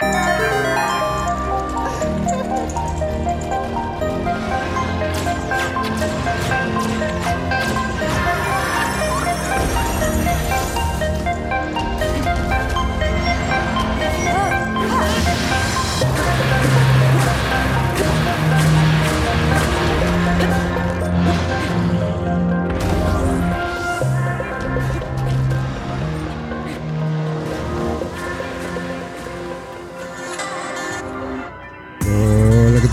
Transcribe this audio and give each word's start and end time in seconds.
Hola, 0.00 0.22
¿qué 0.24 0.31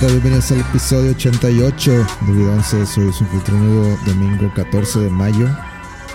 Bienvenidos 0.02 0.50
al 0.54 0.62
episodio 0.62 1.12
88 1.12 1.92
de 1.92 2.48
11. 2.48 2.86
Soy 2.86 3.12
su 3.12 3.26
nuevo 3.52 3.98
domingo 4.06 4.50
14 4.56 4.98
de 5.02 5.10
mayo. 5.10 5.46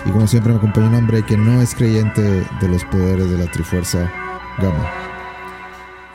Y 0.07 0.09
como 0.09 0.25
siempre 0.25 0.51
me 0.51 0.57
acompaña 0.57 0.89
un 0.89 0.95
hombre 0.95 1.23
que 1.23 1.37
no 1.37 1.61
es 1.61 1.75
creyente 1.75 2.21
de 2.21 2.67
los 2.67 2.83
poderes 2.85 3.29
de 3.29 3.37
la 3.37 3.49
Trifuerza 3.51 4.11
Gamma. 4.57 4.89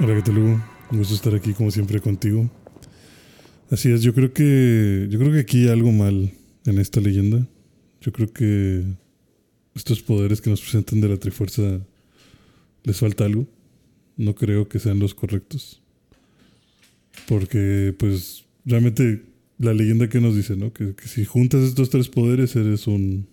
Hola, 0.00 0.16
¿qué 0.16 0.22
tal, 0.22 0.38
Hugo? 0.38 0.60
Un 0.90 0.98
gusto 0.98 1.14
estar 1.14 1.32
aquí 1.32 1.54
como 1.54 1.70
siempre 1.70 2.00
contigo. 2.00 2.50
Así 3.70 3.92
es, 3.92 4.02
yo 4.02 4.14
creo 4.14 4.32
que 4.32 5.06
yo 5.08 5.20
creo 5.20 5.32
que 5.32 5.38
aquí 5.38 5.62
hay 5.62 5.68
algo 5.68 5.92
mal 5.92 6.32
en 6.66 6.78
esta 6.80 7.00
leyenda. 7.00 7.46
Yo 8.00 8.10
creo 8.10 8.32
que 8.32 8.82
estos 9.76 10.02
poderes 10.02 10.40
que 10.40 10.50
nos 10.50 10.60
presentan 10.60 11.00
de 11.00 11.08
la 11.08 11.18
Trifuerza 11.18 11.78
les 12.82 12.98
falta 12.98 13.26
algo. 13.26 13.46
No 14.16 14.34
creo 14.34 14.68
que 14.68 14.80
sean 14.80 14.98
los 14.98 15.14
correctos. 15.14 15.80
Porque, 17.28 17.94
pues, 17.98 18.44
realmente 18.64 19.22
la 19.58 19.74
leyenda 19.74 20.08
que 20.08 20.20
nos 20.20 20.34
dice, 20.36 20.56
¿no? 20.56 20.72
Que, 20.72 20.94
que 20.94 21.06
si 21.08 21.24
juntas 21.24 21.62
estos 21.62 21.90
tres 21.90 22.08
poderes 22.08 22.56
eres 22.56 22.86
un 22.86 23.26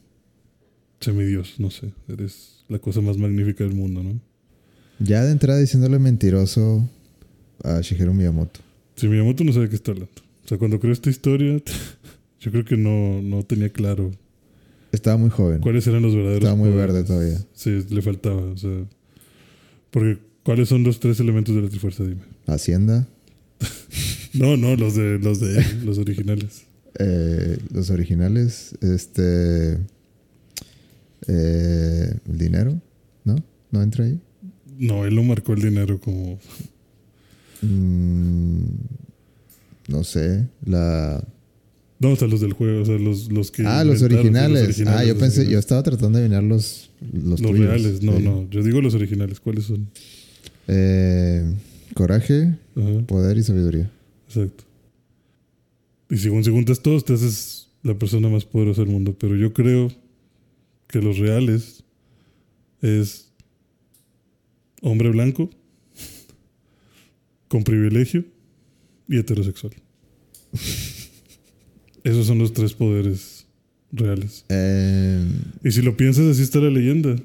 semidios, 1.00 1.56
no 1.60 1.70
sé. 1.72 1.92
Eres 2.08 2.64
la 2.70 2.80
cosa 2.80 3.02
más 3.02 3.18
magnífica 3.18 3.64
del 3.64 3.76
mundo, 3.76 4.04
¿no? 4.04 4.20
Ya 5.00 5.24
de 5.24 5.32
entrada 5.32 5.60
diciéndole 5.60 6.00
mentiroso 6.00 6.90
a 7.64 7.82
Shigeru 7.82 8.14
Miyamoto. 8.14 8.60
Si 8.96 9.08
Miyamoto 9.08 9.44
no 9.44 9.54
sabe 9.54 9.66
de 9.66 9.70
qué 9.70 9.76
está 9.76 9.92
hablando. 9.92 10.12
O 10.44 10.48
sea, 10.48 10.58
cuando 10.58 10.80
creó 10.80 10.94
esta 10.94 11.10
historia, 11.10 11.62
yo 12.42 12.52
creo 12.52 12.66
que 12.66 12.78
no, 12.78 13.22
no 13.22 13.44
tenía 13.44 13.70
claro 13.70 14.12
Estaba 14.92 15.18
muy 15.18 15.30
joven. 15.30 15.60
cuáles 15.62 15.86
eran 15.88 16.02
los 16.02 16.16
verdaderos. 16.16 16.44
Estaba 16.44 16.56
muy 16.56 16.70
poderes. 16.72 16.94
verde 16.94 17.04
todavía. 17.08 17.38
Sí, 17.54 17.86
le 17.90 18.02
faltaba. 18.02 18.42
O 18.42 18.58
sea, 18.58 18.86
porque 19.92 20.18
¿cuáles 20.44 20.70
son 20.70 20.84
los 20.84 21.00
tres 21.00 21.20
elementos 21.20 21.54
de 21.56 21.62
la 21.62 21.70
Trifuerza? 21.70 22.04
Dime. 22.04 22.22
Hacienda, 22.48 23.08
No, 24.34 24.56
no, 24.58 24.76
los 24.76 24.96
de 24.96 25.18
los 25.20 25.40
de 25.40 25.64
los 25.84 25.98
originales. 25.98 26.64
eh, 27.00 27.58
los 27.74 27.90
originales, 27.90 28.76
este... 28.82 29.78
eh, 31.28 32.14
el 32.30 32.38
dinero, 32.38 32.80
¿no? 33.24 33.36
¿No 33.72 33.82
entra 33.82 34.06
ahí? 34.06 34.20
No, 34.78 35.06
él 35.06 35.16
no 35.16 35.24
marcó 35.24 35.54
el 35.54 35.62
dinero 35.62 36.00
como. 36.00 36.40
Mm, 37.62 38.64
no 39.88 40.04
sé, 40.04 40.48
la... 40.66 41.24
No, 42.00 42.12
o 42.12 42.16
sea, 42.16 42.28
los 42.28 42.42
del 42.42 42.54
juego, 42.54 42.84
o 42.84 42.86
sea, 42.86 43.00
los, 43.00 43.32
los 43.32 43.50
que. 43.50 43.64
Ah, 43.66 43.84
los 43.84 44.04
originales. 44.04 44.80
Ah, 44.86 45.04
yo 45.04 45.18
pensé, 45.18 45.50
yo 45.50 45.58
estaba 45.58 45.82
tratando 45.82 46.20
de 46.20 46.26
adivinar 46.26 46.44
los 46.44 46.92
los, 47.12 47.42
Los 47.42 47.52
tuyos. 47.52 47.66
reales, 47.66 48.04
no, 48.04 48.18
Sí. 48.18 48.24
no. 48.24 48.48
Yo 48.52 48.62
digo 48.62 48.82
los 48.82 48.94
originales, 48.94 49.40
¿cuáles 49.40 49.64
son? 49.66 49.90
Eh, 50.68 51.44
coraje, 51.94 52.56
Ajá, 52.76 53.06
poder 53.08 53.38
y 53.38 53.44
sabiduría. 53.44 53.92
exacto. 54.28 54.64
Y 56.10 56.18
según 56.18 56.44
se 56.44 56.52
juntas 56.52 56.82
todos, 56.82 57.04
te 57.04 57.14
haces 57.14 57.68
la 57.84 57.94
persona 57.98 58.30
más 58.30 58.46
poderosa 58.46 58.82
del 58.82 58.92
mundo. 58.92 59.16
Pero 59.20 59.36
yo 59.36 59.52
creo 59.54 59.92
que 60.88 61.02
los 61.02 61.18
reales 61.18 61.84
es 62.82 63.32
hombre 64.82 65.10
blanco, 65.10 65.50
con 67.50 67.64
privilegio 67.64 68.24
y 69.10 69.18
heterosexual. 69.18 69.74
Esos 72.04 72.26
son 72.28 72.40
los 72.40 72.54
tres 72.54 72.74
poderes 72.74 73.46
reales. 73.92 74.46
Eh, 74.50 75.26
Y 75.64 75.72
si 75.72 75.82
lo 75.82 75.98
piensas, 75.98 76.26
así 76.26 76.42
está 76.44 76.60
la 76.60 76.70
leyenda. 76.70 77.16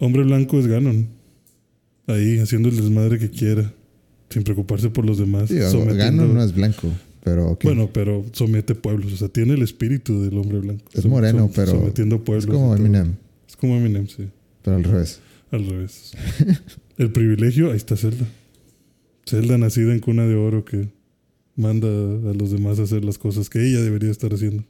Hombre 0.00 0.24
blanco 0.24 0.58
es 0.58 0.66
Ganon. 0.66 1.06
Ahí, 2.06 2.38
haciendo 2.38 2.68
el 2.68 2.76
desmadre 2.76 3.18
que 3.18 3.30
quiera. 3.30 3.72
Sin 4.30 4.42
preocuparse 4.42 4.90
por 4.90 5.04
los 5.06 5.18
demás. 5.18 5.48
sí, 5.48 5.56
Ganon 5.56 6.34
no 6.34 6.42
es 6.42 6.52
blanco, 6.54 6.88
pero. 7.22 7.56
Bueno, 7.62 7.90
pero 7.92 8.24
somete 8.32 8.74
pueblos. 8.74 9.12
O 9.12 9.16
sea, 9.16 9.28
tiene 9.28 9.54
el 9.54 9.62
espíritu 9.62 10.22
del 10.22 10.36
hombre 10.38 10.58
blanco. 10.58 10.84
Es 10.92 11.04
moreno, 11.06 11.46
som- 11.48 11.52
pero 11.54 11.70
Sometiendo 11.72 12.16
es 12.16 12.22
pueblos. 12.22 12.46
como 12.46 12.74
y 12.74 12.76
todo. 12.78 12.86
Eminem, 12.86 13.14
Es 13.48 13.56
como 13.56 13.76
Eminem, 13.76 14.08
sí. 14.08 14.24
pero 14.62 14.76
al 14.76 14.84
revés. 14.84 15.20
Al 15.52 15.66
revés. 15.66 16.12
el 16.98 17.12
privilegio, 17.12 17.70
ahí 17.70 17.76
está 17.76 17.96
Zelda. 17.96 18.26
Zelda 19.26 19.56
nacida 19.56 19.92
en 19.92 20.00
cuna 20.00 20.26
de 20.26 20.34
oro 20.34 20.64
que 20.64 20.88
manda 21.56 21.86
a 21.88 22.34
los 22.34 22.50
demás 22.50 22.80
a 22.80 22.82
hacer 22.82 23.04
las 23.04 23.16
cosas 23.18 23.48
que 23.48 23.64
ella 23.64 23.80
debería 23.82 24.10
estar 24.10 24.34
haciendo. 24.34 24.64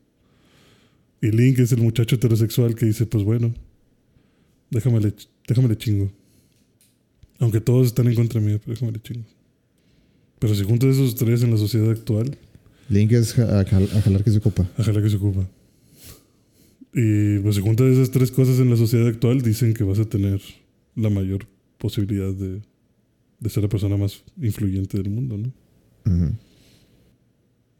Y 1.22 1.28
Link 1.30 1.58
es 1.58 1.72
el 1.72 1.80
muchacho 1.80 2.16
heterosexual 2.16 2.74
que 2.74 2.84
dice, 2.86 3.06
pues 3.06 3.24
bueno, 3.24 3.54
déjamele, 4.70 5.14
déjamele 5.48 5.76
chingo. 5.78 6.12
Aunque 7.40 7.60
todos 7.60 7.86
están 7.88 8.06
en 8.08 8.14
contra 8.14 8.40
mía, 8.40 8.58
pero 8.58 8.72
déjamele 8.74 9.00
chingo. 9.02 9.24
Pero 10.38 10.54
si 10.54 10.62
juntas 10.64 10.90
esos 10.96 11.14
tres 11.14 11.42
en 11.42 11.50
la 11.50 11.56
sociedad 11.56 11.90
actual, 11.90 12.36
Link 12.88 13.12
es 13.12 13.38
a, 13.38 13.64
jal- 13.64 13.88
a 13.96 14.00
jalar 14.02 14.22
que 14.22 14.30
se 14.30 14.38
ocupa. 14.38 14.68
Ojalá 14.78 15.02
que 15.02 15.08
se 15.10 15.16
ocupa. 15.16 15.48
Y 16.92 17.38
pues 17.40 17.56
si 17.56 17.60
juntas 17.62 17.86
esas 17.88 18.10
tres 18.10 18.30
cosas 18.30 18.58
en 18.60 18.70
la 18.70 18.76
sociedad 18.76 19.08
actual, 19.08 19.42
dicen 19.42 19.74
que 19.74 19.82
vas 19.84 19.98
a 19.98 20.04
tener 20.04 20.40
la 20.94 21.10
mayor 21.10 21.46
posibilidad 21.78 22.32
de, 22.32 22.60
de 23.40 23.50
ser 23.50 23.62
la 23.64 23.68
persona 23.68 23.96
más 23.96 24.22
influyente 24.40 24.96
del 24.98 25.10
mundo, 25.10 25.36
¿no? 25.38 25.52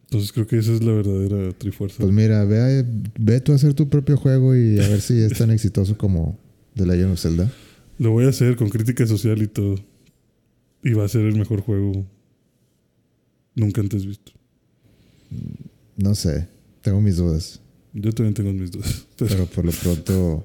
Entonces 0.05 0.33
creo 0.33 0.47
que 0.47 0.59
esa 0.59 0.73
es 0.73 0.83
la 0.83 0.93
verdadera 0.93 1.53
trifuerza. 1.53 1.99
Pues 2.01 2.13
mira, 2.13 2.45
ve, 2.45 2.61
a- 2.61 2.87
ve 3.19 3.41
tú 3.41 3.53
a 3.53 3.57
hacer 3.57 3.75
tu 3.75 3.89
propio 3.89 4.17
juego 4.17 4.55
y 4.57 4.79
a 4.81 4.89
ver 4.89 5.01
si 5.01 5.19
es 5.21 5.37
tan 5.39 5.51
exitoso 5.51 5.97
como 5.99 6.39
The 6.75 6.87
Legend 6.87 7.13
of 7.13 7.21
Zelda. 7.21 7.53
Lo 7.99 8.11
voy 8.11 8.25
a 8.25 8.29
hacer 8.29 8.57
con 8.57 8.69
crítica 8.69 9.07
social 9.07 9.41
y 9.43 9.47
todo. 9.47 9.77
Y 10.83 10.93
va 10.93 11.05
a 11.05 11.09
ser 11.09 11.23
el 11.23 11.37
mejor 11.37 11.61
juego 11.61 12.05
nunca 13.55 13.81
antes 13.81 14.05
visto. 14.05 14.33
No 15.97 16.15
sé, 16.15 16.49
tengo 16.83 17.01
mis 17.01 17.17
dudas. 17.17 17.61
Yo 17.93 18.13
también 18.13 18.35
tengo 18.35 18.53
mis 18.53 18.71
dudas. 18.71 19.07
Pero 19.17 19.31
Pero 19.31 19.47
por 19.47 19.65
lo 19.65 19.73
pronto, 19.73 20.43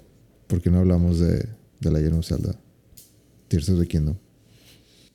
¿por 0.48 0.62
qué 0.62 0.70
no 0.70 0.80
hablamos 0.80 1.20
de, 1.20 1.48
de 1.80 1.92
Legend 1.92 2.20
of 2.20 2.26
Zelda? 2.26 2.60
Tears 3.48 3.70
of 3.70 3.80
the 3.80 3.88
Kingdom. 3.88 4.16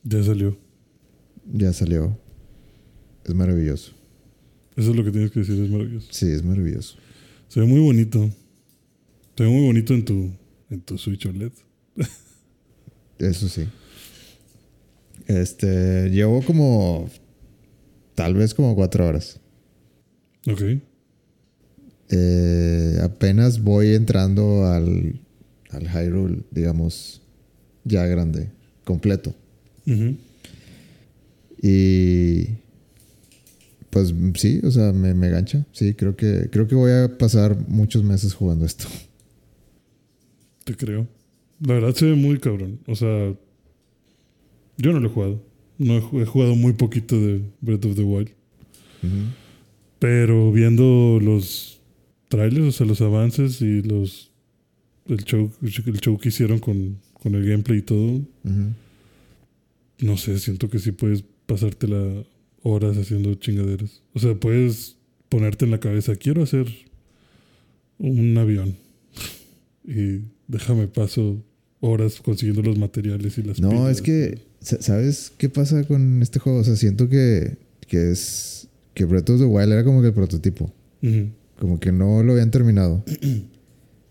ya 0.02 0.22
salió. 0.22 0.56
Ya 1.52 1.72
salió. 1.72 2.18
Es 3.24 3.34
maravilloso. 3.34 3.92
Eso 4.76 4.90
es 4.90 4.96
lo 4.96 5.04
que 5.04 5.12
tienes 5.12 5.30
que 5.30 5.40
decir, 5.40 5.62
es 5.62 5.70
maravilloso. 5.70 6.08
Sí, 6.10 6.26
es 6.26 6.42
maravilloso. 6.42 6.96
Se 7.48 7.60
ve 7.60 7.66
muy 7.66 7.80
bonito. 7.80 8.28
Se 9.36 9.44
ve 9.44 9.48
muy 9.48 9.64
bonito 9.66 9.94
en 9.94 10.04
tu, 10.04 10.30
en 10.68 10.80
tu 10.80 10.98
Switch 10.98 11.24
OLED. 11.26 11.52
Eso 13.18 13.48
sí. 13.48 13.66
Este, 15.26 16.10
llevo 16.10 16.42
como, 16.42 17.08
tal 18.14 18.34
vez 18.34 18.54
como 18.54 18.74
cuatro 18.74 19.06
horas. 19.06 19.40
Ok. 20.46 20.62
Eh, 22.10 22.98
apenas 23.02 23.62
voy 23.62 23.94
entrando 23.94 24.66
al, 24.66 25.20
al 25.70 25.88
Hyrule, 25.88 26.42
digamos, 26.50 27.22
ya 27.84 28.06
grande, 28.06 28.50
completo. 28.84 29.34
Y 31.60 32.48
pues 33.90 34.12
sí, 34.34 34.60
o 34.64 34.70
sea, 34.70 34.92
me, 34.92 35.14
me 35.14 35.30
gancha. 35.30 35.64
Sí, 35.72 35.94
creo 35.94 36.16
que, 36.16 36.48
creo 36.50 36.66
que 36.66 36.74
voy 36.74 36.92
a 36.92 37.16
pasar 37.16 37.56
muchos 37.68 38.02
meses 38.04 38.34
jugando 38.34 38.66
esto. 38.66 38.86
Te 40.64 40.76
creo. 40.76 41.06
La 41.66 41.74
verdad 41.74 41.94
se 41.94 42.06
ve 42.06 42.14
muy 42.14 42.38
cabrón. 42.38 42.80
O 42.86 42.94
sea, 42.94 43.34
yo 44.76 44.92
no 44.92 45.00
lo 45.00 45.06
he 45.08 45.10
jugado. 45.10 45.42
No 45.78 45.96
he, 45.96 46.00
ju- 46.02 46.22
he 46.22 46.26
jugado 46.26 46.54
muy 46.56 46.72
poquito 46.74 47.18
de 47.20 47.40
Breath 47.60 47.84
of 47.86 47.96
the 47.96 48.02
Wild. 48.02 48.30
Pero 49.98 50.52
viendo 50.52 51.18
los 51.22 51.80
trailers, 52.28 52.66
o 52.68 52.72
sea, 52.72 52.86
los 52.86 53.00
avances 53.00 53.60
y 53.62 53.82
los 53.82 54.30
el 55.08 55.18
show, 55.24 55.50
el 55.62 55.70
show 56.00 56.16
que 56.18 56.28
hicieron 56.30 56.58
con, 56.58 56.98
con 57.12 57.34
el 57.34 57.46
gameplay 57.46 57.78
y 57.78 57.82
todo, 57.82 58.20
no 60.00 60.16
sé, 60.16 60.38
siento 60.38 60.68
que 60.70 60.78
sí 60.78 60.92
puedes 60.92 61.24
pasártela 61.46 62.24
horas 62.62 62.96
haciendo 62.96 63.34
chingaderas. 63.34 64.02
O 64.14 64.18
sea, 64.18 64.34
puedes 64.34 64.96
ponerte 65.28 65.64
en 65.66 65.70
la 65.72 65.80
cabeza, 65.80 66.16
quiero 66.16 66.42
hacer 66.42 66.66
un 67.98 68.36
avión. 68.38 68.76
y 69.86 70.22
déjame 70.48 70.88
paso 70.88 71.42
horas 71.84 72.20
consiguiendo 72.22 72.62
los 72.62 72.78
materiales 72.78 73.36
y 73.38 73.42
las 73.42 73.60
No, 73.60 73.70
pilas. 73.70 73.90
es 73.96 74.02
que, 74.02 74.38
sa- 74.60 74.80
¿sabes 74.80 75.32
qué 75.36 75.48
pasa 75.48 75.84
con 75.84 76.22
este 76.22 76.38
juego? 76.38 76.60
O 76.60 76.64
sea, 76.64 76.76
siento 76.76 77.08
que, 77.08 77.56
que 77.86 78.10
es. 78.12 78.66
Que 78.94 79.04
Breath 79.04 79.28
of 79.30 79.40
the 79.40 79.44
Wild 79.46 79.72
era 79.72 79.84
como 79.84 80.00
que 80.00 80.08
el 80.08 80.14
prototipo. 80.14 80.72
Como 81.58 81.80
que 81.80 81.90
no 81.92 82.22
lo 82.22 82.32
habían 82.32 82.50
terminado. 82.50 83.04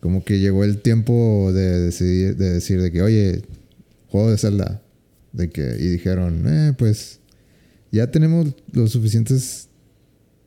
Como 0.02 0.26
que 0.26 0.40
llegó 0.42 0.66
el 0.66 0.82
tiempo 0.82 1.52
de 1.54 1.80
decidir, 1.80 2.36
de 2.36 2.50
decir 2.56 2.82
de 2.82 2.92
que, 2.92 3.02
oye, 3.02 3.42
juego 4.10 4.30
de 4.32 4.38
Zelda. 4.38 4.82
De 5.32 5.50
que, 5.50 5.78
y 5.80 5.88
dijeron, 5.88 6.44
eh, 6.46 6.74
pues, 6.78 7.22
ya 7.90 8.12
tenemos 8.12 8.54
los 8.74 8.92
suficientes 8.92 9.70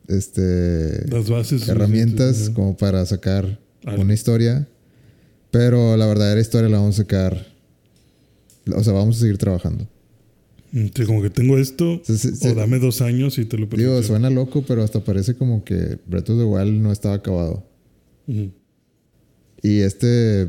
este, 0.08 1.08
Las 1.10 1.28
bases. 1.30 1.66
herramientas 1.68 2.36
suficientes, 2.36 2.50
como 2.54 2.76
para 2.76 3.04
sacar 3.06 3.58
Algo. 3.86 4.02
una 4.02 4.12
historia. 4.14 4.68
Pero 5.50 5.96
la 5.96 6.06
verdadera 6.06 6.40
historia 6.40 6.68
la 6.68 6.78
vamos 6.78 6.96
a 6.96 7.02
sacar. 7.02 7.46
O 8.74 8.82
sea, 8.82 8.92
vamos 8.92 9.16
a 9.16 9.20
seguir 9.20 9.38
trabajando. 9.38 9.86
Sí, 10.72 11.06
como 11.06 11.22
que 11.22 11.30
tengo 11.30 11.56
esto, 11.56 12.02
o 12.02 12.54
dame 12.54 12.78
dos 12.78 13.00
años 13.00 13.38
y 13.38 13.46
te 13.46 13.56
lo 13.56 13.66
Digo, 13.66 13.70
perfecciono. 13.76 14.02
suena 14.02 14.30
loco, 14.30 14.62
pero 14.66 14.82
hasta 14.82 15.00
parece 15.00 15.34
como 15.34 15.64
que 15.64 15.98
Breath 16.06 16.30
of 16.30 16.38
the 16.38 16.44
Wild 16.44 16.82
no 16.82 16.92
estaba 16.92 17.14
acabado. 17.14 17.64
Y 19.62 19.78
este, 19.80 20.48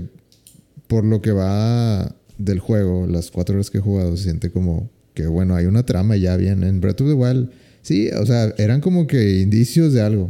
por 0.88 1.06
lo 1.06 1.22
que 1.22 1.32
va 1.32 2.14
del 2.38 2.60
juego, 2.60 3.08
las 3.08 3.32
cuatro 3.32 3.56
horas 3.56 3.70
que 3.70 3.78
he 3.78 3.82
jugado, 3.82 4.18
se 4.18 4.24
siente 4.24 4.52
como 4.52 4.90
que, 5.14 5.28
bueno, 5.28 5.56
hay 5.56 5.66
una 5.66 5.86
trama 5.86 6.18
ya 6.18 6.36
bien. 6.36 6.64
En 6.64 6.82
Breath 6.82 7.02
of 7.02 7.08
the 7.08 7.14
Wild, 7.14 7.50
sí, 7.82 8.10
o 8.10 8.26
sea, 8.26 8.54
eran 8.58 8.82
como 8.82 9.08
que 9.08 9.40
indicios 9.40 9.94
de 9.94 10.02
algo. 10.02 10.26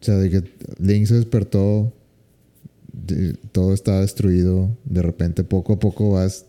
O 0.00 0.04
sea, 0.04 0.16
de 0.16 0.30
que 0.30 0.42
Link 0.78 1.06
se 1.06 1.16
despertó, 1.16 1.92
de- 2.92 3.34
todo 3.52 3.72
estaba 3.74 4.00
destruido. 4.00 4.76
De 4.84 5.02
repente, 5.02 5.44
poco 5.44 5.74
a 5.74 5.78
poco 5.78 6.12
vas 6.12 6.46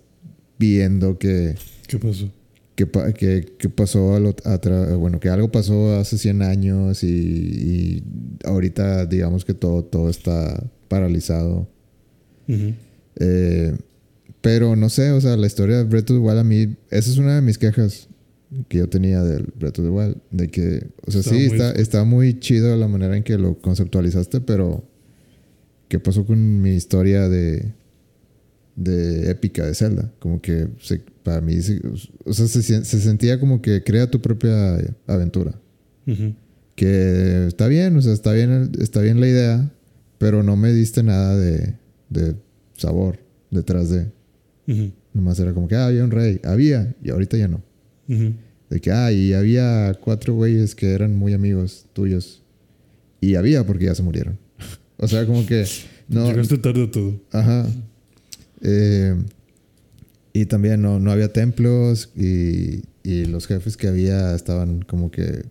viendo 0.59 1.17
que, 1.17 1.55
¿Qué 1.87 1.97
pasó? 1.97 2.29
que, 2.75 2.87
que- 3.17 3.53
que 3.57 3.69
pasó, 3.69 4.15
a 4.15 4.19
lo- 4.19 4.35
atra- 4.35 4.95
bueno, 4.97 5.19
que 5.19 5.29
algo 5.29 5.51
pasó 5.51 5.95
hace 5.97 6.17
100 6.17 6.41
años 6.41 7.03
y, 7.03 7.07
y 7.07 8.03
ahorita 8.45 9.05
digamos 9.05 9.45
que 9.45 9.53
todo, 9.53 9.83
todo 9.83 10.09
está 10.09 10.63
paralizado. 10.87 11.67
Eh, 13.19 13.75
pero 14.41 14.75
no 14.75 14.89
sé, 14.89 15.11
o 15.11 15.21
sea, 15.21 15.37
la 15.37 15.47
historia 15.47 15.77
de 15.77 15.83
Breath 15.83 16.11
of 16.11 16.17
the 16.17 16.23
Wild 16.23 16.39
a 16.39 16.43
mí, 16.43 16.75
esa 16.89 17.09
es 17.09 17.17
una 17.17 17.35
de 17.35 17.41
mis 17.41 17.57
quejas 17.57 18.09
que 18.67 18.79
yo 18.79 18.89
tenía 18.89 19.23
del 19.23 19.43
Breath 19.57 19.79
of 19.79 19.85
the 19.85 19.89
Wild, 19.91 20.17
de 20.31 20.47
que, 20.49 20.87
o 21.05 21.11
sea, 21.11 21.21
Está 21.21 21.31
sí, 21.31 21.35
muy- 21.35 21.45
está, 21.57 21.71
está 21.71 22.03
muy 22.03 22.39
chido 22.39 22.75
la 22.75 22.87
manera 22.87 23.15
en 23.15 23.23
que 23.23 23.37
lo 23.37 23.57
conceptualizaste, 23.59 24.41
pero 24.41 24.83
¿qué 25.93 25.99
pasó 25.99 26.25
con 26.25 26.59
mi 26.59 26.71
historia 26.71 27.29
de, 27.29 27.71
de 28.75 29.29
épica 29.29 29.63
de 29.63 29.75
Zelda? 29.75 30.11
Como 30.17 30.41
que 30.41 30.67
se- 30.81 31.03
para 31.21 31.39
mí, 31.39 31.61
se- 31.61 31.79
o 32.25 32.33
sea, 32.33 32.47
se, 32.47 32.83
sentía 32.83 33.39
como 33.39 33.61
que 33.61 33.83
crea 33.83 34.09
tu 34.09 34.19
propia 34.19 34.75
aventura. 35.05 35.53
Que 36.75 37.45
está 37.47 37.67
bien, 37.67 37.95
o 37.95 38.01
sea, 38.01 38.11
está 38.13 38.31
bien, 38.33 38.71
está 38.81 39.01
bien 39.01 39.19
la 39.19 39.27
idea, 39.27 39.71
pero 40.17 40.41
no 40.41 40.55
me 40.55 40.73
diste 40.73 41.03
nada 41.03 41.37
de, 41.37 41.75
de 42.09 42.33
sabor 42.75 43.19
detrás 43.51 43.91
de. 43.91 44.07
Nomás 45.13 45.39
era 45.39 45.53
como 45.53 45.67
que 45.67 45.75
ah, 45.75 45.85
había 45.85 46.03
un 46.03 46.09
rey, 46.09 46.41
había, 46.43 46.95
y 47.03 47.11
ahorita 47.11 47.37
ya 47.37 47.47
no. 47.47 47.61
De 48.71 48.81
que, 48.81 48.91
ah, 48.91 49.11
y 49.11 49.33
había 49.33 49.93
cuatro 50.03 50.33
güeyes 50.33 50.73
que 50.73 50.89
eran 50.93 51.15
muy 51.15 51.33
amigos 51.33 51.85
tuyos. 51.93 52.41
Y 53.21 53.35
había 53.35 53.63
porque 53.67 53.85
ya 53.85 53.93
se 53.93 54.01
murieron. 54.01 54.39
O 55.03 55.07
sea, 55.07 55.25
como 55.25 55.45
que 55.45 55.65
no. 56.07 56.27
Llegaste 56.27 56.57
tarde 56.57 56.83
a 56.85 56.91
todo. 56.91 57.19
Ajá. 57.31 57.67
Eh, 58.61 59.15
y 60.33 60.45
también 60.45 60.81
no, 60.81 60.99
no 60.99 61.11
había 61.11 61.31
templos 61.31 62.09
y, 62.15 62.83
y 63.03 63.25
los 63.25 63.45
jefes 63.47 63.77
que 63.77 63.87
había 63.87 64.33
estaban 64.35 64.81
como 64.81 65.11
que 65.11 65.45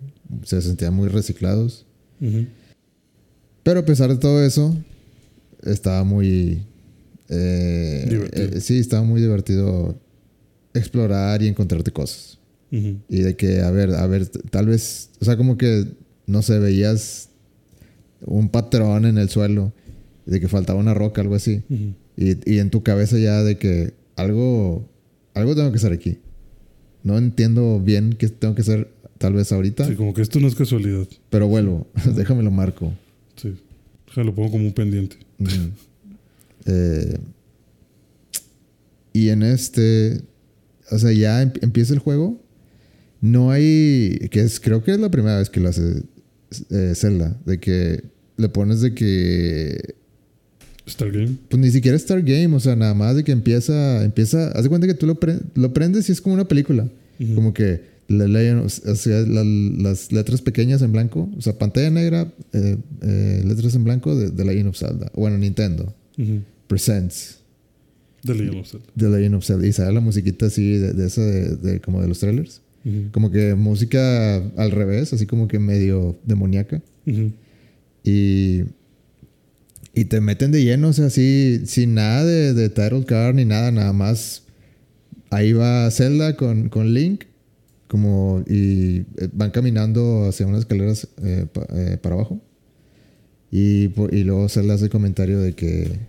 se 0.45 0.61
sentían 0.63 0.95
muy 0.95 1.09
reciclados. 1.09 1.87
Pero 3.63 3.81
a 3.81 3.85
pesar 3.85 4.09
de 4.11 4.17
todo 4.17 4.45
eso, 4.45 4.77
estaba 5.63 6.03
muy... 6.05 6.63
eh, 7.29 8.07
Divertido. 8.09 8.45
eh, 8.57 8.61
sí, 8.61 8.79
estaba 8.79 9.03
muy 9.05 9.21
divertido 9.21 9.99
explorar 10.75 11.43
y 11.43 11.49
encontrarte 11.49 11.93
cosas. 11.93 12.39
Y 12.71 13.21
de 13.21 13.37
que, 13.37 13.61
a 13.61 13.71
ver, 13.71 13.91
a 13.95 14.07
ver, 14.07 14.27
tal 14.29 14.67
vez, 14.67 15.11
o 15.21 15.27
sea, 15.27 15.37
como 15.37 15.59
que, 15.59 15.85
no 16.27 16.41
sé, 16.41 16.59
veías 16.59 17.29
un 18.25 18.49
patrón 18.49 19.05
en 19.07 19.19
el 19.19 19.29
suelo, 19.29 19.73
de 20.27 20.41
que 20.41 20.49
faltaba 20.49 20.79
una 20.79 20.95
roca, 20.95 21.21
algo 21.21 21.35
así. 21.35 21.63
Y, 22.17 22.51
y 22.55 22.59
en 22.59 22.71
tu 22.71 22.83
cabeza 22.83 23.19
ya 23.19 23.43
de 23.43 23.59
que 23.59 23.95
algo, 24.17 24.89
algo 25.35 25.55
tengo 25.55 25.71
que 25.71 25.77
hacer 25.79 25.93
aquí. 25.93 26.19
No 27.03 27.19
entiendo 27.19 27.81
bien 27.81 28.15
qué 28.19 28.29
tengo 28.29 28.55
que 28.55 28.61
hacer 28.63 28.89
tal 29.19 29.33
vez 29.35 29.51
ahorita, 29.53 29.87
Sí, 29.87 29.95
como 29.95 30.15
que 30.15 30.23
esto 30.23 30.41
no 30.41 30.49
es 30.49 30.55
casualidad. 30.55 31.07
pero 31.31 31.47
vuelvo, 31.49 31.87
déjame 32.17 32.43
lo 32.43 32.51
marco. 32.51 32.93
Sí. 33.37 33.55
Déjalo, 34.07 34.27
lo 34.27 34.35
pongo 34.35 34.51
como 34.53 34.65
un 34.67 34.73
pendiente. 34.73 35.17
Eh, 36.67 37.17
y 39.13 39.29
en 39.29 39.43
este, 39.43 40.21
o 40.91 40.99
sea, 40.99 41.13
ya 41.13 41.43
em- 41.43 41.53
empieza 41.61 41.93
el 41.93 41.99
juego. 41.99 42.41
No 43.21 43.51
hay, 43.53 44.29
que 44.31 44.41
es, 44.41 44.59
creo 44.59 44.83
que 44.83 44.93
es 44.93 44.99
la 44.99 45.11
primera 45.11 45.39
vez 45.39 45.49
que 45.51 45.61
lo 45.61 45.69
hace 45.69 46.03
eh, 46.71 46.93
Zelda, 46.97 47.39
de 47.47 47.59
que 47.61 48.03
le 48.37 48.49
pones 48.49 48.81
de 48.81 48.95
que, 48.95 49.95
Stargame. 50.89 51.37
pues 51.49 51.61
ni 51.61 51.71
siquiera 51.71 51.97
es 51.97 52.03
Star 52.03 52.23
Game, 52.23 52.55
o 52.57 52.61
sea, 52.61 52.75
nada 52.77 52.95
más 52.95 53.15
de 53.17 53.25
que 53.25 53.33
empieza, 53.33 54.03
empieza, 54.05 54.49
haz 54.53 54.63
de 54.65 54.69
cuenta 54.69 54.87
que 54.87 54.95
tú 54.95 55.07
lo, 55.07 55.15
pre- 55.21 55.39
lo 55.55 55.73
prendes 55.73 56.09
y 56.09 56.13
es 56.13 56.21
como 56.21 56.35
una 56.35 56.49
película, 56.49 56.89
como 57.35 57.53
que 57.55 57.93
o 58.09 58.95
sea, 58.95 59.21
la- 59.21 59.45
las 59.45 60.13
letras 60.13 60.43
pequeñas 60.43 60.83
en 60.83 60.93
blanco, 60.93 61.31
o 61.37 61.41
sea, 61.41 61.57
pantalla 61.59 61.91
negra, 61.91 62.33
eh, 62.53 62.77
eh, 63.03 63.43
letras 63.47 63.75
en 63.75 63.85
blanco 63.85 64.15
de, 64.17 64.31
de 64.31 64.45
Legend 64.45 64.69
of 64.69 64.77
Zelda, 64.79 65.11
bueno, 65.15 65.39
Nintendo, 65.39 65.95
Ujú. 66.19 66.41
Presents. 66.67 67.39
De 68.23 68.35
Legend 68.35 68.59
of 68.61 68.69
Zelda. 68.71 68.87
The 68.97 69.09
Legend 69.09 69.35
of 69.37 69.45
Zelda. 69.45 69.67
Y 69.67 69.73
sale 69.73 69.93
la 69.93 70.01
musiquita 70.01 70.47
así 70.47 70.77
de, 70.79 70.93
de 70.93 71.07
esa 71.07 71.23
de, 71.23 71.57
de- 71.57 71.81
como 71.81 72.01
de 72.03 72.09
los 72.09 72.19
trailers. 72.21 72.61
Como 73.13 73.31
que 73.31 73.55
música 73.55 74.37
al 74.57 74.71
revés, 74.73 75.13
así 75.13 75.25
como 75.27 75.47
que 75.49 75.59
medio 75.61 76.19
demoníaca. 76.27 76.83
Ujú. 77.07 77.31
Y, 78.05 78.63
y 79.95 80.05
te 80.07 80.21
meten 80.21 80.53
de 80.53 80.65
lleno, 80.65 80.89
o 80.89 80.93
sea, 80.93 81.07
así, 81.07 81.63
sin 81.67 81.95
nada 81.95 82.25
de, 82.25 82.55
de 82.55 82.69
title 82.69 83.05
card 83.05 83.35
ni 83.35 83.45
nada, 83.45 83.71
nada 83.71 83.93
más. 83.93 84.45
Ahí 85.31 85.53
va 85.53 85.91
Zelda 85.91 86.37
con, 86.37 86.69
con 86.69 86.93
Link, 86.93 87.25
como, 87.89 88.43
y 88.47 89.05
eh, 89.19 89.29
van 89.33 89.51
caminando 89.51 90.27
hacia 90.29 90.47
unas 90.47 90.61
escaleras 90.61 91.09
eh, 91.23 91.47
eh, 91.75 91.99
para 92.03 92.15
abajo. 92.15 92.41
Y, 93.51 93.91
y 94.13 94.25
luego 94.25 94.49
Zelda 94.49 94.75
hace 94.75 94.85
el 94.85 94.91
comentario 94.91 95.39
de 95.41 95.55
que, 95.55 96.01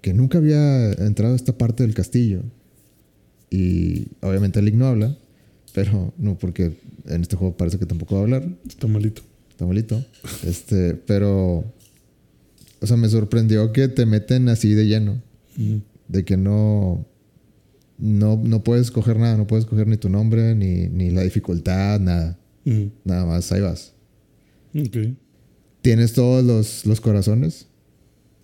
que 0.00 0.14
nunca 0.14 0.38
había 0.38 0.92
entrado 0.92 1.32
a 1.32 1.36
esta 1.36 1.58
parte 1.58 1.82
del 1.82 1.94
castillo. 1.94 2.42
Y 3.50 4.06
obviamente 4.20 4.62
Link 4.62 4.76
no 4.76 4.86
habla, 4.86 5.16
pero 5.74 6.14
no, 6.16 6.38
porque 6.38 6.76
en 7.06 7.22
este 7.22 7.34
juego 7.34 7.56
parece 7.56 7.78
que 7.78 7.86
tampoco 7.86 8.14
va 8.14 8.20
a 8.20 8.24
hablar 8.24 8.48
Está 8.66 8.86
malito. 8.86 9.22
Está 9.60 9.66
malito. 9.66 10.04
Este, 10.46 10.94
pero. 10.94 11.64
O 12.80 12.86
sea, 12.86 12.96
me 12.96 13.08
sorprendió 13.08 13.72
que 13.72 13.88
te 13.88 14.06
meten 14.06 14.48
así 14.48 14.72
de 14.72 14.86
lleno. 14.86 15.20
De 16.08 16.24
que 16.24 16.36
no. 16.36 17.06
No, 17.98 18.40
no 18.42 18.64
puedes 18.64 18.86
escoger 18.86 19.18
nada. 19.18 19.36
No 19.36 19.46
puedes 19.46 19.64
escoger 19.64 19.86
ni 19.86 19.98
tu 19.98 20.08
nombre, 20.08 20.54
ni, 20.54 20.88
ni 20.88 21.10
la 21.10 21.22
dificultad, 21.22 22.00
nada. 22.00 22.38
Nada 23.04 23.26
más, 23.26 23.52
ahí 23.52 23.60
vas. 23.60 23.92
Ok. 24.74 25.14
Tienes 25.82 26.12
todos 26.14 26.42
los, 26.44 26.86
los 26.86 27.00
corazones. 27.00 27.66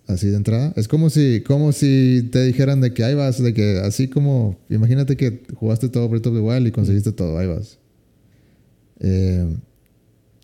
Así 0.05 0.27
de 0.27 0.37
entrada. 0.37 0.71
Es 0.75 0.87
como 0.87 1.09
si, 1.09 1.41
como 1.41 1.71
si 1.71 2.29
te 2.31 2.43
dijeran 2.45 2.79
de 2.79 2.93
que 2.93 3.03
ahí 3.03 3.15
vas, 3.15 3.41
de 3.41 3.53
que 3.53 3.79
así 3.79 4.07
como. 4.07 4.59
Imagínate 4.69 5.17
que 5.17 5.43
jugaste 5.55 5.89
todo 5.89 6.07
Breath 6.07 6.27
of 6.27 6.35
the 6.35 6.41
Wild 6.41 6.67
y 6.67 6.71
conseguiste 6.71 7.11
todo, 7.11 7.39
ahí 7.39 7.47
vas. 7.47 7.79
Eh, 8.99 9.45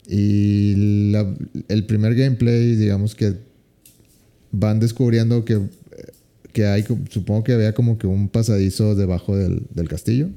y 0.09 1.09
la- 1.11 1.33
el 1.69 1.85
primer 1.85 2.15
gameplay, 2.15 2.75
digamos 2.75 3.15
que 3.15 3.33
van 4.51 4.79
descubriendo 4.79 5.45
que, 5.45 5.59
que 6.51 6.65
hay, 6.65 6.83
supongo 7.09 7.43
que 7.43 7.53
había 7.53 7.73
como 7.73 7.97
que 7.97 8.05
un 8.07 8.29
pasadizo 8.29 8.95
debajo 8.95 9.35
del, 9.37 9.63
del 9.73 9.87
castillo. 9.89 10.29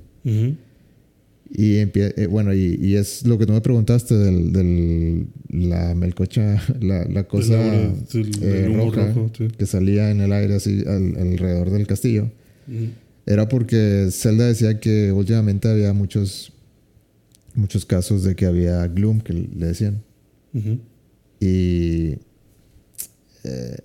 Y 1.48 1.76
empie- 1.76 2.12
eh, 2.16 2.26
bueno, 2.26 2.52
y, 2.54 2.76
y 2.80 2.96
es 2.96 3.24
lo 3.24 3.38
que 3.38 3.46
tú 3.46 3.52
me 3.52 3.60
preguntaste 3.60 4.16
del, 4.16 4.52
del 4.52 5.26
la 5.50 5.94
melcocha, 5.94 6.60
la, 6.80 7.04
la 7.04 7.24
cosa 7.24 7.54
El 7.74 7.92
el- 8.14 8.42
eh, 8.42 8.64
el 8.66 8.74
roja 8.74 9.06
rojo, 9.08 9.30
sí. 9.36 9.48
que 9.56 9.66
salía 9.66 10.10
en 10.10 10.20
el 10.20 10.32
aire 10.32 10.54
así 10.56 10.82
al- 10.86 11.16
alrededor 11.16 11.70
del 11.70 11.86
castillo. 11.86 12.30
Era 13.26 13.48
porque 13.48 14.08
Zelda 14.10 14.46
decía 14.48 14.80
que 14.80 15.12
últimamente 15.12 15.68
había 15.68 15.92
muchos 15.92 16.52
muchos 17.56 17.84
casos 17.86 18.22
de 18.22 18.34
que 18.36 18.46
había 18.46 18.86
gloom 18.86 19.20
que 19.20 19.32
le 19.32 19.66
decían. 19.66 20.02
Ujú. 20.54 20.78
Y 21.40 22.18
eh, 23.44 23.76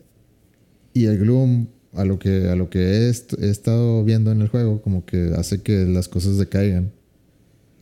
y 0.93 1.05
el 1.05 1.17
gloom 1.19 1.67
a 1.93 2.05
lo 2.05 2.19
que, 2.19 2.47
a 2.49 2.55
lo 2.55 2.69
que 2.69 2.79
he, 2.79 3.09
est- 3.09 3.33
he 3.41 3.49
estado 3.49 4.03
viendo 4.03 4.31
en 4.31 4.41
el 4.41 4.47
juego, 4.47 4.81
como 4.81 5.05
que 5.05 5.33
hace 5.37 5.61
que 5.61 5.85
las 5.85 6.07
cosas 6.07 6.37
decaigan. 6.37 6.91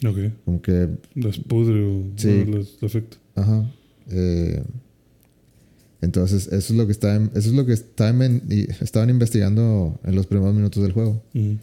Ok. 0.06 0.18
Como 0.46 0.62
que, 0.62 0.90
Las 1.16 1.38
pudre 1.40 1.84
o 1.84 2.04
Sí. 2.16 2.46
las 2.46 2.82
afecta. 2.82 3.18
ajá. 3.36 3.72
eh, 4.12 4.64
entonces, 6.02 6.48
eso 6.48 6.56
es 6.74 6.78
lo 6.80 6.86
que 6.86 6.94
está, 6.94 7.16
eso 7.18 7.50
es 7.50 7.52
lo 7.54 7.66
que 7.66 7.74
estaban, 7.74 8.42
y- 8.50 8.72
estaban 8.82 9.10
investigando 9.10 10.00
en 10.04 10.16
los 10.16 10.28
primeros 10.28 10.56
minutos 10.56 10.82
del 10.82 10.94
juego. 10.94 11.22
Ujú. 11.36 11.58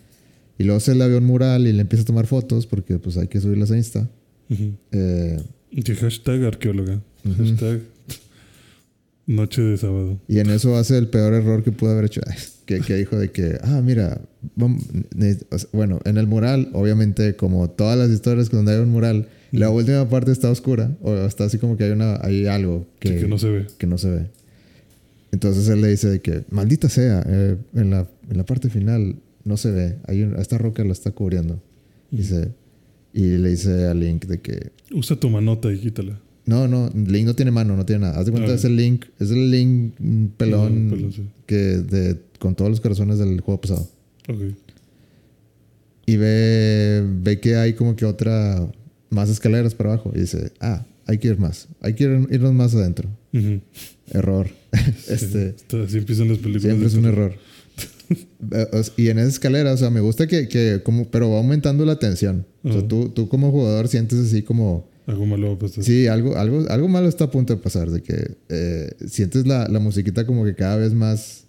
Y 0.59 0.65
luego 0.65 0.81
se 0.81 0.95
le 0.95 1.07
ve 1.09 1.17
un 1.19 1.25
mural 1.25 1.67
y 1.67 1.73
le 1.73 1.83
empieza 1.83 2.03
a 2.03 2.07
tomar 2.07 2.27
fotos 2.27 2.67
porque 2.67 2.99
pues 2.99 3.17
hay 3.17 3.29
que 3.29 3.41
subirlas 3.41 3.71
a 3.71 3.77
Insta. 3.77 4.09
Ujú. 4.49 4.73
Eh, 4.93 5.39
Y 5.71 5.83
hashtag 5.95 6.45
arqueóloga. 6.45 7.01
Ujú. 7.25 7.35
Hashtag 7.45 7.81
noche 9.27 9.61
de 9.61 9.77
sábado. 9.77 10.21
y 10.29 10.39
en 10.39 10.51
eso 10.51 10.77
hace 10.77 10.97
el 10.99 11.09
peor 11.09 11.35
error 11.35 11.63
que 11.65 11.73
pudo 11.73 11.91
haber 11.91 12.05
hecho. 12.07 12.21
Que, 12.65 12.81
que 12.81 12.95
dijo 12.95 13.17
de 13.19 13.31
que, 13.31 13.59
ah, 13.63 13.81
mira, 13.85 14.21
vam- 14.57 14.81
ne- 15.15 15.39
o 15.51 15.59
sea, 15.59 15.69
bueno, 15.73 16.01
en 16.05 16.17
el 16.17 16.27
mural, 16.27 16.71
obviamente, 16.73 17.37
como 17.37 17.69
todas 17.71 17.97
las 17.99 18.11
historias 18.11 18.51
donde 18.51 18.73
hay 18.75 18.81
un 18.81 18.91
mural, 18.91 19.29
la 19.53 19.71
última 19.71 20.09
parte 20.09 20.33
está 20.33 20.51
oscura 20.51 20.97
o 21.03 21.15
está 21.15 21.45
así 21.45 21.59
como 21.59 21.77
que 21.77 21.85
hay, 21.85 21.91
una, 21.91 22.17
hay 22.25 22.47
algo 22.47 22.87
que, 22.99 23.09
Sí, 23.11 23.15
que 23.25 23.29
no 23.29 23.39
se 23.39 23.51
ve. 23.51 23.67
que 23.79 23.87
no 23.87 23.99
se 23.99 24.11
ve. 24.11 24.27
Entonces 25.33 25.69
él 25.69 25.81
le 25.83 25.89
dice 25.89 26.09
de 26.09 26.21
que, 26.21 26.45
maldita 26.51 26.89
sea, 26.89 27.23
eh, 27.27 27.57
en, 27.75 27.91
la, 27.91 28.09
en 28.31 28.37
la 28.37 28.45
parte 28.47 28.69
final 28.71 29.17
no 29.47 29.57
se 29.57 29.71
ve. 29.71 29.97
Hay 30.07 30.23
un- 30.23 30.37
esta 30.37 30.59
roca 30.59 30.85
la 30.85 30.93
está 30.93 31.11
cubriendo. 31.13 31.63
Dice, 32.11 32.53
y 33.15 33.39
le 33.39 33.49
dice 33.51 33.87
a 33.87 33.95
Link 33.95 34.27
de 34.27 34.41
que, 34.43 34.73
Usa 34.93 35.17
tu 35.17 35.31
manota 35.31 35.73
y 35.73 35.79
quítala. 35.79 36.21
no, 36.45 36.69
no, 36.69 36.91
Link 36.95 37.25
no 37.27 37.35
tiene 37.35 37.51
mano, 37.51 37.75
no 37.77 37.87
tiene 37.87 38.03
nada. 38.03 38.19
Haz 38.21 38.27
de 38.27 38.33
cuenta, 38.33 38.53
Ah. 38.53 38.55
es 38.57 38.65
el 38.65 38.77
Link, 38.77 39.07
es 39.19 39.31
el 39.31 39.51
Link 39.51 39.95
pelón, 40.37 40.87
Ujú, 40.89 40.95
pelón, 40.97 41.13
sí. 41.13 41.23
que 41.47 41.57
de, 41.57 42.19
con 42.39 42.55
todos 42.55 42.71
los 42.71 42.81
corazones 42.81 43.19
del 43.19 43.41
juego 43.41 43.61
pasado. 43.61 43.89
Ok. 44.29 44.41
Y 46.07 46.17
ve, 46.17 47.05
ve 47.23 47.41
que 47.41 47.57
hay 47.57 47.73
como 47.73 47.97
que 47.97 48.05
otra, 48.05 48.69
más 49.11 49.29
escaleras 49.29 49.75
para 49.75 49.93
abajo. 49.95 50.13
Y 50.15 50.21
dice, 50.21 50.53
ah, 50.61 50.85
hay 51.07 51.19
que 51.19 51.29
ir 51.29 51.39
más, 51.39 51.69
hay 51.81 51.95
que 51.95 52.05
ir- 52.05 52.29
irnos 52.33 52.53
más 52.53 52.75
adentro. 52.75 53.09
Error. 54.13 54.49
este, 55.09 55.49
Está- 55.51 55.83
así 55.83 55.99
empiezan 55.99 56.29
las 56.29 56.39
películas. 56.39 56.63
siempre 56.63 56.87
es 56.87 56.95
un 56.95 57.03
terror. 57.03 57.31
error. 57.33 57.39
Y 58.97 59.09
en 59.09 59.19
esa 59.19 59.29
escalera, 59.29 59.73
o 59.73 59.77
sea, 59.77 59.91
me 59.91 60.01
gusta 60.01 60.27
que, 60.27 60.49
que 60.49 60.81
como, 60.85 61.11
pero 61.11 61.31
va 61.31 61.39
aumentando 61.39 61.85
la 61.85 61.99
tensión. 61.99 62.47
O 62.63 62.73
sea, 62.73 62.87
tú, 62.87 63.11
tú 63.11 63.29
como 63.29 63.51
jugador 63.51 63.89
sientes 63.89 64.19
así 64.19 64.43
como, 64.43 64.89
Algo 65.07 65.27
malo 65.27 65.49
va 65.49 65.55
a 65.55 65.59
pasar. 65.59 65.85
Sí, 65.85 66.07
algo, 66.07 66.37
algo, 66.37 66.65
algo 66.69 66.89
malo 66.89 67.09
está 67.09 67.25
a 67.25 67.31
punto 67.31 67.55
de 67.55 67.63
pasar, 67.63 67.91
de 67.91 68.03
que 68.03 68.37
eh, 68.49 68.91
sientes 69.07 69.47
la, 69.47 69.69
la 69.69 69.79
musiquita 69.79 70.27
como 70.27 70.45
que 70.45 70.55
cada 70.55 70.77
vez 70.77 70.95
más 70.95 71.45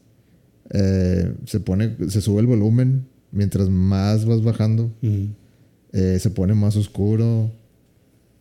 eh, 0.71 1.33
se 1.45 1.59
pone, 1.59 1.95
se 2.09 2.21
sube 2.21 2.41
el 2.41 2.47
volumen 2.47 3.07
mientras 3.31 3.69
más 3.69 4.25
vas 4.25 4.43
bajando, 4.43 4.91
eh, 5.93 6.17
se 6.19 6.29
pone 6.29 6.53
más 6.53 6.75
oscuro, 6.75 7.51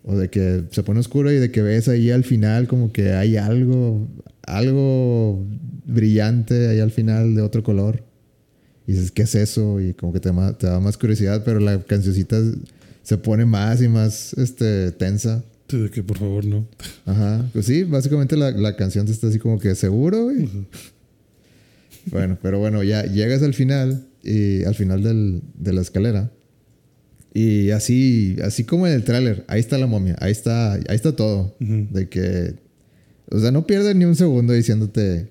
o 0.04 0.16
de 0.16 0.30
que 0.30 0.64
se 0.70 0.82
pone 0.82 1.00
oscuro 1.00 1.32
y 1.32 1.36
de 1.36 1.50
que 1.50 1.62
ves 1.62 1.88
ahí 1.88 2.10
al 2.10 2.24
final 2.24 2.68
como 2.68 2.92
que 2.92 3.12
hay 3.12 3.36
algo, 3.36 4.06
algo 4.42 5.44
brillante 5.84 6.68
ahí 6.68 6.80
al 6.80 6.92
final 6.92 7.34
de 7.34 7.42
otro 7.42 7.62
color. 7.62 8.04
Y 8.86 8.92
dices, 8.92 9.10
¿qué 9.10 9.22
es 9.22 9.34
eso? 9.34 9.80
Y 9.80 9.94
como 9.94 10.12
que 10.12 10.20
te, 10.20 10.30
da 10.30 10.80
más 10.80 10.96
curiosidad, 10.96 11.42
pero 11.44 11.58
la 11.60 11.82
cancioncita 11.82 12.40
se 13.02 13.18
pone 13.18 13.44
más 13.44 13.82
y 13.82 13.88
más 13.88 14.32
este, 14.34 14.92
tensa. 14.92 15.42
Sí, 15.68 15.78
de 15.78 15.90
que 15.90 16.02
por 16.04 16.18
favor 16.18 16.44
no. 16.44 16.66
Ajá. 17.04 17.48
Pues 17.52 17.66
sí, 17.66 17.82
básicamente 17.82 18.36
la, 18.36 18.52
la 18.52 18.76
canción 18.76 19.04
te 19.06 19.12
está 19.12 19.26
así 19.26 19.38
como 19.40 19.58
que 19.58 19.74
seguro, 19.74 20.24
güey. 20.24 20.48
Bueno, 22.10 22.38
pero 22.40 22.58
bueno, 22.60 22.82
ya 22.84 23.04
llegas 23.04 23.42
al 23.42 23.54
final 23.54 24.06
y 24.22 24.62
al 24.64 24.74
final 24.74 25.02
del- 25.02 25.42
de 25.58 25.72
la 25.72 25.80
escalera. 25.82 26.30
Y 27.34 27.70
así, 27.70 28.36
así 28.42 28.64
como 28.64 28.86
en 28.86 28.94
el 28.94 29.04
tráiler, 29.04 29.44
ahí 29.48 29.60
está 29.60 29.76
la 29.76 29.86
momia, 29.86 30.16
ahí 30.20 30.32
está, 30.32 30.74
ahí 30.74 30.84
está 30.90 31.14
todo. 31.14 31.54
De 31.58 32.08
que, 32.08 32.54
o 33.30 33.38
sea, 33.40 33.50
no 33.50 33.66
pierdes 33.66 33.94
ni 33.96 34.04
un 34.04 34.14
segundo 34.16 34.52
diciéndote, 34.52 35.28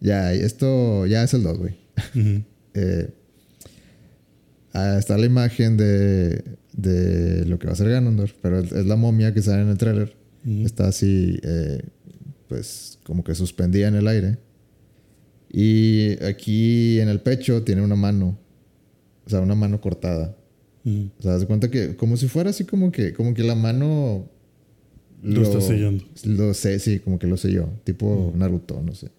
ya, 0.00 0.32
esto 0.34 1.06
ya 1.06 1.22
es 1.22 1.32
el 1.34 1.42
2, 1.44 1.58
güey. 1.58 1.76
Ujú. 2.14 2.42
Eh, 2.74 3.10
está 4.98 5.18
la 5.18 5.26
imagen 5.26 5.76
de, 5.76 6.42
de 6.72 7.44
lo 7.46 7.58
que 7.58 7.66
va 7.66 7.72
a 7.72 7.76
ser 7.76 7.90
Ganondorf, 7.90 8.32
pero 8.40 8.60
es, 8.60 8.72
la 8.86 8.96
momia 8.96 9.34
que 9.34 9.42
sale 9.42 9.62
en 9.62 9.68
el 9.68 9.78
tráiler. 9.78 10.16
Ujú. 10.44 10.66
Está 10.66 10.88
así, 10.88 11.38
eh, 11.42 11.82
pues, 12.48 12.98
como 13.04 13.22
que 13.24 13.34
suspendida 13.34 13.88
en 13.88 13.94
el 13.94 14.08
aire. 14.08 14.38
Y 15.50 16.22
aquí 16.24 16.98
en 17.00 17.08
el 17.08 17.20
pecho 17.20 17.62
tiene 17.62 17.82
una 17.82 17.96
mano, 17.96 18.38
o 19.26 19.30
sea, 19.30 19.40
una 19.40 19.54
mano 19.54 19.80
cortada. 19.80 20.36
O 20.84 21.22
sea, 21.22 21.38
de 21.38 21.46
cuenta 21.46 21.70
que, 21.70 21.94
como 21.94 22.16
si 22.16 22.26
fuera 22.26 22.50
así 22.50 22.64
como 22.64 22.90
que, 22.90 23.12
como 23.12 23.34
que 23.34 23.44
la 23.44 23.54
mano... 23.54 24.28
Lo 25.22 25.42
está 25.42 25.60
sellando. 25.60 26.04
Lo 26.24 26.52
sé, 26.54 26.80
sí, 26.80 26.98
como 26.98 27.20
que 27.20 27.28
lo 27.28 27.36
selló. 27.36 27.68
Tipo 27.84 28.32
Naruto, 28.34 28.82
no 28.82 28.92
sé. 28.92 29.10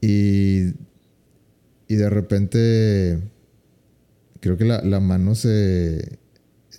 Y, 0.00 0.72
y 1.88 1.96
de 1.96 2.10
repente, 2.10 3.18
creo 4.40 4.56
que 4.56 4.64
la, 4.64 4.82
la 4.82 5.00
mano 5.00 5.34
se... 5.34 6.18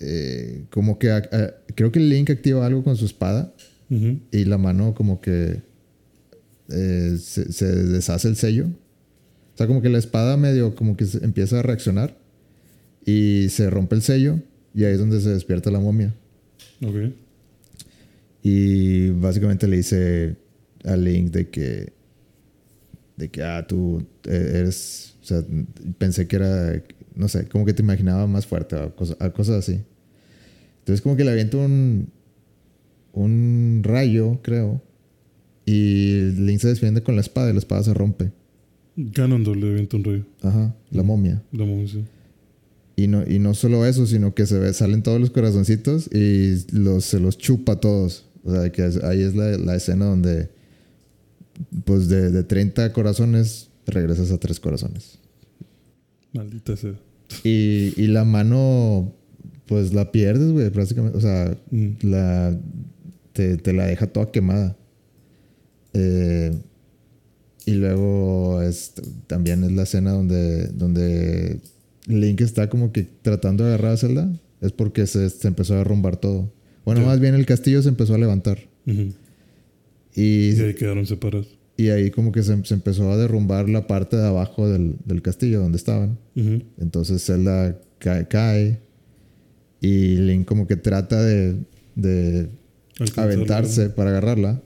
eh, 0.00 0.64
como 0.70 0.98
que... 0.98 1.08
eh, 1.10 1.50
creo 1.74 1.90
que 1.92 2.00
Link 2.00 2.30
activa 2.30 2.66
algo 2.66 2.84
con 2.84 2.96
su 2.96 3.04
espada 3.06 3.52
Ujú. 3.90 4.20
y 4.32 4.44
la 4.44 4.58
mano 4.58 4.94
como 4.94 5.20
que 5.20 5.62
eh, 6.70 7.16
se, 7.20 7.52
se 7.52 7.66
deshace 7.66 8.28
el 8.28 8.36
sello. 8.36 8.66
O 8.66 9.56
sea, 9.56 9.66
como 9.66 9.82
que 9.82 9.88
la 9.88 9.98
espada 9.98 10.36
medio 10.36 10.74
como 10.74 10.96
que 10.96 11.06
se 11.06 11.24
empieza 11.24 11.58
a 11.58 11.62
reaccionar 11.62 12.16
y 13.04 13.48
se 13.48 13.70
rompe 13.70 13.96
el 13.96 14.02
sello 14.02 14.38
y 14.74 14.84
ahí 14.84 14.92
es 14.92 14.98
donde 14.98 15.20
se 15.20 15.30
despierta 15.30 15.70
la 15.70 15.80
momia. 15.80 16.14
Ok. 16.82 17.12
Y 18.42 19.08
básicamente 19.10 19.66
le 19.66 19.78
dice 19.78 20.36
a 20.84 20.96
Link 20.96 21.32
de 21.32 21.48
que, 21.48 21.92
de 23.18 23.28
que, 23.30 23.42
ah, 23.42 23.66
tú 23.66 24.06
eh, 24.24 24.52
eres, 24.60 25.16
o 25.22 25.26
sea, 25.26 25.44
pensé 25.98 26.26
que 26.28 26.36
era, 26.36 26.82
no 27.14 27.28
sé, 27.28 27.46
como 27.48 27.64
que 27.66 27.72
te 27.74 27.82
imaginaba 27.82 28.26
más 28.26 28.46
fuerte 28.46 28.76
o 28.76 28.94
cosa- 28.94 29.16
cosas 29.32 29.56
así. 29.56 29.80
Entonces 30.78 31.02
como 31.02 31.16
que 31.16 31.24
le 31.24 31.32
avienta 31.32 31.56
un, 31.58 32.08
un 33.12 33.80
rayo, 33.84 34.38
creo, 34.42 34.80
y 35.66 36.30
Link 36.36 36.60
se 36.60 36.68
defiende 36.68 37.02
con 37.02 37.14
la 37.16 37.20
espada 37.20 37.50
y 37.50 37.52
la 37.52 37.58
espada 37.58 37.82
se 37.82 37.92
rompe. 37.92 38.30
Ganondorf 38.96 39.58
le 39.60 39.70
avienta 39.70 39.96
un 39.96 40.04
rayo. 40.04 40.24
Ajá, 40.42 40.74
la 40.90 41.02
momia. 41.02 41.42
La 41.52 41.64
momia. 41.64 41.86
Y 42.96 43.06
no, 43.06 43.22
y 43.28 43.38
no 43.38 43.54
solo 43.54 43.84
eso, 43.86 44.06
sino 44.06 44.34
que 44.34 44.46
se 44.46 44.58
ve, 44.58 44.72
salen 44.72 45.02
todos 45.02 45.20
los 45.20 45.30
corazoncitos 45.30 46.08
y 46.12 46.64
los, 46.72 47.04
se 47.04 47.20
los 47.20 47.36
chupa 47.38 47.76
todos. 47.80 48.24
O 48.44 48.50
sea, 48.52 48.70
que 48.72 48.82
ahí 49.04 49.20
es 49.22 49.34
la, 49.36 49.56
la 49.58 49.76
escena 49.76 50.06
donde, 50.06 50.48
pues 51.84 52.08
de, 52.08 52.30
de 52.30 52.42
30 52.44 52.92
corazones, 52.92 53.68
regresas 53.86 54.30
a 54.30 54.38
3 54.38 54.60
corazones. 54.60 55.18
Maldita 56.32 56.76
sea. 56.76 56.94
Y, 57.44 57.92
y 57.96 58.06
la 58.08 58.24
mano, 58.24 59.12
pues 59.66 59.92
la 59.92 60.10
pierdes, 60.12 60.52
güey, 60.52 60.70
prácticamente. 60.70 61.18
O 61.18 61.20
sea, 61.20 61.56
Mm. 61.70 61.88
la, 62.02 62.58
te, 63.32 63.56
te 63.56 63.72
la 63.72 63.86
deja 63.86 64.06
toda 64.06 64.30
quemada. 64.30 64.76
Eh, 65.94 66.52
y 67.66 67.72
luego 67.72 68.62
es, 68.62 68.94
también 69.26 69.64
es 69.64 69.72
la 69.72 69.82
escena 69.82 70.12
donde, 70.12 70.68
donde 70.68 71.60
Link 72.06 72.40
está 72.40 72.68
como 72.70 72.92
que 72.92 73.06
tratando 73.22 73.64
de 73.64 73.70
agarrar 73.74 73.92
a 73.92 73.96
Zelda. 73.96 74.32
Es 74.60 74.72
porque 74.72 75.06
se, 75.06 75.28
se 75.30 75.48
empezó 75.48 75.74
a 75.74 75.78
derrumbar 75.78 76.16
todo. 76.16 76.50
Bueno, 76.84 77.02
Sí. 77.02 77.06
más 77.06 77.20
bien 77.20 77.34
el 77.34 77.44
castillo 77.46 77.82
se 77.82 77.90
empezó 77.90 78.14
a 78.14 78.18
levantar. 78.18 78.58
Y, 80.20 80.50
Y 80.56 80.60
ahí 80.62 80.74
quedaron 80.74 81.06
separados. 81.06 81.46
y 81.76 81.90
ahí 81.90 82.10
como 82.10 82.32
que 82.32 82.42
se, 82.42 82.64
se 82.64 82.74
empezó 82.74 83.10
a 83.12 83.16
derrumbar 83.16 83.68
la 83.68 83.86
parte 83.86 84.16
de 84.16 84.26
abajo 84.26 84.68
del, 84.68 84.96
del 85.04 85.22
castillo 85.22 85.60
donde 85.60 85.76
estaban. 85.78 86.18
Entonces 86.78 87.24
Zelda 87.24 87.78
cae, 87.98 88.26
cae 88.26 88.80
y 89.80 90.16
Link 90.16 90.44
como 90.46 90.66
que 90.66 90.76
trata 90.76 91.22
de, 91.22 91.56
de 91.94 92.48
aventarse 93.16 93.90
para 93.90 94.10
agarrarla, 94.10 94.60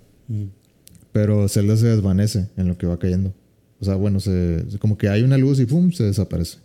pero 1.12 1.48
Zelda 1.48 1.76
se 1.76 1.86
desvanece 1.88 2.48
en 2.56 2.68
lo 2.68 2.78
que 2.78 2.86
va 2.86 2.98
cayendo. 2.98 3.34
O 3.80 3.84
sea, 3.84 3.96
bueno, 3.96 4.20
se, 4.20 4.64
como 4.78 4.96
que 4.96 5.08
hay 5.10 5.22
una 5.22 5.36
luz 5.36 5.60
y 5.60 5.66
¡pum! 5.66 5.90
se 5.92 6.04
desaparece. 6.04 6.58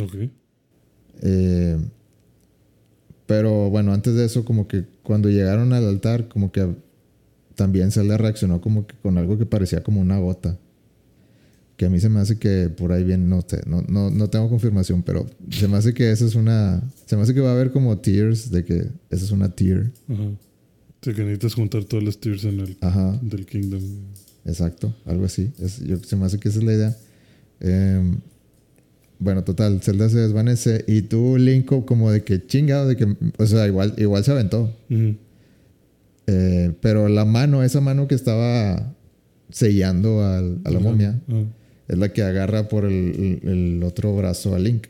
Ok. 0.00 0.14
Eh, 1.22 1.78
pero 3.26 3.70
bueno, 3.70 3.92
antes 3.94 4.14
de 4.14 4.24
eso, 4.26 4.44
como 4.44 4.68
que 4.68 4.84
cuando 5.02 5.30
llegaron 5.30 5.72
al 5.72 5.84
altar, 5.86 6.28
como 6.28 6.52
que 6.52 6.74
también 7.56 7.90
Zelda 7.90 8.16
reaccionó 8.16 8.60
como 8.60 8.86
que 8.86 8.94
con 9.02 9.18
algo 9.18 9.36
que 9.38 9.46
parecía 9.46 9.82
como 9.82 10.00
una 10.00 10.18
gota. 10.18 10.56
Que 11.76 11.86
a 11.86 11.90
mí 11.90 12.00
se 12.00 12.08
me 12.08 12.20
hace 12.20 12.38
que 12.38 12.70
por 12.70 12.92
ahí 12.92 13.04
bien, 13.04 13.28
no 13.28 13.42
sé, 13.46 13.60
no, 13.66 13.82
no, 13.82 14.10
no 14.10 14.30
tengo 14.30 14.48
confirmación, 14.48 15.02
pero 15.02 15.26
se 15.50 15.68
me 15.68 15.76
hace 15.76 15.92
que 15.92 16.10
esa 16.10 16.24
es 16.24 16.34
una. 16.34 16.82
Se 17.04 17.16
me 17.16 17.22
hace 17.22 17.34
que 17.34 17.40
va 17.40 17.50
a 17.50 17.52
haber 17.52 17.70
como 17.70 17.98
tears, 17.98 18.50
de 18.50 18.64
que 18.64 18.74
esa 19.10 19.24
es 19.24 19.30
una 19.30 19.50
tear. 19.50 19.90
Ajá. 20.08 20.30
Sea, 21.02 21.12
que 21.14 21.20
necesitas 21.22 21.54
juntar 21.54 21.84
todas 21.84 22.04
las 22.04 22.18
tiers 22.18 22.44
en 22.44 22.60
el 22.60 22.76
Ajá. 22.80 23.18
del 23.22 23.44
Kingdom. 23.46 23.82
Exacto, 24.46 24.94
algo 25.04 25.24
así. 25.26 25.52
Es, 25.60 25.80
yo 25.84 25.98
se 25.98 26.16
me 26.16 26.24
hace 26.24 26.38
que 26.38 26.48
esa 26.48 26.58
es 26.60 26.64
la 26.64 26.72
idea. 26.72 26.96
Em, 27.60 28.18
bueno, 29.18 29.44
total, 29.44 29.80
Zelda 29.82 30.08
se 30.08 30.18
desvanece 30.18 30.84
y 30.88 31.02
tú, 31.02 31.36
Link, 31.36 31.66
como 31.84 32.10
de 32.10 32.22
que 32.24 32.46
chingado, 32.46 32.88
de 32.88 32.96
que, 32.96 33.16
o 33.38 33.46
sea, 33.46 33.66
igual, 33.66 33.94
igual 33.98 34.24
se 34.24 34.30
aventó. 34.32 34.74
Ujú. 34.90 35.16
Eh, 36.26 36.72
pero 36.80 37.08
la 37.08 37.24
mano, 37.24 37.62
esa 37.62 37.80
mano 37.80 38.08
que 38.08 38.14
estaba 38.14 38.94
sellando 39.50 40.24
al- 40.24 40.60
a 40.64 40.70
la 40.70 40.80
momia, 40.80 41.20
es 41.88 41.98
la 41.98 42.12
que 42.12 42.22
agarra 42.22 42.68
por 42.68 42.84
el, 42.84 43.40
el- 43.42 43.48
el 43.48 43.82
otro 43.84 44.14
brazo 44.16 44.54
a 44.54 44.58
Link. 44.58 44.86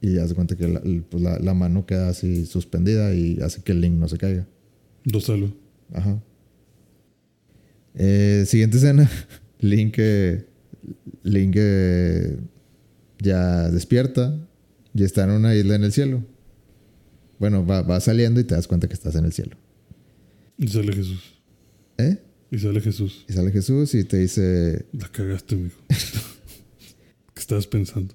Y 0.00 0.18
hace 0.18 0.34
cuenta 0.34 0.56
que 0.56 0.68
la, 0.68 0.78
el- 0.80 1.02
pues 1.02 1.22
la- 1.22 1.38
la 1.40 1.54
mano 1.54 1.84
queda 1.84 2.08
así 2.08 2.46
suspendida 2.46 3.12
y 3.14 3.38
hace 3.42 3.62
que 3.62 3.74
Link 3.74 3.94
no 3.98 4.08
se 4.08 4.16
caiga. 4.16 4.46
Lo 5.04 5.20
salvo. 5.20 5.52
Ajá. 5.92 6.20
Eh, 7.94 8.44
siguiente 8.46 8.76
escena. 8.76 9.10
Link, 9.60 9.94
eh, 9.98 10.46
Link 11.24 11.54
eh, 11.58 12.36
ya 13.20 13.68
despierta 13.70 14.38
y 14.94 15.02
está 15.02 15.24
en 15.24 15.30
una 15.30 15.54
isla 15.54 15.74
en 15.74 15.84
el 15.84 15.92
cielo. 15.92 16.24
Bueno, 17.38 17.66
va, 17.66 17.82
va 17.82 18.00
saliendo 18.00 18.40
y 18.40 18.44
te 18.44 18.54
das 18.54 18.66
cuenta 18.68 18.88
que 18.88 18.94
estás 18.94 19.14
en 19.16 19.24
el 19.24 19.32
cielo. 19.32 19.56
Y 20.58 20.68
sale 20.68 20.92
Jesús. 20.92 21.20
¿Eh? 21.98 22.18
Y 22.50 22.58
sale 22.58 22.80
Jesús. 22.80 23.24
Y 23.28 23.32
sale 23.32 23.50
Jesús 23.52 23.94
y 23.94 24.04
te 24.04 24.18
dice, 24.18 24.86
La 24.92 25.08
cagaste, 25.08 25.56
mijo. 25.56 25.76
¿Qué 27.34 27.40
estabas 27.40 27.66
pensando? 27.66 28.14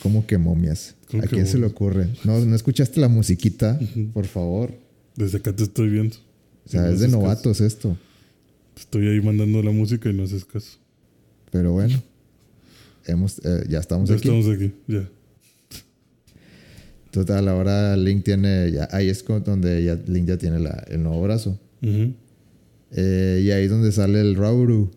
¿cómo 0.00 0.26
que 0.26 0.38
momias? 0.38 0.94
¿Cómo 1.10 1.22
¿A 1.22 1.26
que 1.26 1.34
quién 1.36 1.46
se 1.46 1.58
le 1.58 1.66
ocurre? 1.66 2.08
¿No, 2.24 2.42
¿No 2.44 2.56
escuchaste 2.56 3.00
la 3.00 3.08
musiquita? 3.08 3.78
Por 4.12 4.26
favor. 4.26 4.72
Desde 5.16 5.38
acá 5.38 5.54
te 5.54 5.64
estoy 5.64 5.90
viendo. 5.90 6.16
O 6.66 6.68
sea, 6.70 6.82
no 6.82 6.88
es 6.88 7.00
de 7.00 7.06
caso. 7.06 7.18
novatos 7.18 7.60
esto. 7.60 7.96
Estoy 8.76 9.08
ahí 9.08 9.20
mandando 9.20 9.62
la 9.62 9.70
música 9.70 10.08
y 10.08 10.14
no 10.14 10.22
haces 10.24 10.44
caso. 10.44 10.78
Pero 11.50 11.72
bueno. 11.72 12.02
Hemos, 13.06 13.38
eh, 13.44 13.64
ya 13.68 13.80
estamos 13.80 14.08
ya 14.08 14.16
aquí. 14.16 14.28
estamos 14.28 14.48
aquí. 14.56 14.72
Ya. 14.88 15.08
Total, 17.10 17.46
ahora 17.48 17.96
Link 17.96 18.24
tiene, 18.24 18.72
ya, 18.72 18.88
ahí 18.90 19.08
es 19.08 19.24
donde 19.44 19.84
ya, 19.84 19.94
Link 20.06 20.26
ya 20.26 20.38
tiene 20.38 20.58
la- 20.58 20.84
el 20.88 21.02
nuevo 21.02 21.22
brazo. 21.22 21.60
Eh, 22.92 23.42
y 23.44 23.50
ahí 23.50 23.64
es 23.64 23.70
donde 23.70 23.92
sale 23.92 24.20
el 24.20 24.34
Rauru. 24.36 24.90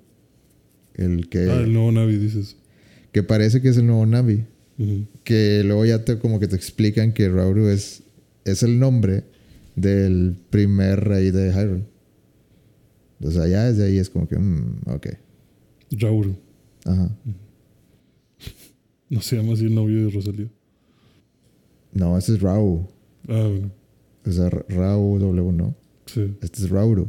El 0.95 1.29
que, 1.29 1.49
Ah, 1.49 1.61
el 1.61 1.73
nuevo 1.73 1.91
Navi, 1.91 2.17
dices. 2.17 2.55
que 3.11 3.23
parece 3.23 3.61
que 3.61 3.69
es 3.69 3.77
el 3.77 3.87
nuevo 3.87 4.05
Navi. 4.05 4.45
Que 5.23 5.63
luego 5.65 5.85
ya 5.85 6.05
te 6.05 6.19
como 6.19 6.39
que 6.39 6.47
te 6.47 6.55
explican 6.55 7.11
que 7.11 7.29
Rauru 7.29 7.67
es, 7.67 8.03
es 8.45 8.61
el 8.63 8.77
nombre 8.79 9.23
del 9.75 10.35
primer 10.49 11.03
rey 11.03 11.31
de 11.31 11.51
Hyrule. 11.51 11.83
O 13.21 13.31
sea, 13.31 13.47
ya 13.47 13.65
desde 13.65 13.85
ahí 13.87 13.97
es 13.97 14.09
como 14.11 14.27
que, 14.27 14.37
mm, 14.37 14.81
ok. 14.87 15.07
Rauru. 15.91 16.35
Ajá. 16.85 17.09
No 19.09 19.21
se 19.21 19.37
llama 19.37 19.53
así 19.53 19.63
el 19.65 19.73
novio 19.73 20.03
de 20.05 20.11
Rosalía. 20.11 20.49
No, 21.93 22.17
ese 22.17 22.33
es 22.33 22.41
Rau. 22.41 22.89
Ah, 23.29 23.47
bueno. 23.49 23.71
O 24.25 24.31
sea, 24.31 24.49
Ra- 24.49 24.65
Rau 24.67 25.17
W, 25.17 25.51
no. 25.53 25.73
Sí. 26.07 26.35
Este 26.41 26.61
es 26.63 26.69
Rauru. 26.69 27.07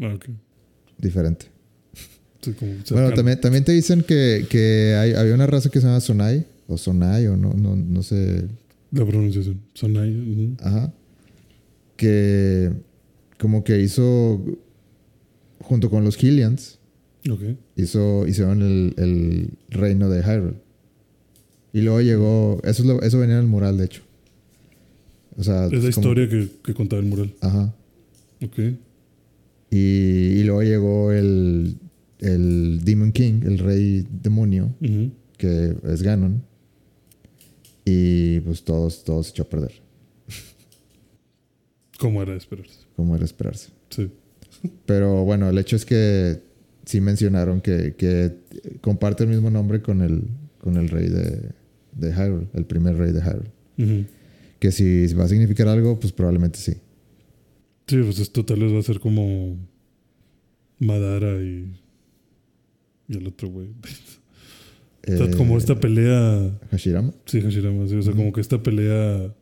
Ah, 0.00 0.14
ok. 0.14 0.26
Diferente. 0.98 1.46
Sí, 2.40 2.52
como 2.54 2.72
Bueno, 2.90 3.12
también, 3.14 3.40
también 3.40 3.64
te 3.64 3.70
dicen 3.72 4.02
que, 4.02 4.46
que 4.50 4.94
hay, 4.98 5.12
había 5.12 5.34
una 5.34 5.46
raza 5.46 5.70
que 5.70 5.80
se 5.80 5.86
llama 5.86 6.00
Sonai, 6.00 6.44
o 6.66 6.76
Sonai, 6.76 7.26
o 7.28 7.36
no, 7.36 7.52
no, 7.54 7.76
no 7.76 8.02
sé. 8.02 8.48
La 8.90 9.06
pronunciación. 9.06 9.60
Sonai. 9.74 10.10
ujú. 10.10 10.56
Ajá. 10.60 10.92
Que 11.96 12.70
como 13.38 13.62
que 13.64 13.80
hizo, 13.80 14.44
junto 15.60 15.88
con 15.90 16.04
los 16.04 16.16
Hylians, 16.22 16.78
Ok. 17.30 17.42
hizo, 17.76 18.26
hicieron 18.26 18.62
el, 18.62 18.94
el 18.96 19.50
reino 19.68 20.08
de 20.08 20.22
Hyrule. 20.22 20.56
Y 21.72 21.80
luego 21.82 22.00
llegó, 22.00 22.60
eso, 22.64 22.82
es 22.82 22.88
lo- 22.88 23.02
eso 23.02 23.18
venía 23.18 23.36
en 23.36 23.42
el 23.42 23.46
mural, 23.48 23.78
de 23.78 23.84
hecho. 23.86 24.02
O 25.36 25.42
sea, 25.44 25.66
Es 25.66 25.72
la 25.72 25.78
como- 25.78 25.88
historia 25.88 26.28
que, 26.28 26.48
que 26.62 26.74
contaba 26.74 27.00
el 27.00 27.08
mural. 27.08 27.32
Ajá. 27.40 27.74
Ok. 28.44 28.58
Y, 29.70 29.76
y 29.78 30.42
luego 30.44 30.62
llegó 30.62 31.12
el, 31.12 31.76
el 32.18 32.80
Demon 32.84 33.12
King, 33.12 33.40
el 33.44 33.58
rey 33.58 34.06
demonio, 34.10 34.74
que 35.38 35.74
es 35.84 36.02
Ganon. 36.02 36.42
Y 37.84 38.40
pues 38.40 38.62
todos, 38.64 39.02
todos 39.04 39.26
se 39.26 39.32
echó 39.32 39.42
a 39.42 39.48
perder, 39.48 39.72
Como 41.98 42.22
era 42.22 42.32
de 42.32 42.38
esperarse. 42.38 42.80
como 42.96 43.16
era 43.16 43.24
esperarse. 43.24 43.70
Sí. 43.90 44.10
Pero 44.86 45.24
bueno, 45.24 45.48
el 45.50 45.58
hecho 45.58 45.74
es 45.76 45.84
que 45.84 46.40
sí 46.84 47.00
mencionaron 47.00 47.60
que, 47.60 47.94
que 47.96 48.36
comparte 48.80 49.24
el 49.24 49.30
mismo 49.30 49.50
nombre 49.50 49.82
con 49.82 50.00
el, 50.02 50.22
con 50.58 50.76
el 50.76 50.88
rey 50.88 51.08
de, 51.08 51.50
de 51.92 52.12
Hyrule, 52.12 52.46
el 52.54 52.64
primer 52.66 52.96
rey 52.96 53.12
de 53.12 53.20
Hyrule. 53.20 54.06
Que 54.60 54.70
si 54.70 55.12
va 55.14 55.24
a 55.24 55.28
significar 55.28 55.66
algo, 55.66 55.98
pues 55.98 56.12
probablemente 56.12 56.58
sí. 56.60 56.74
Sí, 57.92 57.98
pues 58.02 58.18
esto 58.20 58.42
tal 58.42 58.60
vez 58.60 58.72
va 58.72 58.78
a 58.78 58.82
ser 58.82 59.00
como 59.00 59.58
Madara 60.78 61.42
y, 61.42 61.78
y 63.06 63.16
el 63.18 63.26
otro 63.26 63.48
güey. 63.48 63.68
O 65.06 65.16
sea, 65.16 65.26
Eh, 65.26 65.30
como 65.36 65.58
esta 65.58 65.78
pelea. 65.78 66.58
Hashirama. 66.70 67.12
Sí, 67.26 67.42
Hashirama, 67.42 67.86
sí. 67.88 67.96
O 67.96 68.02
sea, 68.02 68.14
como 68.14 68.32
que 68.32 68.40
esta 68.40 68.62
pelea 68.62 69.34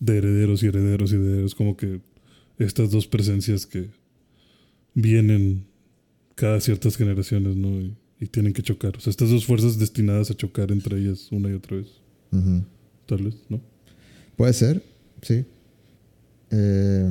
de 0.00 0.16
herederos 0.16 0.62
y 0.62 0.68
herederos 0.68 1.12
y 1.12 1.16
herederos, 1.16 1.54
como 1.54 1.76
que 1.76 2.00
estas 2.58 2.90
dos 2.90 3.06
presencias 3.06 3.66
que 3.66 3.90
vienen 4.94 5.66
cada 6.36 6.58
ciertas 6.60 6.96
generaciones, 6.96 7.54
¿no? 7.56 7.68
Y, 7.80 7.96
y 8.18 8.26
tienen 8.28 8.54
que 8.54 8.62
chocar. 8.62 8.96
O 8.96 9.00
sea, 9.00 9.10
estas 9.10 9.28
dos 9.28 9.44
fuerzas 9.44 9.78
destinadas 9.78 10.30
a 10.30 10.34
chocar 10.36 10.70
entre 10.72 10.96
ellas 10.96 11.30
una 11.32 11.50
y 11.50 11.54
otra 11.54 11.76
vez. 11.76 11.88
Tal 13.04 13.24
vez, 13.24 13.34
¿no? 13.50 13.60
Puede 14.36 14.54
ser, 14.54 14.82
sí. 15.20 15.44
Eh, 16.50 17.10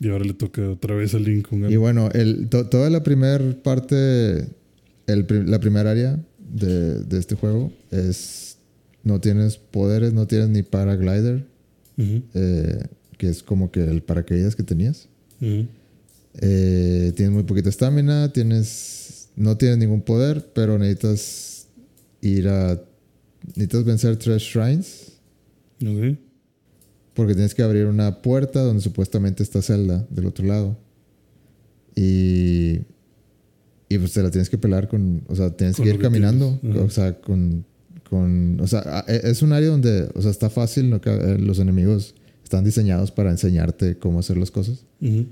Y 0.00 0.08
ahora 0.10 0.24
le 0.24 0.34
toca 0.34 0.68
otra 0.70 0.94
vez 0.94 1.14
a 1.14 1.18
Link 1.18 1.48
con 1.48 1.70
y 1.70 1.76
bueno, 1.76 2.08
el, 2.12 2.48
to- 2.48 2.66
toda 2.68 2.88
la 2.90 3.02
primera 3.02 3.40
parte, 3.62 4.46
el 5.06 5.26
la 5.46 5.58
primera 5.58 5.90
área 5.90 6.20
de, 6.38 7.02
de 7.04 7.18
este 7.18 7.34
juego 7.34 7.72
es. 7.90 8.56
No 9.04 9.20
tienes 9.20 9.56
poderes, 9.56 10.12
no 10.12 10.26
tienes 10.26 10.48
ni 10.50 10.62
paraglider, 10.62 11.44
eh, 12.34 12.82
que 13.16 13.28
es 13.28 13.42
como 13.42 13.70
que 13.70 13.80
el 13.82 14.02
paracaídas 14.02 14.54
que 14.54 14.62
tenías. 14.64 15.08
Eh, 16.40 17.12
tienes 17.16 17.32
muy 17.32 17.42
poquita 17.44 17.68
estamina, 17.68 18.32
tienes. 18.32 19.28
No 19.36 19.56
tienes 19.56 19.78
ningún 19.78 20.02
poder, 20.02 20.46
pero 20.54 20.78
necesitas 20.78 21.68
ir 22.20 22.48
a. 22.48 22.80
Necesitas 23.54 23.84
vencer 23.84 24.16
tres 24.16 24.42
shrines. 24.42 25.12
Porque 27.18 27.34
tienes 27.34 27.52
que 27.54 27.62
abrir 27.64 27.86
una 27.86 28.22
puerta 28.22 28.62
donde 28.62 28.80
supuestamente 28.80 29.42
está 29.42 29.60
Zelda 29.60 30.06
del 30.08 30.26
otro 30.26 30.46
lado. 30.46 30.78
Y. 31.94 32.80
Y 33.90 33.96
pues 33.98 34.12
te 34.12 34.22
la 34.22 34.30
tienes 34.30 34.48
que 34.48 34.56
pelar 34.58 34.88
con. 34.88 35.24
O 35.28 35.34
sea, 35.34 35.50
tienes 35.56 35.76
Con 35.76 35.84
que 35.84 35.90
ir 35.90 35.96
que 35.96 36.02
caminando. 36.02 36.58
tienes. 36.60 36.80
O 36.82 36.90
sea, 36.90 37.20
con. 37.20 37.64
con 38.08 38.60
o 38.60 38.66
sea, 38.66 39.04
e- 39.08 39.22
es 39.24 39.42
un 39.42 39.52
área 39.52 39.68
donde. 39.68 40.08
O 40.14 40.22
sea, 40.22 40.30
está 40.30 40.48
fácil. 40.48 40.90
¿no? 40.90 41.00
Eh, 41.04 41.38
Los 41.40 41.58
enemigos 41.58 42.14
están 42.44 42.64
diseñados 42.64 43.10
para 43.10 43.30
enseñarte 43.30 43.98
cómo 43.98 44.20
hacer 44.20 44.36
las 44.36 44.50
cosas. 44.50 44.84
Ujú. 45.00 45.26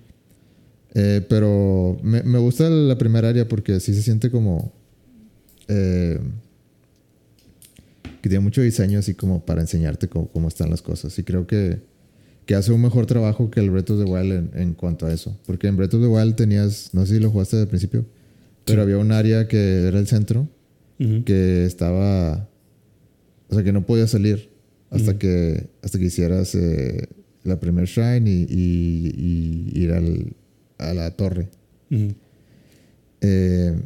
Eh, 0.94 1.24
pero 1.28 1.98
me, 2.02 2.22
me 2.22 2.38
gusta 2.38 2.68
la 2.68 2.98
primera 2.98 3.28
área 3.28 3.46
porque 3.46 3.78
sí 3.80 3.94
se 3.94 4.02
siente 4.02 4.30
como. 4.30 4.72
eh, 5.68 6.18
que 8.22 8.28
tiene 8.28 8.42
mucho 8.42 8.60
diseño 8.62 8.98
así 8.98 9.14
como 9.14 9.44
para 9.44 9.60
enseñarte 9.60 10.08
cómo, 10.08 10.28
cómo 10.28 10.48
están 10.48 10.70
las 10.70 10.82
cosas. 10.82 11.18
Y 11.18 11.22
creo 11.24 11.46
que, 11.46 11.80
que 12.46 12.54
hace 12.54 12.72
un 12.72 12.80
mejor 12.82 13.06
trabajo 13.06 13.50
que 13.50 13.60
el 13.60 13.70
Breath 13.70 13.90
of 13.90 14.04
the 14.04 14.10
Wild 14.10 14.32
en, 14.32 14.50
en 14.60 14.74
cuanto 14.74 15.06
a 15.06 15.12
eso. 15.12 15.38
Porque 15.46 15.66
en 15.68 15.76
Breath 15.76 15.94
of 15.94 16.00
the 16.02 16.06
Wild 16.08 16.34
tenías, 16.36 16.90
no 16.92 17.04
sé 17.06 17.14
si 17.16 17.20
lo 17.20 17.30
jugaste 17.30 17.58
al 17.60 17.68
principio, 17.68 18.04
pero 18.64 18.78
Sí. 18.78 18.82
había 18.82 18.98
un 18.98 19.12
área 19.12 19.46
que 19.48 19.86
era 19.88 19.98
el 19.98 20.06
centro 20.06 20.48
que 21.24 21.64
estaba. 21.66 22.48
O 23.48 23.54
sea, 23.54 23.62
que 23.62 23.72
no 23.72 23.84
podía 23.86 24.06
salir 24.06 24.48
hasta, 24.90 25.18
que, 25.18 25.68
hasta 25.82 25.98
que 25.98 26.06
hicieras 26.06 26.54
eh, 26.54 27.06
la 27.44 27.60
primer 27.60 27.84
shrine 27.86 28.28
y, 28.30 28.46
y- 28.48 29.70
y 29.74 29.82
ir 29.82 29.92
al, 29.92 30.32
a 30.78 30.94
la 30.94 31.10
torre. 31.12 31.48
Eh, 33.20 33.80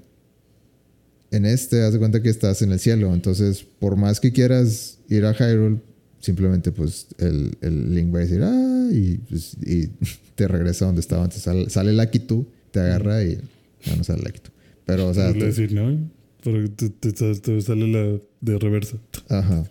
en 1.30 1.46
este, 1.46 1.82
haz 1.82 1.92
de 1.92 1.98
cuenta 1.98 2.22
que 2.22 2.28
estás 2.30 2.62
en 2.62 2.72
el 2.72 2.78
cielo. 2.80 3.14
Entonces, 3.14 3.64
por 3.78 3.96
más 3.96 4.20
que 4.20 4.32
quieras 4.32 4.98
ir 5.08 5.24
a 5.24 5.32
Hyrule, 5.34 5.80
simplemente 6.20 6.72
pues 6.72 7.06
el, 7.18 7.56
el 7.60 7.94
Link 7.94 8.14
va 8.14 8.18
a 8.18 8.22
decir, 8.22 8.42
ah, 8.42 8.88
y, 8.92 9.18
pues, 9.28 9.56
y 9.64 9.88
te 10.34 10.48
regresa 10.48 10.86
donde 10.86 11.00
estaba 11.00 11.24
antes. 11.24 11.42
Sale, 11.42 11.70
sale 11.70 12.06
tú, 12.06 12.46
te 12.72 12.80
agarra 12.80 13.22
y 13.24 13.38
ya 13.84 13.96
no 13.96 14.04
sale 14.04 14.30
tú. 14.32 14.50
Pero, 14.86 15.08
o 15.08 15.14
sea, 15.14 15.32
te- 15.32 15.44
decir, 15.46 15.72
¿no? 15.72 15.98
Porque 16.42 16.68
te, 16.70 16.88
te- 16.90 17.12
te- 17.12 17.34
te 17.34 17.60
sale 17.60 17.86
la 17.86 18.18
de 18.40 18.58
reversa. 18.58 18.96
ajá. 19.28 19.64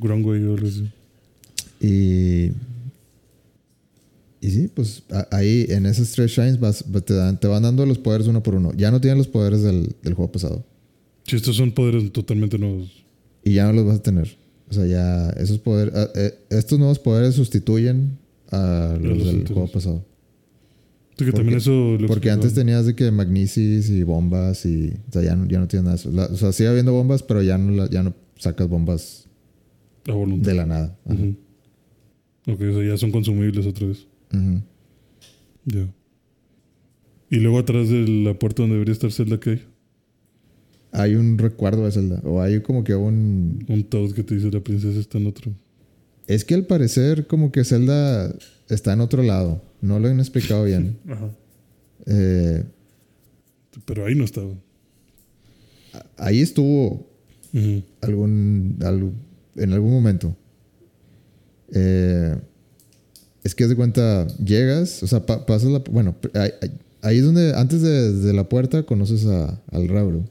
Wrong 0.00 0.24
way 0.24 0.42
o 0.44 0.54
algo 0.54 0.66
así. 0.68 0.90
Y. 1.80 2.52
Y 4.40 4.50
sí, 4.50 4.68
pues 4.74 5.04
ahí 5.30 5.66
en 5.68 5.86
esos 5.86 6.10
tres 6.10 6.32
shrines 6.32 6.58
vas, 6.58 6.84
te, 7.04 7.14
dan, 7.14 7.38
te 7.38 7.46
van 7.46 7.62
dando 7.62 7.86
los 7.86 7.98
poderes 7.98 8.26
uno 8.26 8.42
por 8.42 8.56
uno. 8.56 8.72
Ya 8.76 8.90
no 8.90 9.00
tienen 9.00 9.18
los 9.18 9.28
poderes 9.28 9.62
del, 9.62 9.94
del 10.02 10.14
juego 10.14 10.32
pasado. 10.32 10.64
Si 11.32 11.36
estos 11.36 11.56
son 11.56 11.72
poderes 11.72 12.12
totalmente 12.12 12.58
nuevos. 12.58 13.04
Y 13.42 13.54
ya 13.54 13.64
no 13.66 13.72
los 13.72 13.86
vas 13.86 14.00
a 14.00 14.02
tener. 14.02 14.36
O 14.68 14.74
sea, 14.74 14.84
ya 14.86 15.30
esos 15.42 15.58
poderes, 15.58 15.94
ah, 15.96 16.10
eh, 16.14 16.34
estos 16.50 16.78
nuevos 16.78 16.98
poderes 16.98 17.34
sustituyen 17.34 18.18
a 18.50 18.98
los 19.00 19.16
los 19.16 19.26
del 19.28 19.46
juego 19.48 19.66
pasado. 19.72 20.04
Sí, 21.16 21.24
que 21.24 21.24
Porque- 21.24 21.38
también 21.38 21.56
eso 21.56 21.96
lo 21.98 22.06
Porque 22.06 22.30
antes 22.30 22.52
tenías 22.52 22.84
de 22.84 22.94
que 22.94 23.10
magnesis 23.10 23.88
y 23.88 24.02
bombas 24.02 24.66
y, 24.66 24.92
o 25.08 25.12
sea, 25.12 25.22
ya 25.22 25.34
no, 25.34 25.46
ya 25.48 25.58
no 25.58 25.68
tienes 25.68 25.84
nada 25.84 25.96
de 25.96 26.00
eso. 26.02 26.12
La- 26.12 26.26
o 26.26 26.36
sea, 26.36 26.52
sigue 26.52 26.68
habiendo 26.68 26.92
bombas, 26.92 27.22
pero 27.22 27.40
ya 27.42 27.56
no, 27.56 27.72
la- 27.72 27.88
ya 27.88 28.02
no 28.02 28.12
sacas 28.36 28.68
bombas 28.68 29.26
A 30.06 30.12
voluntad. 30.12 30.50
de 30.50 30.54
la 30.54 30.66
nada. 30.66 30.98
Ajá. 31.06 31.22
Ok, 32.46 32.60
o 32.60 32.74
sea, 32.74 32.88
ya 32.88 32.98
son 32.98 33.10
consumibles 33.10 33.64
otra 33.64 33.86
vez. 33.86 34.06
Ya. 35.64 35.88
Y 37.30 37.36
luego 37.36 37.58
atrás 37.58 37.88
de 37.88 38.06
la 38.06 38.38
puerta 38.38 38.62
donde 38.64 38.74
debería 38.74 38.92
estar 38.92 39.10
Zelda, 39.12 39.40
¿qué 39.40 39.50
hay? 39.50 39.62
Hay 40.92 41.14
un 41.14 41.38
recuerdo 41.38 41.84
de 41.86 41.90
Zelda. 41.92 42.20
O 42.24 42.40
hay 42.42 42.60
como 42.60 42.84
que 42.84 42.94
un... 42.94 43.64
Un 43.68 43.84
Toad 43.84 44.12
que 44.12 44.22
te 44.22 44.34
dice 44.34 44.50
la 44.50 44.60
princesa 44.60 45.00
está 45.00 45.18
en 45.18 45.26
otro. 45.26 45.52
Es 46.26 46.44
que 46.44 46.54
al 46.54 46.66
parecer 46.66 47.26
como 47.26 47.50
que 47.50 47.64
Zelda 47.64 48.34
está 48.68 48.92
en 48.92 49.00
otro 49.00 49.22
lado. 49.22 49.62
No 49.80 49.98
lo 49.98 50.08
han 50.08 50.20
explicado 50.20 50.64
bien. 50.64 50.98
Ajá. 51.08 51.30
Eh, 52.06 52.64
Pero 53.86 54.06
ahí 54.06 54.14
no 54.14 54.24
estaba. 54.24 54.52
ahí 56.16 56.40
estuvo 56.40 57.06
algún, 58.00 58.76
algo- 58.82 59.12
en 59.56 59.72
algún 59.72 59.90
momento. 59.92 60.36
Eh, 61.74 62.36
es 63.44 63.54
que 63.54 63.64
haz 63.64 63.70
de 63.70 63.76
cuenta, 63.76 64.26
llegas, 64.38 65.02
o 65.02 65.06
sea, 65.06 65.24
pa- 65.26 65.44
pasas 65.46 65.70
la... 65.70 65.78
Bueno, 65.90 66.14
ahí, 66.34 66.50
ahí- 66.60 66.70
ahí 67.02 67.18
es 67.18 67.24
donde, 67.24 67.54
antes 67.54 67.82
de, 67.82 68.12
de 68.12 68.32
la 68.32 68.48
puerta, 68.48 68.84
conoces 68.84 69.26
a- 69.26 69.60
al 69.70 69.88
Rauro. 69.88 70.24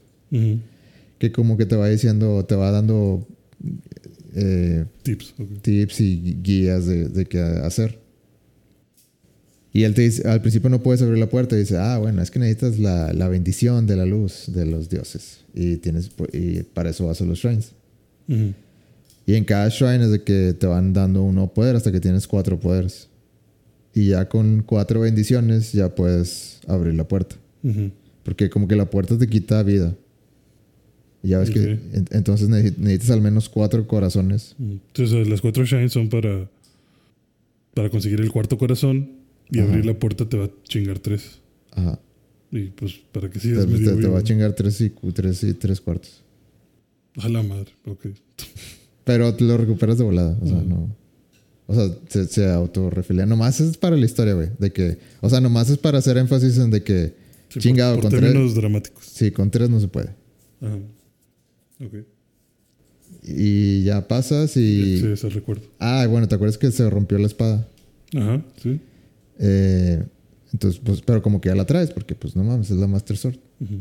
Que 1.18 1.30
como 1.32 1.56
que 1.56 1.66
te 1.66 1.76
va 1.76 1.88
diciendo, 1.88 2.44
te 2.44 2.54
va 2.54 2.70
dando 2.70 3.26
eh, 4.34 4.84
Tips. 5.02 5.34
tips 5.62 6.00
y 6.00 6.36
guías 6.42 6.86
de, 6.86 7.08
de 7.08 7.26
qué 7.26 7.40
hacer. 7.40 8.00
Y 9.74 9.84
él 9.84 9.94
te 9.94 10.02
dice, 10.02 10.28
al 10.28 10.42
principio 10.42 10.68
no 10.68 10.82
puedes 10.82 11.00
abrir 11.00 11.18
la 11.18 11.30
puerta 11.30 11.56
y 11.56 11.60
dice, 11.60 11.78
ah, 11.78 11.96
bueno, 11.98 12.20
es 12.20 12.30
que 12.30 12.38
necesitas 12.38 12.78
la, 12.78 13.12
la 13.14 13.28
bendición 13.28 13.86
de 13.86 13.96
la 13.96 14.04
luz 14.04 14.44
de 14.48 14.66
los 14.66 14.90
dioses. 14.90 15.38
Y, 15.54 15.76
tienes, 15.76 16.10
y 16.32 16.62
para 16.62 16.90
eso 16.90 17.06
vas 17.06 17.20
a 17.22 17.24
los 17.24 17.38
shrines. 17.38 17.72
Y 19.26 19.34
en 19.34 19.44
cada 19.44 19.68
shrine 19.68 20.04
es 20.04 20.10
de 20.10 20.22
que 20.22 20.54
te 20.58 20.66
van 20.66 20.92
dando 20.92 21.22
un 21.22 21.36
nuevo 21.36 21.54
poder 21.54 21.76
hasta 21.76 21.90
que 21.90 22.00
tienes 22.00 22.26
cuatro 22.26 22.60
poderes. 22.60 23.08
Y 23.94 24.08
ya 24.08 24.28
con 24.28 24.62
cuatro 24.62 25.00
bendiciones 25.00 25.72
ya 25.72 25.94
puedes 25.94 26.60
abrir 26.66 26.94
la 26.94 27.08
puerta. 27.08 27.36
Porque 28.24 28.50
como 28.50 28.68
que 28.68 28.76
la 28.76 28.90
puerta 28.90 29.16
te 29.16 29.26
quita 29.26 29.62
vida. 29.62 29.94
Y 31.22 31.28
ya 31.28 31.38
ves 31.38 31.50
que 31.50 31.60
en- 31.92 32.06
entonces 32.10 32.48
neces- 32.48 32.76
necesitas 32.78 33.10
al 33.10 33.20
menos 33.22 33.48
cuatro 33.48 33.86
corazones. 33.86 34.56
Entonces, 34.58 35.28
las 35.28 35.40
cuatro 35.40 35.64
shines 35.64 35.92
son 35.92 36.08
para, 36.08 36.48
para 37.74 37.90
conseguir 37.90 38.20
el 38.20 38.30
cuarto 38.32 38.58
corazón 38.58 39.10
y 39.50 39.58
Ajá. 39.60 39.68
abrir 39.68 39.86
la 39.86 39.98
puerta 39.98 40.28
te 40.28 40.36
va 40.36 40.46
a 40.46 40.50
chingar 40.64 40.98
tres. 40.98 41.38
Ajá. 41.72 41.98
Y 42.50 42.64
pues, 42.70 42.94
para 43.12 43.28
que 43.30 43.38
Te, 43.38 43.48
sigas 43.48 43.66
te- 43.66 43.72
te 43.78 43.94
vivo. 43.94 44.12
va 44.12 44.18
a 44.18 44.22
chingar 44.22 44.52
tres 44.54 44.80
y, 44.80 44.90
tres 44.90 45.42
y 45.44 45.54
tres 45.54 45.80
cuartos. 45.80 46.22
A 47.18 47.28
la 47.28 47.42
madre. 47.42 47.72
Ok. 47.86 48.06
Pero 49.04 49.34
te 49.34 49.44
lo 49.44 49.56
recuperas 49.56 49.98
de 49.98 50.04
volada. 50.04 50.36
O 50.40 50.46
sea, 50.46 50.60
no. 50.62 50.94
O 51.66 51.74
sea, 51.74 51.88
se, 52.08 52.26
se 52.26 52.50
autorrefilea. 52.50 53.26
Nomás 53.26 53.60
es 53.60 53.76
para 53.76 53.96
la 53.96 54.04
historia, 54.04 54.34
güey. 54.34 54.48
De 54.58 54.72
que. 54.72 54.98
O 55.20 55.30
sea, 55.30 55.40
nomás 55.40 55.70
es 55.70 55.78
para 55.78 55.98
hacer 55.98 56.16
énfasis 56.18 56.58
en 56.58 56.70
de 56.70 56.82
que. 56.82 57.14
Sí, 57.48 57.60
chingado, 57.60 57.94
por, 58.00 58.10
con 58.10 58.10
tres. 58.20 58.54
dramáticos. 58.54 59.04
Sí, 59.06 59.30
con 59.30 59.50
tres 59.50 59.68
no 59.70 59.78
se 59.80 59.88
puede. 59.88 60.10
Ajá. 60.60 60.78
Ok. 61.84 61.94
Y 63.24 63.82
ya 63.84 64.08
pasas 64.08 64.56
y. 64.56 64.98
Sí, 64.98 65.06
ese 65.06 65.28
recuerdo. 65.28 65.62
Ah, 65.78 66.06
bueno, 66.08 66.28
¿te 66.28 66.34
acuerdas 66.34 66.58
que 66.58 66.70
se 66.70 66.88
rompió 66.88 67.18
la 67.18 67.26
espada? 67.26 67.68
Ajá, 68.14 68.42
sí. 68.62 68.80
Eh, 69.38 70.02
entonces, 70.52 70.80
pues, 70.84 71.00
pero 71.02 71.22
como 71.22 71.40
que 71.40 71.48
ya 71.48 71.54
la 71.54 71.66
traes, 71.66 71.90
porque 71.90 72.14
pues 72.14 72.36
no 72.36 72.44
mames, 72.44 72.70
es 72.70 72.76
la 72.76 72.86
Master 72.86 73.16
Sword. 73.16 73.36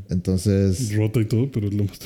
Entonces, 0.09 0.95
Rota 0.95 1.19
y 1.19 1.25
todo, 1.25 1.51
pero 1.51 1.67
es 1.67 1.73
lo 1.73 1.85
más. 1.85 1.99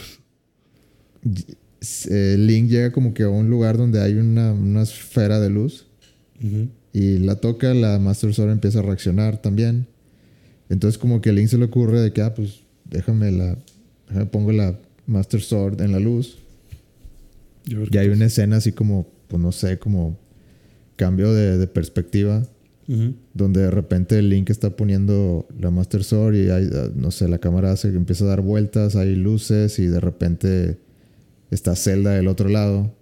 eh, 2.10 2.36
Link 2.40 2.70
llega 2.70 2.92
como 2.92 3.14
que 3.14 3.24
a 3.24 3.30
un 3.30 3.50
lugar 3.50 3.78
donde 3.78 4.02
hay 4.02 4.14
una, 4.16 4.54
una 4.54 4.84
esfera 4.84 5.40
de 5.40 5.50
luz 5.50 5.86
y 6.94 7.18
la 7.20 7.36
toca, 7.36 7.74
la 7.74 8.00
Master 8.00 8.34
Sword 8.34 8.52
empieza 8.52 8.80
a 8.80 8.82
reaccionar 8.84 9.42
también. 9.42 9.88
Entonces, 10.70 10.98
como 10.98 11.22
que 11.22 11.30
a 11.30 11.34
Link 11.34 11.48
se 11.50 11.58
le 11.58 11.66
ocurre 11.66 12.02
de 12.02 12.12
que, 12.14 12.22
ah, 12.22 12.34
pues 12.34 12.62
déjame 12.86 13.32
la. 13.32 13.58
Déjame 14.08 14.26
pongo 14.28 14.52
la 14.52 14.80
Master 15.08 15.42
Sword 15.42 15.82
en 15.82 15.92
la 15.92 16.00
luz. 16.00 16.38
Y 17.92 17.98
hay 17.98 18.10
una 18.10 18.26
escena 18.26 18.58
así 18.58 18.72
como, 18.72 19.08
pues 19.28 19.42
no 19.42 19.52
sé, 19.52 19.80
como 19.80 20.18
cambio 20.96 21.34
de, 21.34 21.58
de 21.58 21.68
perspectiva. 21.68 22.46
Donde 23.34 23.62
de 23.62 23.72
repente 23.72 24.20
el 24.20 24.30
Link 24.30 24.52
está 24.52 24.76
poniendo 24.76 25.48
la 25.60 25.72
Master 25.72 26.04
Sword 26.04 26.36
y 26.36 26.50
hay, 26.52 26.70
ah, 26.72 26.90
no 26.96 27.10
sé, 27.10 27.28
la 27.28 27.40
cámara 27.40 27.76
se 27.78 27.88
empieza 27.88 28.26
a 28.26 28.28
dar 28.28 28.42
vueltas, 28.42 28.96
hay 28.96 29.16
luces 29.16 29.80
y 29.80 29.88
de 29.88 30.00
repente 30.00 30.78
está 31.50 31.76
Zelda 31.76 32.12
del 32.12 32.28
otro 32.28 32.48
lado 32.48 32.94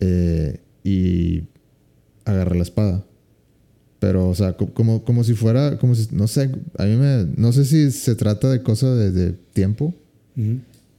eh, 0.00 0.60
y 0.82 1.44
agarra 2.24 2.56
la 2.56 2.62
espada. 2.62 3.04
Pero, 4.00 4.28
o 4.28 4.34
sea, 4.34 4.56
co- 4.56 4.72
como, 4.74 5.04
como 5.04 5.22
si 5.24 5.34
fuera, 5.34 5.78
como 5.78 5.94
si, 5.94 6.08
no 6.14 6.26
sé, 6.28 6.50
a 6.78 6.84
mí 6.84 6.96
me, 6.96 7.26
no 7.36 7.52
sé 7.52 7.64
si 7.64 7.90
se 7.90 8.14
trata 8.14 8.50
de 8.50 8.62
cosa 8.62 8.94
de, 8.94 9.10
de 9.12 9.32
tiempo, 9.52 9.94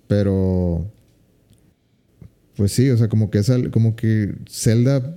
Pero, 0.07 0.85
pues 2.55 2.71
sí, 2.71 2.89
o 2.89 2.97
sea, 2.97 3.07
como 3.07 3.29
que 3.29 3.39
esa, 3.39 3.69
como 3.69 3.95
que 3.95 4.35
Zelda 4.49 5.15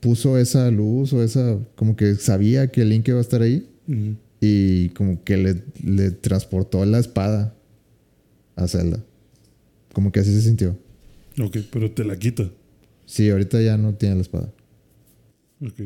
puso 0.00 0.38
esa 0.38 0.70
luz 0.70 1.12
o 1.12 1.22
esa, 1.22 1.58
como 1.76 1.94
que 1.94 2.16
sabía 2.16 2.68
que 2.68 2.84
Link 2.84 3.06
iba 3.06 3.18
a 3.18 3.20
estar 3.20 3.42
ahí 3.42 3.68
y 4.40 4.88
como 4.90 5.22
que 5.22 5.36
le, 5.36 5.62
le 5.84 6.10
transportó 6.10 6.84
la 6.84 6.98
espada 6.98 7.54
a 8.56 8.66
Zelda. 8.66 9.04
Como 9.92 10.10
que 10.10 10.20
así 10.20 10.32
se 10.32 10.42
sintió. 10.42 10.76
Ok, 11.40 11.58
pero 11.70 11.90
te 11.92 12.04
la 12.04 12.18
quita. 12.18 12.50
Sí, 13.06 13.30
ahorita 13.30 13.60
ya 13.60 13.76
no 13.76 13.94
tiene 13.94 14.16
la 14.16 14.22
espada. 14.22 14.52
Ok. 15.60 15.80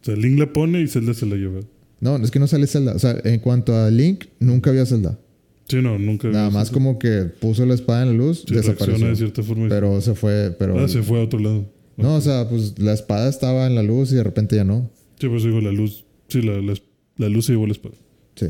O 0.00 0.04
sea, 0.04 0.14
Link 0.14 0.38
la 0.38 0.52
pone 0.52 0.80
y 0.80 0.86
Zelda 0.86 1.14
se 1.14 1.26
la 1.26 1.36
lleva. 1.36 1.60
No, 2.00 2.16
es 2.16 2.30
que 2.30 2.38
no 2.38 2.46
sale 2.46 2.66
Zelda. 2.66 2.94
O 2.94 2.98
sea, 2.98 3.18
en 3.24 3.40
cuanto 3.40 3.74
a 3.74 3.90
Link, 3.90 4.26
nunca 4.38 4.70
había 4.70 4.86
Zelda. 4.86 5.18
Sí, 5.68 5.82
no, 5.82 5.98
nunca. 5.98 6.28
Nada 6.28 6.50
más 6.50 6.70
como 6.70 6.98
que 6.98 7.24
puso 7.40 7.66
la 7.66 7.74
espada 7.74 8.02
en 8.02 8.08
la 8.08 8.14
luz. 8.14 8.44
Sí, 8.48 8.54
desapareció. 8.54 9.06
de 9.06 9.16
cierta 9.16 9.42
forma. 9.42 9.66
y- 9.66 9.68
Pero 9.68 10.00
se 10.00 10.14
fue, 10.14 10.54
pero... 10.58 10.78
ah, 10.78 10.88
se 10.88 11.02
fue 11.02 11.20
a 11.20 11.24
otro 11.24 11.38
lado. 11.38 11.66
No, 11.96 12.14
o 12.14 12.20
sea, 12.20 12.48
pues 12.48 12.78
la 12.78 12.92
espada 12.94 13.28
estaba 13.28 13.66
en 13.66 13.74
la 13.74 13.82
luz 13.82 14.12
y 14.12 14.14
de 14.14 14.22
repente 14.22 14.56
ya 14.56 14.64
no. 14.64 14.88
Sí, 15.20 15.26
por 15.28 15.36
eso 15.38 15.48
digo 15.48 15.60
la 15.60 15.72
luz. 15.72 16.04
Sí, 16.28 16.40
la, 16.42 16.60
la, 16.62 16.74
la 17.16 17.28
luz 17.28 17.46
se 17.46 17.52
llevó 17.52 17.66
la 17.66 17.72
espada. 17.72 17.94
Sí. 18.36 18.46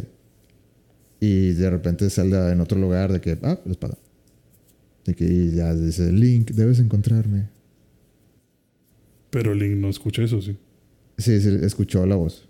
Y 1.21 1.53
de 1.55 1.71
repente 1.71 2.09
Zelda 2.11 2.53
en 2.53 2.61
otro 2.61 2.79
lugar 2.79 3.13
de 3.13 3.21
que, 3.21 3.39
ah, 3.43 3.59
la 3.65 3.71
espada. 3.73 3.99
De 5.05 5.15
que 5.15 5.25
y 5.25 5.57
ya 5.57 5.75
dice, 5.75 6.13
Link, 6.13 6.51
debes 6.53 6.79
encontrarme. 6.79 7.49
Pero 9.31 9.55
Link 9.55 9.77
no 9.77 9.89
escucha 9.89 10.23
eso, 10.23 10.41
sí. 10.41 10.57
Sí, 11.17 11.41
sí, 11.41 11.49
escuchó 11.63 12.07
la 12.07 12.17
voz. 12.17 12.47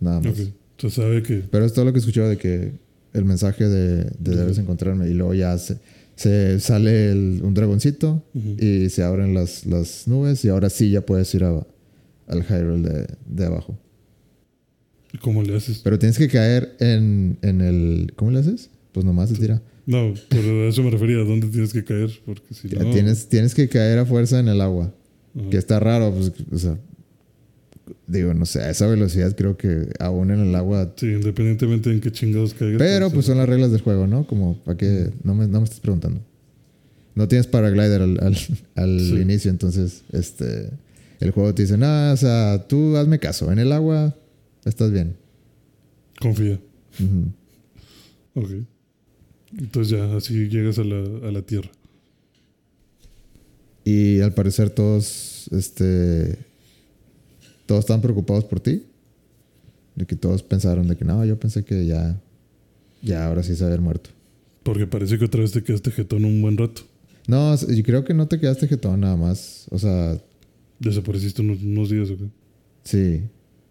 Nada 0.00 0.20
más. 0.20 0.92
Sabe 0.92 1.22
que. 1.22 1.36
Pero 1.50 1.64
es 1.64 1.72
todo 1.72 1.84
lo 1.86 1.92
que 1.92 2.00
escuchó 2.00 2.28
de 2.28 2.36
que 2.36 2.72
el 3.14 3.24
mensaje 3.24 3.68
de, 3.68 4.04
de 4.18 4.36
debes 4.36 4.58
encontrarme. 4.58 5.08
Y 5.08 5.14
luego 5.14 5.32
ya 5.34 5.56
se, 5.58 5.78
se 6.16 6.60
sale 6.60 7.10
el- 7.12 7.40
un 7.42 7.54
dragoncito 7.54 8.22
y 8.34 8.90
se 8.90 9.02
abren 9.02 9.32
las, 9.34 9.64
las 9.66 10.06
nubes 10.06 10.44
y 10.44 10.48
ahora 10.50 10.68
sí 10.68 10.90
ya 10.90 11.00
puedes 11.06 11.34
ir 11.34 11.44
a- 11.44 11.66
al 12.26 12.42
Hyrule 12.44 12.88
de, 12.88 13.06
de 13.26 13.46
abajo. 13.46 13.78
¿Cómo 15.20 15.42
le 15.42 15.56
haces? 15.56 15.78
Pero 15.84 15.98
tienes 15.98 16.18
que 16.18 16.28
caer 16.28 16.74
en, 16.80 17.38
en 17.42 17.60
el... 17.60 18.12
¿Cómo 18.16 18.30
le 18.32 18.40
haces? 18.40 18.68
Pues 18.92 19.06
nomás 19.06 19.28
se 19.30 19.36
tira. 19.36 19.62
No, 19.86 20.12
pero 20.28 20.64
a 20.64 20.68
eso 20.68 20.82
me 20.82 20.90
refería. 20.90 21.18
¿A 21.18 21.24
dónde 21.24 21.46
tienes 21.48 21.72
que 21.72 21.84
caer? 21.84 22.10
Porque 22.26 22.52
si 22.54 22.68
no. 22.68 22.90
Tienes, 22.90 23.28
tienes 23.28 23.54
que 23.54 23.68
caer 23.68 23.98
a 24.00 24.06
fuerza 24.06 24.40
en 24.40 24.48
el 24.48 24.60
agua. 24.60 24.92
Ajá. 25.38 25.50
Que 25.50 25.56
está 25.56 25.78
raro, 25.78 26.12
pues, 26.12 26.32
o 26.52 26.58
sea... 26.58 26.78
Digo, 28.06 28.32
no 28.34 28.46
sé, 28.46 28.60
a 28.62 28.70
esa 28.70 28.86
velocidad 28.86 29.36
creo 29.36 29.56
que 29.56 29.88
aún 29.98 30.30
en 30.30 30.40
el 30.40 30.54
agua... 30.54 30.92
Sí, 30.96 31.06
independientemente 31.06 31.90
en 31.90 32.00
qué 32.00 32.10
chingados 32.10 32.54
caigas. 32.54 32.78
Pero 32.78 33.10
pues 33.10 33.26
a- 33.26 33.28
son 33.28 33.38
las 33.38 33.48
reglas 33.48 33.70
del 33.72 33.82
juego, 33.82 34.06
¿no? 34.06 34.26
Como, 34.26 34.56
¿para 34.64 34.76
qué? 34.78 35.10
No 35.22 35.34
me, 35.34 35.46
no 35.46 35.58
me 35.60 35.64
estás 35.64 35.80
preguntando. 35.80 36.20
No 37.14 37.28
tienes 37.28 37.46
paraglider 37.46 38.00
al, 38.02 38.18
al, 38.22 38.36
al 38.74 39.00
Sí. 39.00 39.16
inicio, 39.16 39.50
entonces, 39.50 40.02
este... 40.12 40.70
El 41.20 41.30
juego 41.30 41.54
te 41.54 41.62
dice, 41.62 41.78
no, 41.78 42.12
o 42.12 42.16
sea, 42.16 42.66
tú 42.68 42.96
hazme 42.96 43.18
caso. 43.18 43.50
En 43.52 43.58
el 43.58 43.70
agua 43.72 44.14
estás 44.64 44.90
bien. 44.90 45.16
Confía. 46.20 46.58
Ujú. 47.00 48.42
Ok. 48.42 48.50
Entonces 49.58 49.96
ya, 49.96 50.16
así 50.16 50.48
llegas 50.48 50.78
a 50.78 50.84
la, 50.84 51.28
a 51.28 51.30
la 51.30 51.42
tierra. 51.42 51.70
Y 53.84 54.20
al 54.20 54.32
parecer 54.32 54.70
todos, 54.70 55.48
este... 55.52 56.36
todos 57.66 57.80
estaban 57.80 58.00
preocupados 58.02 58.44
por 58.44 58.60
ti. 58.60 58.82
De 59.96 60.06
que 60.06 60.16
todos 60.16 60.42
pensaron 60.42 60.88
de 60.88 60.96
que 60.96 61.04
no, 61.04 61.24
yo 61.24 61.38
pensé 61.38 61.64
que 61.64 61.86
ya, 61.86 62.20
ya 63.02 63.26
ahora 63.26 63.42
sí 63.44 63.54
se 63.54 63.64
había 63.64 63.78
muerto. 63.78 64.10
Porque 64.64 64.86
parece 64.86 65.18
que 65.18 65.24
otra 65.26 65.40
vez 65.40 65.52
te 65.52 65.62
quedaste 65.62 65.90
jetón 65.92 66.24
un 66.24 66.42
buen 66.42 66.56
rato. 66.56 66.82
No, 67.28 67.54
yo 67.56 67.82
creo 67.84 68.04
que 68.04 68.12
no 68.14 68.26
te 68.26 68.40
quedaste 68.40 68.66
jetón 68.66 69.00
nada 69.00 69.16
más. 69.16 69.66
O 69.70 69.78
sea, 69.78 70.18
Desapareciste 70.80 71.40
unos, 71.42 71.62
unos 71.62 71.88
días, 71.90 72.10
¿o 72.10 72.16
qué? 72.18 72.24
sí, 72.82 73.22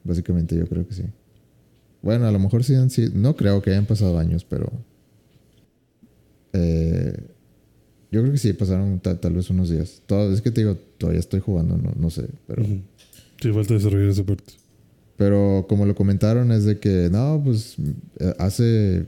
básicamente 0.03 0.55
yo 0.55 0.65
creo 0.67 0.87
que 0.87 0.93
sí. 0.93 1.03
Bueno, 2.01 2.25
a 2.25 2.31
lo 2.31 2.39
mejor 2.39 2.63
sí 2.63 2.73
han 2.75 2.89
sido, 2.89 3.11
no 3.15 3.35
creo 3.35 3.61
que 3.61 3.69
hayan 3.71 3.85
pasado 3.85 4.17
años, 4.17 4.43
pero 4.45 4.71
eh, 6.53 7.13
yo 8.11 8.21
creo 8.21 8.31
que 8.31 8.37
sí 8.37 8.53
pasaron 8.53 8.99
ta- 8.99 9.19
tal 9.19 9.33
vez 9.33 9.49
unos 9.49 9.69
días. 9.69 10.01
Todo, 10.05 10.31
es 10.33 10.41
que 10.41 10.51
te 10.51 10.61
digo, 10.61 10.77
todavía 10.97 11.19
estoy 11.19 11.39
jugando, 11.39 11.77
no, 11.77 11.91
no 11.97 12.09
sé, 12.09 12.27
pero... 12.47 12.63
Sí, 13.43 13.51
falta 13.51 13.73
desarrollar 13.73 14.07
esa 14.07 14.23
parte. 14.23 14.53
Pero 15.17 15.65
como 15.67 15.85
lo 15.85 15.95
comentaron 15.95 16.53
es 16.53 16.63
de 16.63 16.79
que 16.79 17.09
no, 17.11 17.41
pues 17.43 17.75
eh, 18.21 18.33
hace, 18.39 19.05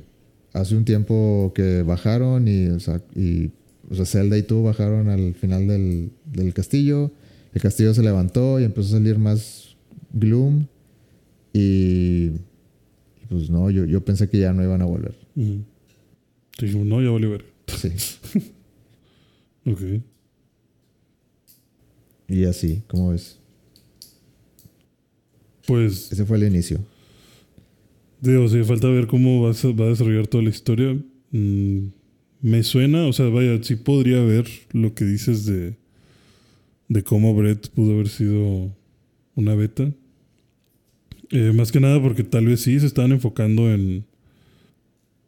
hace 0.51 0.75
un 0.75 0.83
tiempo 0.83 1.53
que 1.55 1.83
bajaron 1.83 2.45
y, 2.45 2.67
o 2.67 2.81
sea, 2.81 3.01
y, 3.15 3.51
o 3.89 3.95
sea, 3.95 4.05
Zelda 4.05 4.37
y 4.37 4.43
tú 4.43 4.61
bajaron 4.61 5.07
al 5.07 5.35
final 5.35 5.69
del, 5.69 6.11
del 6.25 6.53
castillo. 6.53 7.11
El 7.53 7.61
castillo 7.61 7.93
se 7.93 8.03
levantó 8.03 8.59
y 8.59 8.65
empezó 8.65 8.89
a 8.89 8.99
salir 8.99 9.17
más 9.17 9.77
gloom. 10.11 10.67
Y, 11.53 12.25
y 12.25 13.25
pues 13.29 13.49
no, 13.49 13.71
yo, 13.71 13.85
yo 13.85 14.03
pensé 14.03 14.27
que 14.27 14.39
ya 14.39 14.51
no 14.51 14.63
iban 14.63 14.81
a 14.81 14.85
volver. 14.85 15.15
Ujú. 15.37 15.59
Te 16.57 16.65
dijimos, 16.65 16.87
no, 16.87 17.01
ya 17.01 17.27
ver. 17.29 17.45
Sí. 17.67 17.89
Ok. 19.67 19.81
Y 22.27 22.43
así, 22.43 22.83
¿cómo 22.87 23.09
ves? 23.09 23.39
Pues, 25.67 26.11
Ese 26.11 26.25
fue 26.25 26.37
el 26.37 26.43
inicio. 26.43 26.79
digo, 28.21 28.47
sí, 28.47 28.63
falta 28.63 28.87
ver 28.87 29.07
cómo 29.07 29.41
va 29.43 29.51
a, 29.51 29.71
va 29.73 29.85
a 29.85 29.89
desarrollar 29.89 30.27
toda 30.27 30.43
la 30.43 30.49
historia. 30.49 30.97
Mm, 31.31 31.87
me 32.41 32.63
suena, 32.63 33.07
o 33.07 33.13
sea, 33.13 33.27
vaya, 33.27 33.61
sí 33.63 33.75
podría 33.75 34.21
ver 34.23 34.47
lo 34.71 34.93
que 34.93 35.05
dices 35.05 35.45
de, 35.45 35.75
de 36.89 37.03
cómo 37.03 37.33
Brett 37.35 37.69
pudo 37.69 37.93
haber 37.93 38.09
sido 38.09 38.71
una 39.35 39.55
beta. 39.55 39.91
Eh, 41.31 41.51
más 41.53 41.71
que 41.71 41.79
nada 41.79 42.01
porque 42.01 42.23
tal 42.23 42.45
vez 42.45 42.61
sí 42.61 42.79
se 42.79 42.85
estaban 42.85 43.11
enfocando 43.11 43.71
en. 43.73 44.05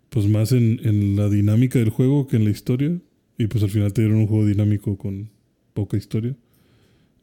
Pues 0.10 0.28
más 0.28 0.52
en, 0.54 0.80
en 0.84 1.16
la 1.16 1.30
dinámica 1.30 1.80
del 1.80 1.90
juego 1.90 2.28
que 2.28 2.38
en 2.38 2.46
la 2.46 2.52
historia. 2.52 2.98
Y 3.38 3.48
pues 3.48 3.64
al 3.64 3.70
final 3.70 3.94
te 3.94 4.02
dieron 4.02 4.20
un 4.20 4.28
juego 4.28 4.46
dinámico 4.46 4.98
con 4.98 5.30
poca 5.74 5.98
historia. 5.98 6.36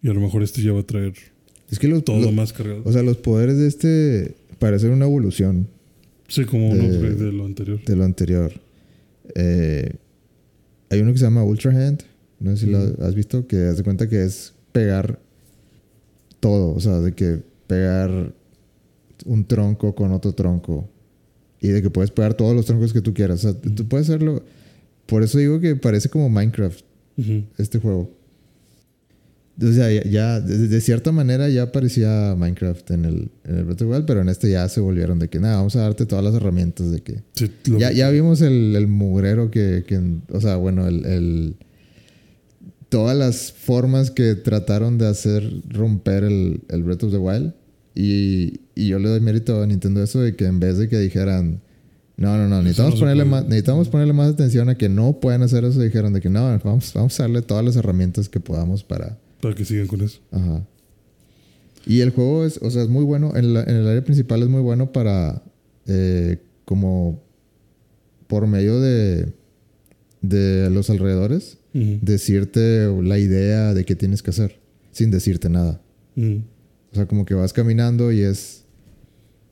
Y 0.03 0.09
a 0.09 0.12
lo 0.12 0.20
mejor 0.20 0.42
este 0.42 0.62
ya 0.62 0.72
va 0.72 0.81
a 0.81 0.87
traer 0.87 1.14
Es 1.70 1.79
que 1.79 1.88
los, 1.88 2.05
todo 2.05 2.31
más 2.33 2.53
cargado. 2.53 2.83
o 2.85 2.92
sea, 2.92 3.03
los 3.03 3.16
poderes 3.16 3.57
de 3.59 3.66
este 3.66 4.35
parecen 4.59 4.90
una 4.92 5.07
evolución 5.07 5.66
Sí, 6.29 6.44
como 6.44 6.70
un 6.70 6.79
de- 6.79 6.96
upgrade 6.96 7.16
de 7.16 7.33
lo 7.33 7.44
anterior. 7.44 7.85
de 7.85 7.96
lo 7.96 8.05
anterior. 8.05 8.53
Eh, 9.35 9.94
hay 10.90 11.00
uno 11.00 11.12
que 11.12 11.18
se 11.18 11.24
llama 11.24 11.44
Ultra 11.44 11.70
Hand. 11.72 12.03
No 12.40 12.50
sé 12.57 12.64
si 12.66 12.70
lo 12.72 12.79
has 13.05 13.14
visto. 13.14 13.46
Que 13.46 13.57
de 13.57 13.83
cuenta 13.83 14.09
que 14.09 14.22
es 14.24 14.53
pegar 14.72 15.18
todo. 16.40 16.74
O 16.74 16.81
sea, 16.81 17.00
de 17.00 17.12
que 17.14 17.40
pegar 17.66 18.33
un 19.27 19.44
tronco 19.46 19.94
con 19.94 20.12
otro 20.12 20.33
tronco. 20.33 20.88
Y 21.61 21.68
de 21.68 21.83
que 21.83 21.90
puedes 21.90 22.11
pegar 22.11 22.35
todos 22.35 22.55
los 22.55 22.66
troncos 22.66 22.92
que 22.92 23.00
tú 23.00 23.14
quieras. 23.14 23.44
O 23.44 23.53
sea, 23.53 23.61
tú 23.61 23.87
puedes 23.88 24.09
hacerlo. 24.09 24.42
Por 25.07 25.22
eso 25.22 25.38
digo 25.38 25.61
que 25.61 25.77
parece 25.77 26.09
como 26.09 26.29
Minecraft 26.29 26.81
este 27.59 27.79
juego. 27.79 28.11
O 29.62 29.73
sea, 29.73 29.90
ya, 29.93 30.03
ya- 30.05 30.40
de, 30.40 30.67
de 30.69 30.81
cierta 30.81 31.12
manera 31.12 31.49
ya 31.49 31.71
parecía 31.71 32.35
Minecraft 32.37 32.90
en 32.90 33.05
el, 33.05 33.29
en 33.45 33.59
el 33.59 33.64
Breath 33.64 33.83
of 33.83 33.88
the 33.88 33.95
Wild, 33.95 34.05
pero 34.07 34.21
en 34.21 34.29
este 34.29 34.51
ya 34.51 34.69
se 34.69 34.81
volvieron 34.81 35.19
de 35.21 35.29
que 35.29 35.38
nada, 35.38 35.57
vamos 35.59 35.77
a 35.77 35.81
darte 35.83 36.07
todas 36.07 36.25
las 36.25 36.35
herramientas 36.35 36.90
de 36.90 37.01
que 37.03 37.23
Sí, 37.37 37.51
lo- 37.67 37.79
ya, 37.79 37.93
ya 37.93 38.11
vimos 38.11 38.40
el, 38.43 38.75
el 38.75 38.87
mugrero 38.88 39.51
que, 39.53 39.85
que- 39.87 40.01
o 40.31 40.40
sea, 40.40 40.57
bueno, 40.57 40.88
el, 40.88 41.05
el- 41.07 41.57
todas 42.88 43.17
las 43.17 43.53
formas 43.53 44.11
que 44.11 44.35
trataron 44.35 44.99
de 44.99 45.09
hacer 45.09 45.49
romper 45.69 46.25
el, 46.25 46.61
el 46.69 46.83
Breath 46.83 47.05
of 47.05 47.12
the 47.12 47.19
Wild. 47.19 47.53
Y, 47.97 48.61
y 48.75 48.88
yo 48.88 48.99
le 48.99 49.09
doy 49.09 49.21
mérito 49.21 49.62
a 49.62 49.67
Nintendo 49.67 50.03
eso 50.03 50.21
de 50.21 50.35
que 50.35 50.47
en 50.47 50.59
vez 50.59 50.79
de 50.79 50.88
que 50.88 50.99
dijeran, 50.99 51.61
no, 52.17 52.37
no, 52.37 52.49
no, 52.49 52.61
necesitamos, 52.62 52.95
no 52.95 53.01
ponerle, 53.01 53.23
puede". 53.25 53.31
más, 53.31 53.45
necesitamos 53.45 53.88
ponerle 53.88 54.12
más 54.12 54.33
atención 54.33 54.69
a 54.69 54.77
que 54.77 54.88
no 54.88 55.21
pueden 55.21 55.43
hacer 55.43 55.64
eso, 55.64 55.81
dijeron 55.81 56.12
de 56.12 56.21
que 56.21 56.29
no, 56.31 56.59
vamos, 56.64 56.93
vamos 56.95 57.19
a 57.21 57.23
darle 57.25 57.43
todas 57.43 57.64
las 57.64 57.77
herramientas 57.77 58.29
que 58.29 58.40
podamos 58.40 58.83
para... 58.85 59.19
Para 59.45 59.55
que 59.55 59.65
sigan 59.65 59.87
con 59.87 60.01
eso. 60.01 60.21
Ajá. 60.31 60.67
Y 61.87 62.01
el 62.01 62.11
juego 62.11 62.45
es, 62.47 62.59
o 62.63 62.71
sea, 62.71 62.83
es 62.83 62.89
muy 62.89 63.05
bueno. 63.05 63.33
En, 63.37 63.53
la- 63.55 63.63
en 63.65 63.77
el 63.77 63.87
área 63.87 64.03
principal 64.05 64.43
es 64.43 64.49
muy 64.49 64.63
bueno 64.63 64.91
para, 64.93 65.43
eh, 65.87 66.39
como, 66.65 67.23
por 68.27 68.47
medio 68.47 68.81
de, 68.81 69.33
de 70.23 70.71
los 70.71 70.89
alrededores, 70.91 71.59
decirte 71.75 72.87
la 73.03 73.19
idea 73.19 73.75
de 73.75 73.85
qué 73.85 73.97
tienes 73.97 74.23
que 74.23 74.31
hacer, 74.31 74.61
sin 74.93 75.11
decirte 75.11 75.49
nada. 75.51 75.81
O 76.93 76.95
sea, 76.95 77.07
como 77.07 77.25
que 77.27 77.35
vas 77.35 77.53
caminando 77.53 78.13
y 78.13 78.21
es, 78.23 78.65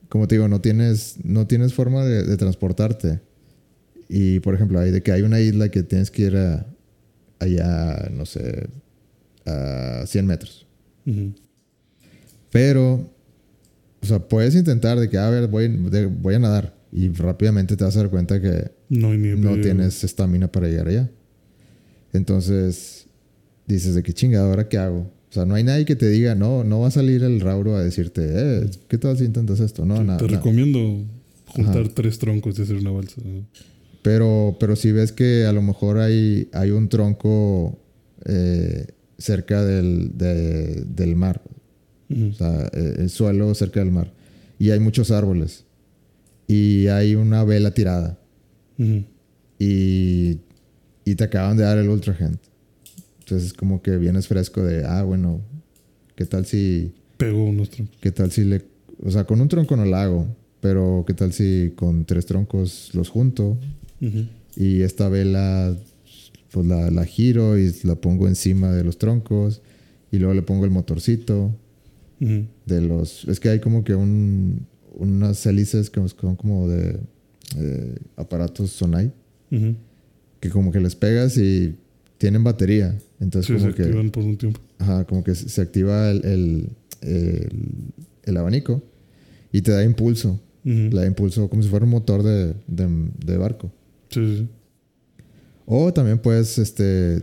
como 0.09 0.27
te 0.27 0.35
digo, 0.35 0.47
no 0.47 0.61
tienes, 0.61 1.17
no 1.23 1.45
tienes 1.47 1.73
forma 1.73 2.03
de, 2.05 2.23
de 2.23 2.37
transportarte. 2.37 3.19
Y, 4.09 4.39
por 4.39 4.55
ejemplo, 4.55 4.79
hay 4.79 4.91
de 4.91 5.03
que 5.03 5.11
hay 5.11 5.21
una 5.23 5.39
isla 5.41 5.69
que 5.69 5.83
tienes 5.83 6.09
que 6.11 6.23
ir 6.23 6.35
a, 6.37 6.65
allá, 7.39 8.09
no 8.11 8.25
sé, 8.25 8.67
a 9.45 10.03
100 10.05 10.25
metros. 10.25 10.65
Pero, 12.51 13.09
o 14.01 14.05
sea, 14.05 14.19
puedes 14.19 14.55
intentar 14.55 14.99
de 14.99 15.09
que, 15.09 15.17
a 15.17 15.29
ver, 15.29 15.47
voy, 15.47 15.67
de- 15.67 16.05
voy 16.05 16.35
a 16.35 16.39
nadar. 16.39 16.75
Y 16.91 17.09
rápidamente 17.09 17.75
te 17.75 17.83
vas 17.83 17.95
a 17.95 17.99
dar 18.01 18.09
cuenta 18.09 18.39
que 18.39 18.71
No 18.89 19.09
tienes 19.59 20.03
estamina 20.03 20.51
para 20.51 20.67
llegar 20.67 20.87
allá. 20.87 21.09
Entonces, 22.13 23.07
dices 23.65 23.95
de 23.95 24.03
qué 24.03 24.13
chingada, 24.13 24.47
¿ahora 24.49 24.69
qué 24.69 24.77
hago? 24.77 25.11
O 25.29 25.33
sea, 25.33 25.45
no 25.45 25.55
hay 25.55 25.63
nadie 25.63 25.85
que 25.85 25.95
te 25.95 26.07
diga, 26.09 26.35
no, 26.35 26.63
no 26.63 26.81
va 26.81 26.89
a 26.89 26.91
salir 26.91 27.23
el 27.23 27.39
Rauro 27.41 27.75
a 27.75 27.83
decirte, 27.83 28.21
eh, 28.23 28.69
¿qué 28.87 28.99
tal 28.99 29.17
si 29.17 29.25
intentas 29.25 29.59
esto? 29.59 29.83
No, 29.83 29.97
Sí, 29.97 30.03
nada. 30.03 30.19
Te 30.19 30.25
nada. 30.25 30.37
recomiendo 30.37 31.03
juntar 31.47 31.81
Ajá. 31.81 31.91
tres 31.95 32.19
troncos 32.19 32.59
y 32.59 32.61
hacer 32.61 32.75
una 32.75 32.91
balsa. 32.91 33.19
Pero, 34.03 34.55
pero 34.59 34.75
si 34.75 34.91
ves 34.91 35.11
que 35.11 35.45
a 35.45 35.53
lo 35.53 35.63
mejor 35.63 35.97
hay, 35.97 36.49
hay 36.53 36.69
un 36.69 36.87
tronco 36.87 37.79
eh, 38.25 38.85
cerca 39.17 39.63
del, 39.63 40.11
de- 40.17 40.83
del 40.85 41.15
mar, 41.15 41.41
Ujú. 42.09 42.27
o 42.29 42.33
sea, 42.33 42.69
eh, 42.73 42.95
el 42.99 43.09
suelo 43.09 43.53
cerca 43.55 43.79
del 43.79 43.91
mar, 43.91 44.11
y 44.59 44.71
hay 44.71 44.79
muchos 44.79 45.11
árboles, 45.11 45.65
y 46.47 46.87
hay 46.87 47.15
una 47.15 47.43
vela 47.43 47.71
tirada, 47.71 48.17
Ujú. 48.77 49.03
y, 49.59 50.39
y 51.05 51.15
te 51.15 51.23
acaban 51.23 51.57
de 51.57 51.63
dar 51.63 51.77
el 51.77 51.89
Ultra 51.89 52.15
Hand. 52.19 52.37
Entonces, 53.19 53.53
como 53.53 53.81
que 53.81 53.97
vienes 53.97 54.27
fresco 54.27 54.63
de, 54.63 54.83
ah, 54.85 55.03
bueno, 55.03 55.41
¿qué 56.15 56.25
tal 56.25 56.45
si, 56.45 56.91
Pegó 57.17 57.45
unos 57.45 57.69
troncos. 57.69 57.95
qué 58.01 58.11
tal 58.11 58.31
si 58.31 58.43
le, 58.43 58.65
o 59.01 59.11
sea, 59.11 59.23
con 59.25 59.39
un 59.39 59.47
tronco 59.47 59.75
no 59.77 59.85
la 59.85 60.03
hago, 60.03 60.27
pero 60.59 61.03
qué 61.07 61.13
tal 61.13 61.31
si 61.33 61.71
con 61.75 62.05
tres 62.05 62.25
troncos 62.25 62.89
los 62.93 63.09
junto 63.09 63.57
Ujú. 64.01 64.25
y 64.57 64.81
esta 64.81 65.07
vela, 65.09 65.75
pues 66.53 66.67
la, 66.67 66.91
la 66.91 67.03
giro 67.03 67.57
y 67.57 67.73
la 67.83 67.95
pongo 67.95 68.27
encima 68.27 68.71
de 68.71 68.83
los 68.83 68.97
troncos. 68.99 69.61
Y 70.11 70.19
luego 70.19 70.35
le 70.35 70.43
pongo 70.43 70.63
el 70.65 70.71
motorcito 70.71 71.51
de 72.19 72.81
los... 72.81 73.25
Es 73.27 73.39
que 73.39 73.49
hay 73.49 73.59
como 73.59 73.83
que 73.83 73.95
un, 73.95 74.67
unas 74.93 75.43
hélices 75.47 75.89
que 75.89 75.99
son 76.07 76.35
como 76.35 76.69
de 76.69 76.99
eh, 77.57 77.95
aparatos 78.15 78.69
Sonai. 78.71 79.11
Que 80.39 80.49
como 80.49 80.71
que 80.71 80.79
les 80.79 80.95
pegas 80.95 81.37
y 81.37 81.75
tienen 82.19 82.43
batería. 82.43 82.95
Entonces 83.19 83.47
Sí, 83.47 83.53
se 83.53 83.59
como 83.59 83.75
que... 83.75 83.83
activan 83.83 84.09
por 84.11 84.23
un 84.23 84.37
tiempo. 84.37 84.59
Ajá, 84.77 85.05
como 85.05 85.23
que 85.23 85.33
se 85.35 85.61
activa 85.61 86.11
el, 86.11 86.23
el, 86.25 86.69
el- 87.01 87.49
el 88.23 88.37
abanico 88.37 88.81
y 89.51 89.61
te 89.61 89.71
da 89.71 89.83
impulso. 89.83 90.39
Le 90.63 90.89
da 90.91 91.05
impulso 91.05 91.49
como 91.49 91.61
si 91.61 91.67
fuera 91.69 91.83
un 91.85 91.91
motor 91.91 92.23
de, 92.23 92.53
de- 92.67 93.09
de 93.25 93.37
barco. 93.37 93.71
Sí, 94.09 94.25
sí, 94.25 94.37
sí. 94.37 94.47
O 95.65 95.93
también 95.93 96.19
puedes 96.19 96.57
este, 96.57 97.21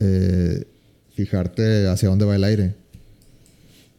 eh, 0.00 0.64
fijarte 1.14 1.86
hacia 1.88 2.08
dónde 2.08 2.24
va 2.24 2.36
el 2.36 2.44
aire 2.44 2.74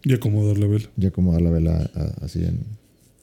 Y 0.03 0.13
acomodar 0.13 0.57
la 0.57 0.67
vela. 0.67 0.89
y 0.97 1.05
acomodar 1.05 1.41
la 1.41 1.49
vela 1.49 1.91
a- 1.95 2.25
así 2.25 2.39
en, 2.43 2.59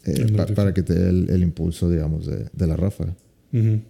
eh, 0.04 0.26
En 0.28 0.36
pa- 0.36 0.44
el- 0.44 0.54
para 0.54 0.74
que 0.74 0.82
te 0.82 0.94
dé 0.94 1.08
el, 1.10 1.30
el 1.30 1.42
impulso, 1.42 1.90
digamos, 1.90 2.26
de, 2.26 2.46
de 2.52 2.66
la 2.66 2.76
ráfaga. 2.76 3.14
Ujú. 3.52 3.80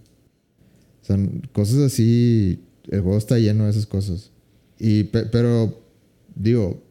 O 1.01 1.05
sea, 1.05 1.17
cosas 1.53 1.77
así, 1.79 2.59
el 2.89 3.01
juego 3.01 3.17
está 3.17 3.39
lleno 3.39 3.63
de 3.65 3.71
esas 3.71 3.85
cosas. 3.85 4.29
Y, 4.77 5.05
pe- 5.05 5.25
pero, 5.25 5.79
digo, 6.35 6.83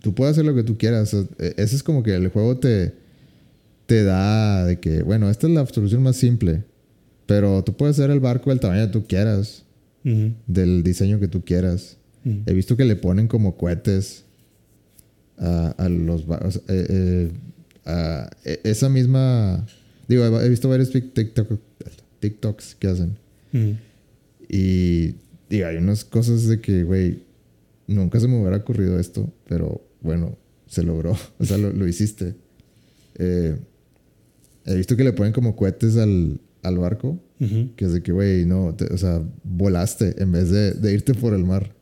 tú 0.00 0.14
puedes 0.14 0.32
hacer 0.32 0.44
lo 0.44 0.54
que 0.54 0.62
tú 0.62 0.76
quieras. 0.78 1.12
O 1.14 1.22
sea, 1.24 1.28
e- 1.38 1.54
ese 1.56 1.74
es 1.76 1.82
como 1.82 2.02
que 2.02 2.14
el 2.14 2.28
juego 2.28 2.58
te, 2.58 2.92
te 3.86 4.04
da 4.04 4.64
de 4.66 4.78
que, 4.78 5.02
bueno, 5.02 5.30
esta 5.30 5.46
es 5.46 5.52
la 5.54 5.64
solución 5.66 6.02
más 6.02 6.16
simple. 6.16 6.64
Pero 7.28 7.62
tú 7.62 7.76
puedes 7.76 7.98
hacer 7.98 8.10
el 8.10 8.20
barco 8.20 8.48
del 8.48 8.58
tamaño 8.58 8.86
que 8.86 8.92
tú 8.92 9.06
quieras, 9.06 9.62
del 10.46 10.82
diseño 10.82 11.20
que 11.20 11.28
tú 11.28 11.44
quieras. 11.44 11.98
He 12.24 12.54
visto 12.54 12.74
que 12.76 12.84
le 12.86 12.96
ponen 12.96 13.28
como 13.28 13.56
cohetes 13.56 14.24
a, 15.36 15.68
a 15.78 15.88
los... 15.90 16.26
ba- 16.26 16.40
o 16.44 16.50
sea, 16.50 16.62
eh, 16.68 16.86
eh, 16.88 17.30
a 17.84 18.30
e- 18.44 18.60
esa 18.64 18.88
misma... 18.88 19.66
Digo, 20.08 20.24
he 20.40 20.48
visto 20.48 20.68
varios 20.70 20.90
TikTok, 20.90 21.60
TikToks 22.20 22.74
que 22.76 22.86
hacen. 22.88 23.16
Mm. 23.52 23.70
Y 24.48 25.14
digo, 25.50 25.66
hay 25.66 25.76
unas 25.76 26.04
cosas 26.04 26.46
de 26.46 26.60
que, 26.60 26.82
güey, 26.82 27.22
nunca 27.86 28.18
se 28.20 28.26
me 28.28 28.38
hubiera 28.40 28.56
ocurrido 28.56 28.98
esto, 28.98 29.30
pero 29.46 29.82
bueno, 30.00 30.36
se 30.66 30.82
logró. 30.82 31.14
O 31.38 31.44
sea, 31.44 31.58
lo, 31.58 31.72
lo 31.72 31.86
hiciste. 31.86 32.34
Eh, 33.18 33.56
he 34.64 34.74
visto 34.74 34.96
que 34.96 35.04
le 35.04 35.12
ponen 35.12 35.32
como 35.34 35.56
cohetes 35.56 35.96
al, 35.98 36.40
al 36.68 36.78
barco, 36.78 37.18
que 37.76 37.84
es 37.84 37.92
de 37.92 38.02
que, 38.02 38.12
güey, 38.12 38.44
no, 38.46 38.74
te- 38.76 38.92
o 38.92 38.98
sea, 38.98 39.22
volaste 39.44 40.20
en 40.22 40.32
vez 40.32 40.50
de, 40.50 40.72
de 40.72 40.92
irte 40.92 41.14
por 41.14 41.34
el 41.34 41.44
mar. 41.44 41.74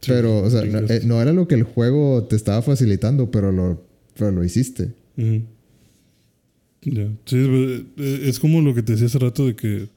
Sí, 0.00 0.10
pero, 0.12 0.42
o 0.42 0.50
sea, 0.50 0.64
no, 0.64 0.78
eh, 0.80 1.00
no 1.04 1.20
era 1.20 1.32
lo 1.32 1.48
que 1.48 1.54
el 1.56 1.62
juego 1.64 2.24
te 2.24 2.36
estaba 2.36 2.62
facilitando, 2.62 3.30
pero 3.30 3.50
lo, 3.52 3.82
pero 4.16 4.30
lo 4.32 4.44
hiciste. 4.44 4.92
Ujú. 5.16 5.42
Ya. 6.82 7.08
Sí, 7.24 7.36
eh, 7.96 8.20
es 8.24 8.38
como 8.38 8.60
lo 8.60 8.74
que 8.74 8.82
te 8.82 8.92
decía 8.92 9.06
hace 9.06 9.18
rato 9.18 9.46
de 9.46 9.56
que 9.56 9.88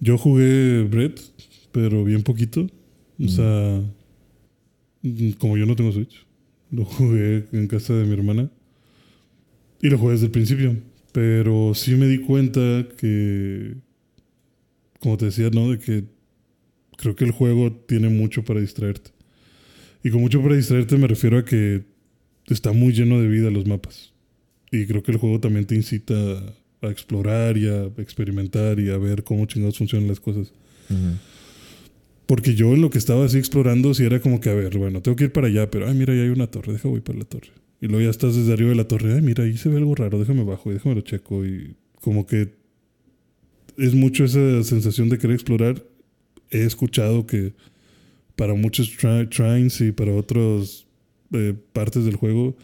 yo 0.00 0.16
jugué 0.18 0.82
Bread, 0.84 1.12
pero 1.72 2.04
bien 2.04 2.22
poquito. 2.22 2.66
O 3.22 3.28
sea, 3.28 3.82
como 5.38 5.56
yo 5.56 5.66
no 5.66 5.76
tengo 5.76 5.92
Switch, 5.92 6.26
lo 6.70 6.84
jugué 6.86 7.44
en 7.52 7.66
casa 7.68 7.92
de 7.94 8.04
mi 8.04 8.14
hermana 8.14 8.50
y 9.80 9.88
lo 9.90 9.98
jugué 9.98 10.12
desde 10.12 10.26
el 10.26 10.32
principio. 10.32 10.76
Pero 11.12 11.74
sí 11.74 11.94
me 11.94 12.06
di 12.06 12.18
cuenta 12.18 12.88
que, 12.98 13.74
como 14.98 15.18
te 15.18 15.26
decía, 15.26 15.50
¿no? 15.50 15.70
De 15.70 15.78
que 15.78 16.04
creo 16.96 17.14
que 17.14 17.24
el 17.24 17.32
juego 17.32 17.72
tiene 17.72 18.08
mucho 18.08 18.44
para 18.44 18.60
distraerte. 18.60 19.10
Y 20.02 20.10
con 20.10 20.20
mucho 20.20 20.42
para 20.42 20.56
distraerte 20.56 20.96
me 20.96 21.06
refiero 21.06 21.38
a 21.38 21.44
que 21.44 21.82
está 22.48 22.72
muy 22.72 22.92
lleno 22.92 23.20
de 23.20 23.28
vida 23.28 23.50
los 23.50 23.66
mapas. 23.66 24.12
Y 24.70 24.86
creo 24.86 25.02
que 25.02 25.12
el 25.12 25.18
juego 25.18 25.38
también 25.38 25.66
te 25.66 25.74
incita 25.74 26.14
a, 26.80 26.88
explorar 26.88 27.56
y 27.56 27.68
a 27.68 27.84
experimentar 27.98 28.80
y 28.80 28.90
a 28.90 28.98
ver 28.98 29.22
cómo 29.22 29.46
chingados 29.46 29.78
funcionan 29.78 30.08
las 30.08 30.18
cosas. 30.18 30.52
Porque 32.26 32.54
yo 32.54 32.72
en 32.72 32.80
lo 32.80 32.90
que 32.90 32.98
estaba 32.98 33.24
así 33.24 33.38
explorando, 33.38 33.92
sí 33.94 34.04
era 34.04 34.20
como 34.20 34.40
que, 34.40 34.48
a 34.48 34.54
ver, 34.54 34.78
bueno, 34.78 35.02
tengo 35.02 35.16
que 35.16 35.24
ir 35.24 35.32
para 35.32 35.48
allá, 35.48 35.70
pero, 35.70 35.86
ay, 35.86 35.94
mira, 35.94 36.12
ahí 36.12 36.20
hay 36.20 36.28
una 36.28 36.46
torre, 36.46 36.72
deja 36.72 36.88
voy 36.88 37.00
para 37.00 37.18
la 37.18 37.24
torre. 37.24 37.50
Y 37.82 37.88
luego 37.88 38.04
ya 38.04 38.10
estás 38.10 38.34
desde 38.36 38.52
arriba 38.52 38.70
de 38.70 38.76
la 38.76 38.88
torre, 38.88 39.12
ay, 39.12 39.20
mira, 39.22 39.44
ahí 39.44 39.58
se 39.58 39.68
ve 39.68 39.76
algo 39.76 39.94
raro, 39.94 40.18
déjame 40.18 40.44
bajo 40.44 40.70
y 40.70 40.74
déjame 40.74 40.94
lo 40.94 41.00
checo. 41.02 41.44
Y 41.44 41.76
como 42.00 42.26
que 42.26 42.54
es 43.76 43.94
mucho 43.94 44.24
esa 44.24 44.62
sensación 44.62 45.08
de 45.08 45.18
querer 45.18 45.34
explorar. 45.34 45.82
He 46.50 46.64
escuchado 46.64 47.26
que 47.26 47.54
para 48.36 48.54
muchos 48.54 48.96
tri- 48.96 49.28
trines 49.28 49.80
y 49.80 49.90
para 49.90 50.14
otras 50.14 50.86
eh, 51.32 51.54
partes 51.72 52.04
del 52.04 52.16
juego, 52.16 52.56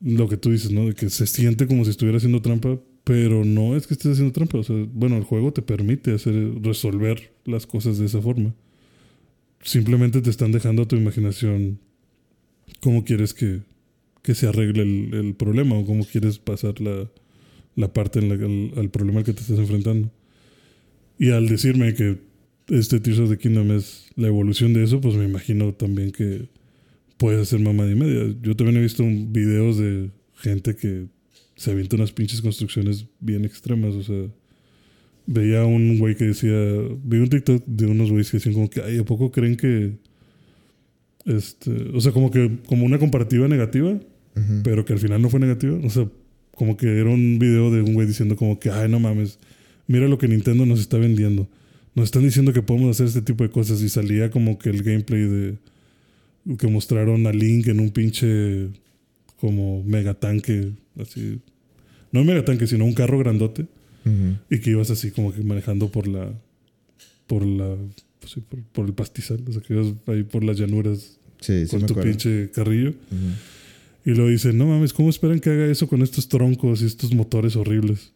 lo 0.00 0.28
que 0.28 0.36
tú 0.36 0.50
dices, 0.50 0.72
¿no? 0.72 0.86
De 0.86 0.94
que 0.94 1.08
se 1.08 1.26
siente 1.28 1.68
como 1.68 1.84
si 1.84 1.90
estuviera 1.90 2.16
haciendo 2.18 2.42
trampa, 2.42 2.80
pero 3.04 3.44
no 3.44 3.76
es 3.76 3.86
que 3.86 3.94
estés 3.94 4.12
haciendo 4.12 4.32
trampa. 4.32 4.58
O 4.58 4.64
sea, 4.64 4.76
bueno, 4.92 5.16
el 5.16 5.22
juego 5.22 5.52
te 5.52 5.62
permite 5.62 6.12
hacer, 6.12 6.34
resolver 6.60 7.32
las 7.44 7.66
cosas 7.68 7.98
de 7.98 8.06
esa 8.06 8.20
forma. 8.20 8.52
Simplemente 9.60 10.20
te 10.22 10.30
están 10.30 10.50
dejando 10.50 10.82
a 10.82 10.88
tu 10.88 10.96
imaginación 10.96 11.78
cómo 12.80 13.04
quieres 13.04 13.32
que, 13.32 13.60
que 14.22 14.34
se 14.34 14.46
arregle 14.46 14.82
el, 14.82 15.14
el 15.14 15.34
problema 15.34 15.76
o 15.76 15.84
cómo 15.84 16.04
quieres 16.04 16.38
pasar 16.38 16.80
la, 16.80 17.10
la 17.76 17.92
parte 17.92 18.20
en 18.20 18.28
la, 18.28 18.34
al, 18.34 18.72
al 18.76 18.90
problema 18.90 19.20
al 19.20 19.24
que 19.24 19.32
te 19.32 19.40
estás 19.40 19.58
enfrentando. 19.58 20.10
Y 21.18 21.30
al 21.30 21.48
decirme 21.48 21.94
que 21.94 22.18
este 22.68 23.00
Tears 23.00 23.18
of 23.20 23.30
the 23.30 23.38
Kingdom 23.38 23.72
es 23.72 24.06
la 24.16 24.28
evolución 24.28 24.72
de 24.72 24.84
eso, 24.84 25.00
pues 25.00 25.14
me 25.14 25.24
imagino 25.24 25.74
también 25.74 26.12
que 26.12 26.48
puedes 27.16 27.40
hacer 27.40 27.60
mamada 27.60 27.90
y 27.90 27.94
media. 27.94 28.34
Yo 28.42 28.56
también 28.56 28.78
he 28.78 28.82
visto 28.82 29.04
videos 29.04 29.78
de 29.78 30.10
gente 30.36 30.74
que 30.74 31.06
se 31.54 31.70
avienta 31.70 31.96
unas 31.96 32.12
pinches 32.12 32.40
construcciones 32.40 33.06
bien 33.20 33.44
extremas. 33.44 33.94
O 33.94 34.02
sea, 34.02 34.26
veía 35.26 35.64
un 35.64 35.98
güey 35.98 36.16
que 36.16 36.26
decía, 36.26 36.52
vi 37.04 37.18
un 37.18 37.28
TikTok 37.28 37.64
de 37.66 37.86
unos 37.86 38.10
güeyes 38.10 38.30
que 38.30 38.38
decían 38.38 38.54
como 38.54 38.70
que, 38.70 38.80
ay, 38.82 38.98
¿a 38.98 39.04
poco 39.04 39.30
creen 39.30 39.56
que, 39.56 39.92
este, 41.26 41.70
o 41.94 42.00
sea, 42.00 42.12
como 42.12 42.30
que, 42.30 42.58
como 42.66 42.84
una 42.84 42.98
comparativa 42.98 43.46
negativa, 43.48 44.00
Ujú. 44.34 44.62
pero 44.64 44.84
que 44.84 44.92
al 44.94 44.98
final 44.98 45.20
no 45.20 45.28
fue 45.28 45.40
negativa. 45.40 45.78
O 45.84 45.90
sea, 45.90 46.08
como 46.54 46.76
que 46.76 46.86
era 46.98 47.10
un 47.10 47.38
video 47.38 47.70
de 47.70 47.82
un 47.82 47.94
güey 47.94 48.06
diciendo 48.06 48.36
como 48.36 48.58
que, 48.58 48.70
ay, 48.70 48.88
no 48.88 48.98
mames, 49.00 49.38
mira 49.86 50.08
lo 50.08 50.18
que 50.18 50.28
Nintendo 50.28 50.64
nos 50.66 50.80
está 50.80 50.96
vendiendo. 50.98 51.48
Nos 51.94 52.06
están 52.06 52.22
diciendo 52.22 52.52
que 52.52 52.62
podemos 52.62 52.90
hacer 52.90 53.06
este 53.06 53.20
tipo 53.22 53.44
de 53.44 53.50
cosas 53.50 53.82
y 53.82 53.88
salía 53.90 54.30
como 54.30 54.58
que 54.58 54.70
el 54.70 54.82
gameplay 54.82 55.22
de 55.22 55.58
que 56.58 56.66
mostraron 56.66 57.26
a 57.26 57.32
Link 57.32 57.68
en 57.68 57.80
un 57.80 57.90
pinche 57.90 58.68
como 59.38 59.82
megatanque, 59.84 60.72
así. 60.98 61.40
No 62.10 62.24
megatanque, 62.24 62.66
sino 62.66 62.84
un 62.84 62.94
carro 62.94 63.18
grandote 63.18 63.62
Ujú. 64.04 64.38
y 64.50 64.58
que 64.60 64.70
ibas 64.70 64.90
así 64.90 65.10
como 65.10 65.32
que 65.34 65.42
manejando 65.42 65.90
por 65.90 66.06
la 66.08 66.32
por 67.26 67.44
la 67.46 67.76
pues 68.20 68.32
sí, 68.32 68.40
por, 68.40 68.62
por 68.62 68.86
el 68.86 68.92
pastizal, 68.94 69.40
o 69.48 69.52
sea, 69.52 69.62
que 69.62 69.74
ibas 69.74 69.88
ahí 70.06 70.22
por 70.22 70.44
las 70.44 70.56
llanuras 70.58 71.18
Sí, 71.40 71.64
sí 71.66 71.70
con 71.70 71.80
tu 71.86 71.92
acuerdo. 71.94 72.10
pinche 72.10 72.50
carrillo. 72.52 72.90
Ujú. 72.90 73.18
Y 74.04 74.10
luego 74.10 74.30
dicen, 74.30 74.58
no 74.58 74.66
mames, 74.66 74.92
¿cómo 74.92 75.10
esperan 75.10 75.40
que 75.40 75.50
haga 75.50 75.66
eso 75.66 75.86
con 75.86 76.02
estos 76.02 76.28
troncos 76.28 76.82
y 76.82 76.86
estos 76.86 77.14
motores 77.14 77.56
horribles? 77.56 78.12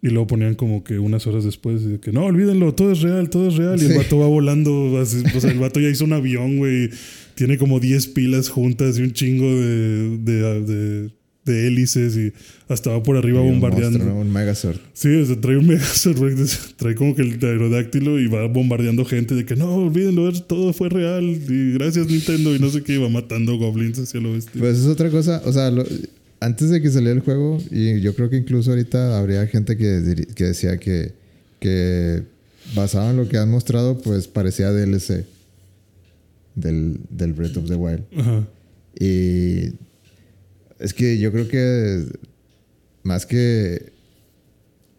Y 0.00 0.08
luego 0.08 0.26
ponían 0.26 0.54
como 0.54 0.84
que 0.84 0.98
unas 0.98 1.26
horas 1.26 1.44
después, 1.44 1.82
y 1.82 1.86
de 1.86 2.00
que 2.00 2.12
no, 2.12 2.24
olvídenlo, 2.24 2.74
todo 2.74 2.92
es 2.92 3.00
real, 3.00 3.30
todo 3.30 3.48
es 3.48 3.56
real. 3.56 3.80
Y 3.82 3.86
el 3.86 3.96
vato 3.96 4.18
va 4.18 4.26
volando, 4.26 4.98
así, 5.00 5.22
o 5.34 5.40
sea, 5.40 5.50
el 5.50 5.58
vato 5.58 5.80
ya 5.80 5.88
hizo 5.88 6.04
un 6.04 6.12
avión, 6.12 6.58
güey. 6.58 6.90
Tiene 7.34 7.56
como 7.56 7.80
10 7.80 8.08
pilas 8.08 8.50
juntas 8.50 8.98
y 8.98 9.02
un 9.02 9.12
chingo 9.12 9.46
de, 9.46 10.18
de, 10.18 10.60
de, 10.60 11.10
de 11.44 11.66
hélices 11.66 12.16
y 12.16 12.32
hasta 12.68 12.90
va 12.90 13.02
por 13.02 13.16
arriba 13.16 13.40
un 13.42 13.52
bombardeando. 13.60 13.98
monstruo. 13.98 14.20
Un 14.20 14.32
Megazord. 14.32 14.78
Sí, 14.94 15.14
o 15.14 15.26
sea, 15.26 15.40
trae 15.40 15.58
un 15.58 15.66
Megazord, 15.66 16.16
güey, 16.18 16.34
trae 16.76 16.94
como 16.94 17.14
que 17.14 17.22
el 17.22 17.38
aerodáctilo 17.44 18.18
y 18.18 18.26
va 18.28 18.46
bombardeando 18.46 19.04
gente 19.04 19.34
de 19.34 19.44
que 19.44 19.54
no, 19.56 19.74
olvídenlo, 19.74 20.32
todo 20.44 20.72
fue 20.72 20.88
real 20.88 21.24
y 21.24 21.72
gracias 21.74 22.06
Nintendo 22.08 22.54
y 22.54 22.58
no 22.58 22.70
sé 22.70 22.82
qué, 22.82 22.94
y 22.94 22.98
va 22.98 23.08
matando 23.10 23.56
goblins 23.58 23.98
hacia 23.98 24.20
lo 24.20 24.32
bestia. 24.32 24.58
Pues 24.60 24.78
es 24.78 24.86
otra 24.86 25.10
cosa, 25.10 25.42
o 25.44 25.52
sea, 25.52 25.70
lo- 25.70 25.84
antes 26.40 26.68
de 26.70 26.80
que 26.82 26.90
saliera 26.90 27.14
el 27.14 27.20
juego, 27.20 27.58
y 27.70 28.00
yo 28.00 28.14
creo 28.14 28.28
que 28.30 28.36
incluso 28.36 28.70
ahorita 28.70 29.18
habría 29.18 29.46
gente 29.46 29.76
que, 29.76 30.26
que 30.34 30.44
decía 30.44 30.78
que, 30.78 31.12
que 31.60 32.22
basado 32.74 33.10
en 33.10 33.16
lo 33.16 33.28
que 33.28 33.38
han 33.38 33.50
mostrado, 33.50 33.98
pues 33.98 34.28
parecía 34.28 34.70
DLC 34.70 35.24
del, 36.54 36.98
del 37.10 37.32
Breath 37.32 37.56
of 37.56 37.68
the 37.68 37.74
Wild. 37.76 38.02
Ajá. 38.16 38.46
Y 38.98 39.72
es 40.84 40.94
que 40.94 41.18
yo 41.18 41.32
creo 41.32 41.48
que 41.48 42.04
más 43.02 43.26
que 43.26 43.92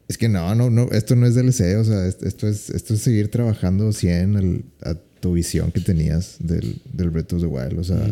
es 0.08 0.17
que 0.17 0.30
no, 0.30 0.54
no, 0.54 0.69
no, 0.69 0.89
esto 0.91 1.15
no 1.15 1.26
es 1.26 1.34
DLC, 1.36 1.78
o 1.80 1.84
sea, 1.84 2.06
es- 2.08 2.21
esto 2.21 2.48
es, 2.48 2.69
esto 2.69 2.93
es 2.93 3.02
seguir 3.02 3.30
trabajando 3.30 3.91
100 3.91 4.36
al- 4.36 4.63
a 4.84 4.93
tu 5.19 5.34
visión 5.34 5.71
que 5.71 5.82
tenías 5.82 6.38
del, 6.39 6.80
del 6.93 7.10
Breath 7.10 7.34
of 7.34 7.41
the 7.41 7.48
Wild, 7.48 7.80
o 7.80 7.84
sea, 7.84 8.08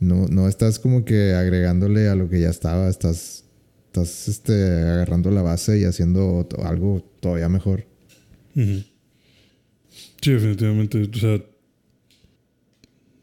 no, 0.00 0.26
no 0.28 0.48
estás 0.48 0.78
como 0.78 1.04
que 1.04 1.32
agregándole 1.34 2.08
a 2.08 2.14
lo 2.14 2.28
que 2.30 2.40
ya 2.40 2.48
estaba, 2.48 2.88
estás, 2.88 3.44
estás 3.86 4.28
este, 4.28 4.52
agarrando 4.54 5.30
la 5.30 5.42
base 5.42 5.78
y 5.78 5.84
haciendo 5.84 6.48
algo 6.62 7.02
todavía 7.20 7.48
mejor. 7.50 7.84
Sí, 10.22 10.30
definitivamente. 10.32 11.02
O 11.02 11.18
sea, 11.18 11.42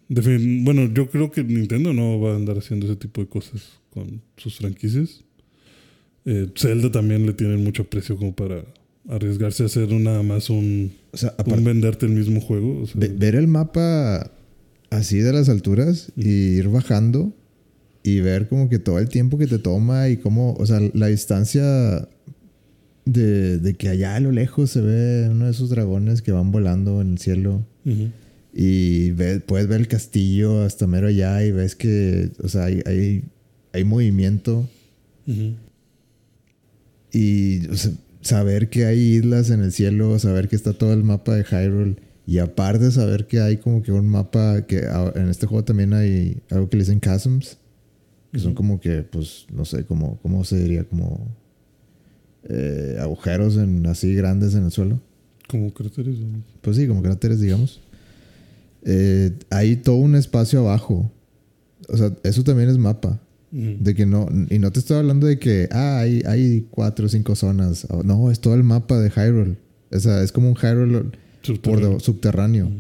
defin- 0.09 0.63
bueno, 0.63 0.91
yo 0.93 1.09
creo 1.09 1.31
que 1.31 1.43
Nintendo 1.43 1.93
no 1.93 2.19
va 2.19 2.33
a 2.33 2.35
andar 2.35 2.57
haciendo 2.57 2.85
ese 2.85 2.95
tipo 2.95 3.21
de 3.21 3.27
cosas 3.27 3.61
con 3.93 4.21
sus 4.37 4.55
franquicias. 4.57 5.21
Eh, 6.25 6.49
Zelda 6.55 6.91
también 6.91 7.25
le 7.25 7.33
tienen 7.33 7.63
mucho 7.63 7.83
precio 7.89 8.15
como 8.17 8.33
para 8.33 8.63
arriesgarse 9.09 9.63
a 9.63 9.65
hacer 9.65 9.91
nada 9.91 10.23
más 10.23 10.49
un, 10.49 10.93
O 11.11 11.17
sea, 11.17 11.35
un 11.45 11.63
venderte 11.63 12.05
el 12.05 12.13
mismo 12.13 12.39
juego. 12.41 12.81
o 12.83 12.87
sea, 12.87 12.95
ve- 12.99 13.09
ver 13.09 13.35
el 13.35 13.47
mapa 13.47 14.31
así 14.89 15.17
de 15.19 15.33
las 15.33 15.49
alturas 15.49 16.11
y 16.15 16.29
ir 16.29 16.69
bajando 16.69 17.33
y 18.03 18.19
ver 18.21 18.47
como 18.47 18.69
que 18.69 18.79
todo 18.79 18.99
el 18.99 19.09
tiempo 19.09 19.37
que 19.37 19.47
te 19.47 19.59
toma 19.59 20.09
y 20.09 20.17
cómo, 20.17 20.53
o 20.53 20.65
sea, 20.65 20.79
la 20.93 21.07
distancia 21.07 22.07
de, 23.05 23.57
de 23.59 23.73
que 23.73 23.89
allá 23.89 24.15
a 24.15 24.19
lo 24.21 24.31
lejos 24.31 24.69
se 24.71 24.79
ve 24.81 25.27
uno 25.29 25.45
de 25.45 25.51
esos 25.51 25.69
dragones 25.69 26.21
que 26.21 26.31
van 26.31 26.51
volando 26.51 27.01
en 27.01 27.13
el 27.13 27.17
cielo 27.17 27.65
y 28.53 29.11
ve- 29.11 29.39
puedes 29.41 29.67
ver 29.67 29.81
el 29.81 29.87
castillo 29.89 30.61
hasta 30.61 30.87
mero 30.87 31.07
allá 31.07 31.43
y 31.45 31.51
ves 31.51 31.75
que, 31.75 32.31
o 32.41 32.47
sea, 32.47 32.65
hay, 32.65 32.81
hay, 32.85 33.23
hay 33.73 33.83
movimiento 33.83 34.67
y 37.11 37.67
o 37.67 37.75
sea, 37.75 37.91
saber 38.21 38.69
que 38.69 38.85
hay 38.85 38.99
islas 38.99 39.49
en 39.49 39.61
el 39.61 39.71
cielo, 39.71 40.17
saber 40.19 40.47
que 40.47 40.55
está 40.55 40.73
todo 40.73 40.93
el 40.93 41.03
mapa 41.03 41.35
de 41.35 41.43
Hyrule 41.43 41.95
y 42.25 42.37
aparte 42.37 42.89
saber 42.91 43.27
que 43.27 43.41
hay 43.41 43.57
como 43.57 43.81
que 43.81 43.91
un 43.91 44.07
mapa 44.07 44.61
que 44.61 44.85
en 45.15 45.29
este 45.29 45.45
juego 45.45 45.65
también 45.65 45.93
hay 45.93 46.41
algo 46.49 46.69
que 46.69 46.77
le 46.77 46.83
dicen 46.83 47.01
chasms, 47.01 47.57
que 48.31 48.39
son 48.39 48.55
como 48.55 48.79
que, 48.79 49.03
pues, 49.03 49.45
no 49.53 49.65
sé, 49.65 49.85
como, 49.85 50.17
¿cómo 50.21 50.43
se 50.43 50.57
diría? 50.57 50.85
Como 50.85 51.27
eh, 52.45 52.97
agujeros 52.99 53.57
en, 53.57 53.85
así 53.85 54.15
grandes 54.15 54.55
en 54.55 54.65
el 54.65 54.71
suelo. 54.71 55.01
Como 55.47 55.73
cráteres. 55.73 56.17
¿o? 56.19 56.25
Pues 56.61 56.77
sí, 56.77 56.87
como 56.87 57.03
cráteres, 57.03 57.41
digamos. 57.41 57.81
Eh, 58.83 59.33
hay 59.49 59.75
todo 59.75 59.97
un 59.97 60.15
espacio 60.15 60.61
abajo. 60.61 61.11
O 61.89 61.97
sea, 61.97 62.11
eso 62.23 62.43
también 62.43 62.69
es 62.69 62.77
mapa. 62.77 63.19
De 63.55 63.93
que 63.93 64.07
no, 64.07 64.27
y 64.49 64.57
no 64.57 64.71
te 64.71 64.79
estoy 64.79 64.97
hablando 64.97 65.27
de 65.27 65.37
que, 65.37 65.69
ah, 65.71 65.99
hay, 65.99 66.23
hay 66.25 66.65
cuatro 66.71 67.05
o 67.05 67.09
cinco 67.09 67.35
zonas. 67.35 67.85
No, 68.03 68.31
es 68.31 68.39
todo 68.39 68.55
el 68.55 68.63
mapa 68.63 68.99
de 68.99 69.11
Hyrule. 69.11 69.57
O 69.91 69.99
sea, 69.99 70.23
es 70.23 70.31
como 70.31 70.49
un 70.49 70.55
Hyrule 70.55 70.99
por 70.99 71.11
Subterráneo. 71.43 71.89
de- 71.93 71.99
subterráneo. 71.99 72.71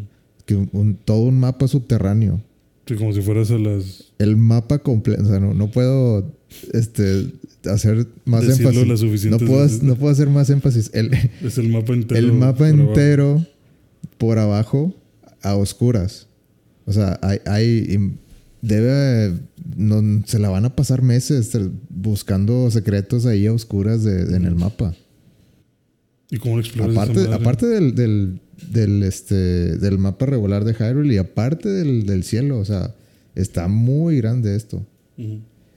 Que 0.47 0.55
un- 0.55 0.69
un- 0.73 0.95
todo 0.95 1.19
un 1.25 1.39
mapa 1.39 1.67
subterráneo. 1.67 2.41
Sí, 2.87 2.95
como 2.95 3.13
si 3.13 3.21
fueras 3.21 3.51
a 3.51 3.57
las. 3.59 4.11
El 4.17 4.35
mapa 4.35 4.79
completo. 4.79 5.21
O 5.21 5.25
sea, 5.27 5.39
no, 5.39 5.53
no 5.53 5.69
puedo 5.69 6.33
este, 6.73 7.27
hacer 7.65 8.07
más 8.25 8.43
énfasis. 8.43 8.87
las 8.87 9.01
No 9.25 9.37
puedo, 9.45 9.67
no 9.83 9.95
puedo 9.95 10.11
hacer 10.11 10.29
más 10.29 10.49
énfasis. 10.49 10.89
El, 10.93 11.11
Es 11.43 11.57
el 11.59 11.69
mapa 11.69 11.93
entero. 11.93 12.19
el 12.19 12.33
mapa 12.33 12.57
por 12.57 12.67
abajo. 12.67 12.87
entero 12.89 13.45
por 14.17 14.39
abajo 14.39 14.95
a 15.43 15.55
oscuras. 15.55 16.27
O 16.85 16.91
sea, 16.93 17.19
hay, 17.21 17.37
hay 17.45 18.11
debe 18.63 19.33
no, 19.75 20.23
se 20.25 20.39
la 20.39 20.47
van 20.49 20.63
a 20.63 20.73
pasar 20.75 21.01
meses 21.01 21.51
buscando 21.89 22.71
secretos 22.71 23.25
ahí 23.25 23.45
a 23.45 23.51
oscuras 23.53 24.03
de, 24.03 24.23
de- 24.25 24.37
en 24.37 24.45
el 24.45 24.55
mapa. 24.55 24.95
¿Y 26.31 26.37
cómo 26.37 26.57
lo 26.57 26.63
Aparte, 26.91 27.31
aparte 27.31 27.65
del, 27.67 27.93
del, 27.93 28.39
del, 28.71 29.03
este, 29.03 29.35
del 29.77 29.97
mapa 29.99 30.25
regular 30.25 30.63
de 30.63 30.73
Hyrule 30.73 31.13
y 31.13 31.17
aparte 31.17 31.67
del, 31.69 32.05
del 32.05 32.23
cielo, 32.23 32.57
o 32.59 32.65
sea, 32.65 32.95
está 33.35 33.67
muy 33.67 34.17
grande 34.17 34.55
esto. 34.55 34.85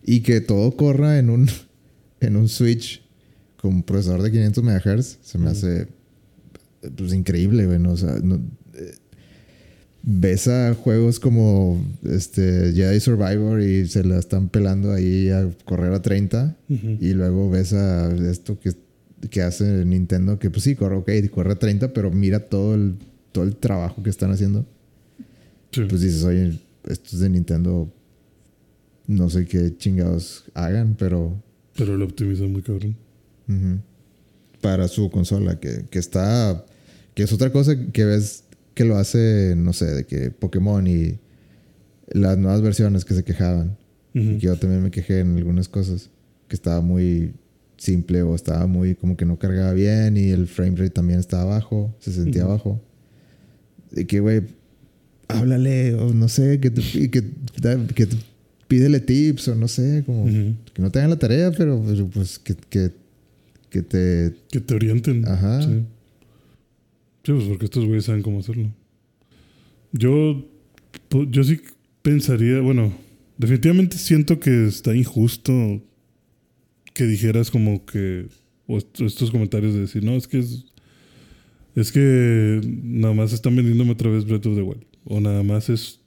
Y 0.04 0.20
que 0.20 0.40
todo 0.40 0.76
corra 0.76 1.18
en 1.18 1.28
un, 1.30 1.48
en 2.20 2.36
un 2.36 2.48
Switch 2.48 3.02
con 3.60 3.82
procesador 3.82 4.22
de 4.22 4.30
500 4.30 4.62
MHz 4.64 5.18
se 5.22 5.38
me 5.38 5.50
hace 5.50 5.88
pues, 6.96 7.12
increíble, 7.12 7.66
güey. 7.66 7.80
¿no? 7.80 7.92
O 7.92 7.96
sea, 7.96 8.18
no- 8.22 8.40
ves 10.08 10.46
a 10.46 10.72
juegos 10.74 11.18
como 11.18 11.84
este, 12.04 12.72
Jedi 12.72 13.00
Survivor 13.00 13.60
y 13.60 13.86
se 13.88 14.04
la 14.04 14.18
están 14.18 14.48
pelando 14.48 14.92
ahí 14.92 15.28
a 15.30 15.50
correr 15.64 15.92
a 15.92 16.00
30. 16.00 16.56
Ujú. 16.68 16.96
Y 17.00 17.12
luego 17.12 17.50
ves 17.50 17.72
a 17.72 18.14
esto 18.30 18.58
que, 18.60 18.72
que 19.30 19.42
hace 19.42 19.84
Nintendo, 19.84 20.38
que 20.38 20.48
pues 20.48 20.62
sí, 20.62 20.76
corre, 20.76 20.96
ok, 20.96 21.10
corre 21.32 21.52
a 21.52 21.58
30, 21.58 21.92
pero 21.92 22.10
mira 22.12 22.38
todo 22.40 22.74
el, 22.76 22.94
todo 23.32 23.42
el 23.44 23.56
trabajo 23.56 24.02
que 24.02 24.10
están 24.10 24.30
haciendo 24.30 24.64
Sí. 25.72 25.82
pues 25.88 26.00
dices, 26.00 26.22
oye, 26.24 26.58
estos 26.88 27.18
de 27.20 27.28
Nintendo, 27.28 27.92
no 29.06 29.28
sé 29.28 29.44
qué 29.44 29.76
chingados 29.76 30.44
hagan, 30.54 30.94
pero 30.98 31.42
Pero 31.76 31.98
lo 31.98 32.06
optimiza 32.06 32.44
muy 32.44 32.62
cabrón. 32.62 32.96
ujú, 33.48 33.80
para 34.62 34.88
su 34.88 35.10
consola, 35.10 35.60
que, 35.60 35.84
que 35.90 35.98
está, 35.98 36.64
que 37.14 37.24
es 37.24 37.32
otra 37.32 37.52
cosa 37.52 37.76
que 37.92 38.04
ves 38.06 38.44
que 38.76 38.84
lo 38.84 38.96
hace, 38.96 39.54
no 39.56 39.72
sé, 39.72 39.86
de 39.86 40.04
que 40.04 40.30
Pokémon 40.30 40.86
y 40.86 41.18
las 42.12 42.36
nuevas 42.38 42.60
versiones 42.62 43.04
que 43.04 43.14
se 43.14 43.24
quejaban, 43.24 43.76
que 44.12 44.38
yo 44.38 44.54
también 44.56 44.82
me 44.82 44.90
quejé 44.90 45.20
en 45.20 45.36
algunas 45.36 45.68
cosas, 45.68 46.10
que 46.46 46.54
estaba 46.56 46.80
muy 46.80 47.32
simple 47.78 48.22
o 48.22 48.34
estaba 48.34 48.66
muy 48.66 48.94
como 48.94 49.16
que 49.16 49.24
no 49.26 49.38
cargaba 49.38 49.72
bien 49.72 50.16
y 50.16 50.28
el 50.30 50.46
frame 50.46 50.76
rate 50.76 50.90
también 50.90 51.18
estaba 51.20 51.44
bajo, 51.46 51.94
se 52.00 52.12
sentía 52.12 52.44
Ujú. 52.44 52.52
bajo. 52.52 52.80
De 53.90 54.06
que, 54.06 54.20
güey, 54.20 54.42
háblale 55.28 55.94
o 55.94 56.12
no 56.14 56.28
sé, 56.28 56.60
que 56.60 56.70
te, 56.70 56.82
que, 57.10 57.22
da- 57.60 57.86
que 57.94 58.06
te- 58.06 58.16
pídele 58.68 59.00
tips 59.00 59.48
o 59.48 59.54
no 59.54 59.68
sé, 59.68 60.02
como 60.06 60.26
que 60.26 60.82
no 60.82 60.90
te 60.90 60.98
hagan 60.98 61.10
la 61.10 61.18
tarea, 61.18 61.50
pero 61.50 61.80
pues, 61.82 62.00
pues, 62.12 62.38
que, 62.38 62.54
que, 62.68 62.90
que 63.70 63.82
te... 63.82 64.34
Que 64.50 64.60
te 64.60 64.74
orienten. 64.74 65.26
Ajá. 65.26 65.62
Sí. 65.62 65.82
Pues 67.34 67.44
porque 67.44 67.64
estos 67.64 67.84
güeyes 67.84 68.04
saben 68.04 68.22
cómo 68.22 68.38
hacerlo. 68.40 68.72
Yo, 69.92 70.46
yo 71.30 71.44
sí 71.44 71.60
pensaría, 72.02 72.60
bueno, 72.60 72.92
definitivamente 73.38 73.98
siento 73.98 74.38
que 74.38 74.66
está 74.66 74.94
injusto 74.94 75.82
que 76.94 77.04
dijeras 77.04 77.50
como 77.50 77.84
que, 77.84 78.26
o 78.66 78.78
est- 78.78 79.00
estos 79.00 79.30
comentarios 79.30 79.74
de 79.74 79.80
decir, 79.80 80.04
no, 80.04 80.12
es 80.12 80.26
que 80.28 80.38
es, 80.38 80.66
es 81.74 81.92
que 81.92 82.60
nada 82.82 83.14
más 83.14 83.32
están 83.32 83.56
vendiéndome 83.56 83.92
otra 83.92 84.10
vez 84.10 84.24
Breath 84.24 84.46
of 84.46 84.54
the 84.56 84.62
Wild. 84.62 84.84
O 85.04 85.20
nada 85.20 85.42
más 85.42 85.68
es 85.68 86.00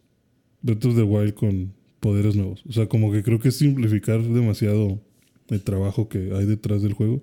Breath 0.62 0.86
of 0.86 0.96
the 0.96 1.04
Wild 1.04 1.34
con 1.34 1.74
poderes 2.00 2.36
nuevos. 2.36 2.64
O 2.68 2.72
sea, 2.72 2.88
como 2.88 3.12
que 3.12 3.24
creo 3.24 3.40
que 3.40 3.50
es 3.50 3.56
simplificar 3.58 4.22
demasiado 4.24 5.02
el 5.50 5.62
trabajo 5.62 6.08
que 6.10 6.32
hay 6.34 6.46
detrás 6.46 6.82
del 6.82 6.94
juego. 6.94 7.22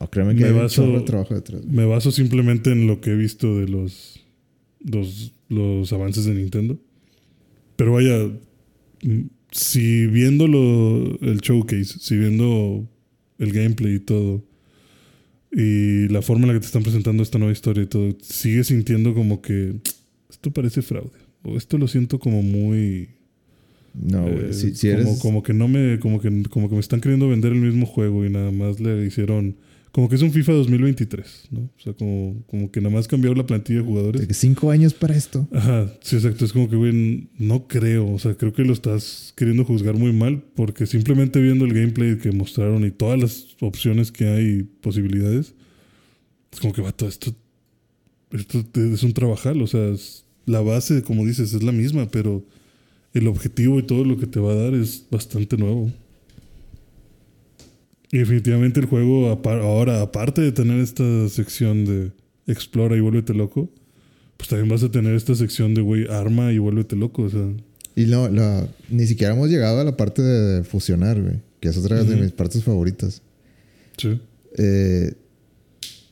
No, 0.00 0.10
créeme 0.10 0.34
que 0.34 0.40
Me 0.42 0.48
hay 0.48 0.54
baso- 0.54 0.86
de 0.92 1.00
trabajo 1.02 1.34
detrás. 1.34 1.64
Me 1.64 1.84
baso 1.84 2.10
simplemente 2.10 2.72
en 2.72 2.86
lo 2.86 3.00
que 3.00 3.10
he 3.10 3.16
visto 3.16 3.58
de 3.58 3.68
los, 3.68 4.20
los, 4.80 5.32
los 5.48 5.92
avances 5.92 6.24
de 6.24 6.34
Nintendo. 6.34 6.78
Pero 7.76 7.92
vaya, 7.92 8.18
mm, 9.02 9.20
si 9.50 10.06
viendo 10.06 10.48
lo- 10.48 11.18
el 11.20 11.38
showcase, 11.40 11.98
si 12.00 12.16
viendo 12.16 12.88
el 13.38 13.52
gameplay 13.52 13.94
y 13.96 14.00
todo, 14.00 14.42
y 15.54 16.08
la 16.08 16.22
forma 16.22 16.44
en 16.44 16.48
la 16.48 16.54
que 16.54 16.60
te 16.60 16.66
están 16.66 16.82
presentando 16.82 17.22
esta 17.22 17.38
nueva 17.38 17.52
historia 17.52 17.82
y 17.82 17.86
todo, 17.86 18.16
sigues 18.22 18.68
sintiendo 18.68 19.12
como 19.14 19.42
que 19.42 19.74
esto 20.30 20.50
parece 20.50 20.80
fraude. 20.80 21.10
O 21.42 21.56
esto 21.56 21.76
lo 21.76 21.88
siento 21.88 22.18
como 22.18 22.42
muy... 22.42 23.08
No, 23.94 24.22
güey, 24.22 24.46
eh, 24.50 24.52
si, 24.54 24.74
si 24.74 24.88
como, 24.88 25.00
eres... 25.02 25.18
como 25.20 25.42
que 25.42 25.52
no 25.52 25.68
me... 25.68 25.98
Como 25.98 26.20
que, 26.20 26.44
como 26.48 26.68
que 26.70 26.74
me 26.76 26.80
están 26.80 27.00
queriendo 27.02 27.28
vender 27.28 27.52
el 27.52 27.60
mismo 27.60 27.84
juego 27.84 28.24
y 28.24 28.30
nada 28.30 28.50
más 28.52 28.80
le 28.80 29.04
hicieron... 29.04 29.56
Como 29.92 30.08
que 30.08 30.14
es 30.16 30.22
un 30.22 30.32
FIFA 30.32 30.52
2023, 30.54 31.48
¿no? 31.50 31.60
O 31.60 31.80
sea, 31.80 31.92
como, 31.92 32.42
como 32.46 32.70
que 32.70 32.80
nada 32.80 32.94
más 32.94 33.06
cambiaron 33.06 33.36
la 33.36 33.44
plantilla 33.46 33.80
de 33.80 33.84
jugadores. 33.84 34.26
cinco 34.38 34.70
años 34.70 34.94
para 34.94 35.14
esto. 35.14 35.46
Ajá, 35.52 35.92
sí, 36.00 36.16
exacto. 36.16 36.46
Es 36.46 36.52
como 36.54 36.70
que, 36.70 36.76
güey, 36.76 37.28
no 37.38 37.66
creo. 37.68 38.10
O 38.10 38.18
sea, 38.18 38.34
creo 38.34 38.54
que 38.54 38.64
lo 38.64 38.72
estás 38.72 39.34
queriendo 39.36 39.66
juzgar 39.66 39.94
muy 39.96 40.12
mal 40.14 40.42
porque 40.56 40.86
simplemente 40.86 41.40
viendo 41.42 41.66
el 41.66 41.74
gameplay 41.74 42.16
que 42.16 42.32
mostraron 42.32 42.86
y 42.86 42.90
todas 42.90 43.20
las 43.20 43.56
opciones 43.60 44.10
que 44.10 44.26
hay 44.28 44.44
y 44.46 44.62
posibilidades, 44.62 45.54
es 46.50 46.60
como 46.60 46.72
que, 46.72 46.80
vato, 46.80 47.06
esto, 47.06 47.34
esto 48.30 48.64
es 48.74 49.02
un 49.02 49.12
trabajal. 49.12 49.60
O 49.60 49.66
sea, 49.66 49.88
es- 49.90 50.24
la 50.46 50.60
base, 50.62 51.02
como 51.02 51.24
dices, 51.26 51.52
es 51.52 51.62
la 51.62 51.70
misma, 51.72 52.08
pero 52.10 52.42
el 53.12 53.28
objetivo 53.28 53.78
y 53.78 53.82
todo 53.82 54.04
lo 54.04 54.16
que 54.16 54.26
te 54.26 54.40
va 54.40 54.52
a 54.52 54.56
dar 54.56 54.74
es 54.74 55.06
bastante 55.10 55.56
nuevo. 55.58 55.92
Y 58.12 58.18
definitivamente 58.18 58.78
el 58.78 58.86
juego, 58.86 59.28
ahora, 59.28 60.00
aparte 60.02 60.40
de 60.42 60.52
tener 60.52 60.78
esta 60.80 61.02
sección 61.30 61.84
de 61.86 62.12
explora 62.46 62.94
y 62.96 63.00
vuélvete 63.00 63.32
loco, 63.34 63.70
pues 64.36 64.48
también 64.50 64.68
vas 64.68 64.82
a 64.82 64.90
tener 64.90 65.14
esta 65.14 65.34
sección 65.34 65.74
de, 65.74 65.80
güey, 65.80 66.06
arma 66.08 66.52
y 66.52 66.58
vuélvete 66.58 66.94
loco. 66.94 67.22
O 67.22 67.30
sea, 67.30 67.48
Y 67.96 68.04
no, 68.06 68.28
la- 68.28 68.68
ni 68.90 69.06
siquiera 69.06 69.32
hemos 69.34 69.48
llegado 69.48 69.80
a 69.80 69.84
la 69.84 69.96
parte 69.96 70.20
de 70.22 70.62
fusionar, 70.62 71.20
güey. 71.20 71.40
Que 71.60 71.68
es 71.68 71.76
otra 71.78 72.02
de 72.04 72.16
mis 72.16 72.32
partes 72.32 72.62
favoritas. 72.62 73.22
sí. 73.96 74.20
Eh, 74.58 75.14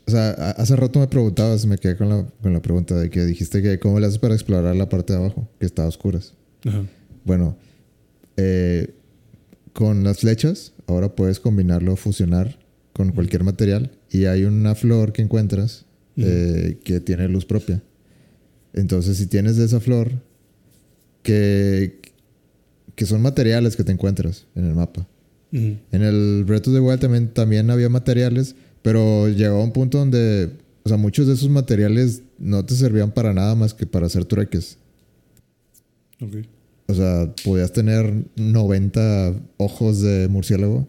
o 0.06 0.10
sea, 0.10 0.30
hace 0.32 0.74
rato 0.74 0.98
me 0.98 1.06
preguntabas, 1.06 1.66
me 1.66 1.76
quedé 1.78 1.96
con 1.96 2.08
la, 2.08 2.26
con 2.42 2.52
la 2.52 2.60
pregunta 2.62 2.96
de 2.98 3.10
que 3.10 3.24
dijiste 3.26 3.62
que 3.62 3.78
cómo 3.78 4.00
le 4.00 4.06
haces 4.06 4.18
para 4.18 4.34
explorar 4.34 4.74
la 4.74 4.88
parte 4.88 5.12
de 5.12 5.18
abajo, 5.20 5.48
que 5.60 5.66
está 5.66 5.84
a 5.84 5.86
oscuras. 5.86 6.34
Ajá. 6.64 6.82
Bueno, 7.24 7.56
eh, 8.36 8.92
con 9.72 10.02
las 10.02 10.18
flechas, 10.20 10.72
ahora 10.90 11.14
puedes 11.14 11.40
combinarlo, 11.40 11.96
fusionar 11.96 12.58
con 12.92 13.12
cualquier 13.12 13.44
material. 13.44 13.90
Y 14.10 14.26
hay 14.26 14.44
una 14.44 14.74
flor 14.74 15.12
que 15.12 15.22
encuentras 15.22 15.86
eh, 16.16 16.78
que 16.84 17.00
tiene 17.00 17.28
luz 17.28 17.44
propia. 17.44 17.82
Entonces, 18.72 19.16
si 19.16 19.26
tienes 19.26 19.56
de 19.56 19.64
esa 19.64 19.80
flor, 19.80 20.10
que, 21.22 22.00
que 22.94 23.06
son 23.06 23.22
materiales 23.22 23.76
que 23.76 23.84
te 23.84 23.92
encuentras 23.92 24.46
en 24.54 24.66
el 24.66 24.74
mapa. 24.74 25.06
En 25.52 25.80
el 25.90 26.44
Breath 26.44 26.68
of 26.68 26.74
the 26.74 26.80
Wild 26.80 27.00
también, 27.00 27.28
también 27.28 27.70
había 27.70 27.88
materiales, 27.88 28.54
pero 28.82 29.28
llegó 29.28 29.56
a 29.56 29.64
un 29.64 29.72
punto 29.72 29.98
donde, 29.98 30.50
o 30.84 30.88
sea, 30.88 30.96
muchos 30.96 31.26
de 31.26 31.34
esos 31.34 31.48
materiales 31.48 32.22
no 32.38 32.64
te 32.64 32.76
servían 32.76 33.10
para 33.10 33.34
nada 33.34 33.56
más 33.56 33.74
que 33.74 33.84
para 33.84 34.06
hacer 34.06 34.24
trueques. 34.26 34.78
Ok. 36.20 36.46
O 36.90 36.94
sea, 36.94 37.32
podías 37.44 37.72
tener 37.72 38.12
90 38.36 39.34
ojos 39.56 40.00
de 40.02 40.28
murciélago 40.28 40.88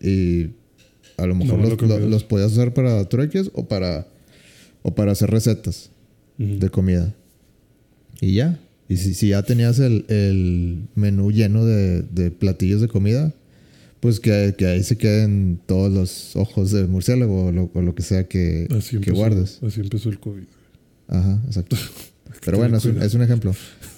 y 0.00 0.50
a 1.16 1.26
lo 1.26 1.34
mejor 1.34 1.58
No, 1.58 1.68
los, 1.68 1.80
lo- 1.82 1.98
los 2.08 2.24
podías 2.24 2.52
usar 2.52 2.72
para 2.74 3.08
trueques 3.08 3.50
o 3.54 3.66
para, 3.68 4.06
o 4.82 4.94
para 4.94 5.12
hacer 5.12 5.30
recetas 5.30 5.90
de 6.38 6.70
comida. 6.70 7.14
Y 8.20 8.34
ya. 8.34 8.58
Y 8.88 8.96
si, 8.96 9.14
si 9.14 9.28
ya 9.28 9.42
tenías 9.42 9.78
el, 9.78 10.04
el 10.08 10.82
menú 10.94 11.30
lleno 11.30 11.64
de, 11.64 12.02
de 12.02 12.30
platillos 12.30 12.80
de 12.80 12.88
comida, 12.88 13.32
pues 14.00 14.18
que, 14.18 14.54
que 14.56 14.66
ahí 14.66 14.82
se 14.82 14.96
queden 14.96 15.60
todos 15.66 15.92
los 15.92 16.34
ojos 16.36 16.70
de 16.72 16.86
murciélago 16.86 17.46
o 17.46 17.52
lo, 17.52 17.70
o 17.74 17.82
lo 17.82 17.94
que 17.94 18.02
sea 18.02 18.26
que, 18.26 18.66
Así 18.70 18.90
que 18.92 18.96
empezó, 18.96 19.14
guardes. 19.16 19.58
Así 19.62 19.80
empezó 19.80 20.08
el 20.08 20.18
COVID. 20.18 20.44
Ajá, 21.08 21.40
exacto. 21.46 21.76
Pero 22.44 22.56
bueno, 22.58 22.78
es 22.78 22.84
un, 22.86 23.02
es 23.02 23.12
un 23.14 23.22
ejemplo. 23.22 23.54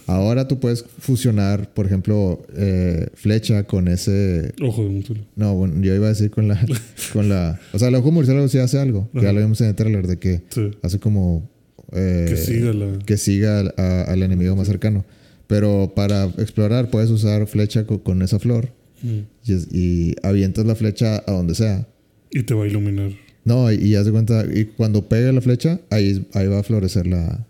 Ahora 0.07 0.48
tú 0.48 0.59
puedes 0.61 0.84
fusionar, 0.98 1.72
por 1.74 1.86
ejemplo, 1.86 2.44
eh, 2.57 3.09
flecha 3.14 3.64
con 3.64 3.88
ese. 3.88 4.53
Ojo 4.62 4.82
de 4.84 4.90
Mútulo. 4.90 5.20
No, 5.36 5.55
bueno, 5.55 5.74
yo 5.80 5.94
iba 5.94 6.07
a 6.07 6.11
decir 6.11 6.30
con 6.30 6.48
la. 6.48 6.61
con 7.12 7.28
la 7.28 7.61
o 7.72 7.78
sea, 7.78 7.88
el 7.88 7.94
ojo 7.94 8.11
murciélago 8.11 8.48
sí 8.48 8.59
hace 8.59 8.78
algo. 8.78 9.09
que 9.12 9.18
Ya 9.20 9.28
Ajá. 9.28 9.32
lo 9.34 9.40
vimos 9.40 9.61
en 9.61 9.68
el 9.68 9.74
trailer 9.74 10.07
de 10.07 10.18
que 10.18 10.42
Sí. 10.50 10.70
hace 10.82 10.98
como. 10.98 11.48
eh, 11.92 12.26
que 12.28 12.36
siga 12.36 12.72
la. 12.72 12.98
que 13.05 13.16
siga 13.16 13.61
al, 13.61 13.74
a- 13.76 14.03
al 14.03 14.22
enemigo 14.22 14.57
más 14.57 14.66
cercano. 14.66 15.05
Pero 15.46 15.92
para 15.94 16.24
explorar 16.38 16.90
puedes 16.90 17.11
usar 17.11 17.46
flecha 17.46 17.86
co- 17.86 18.03
con, 18.03 18.22
esa 18.22 18.38
flor 18.38 18.70
Mm. 19.03 19.18
y, 19.46 19.78
y 19.78 20.16
avientas 20.22 20.64
la 20.64 20.74
flecha 20.76 21.22
a 21.26 21.32
donde 21.32 21.55
sea. 21.55 21.86
Y 22.30 22.44
te 22.44 22.55
va 22.55 22.64
a 22.64 22.66
iluminar. 22.68 23.11
No, 23.44 23.70
y, 23.72 23.74
y 23.76 23.94
haz 23.96 24.07
de 24.07 24.12
cuenta, 24.12 24.44
y 24.53 24.66
cuando 24.66 25.09
pegue 25.09 25.32
la 25.32 25.40
flecha, 25.40 25.80
ahí, 25.90 26.24
ahí 26.34 26.46
va 26.46 26.61
a 26.61 26.62
florecer 26.62 27.07
la. 27.09 27.44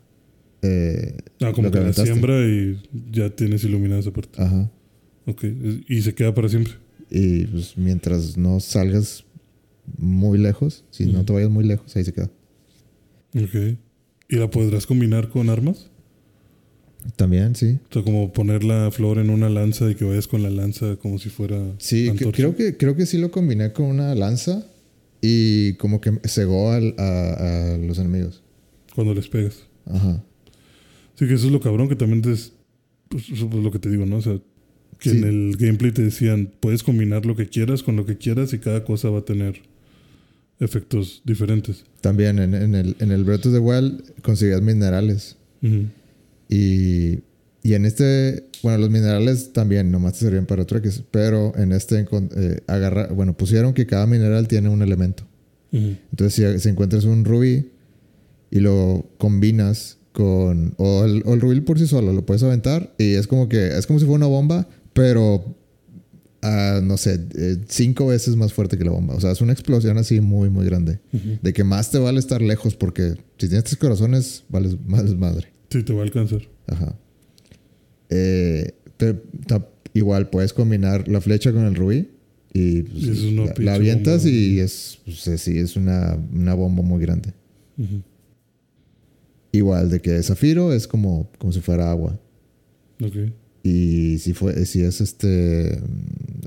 Eh, 0.63 1.17
Ah, 1.41 1.53
como 1.53 1.71
que 1.71 1.81
la 1.81 1.93
siembra 1.93 2.39
y 2.47 2.81
ya 3.11 3.31
tienes 3.31 3.65
iluminada 3.65 4.01
esa 4.01 4.13
parte. 4.13 4.41
Ajá. 4.43 4.71
Ok. 5.27 5.45
Y 5.89 6.03
se 6.03 6.15
queda 6.15 6.35
para 6.35 6.49
siempre. 6.49 6.75
Y 7.11 7.47
pues 7.47 7.77
mientras 7.77 8.37
no 8.37 8.59
salgas 8.61 9.25
muy 9.99 10.39
lejos, 10.39 10.85
si 10.91 11.07
no 11.07 11.25
te 11.25 11.33
vayas 11.33 11.51
muy 11.51 11.65
lejos, 11.65 11.95
ahí 11.97 12.05
se 12.05 12.13
queda. 12.13 12.31
Ok. 13.35 13.77
¿Y 14.29 14.37
la 14.37 14.49
podrás 14.51 14.87
combinar 14.87 15.29
con 15.29 15.51
armas? 15.51 15.91
También, 17.17 17.57
sí. 17.57 17.79
O 17.91 17.93
sea, 17.93 18.03
como 18.03 18.33
poner 18.33 18.63
la 18.63 18.91
flor 18.93 19.19
en 19.19 19.29
una 19.31 19.49
lanza 19.51 19.91
y 19.91 19.97
que 19.97 20.05
vayas 20.05 20.29
con 20.29 20.43
la 20.43 20.51
lanza 20.51 20.97
como 20.97 21.19
si 21.19 21.29
fuera. 21.31 21.61
Sí, 21.79 22.09
antorcha. 22.09 22.37
creo 22.37 22.55
que, 22.57 22.77
creo 22.77 22.95
que 22.95 23.07
sí 23.07 23.19
lo 23.19 23.31
combiné 23.33 23.73
con 23.73 23.87
una 23.87 24.15
lanza 24.15 24.65
y 25.21 25.75
como 25.75 26.01
que 26.01 26.13
cegó 26.25 26.71
al- 26.71 26.95
a, 26.99 27.75
a 27.75 27.79
los 27.79 27.99
enemigos. 27.99 28.43
Cuando 28.95 29.15
les 29.15 29.27
pegas. 29.29 29.67
Ajá. 29.87 30.25
Sí, 31.23 31.29
que 31.29 31.35
eso 31.35 31.47
es 31.47 31.53
lo 31.53 31.61
cabrón 31.61 31.89
que 31.89 31.95
también 31.95 32.21
es. 32.29 32.53
Pues, 33.09 33.29
eso 33.31 33.47
es 33.47 33.55
lo 33.55 33.71
que 33.71 33.79
te 33.79 33.89
digo, 33.89 34.05
¿no? 34.07 34.17
O 34.17 34.23
sea, 34.23 34.41
que 34.99 35.11
Sí. 35.11 35.19
en 35.19 35.25
el 35.25 35.57
gameplay 35.57 35.93
te 35.93 36.03
decían, 36.03 36.51
puedes 36.59 36.83
combinar 36.83 37.25
lo 37.27 37.37
que 37.37 37.49
quieras 37.49 37.85
con 37.85 37.95
lo 37.95 38.05
que 38.07 38.17
quieras 38.19 38.53
y 38.55 38.59
cada 38.59 38.85
cosa 38.85 39.09
va 39.09 39.21
a 39.21 39.25
tener 39.25 39.61
efectos 40.59 41.23
diferentes. 41.25 41.85
También 42.01 42.41
en, 42.41 42.55
en 42.55 42.75
el, 42.75 42.97
en 42.99 43.13
el 43.13 43.23
Breath 43.23 43.47
of 43.47 43.53
the 43.53 43.59
Wild 43.61 44.03
conseguías 44.23 44.63
minerales. 44.63 45.37
Y, 46.49 47.21
y 47.63 47.75
en 47.75 47.85
este, 47.87 48.47
bueno, 48.65 48.79
los 48.79 48.91
minerales 48.91 49.53
también 49.53 49.93
nomás 49.93 50.15
te 50.15 50.21
servían 50.21 50.47
para 50.47 50.65
trueques, 50.65 51.05
pero 51.13 51.53
en 51.57 51.71
este 51.71 52.05
eh, 52.37 52.61
agarra, 52.67 53.07
bueno, 53.13 53.37
pusieron 53.37 53.75
que 53.75 53.87
cada 53.87 54.07
mineral 54.09 54.49
tiene 54.49 54.69
un 54.69 54.83
elemento. 54.83 55.25
Entonces, 55.71 56.35
si, 56.35 56.61
si 56.61 56.69
encuentras 56.69 57.05
un 57.05 57.25
rubí 57.25 57.71
y 58.51 58.59
lo 58.61 59.07
combinas 59.19 59.99
con. 60.13 60.75
O 60.79 61.05
el, 61.05 61.23
o 61.27 61.35
el 61.35 61.63
por 61.65 61.79
sí 61.79 61.87
solo, 61.87 62.13
lo 62.13 62.25
puedes 62.27 62.43
aventar 62.43 62.95
y 62.99 63.15
es 63.15 63.27
como 63.27 63.49
que. 63.49 63.77
Es 63.79 63.87
como 63.87 63.99
si 63.99 64.05
fuera 64.07 64.17
una 64.19 64.27
bomba, 64.27 64.69
pero. 64.93 65.57
ah, 66.43 66.81
no 66.83 66.97
sé, 66.97 67.21
eh, 67.37 67.57
cinco 67.69 68.07
veces 68.09 68.37
más 68.37 68.53
fuerte 68.53 68.77
que 68.79 68.85
la 68.85 68.91
bomba. 68.91 69.15
O 69.15 69.21
sea, 69.21 69.31
es 69.33 69.41
una 69.41 69.53
explosión 69.53 69.97
así 69.99 70.21
muy, 70.21 70.51
muy 70.51 70.65
grande. 70.67 70.99
De 71.43 71.53
que 71.53 71.65
más 71.65 71.91
te 71.91 71.99
vale 71.99 72.19
estar 72.19 72.43
lejos 72.43 72.75
porque 72.77 73.15
si 73.39 73.49
tienes 73.49 73.65
tres 73.65 73.77
corazones, 73.77 74.45
vales 74.49 74.77
más 74.87 75.05
madre. 75.17 75.49
Sí, 75.71 75.83
te 75.83 75.93
va 75.93 76.01
a 76.01 76.05
alcanzar. 76.05 76.43
Ajá. 76.67 76.95
Eh, 78.11 78.73
te- 78.97 79.21
igual 79.95 80.31
puedes 80.31 80.53
combinar 80.53 81.09
la 81.09 81.21
flecha 81.21 81.53
con 81.53 81.65
el 81.65 81.75
rubí 81.75 82.09
y 82.53 82.83
pues, 82.83 83.05
Y 83.05 83.11
es 83.11 83.21
una 83.23 83.45
la, 83.47 83.55
la 83.59 83.75
avientas 83.75 84.23
bomba. 84.25 84.31
y 84.37 84.59
es, 84.59 84.99
pues, 85.05 85.41
sí, 85.41 85.59
es 85.59 85.77
una, 85.77 86.19
una 86.33 86.55
bomba 86.55 86.83
muy 86.83 87.01
grande. 87.01 87.33
Ujú. 87.79 88.03
Igual 89.53 89.91
de 89.91 90.01
que 90.01 90.23
zafiro 90.23 90.73
es 90.73 90.89
como, 90.89 91.31
como 91.39 91.53
si 91.53 91.61
fuera 91.61 91.91
agua. 91.91 92.19
Ok. 93.03 93.17
Y 93.63 94.19
si, 94.19 94.33
fue, 94.33 94.65
si 94.67 94.83
es 94.83 95.01
este 95.01 95.79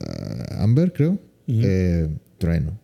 ah, 0.06 0.64
Amber, 0.64 0.92
creo, 0.92 1.20
eh, 1.48 2.10
trueno. 2.38 2.78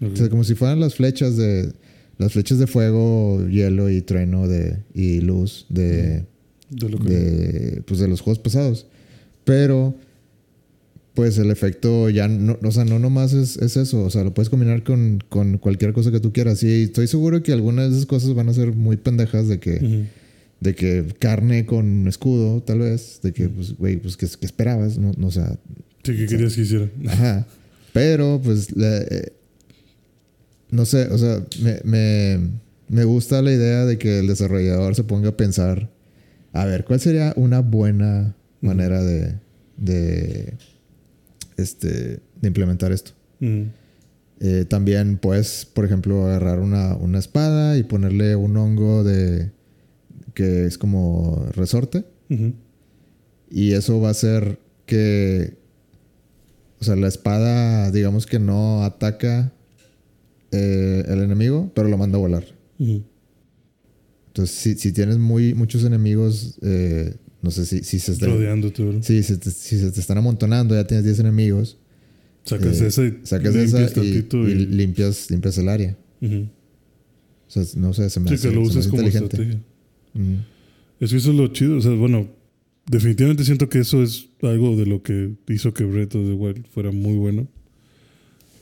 O 0.00 0.14
sea, 0.14 0.28
como 0.28 0.44
si 0.44 0.54
fueran 0.54 0.80
las 0.80 0.94
flechas 0.94 1.36
de 1.36 1.72
las 2.18 2.32
flechas 2.32 2.58
de 2.58 2.66
fuego, 2.66 3.46
hielo 3.48 3.90
y 3.90 4.00
trueno 4.00 4.48
de, 4.48 4.78
y 4.94 5.20
luz 5.20 5.66
de, 5.68 6.24
De 6.70 6.88
lo 6.88 6.98
que. 6.98 7.10
de, 7.10 7.82
pues 7.82 8.00
de 8.00 8.08
los 8.08 8.20
juegos 8.20 8.38
pasados. 8.38 8.86
Pero, 9.44 9.94
pues 11.16 11.36
el 11.38 11.50
efecto 11.50 12.08
ya 12.10 12.28
no, 12.28 12.56
o 12.62 12.70
sea, 12.70 12.84
no 12.84 13.00
nomás 13.00 13.32
es, 13.32 13.56
es 13.56 13.76
eso. 13.76 14.04
O 14.04 14.10
sea, 14.10 14.22
lo 14.22 14.32
puedes 14.34 14.50
combinar 14.50 14.84
con, 14.84 15.18
con 15.28 15.58
cualquier 15.58 15.92
cosa 15.92 16.12
que 16.12 16.20
tú 16.20 16.32
quieras. 16.32 16.62
Y 16.62 16.84
estoy 16.84 17.08
seguro 17.08 17.42
que 17.42 17.52
algunas 17.52 17.90
de 17.90 17.96
esas 17.96 18.06
cosas 18.06 18.34
van 18.34 18.48
a 18.48 18.52
ser 18.52 18.72
muy 18.74 18.96
pendejas 18.98 19.48
de 19.48 19.58
que, 19.58 20.04
de 20.60 20.74
que 20.74 21.06
carne 21.18 21.66
con 21.66 22.06
escudo, 22.06 22.62
tal 22.62 22.80
vez. 22.80 23.18
De 23.22 23.32
que, 23.32 23.48
pues, 23.48 23.76
güey, 23.76 23.96
pues, 23.96 24.16
¿qué, 24.16 24.28
qué 24.38 24.46
esperabas? 24.46 24.98
No, 24.98 25.10
no, 25.16 25.26
o 25.26 25.30
sea, 25.32 25.58
Sí, 26.04 26.14
que 26.16 26.26
querías 26.26 26.54
que 26.54 26.60
hiciera. 26.60 26.88
Ajá. 27.08 27.46
Pero, 27.92 28.40
pues, 28.44 28.76
la- 28.76 28.98
eh, 28.98 29.32
no 30.70 30.84
sé, 30.84 31.06
o 31.06 31.16
sea, 31.18 31.42
me, 31.62 31.80
me, 31.84 32.38
me 32.88 33.04
gusta 33.04 33.40
la 33.42 33.52
idea 33.52 33.84
de 33.86 33.98
que 33.98 34.18
el 34.18 34.26
desarrollador 34.26 34.94
se 34.94 35.02
ponga 35.04 35.30
a 35.30 35.36
pensar, 35.36 35.90
a 36.52 36.64
ver, 36.66 36.84
¿cuál 36.84 37.00
sería 37.00 37.32
una 37.36 37.60
buena 37.60 38.34
manera 38.60 39.02
de, 39.02 39.34
de, 39.76 40.54
este, 41.56 42.20
de 42.40 42.48
implementar 42.48 42.92
esto? 42.92 43.12
Ujú. 43.40 43.66
Eh, 44.40 44.66
también 44.68 45.16
puedes, 45.16 45.64
por 45.64 45.84
ejemplo, 45.84 46.26
agarrar 46.26 46.60
una, 46.60 46.94
una 46.96 47.18
espada 47.18 47.78
y 47.78 47.84
ponerle 47.84 48.36
un 48.36 48.56
hongo 48.56 49.02
de 49.02 49.50
que 50.34 50.66
es 50.66 50.76
como 50.76 51.46
resorte. 51.52 52.04
Y 53.50 53.72
eso 53.72 54.00
va 54.00 54.08
a 54.08 54.10
hacer 54.10 54.58
que. 54.84 55.56
O 56.78 56.84
sea, 56.84 56.94
la 56.94 57.08
espada, 57.08 57.90
digamos 57.90 58.26
que 58.26 58.38
no 58.38 58.84
ataca 58.84 59.52
eh, 60.50 61.04
el 61.08 61.22
enemigo, 61.22 61.72
pero 61.74 61.88
lo 61.88 61.96
manda 61.96 62.18
a 62.18 62.20
volar. 62.20 62.44
Entonces, 62.78 64.54
si, 64.54 64.74
si 64.74 64.92
tienes 64.92 65.16
muy, 65.16 65.54
muchos 65.54 65.84
enemigos, 65.84 66.58
eh, 66.60 67.14
no 67.46 67.50
sé 67.52 67.64
si, 67.64 67.82
si 67.84 67.98
se 68.00 68.12
están. 68.12 68.30
Rodeándote, 68.30 68.82
¿verdad? 68.84 69.00
Sí, 69.02 69.22
si, 69.22 69.36
te- 69.38 69.50
si 69.50 69.78
se 69.78 69.90
te 69.92 70.00
están 70.00 70.18
amontonando, 70.18 70.74
ya 70.74 70.86
tienes 70.86 71.04
10 71.04 71.20
enemigos. 71.20 71.78
Sacas 72.44 72.80
eh, 72.80 72.86
esa 72.88 73.04
y 73.06 73.18
Sacas 73.22 73.54
limpias 73.54 73.72
esa 73.72 73.82
y, 73.82 73.94
tantito 73.94 74.48
y 74.48 74.52
y- 74.52 74.66
limpias, 74.66 75.30
limpias 75.30 75.56
el 75.58 75.68
área. 75.68 75.96
O 76.22 77.50
sea, 77.50 77.62
no 77.76 77.92
sé, 77.94 78.10
se 78.10 78.20
me 78.20 78.28
Sí, 78.28 78.34
hace, 78.34 78.48
que 78.48 78.54
lo 78.54 78.62
uses 78.62 78.88
como 78.88 79.02
estrategia. 79.02 79.60
Mm. 80.14 80.34
Es 81.00 81.10
que 81.10 81.16
eso 81.16 81.30
es 81.30 81.36
lo 81.36 81.46
chido. 81.48 81.76
O 81.76 81.80
sea, 81.80 81.92
bueno, 81.92 82.28
definitivamente 82.90 83.44
siento 83.44 83.68
que 83.68 83.78
eso 83.78 84.02
es 84.02 84.28
algo 84.42 84.76
de 84.76 84.86
lo 84.86 85.02
que 85.02 85.32
hizo 85.48 85.72
que 85.72 85.84
Breath 85.84 86.14
of 86.16 86.26
the 86.26 86.32
Wild 86.32 86.66
fuera 86.68 86.90
muy 86.90 87.14
bueno. 87.16 87.48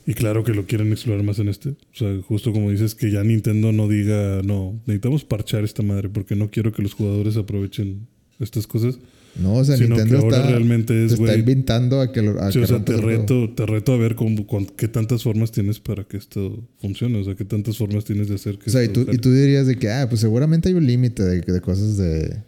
Y 0.07 0.13
claro 0.13 0.45
que 0.45 0.53
lo 0.53 0.67
quieren 0.67 0.93
explorar 0.93 1.23
más 1.25 1.39
en 1.39 1.49
este. 1.49 1.71
O 1.71 1.77
sea, 1.95 2.15
justo 2.29 2.53
como 2.53 2.71
dices, 2.71 2.95
que 2.95 3.11
ya 3.11 3.25
Nintendo 3.25 3.73
no 3.73 3.89
diga, 3.89 4.43
no, 4.45 4.79
necesitamos 4.87 5.25
parchar 5.25 5.65
esta 5.65 5.83
madre 5.83 6.11
porque 6.11 6.37
no 6.37 6.51
quiero 6.51 6.73
que 6.73 6.83
los 6.83 6.93
jugadores 6.93 7.39
aprovechen 7.39 8.07
estas 8.41 8.67
cosas. 8.67 8.99
No, 9.37 9.55
o 9.55 9.65
sea, 9.65 9.77
sino 9.77 9.97
Nintendo 9.97 10.19
que 10.21 10.25
ahora 10.25 10.37
está, 10.37 10.51
realmente 10.51 10.95
te 10.95 11.05
es, 11.07 11.13
está 11.13 11.25
güey. 11.25 11.41
invitando 11.41 12.01
a 12.01 12.13
que 12.13 12.23
lo 12.23 12.41
a 12.41 12.53
Sí, 12.53 12.59
que 12.59 12.65
o 12.65 12.69
sea, 12.69 12.85
te 12.85 12.97
reto, 12.97 13.51
te 13.51 13.67
reto 13.67 13.93
a 13.93 13.97
ver 13.97 14.15
cómo, 14.15 14.47
con 14.47 14.67
qué 14.67 14.87
tantas 14.87 15.25
formas 15.25 15.51
tienes 15.51 15.81
para 15.81 16.05
que 16.05 16.17
esto 16.17 16.63
funcione. 16.81 17.19
O 17.19 17.25
sea, 17.25 17.35
qué 17.35 17.45
tantas 17.45 17.77
formas 17.77 18.05
tienes 18.05 18.29
de 18.29 18.37
hacer 18.37 18.59
que 18.59 18.71
O 18.71 18.73
sea, 18.73 18.85
y 18.85 18.89
tú, 18.89 19.07
y 19.11 19.19
tú 19.19 19.33
dirías 19.33 19.67
de 19.67 19.77
que, 19.77 19.91
ah, 19.91 20.07
pues 20.09 20.21
seguramente 20.21 20.69
hay 20.69 20.75
un 20.77 20.87
límite 20.87 21.25
de, 21.25 21.41
de 21.41 21.61
cosas 21.61 21.97
de, 21.97 22.43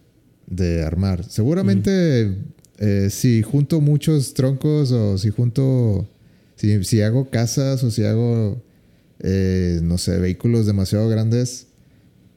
de 0.47 0.85
armar. 0.85 1.25
Seguramente 1.29 2.37
eh, 2.79 3.09
si 3.11 3.43
junto 3.43 3.81
muchos 3.81 4.35
troncos 4.35 4.93
o 4.93 5.19
si 5.19 5.31
junto, 5.31 6.07
si, 6.57 6.85
si 6.85 7.01
hago 7.01 7.31
casas 7.31 7.83
o 7.85 7.91
si 7.91 8.05
hago, 8.05 8.63
eh, 9.21 9.81
no 9.83 9.99
sé, 9.99 10.19
vehículos 10.19 10.67
demasiado 10.67 11.09
grandes, 11.09 11.69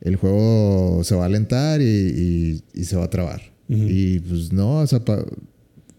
el 0.01 0.15
juego 0.15 1.01
se 1.03 1.15
va 1.15 1.23
a 1.23 1.25
alentar 1.25 1.81
y, 1.81 1.85
y- 1.85 2.63
y 2.73 2.83
se 2.85 2.95
va 2.95 3.05
a 3.05 3.09
trabar. 3.09 3.41
Ujú. 3.67 3.83
Y 3.87 4.19
pues 4.19 4.51
no, 4.53 4.79
o 4.79 4.87
sea, 4.87 5.03
pa- 5.05 5.25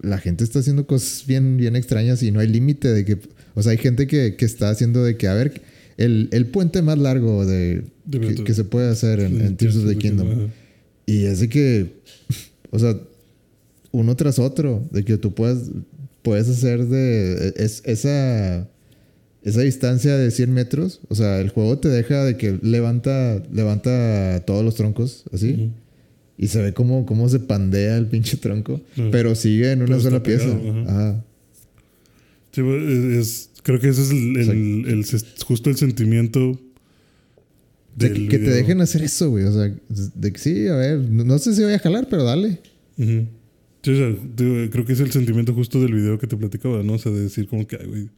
la 0.03 0.18
gente 0.18 0.44
está 0.44 0.61
haciendo 0.61 0.86
cosas 0.86 1.24
bien, 1.26 1.57
bien 1.59 1.76
extrañas 1.76 2.22
y 2.22 2.30
no 2.30 2.40
hay 2.40 2.48
límite 2.48 2.88
de 2.88 3.05
que, 3.05 3.18
o 3.55 3.62
sea, 3.62 3.72
hay 3.72 3.78
gente 3.78 4.07
que, 4.07 4.34
que 4.36 4.44
está 4.46 4.70
haciendo 4.70 5.05
de 5.05 5.16
que, 5.16 5.28
a 5.28 5.34
ver, 5.34 5.61
el, 5.98 6.28
el 6.32 6.46
puente 6.46 6.80
más 6.82 6.96
largo 6.98 7.44
de, 7.44 7.84
De 8.07 8.20
que, 8.20 8.44
que 8.44 8.55
se 8.55 8.64
puede 8.64 8.88
hacer 8.88 9.20
en, 9.20 9.40
en 9.42 9.57
Tears 9.57 9.76
of 9.76 9.86
the 9.86 9.96
Kingdom. 9.96 10.48
Y 11.05 11.24
es 11.24 11.40
de 11.40 11.48
que, 11.51 12.01
o 12.70 12.78
sea, 12.78 12.98
uno 13.92 14.16
tras 14.16 14.38
otro, 14.38 14.88
de 14.92 15.05
que 15.05 15.18
tú 15.18 15.34
puedes, 15.34 15.70
puedes 16.22 16.48
hacer 16.48 16.86
de 16.86 17.53
es, 17.57 17.82
esa, 17.84 18.66
esa 19.43 19.61
distancia 19.62 20.16
de 20.16 20.30
100 20.30 20.53
metros. 20.53 21.01
O 21.09 21.14
sea, 21.14 21.41
el 21.41 21.49
juego 21.51 21.78
te 21.78 21.88
deja 21.88 22.24
de 22.24 22.36
que 22.36 22.59
levanta, 22.62 23.43
levanta 23.53 24.43
todos 24.47 24.64
los 24.64 24.74
troncos, 24.74 25.24
así. 25.32 25.70
Y 26.38 26.49
se 26.49 26.62
ve 26.62 26.72
cómo, 26.72 27.05
cómo 27.07 27.28
se 27.28 27.38
pandea 27.41 27.97
el 27.99 28.07
pinche 28.07 28.36
tronco. 28.36 28.80
Pero 29.11 29.34
sigue 29.34 29.72
en 29.72 29.80
una 29.80 29.88
Pero 29.88 30.01
sola 30.01 30.22
pieza. 30.22 30.47
pegado, 30.47 30.80
ajá. 30.82 30.91
Ajá. 31.11 31.24
Sí, 32.53 32.62
pues, 32.62 32.82
es, 32.82 33.05
es- 33.16 33.51
creo 33.62 33.78
que 33.78 33.88
ese 33.88 34.03
es 34.03 34.11
el, 34.11 34.36
el- 34.36 34.51
el- 34.51 34.86
el- 34.88 35.05
justo 35.47 35.68
el 35.70 35.76
sentimiento 35.76 36.59
De 37.97 38.12
que, 38.12 38.28
que 38.28 38.38
te 38.38 38.51
dejen 38.51 38.80
hacer 38.80 39.03
eso, 39.03 39.30
güey. 39.30 39.45
O 39.45 39.53
sea, 39.53 39.72
de 40.14 40.32
que 40.32 40.38
sí, 40.38 40.66
a 40.68 40.76
ver, 40.76 40.99
no, 40.99 41.24
no 41.24 41.38
sé 41.38 41.55
si 41.55 41.62
voy 41.62 41.72
a 41.74 41.78
jalar, 41.78 42.09
pero 42.09 42.24
dale. 42.24 42.59
Ujú. 42.99 43.26
Sí, 43.82 43.91
o 43.93 43.97
sea, 43.97 44.09
digo, 44.36 44.70
creo 44.70 44.84
que 44.84 44.93
es 44.95 45.01
el 45.01 45.11
sentimiento 45.12 45.55
justo 45.55 45.80
del 45.80 45.93
video 45.95 46.18
que 46.18 46.26
te 46.26 46.36
platicaba, 46.36 46.82
¿no? 46.82 46.95
O 46.95 46.99
sea, 46.99 47.12
de 47.12 47.20
decir 47.20 47.47
como 47.49 47.66
que, 47.66 47.76
ay, 47.80 47.86
güey. 47.86 48.09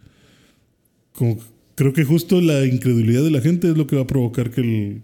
Como, 1.12 1.38
creo 1.74 1.92
que 1.92 2.04
justo 2.04 2.40
la 2.40 2.66
incredulidad 2.66 3.22
de 3.22 3.30
la 3.30 3.40
gente 3.40 3.70
es 3.70 3.76
lo 3.76 3.86
que 3.86 3.96
va 3.96 4.02
a 4.02 4.06
provocar 4.06 4.50
que, 4.50 4.60
el, 4.60 5.02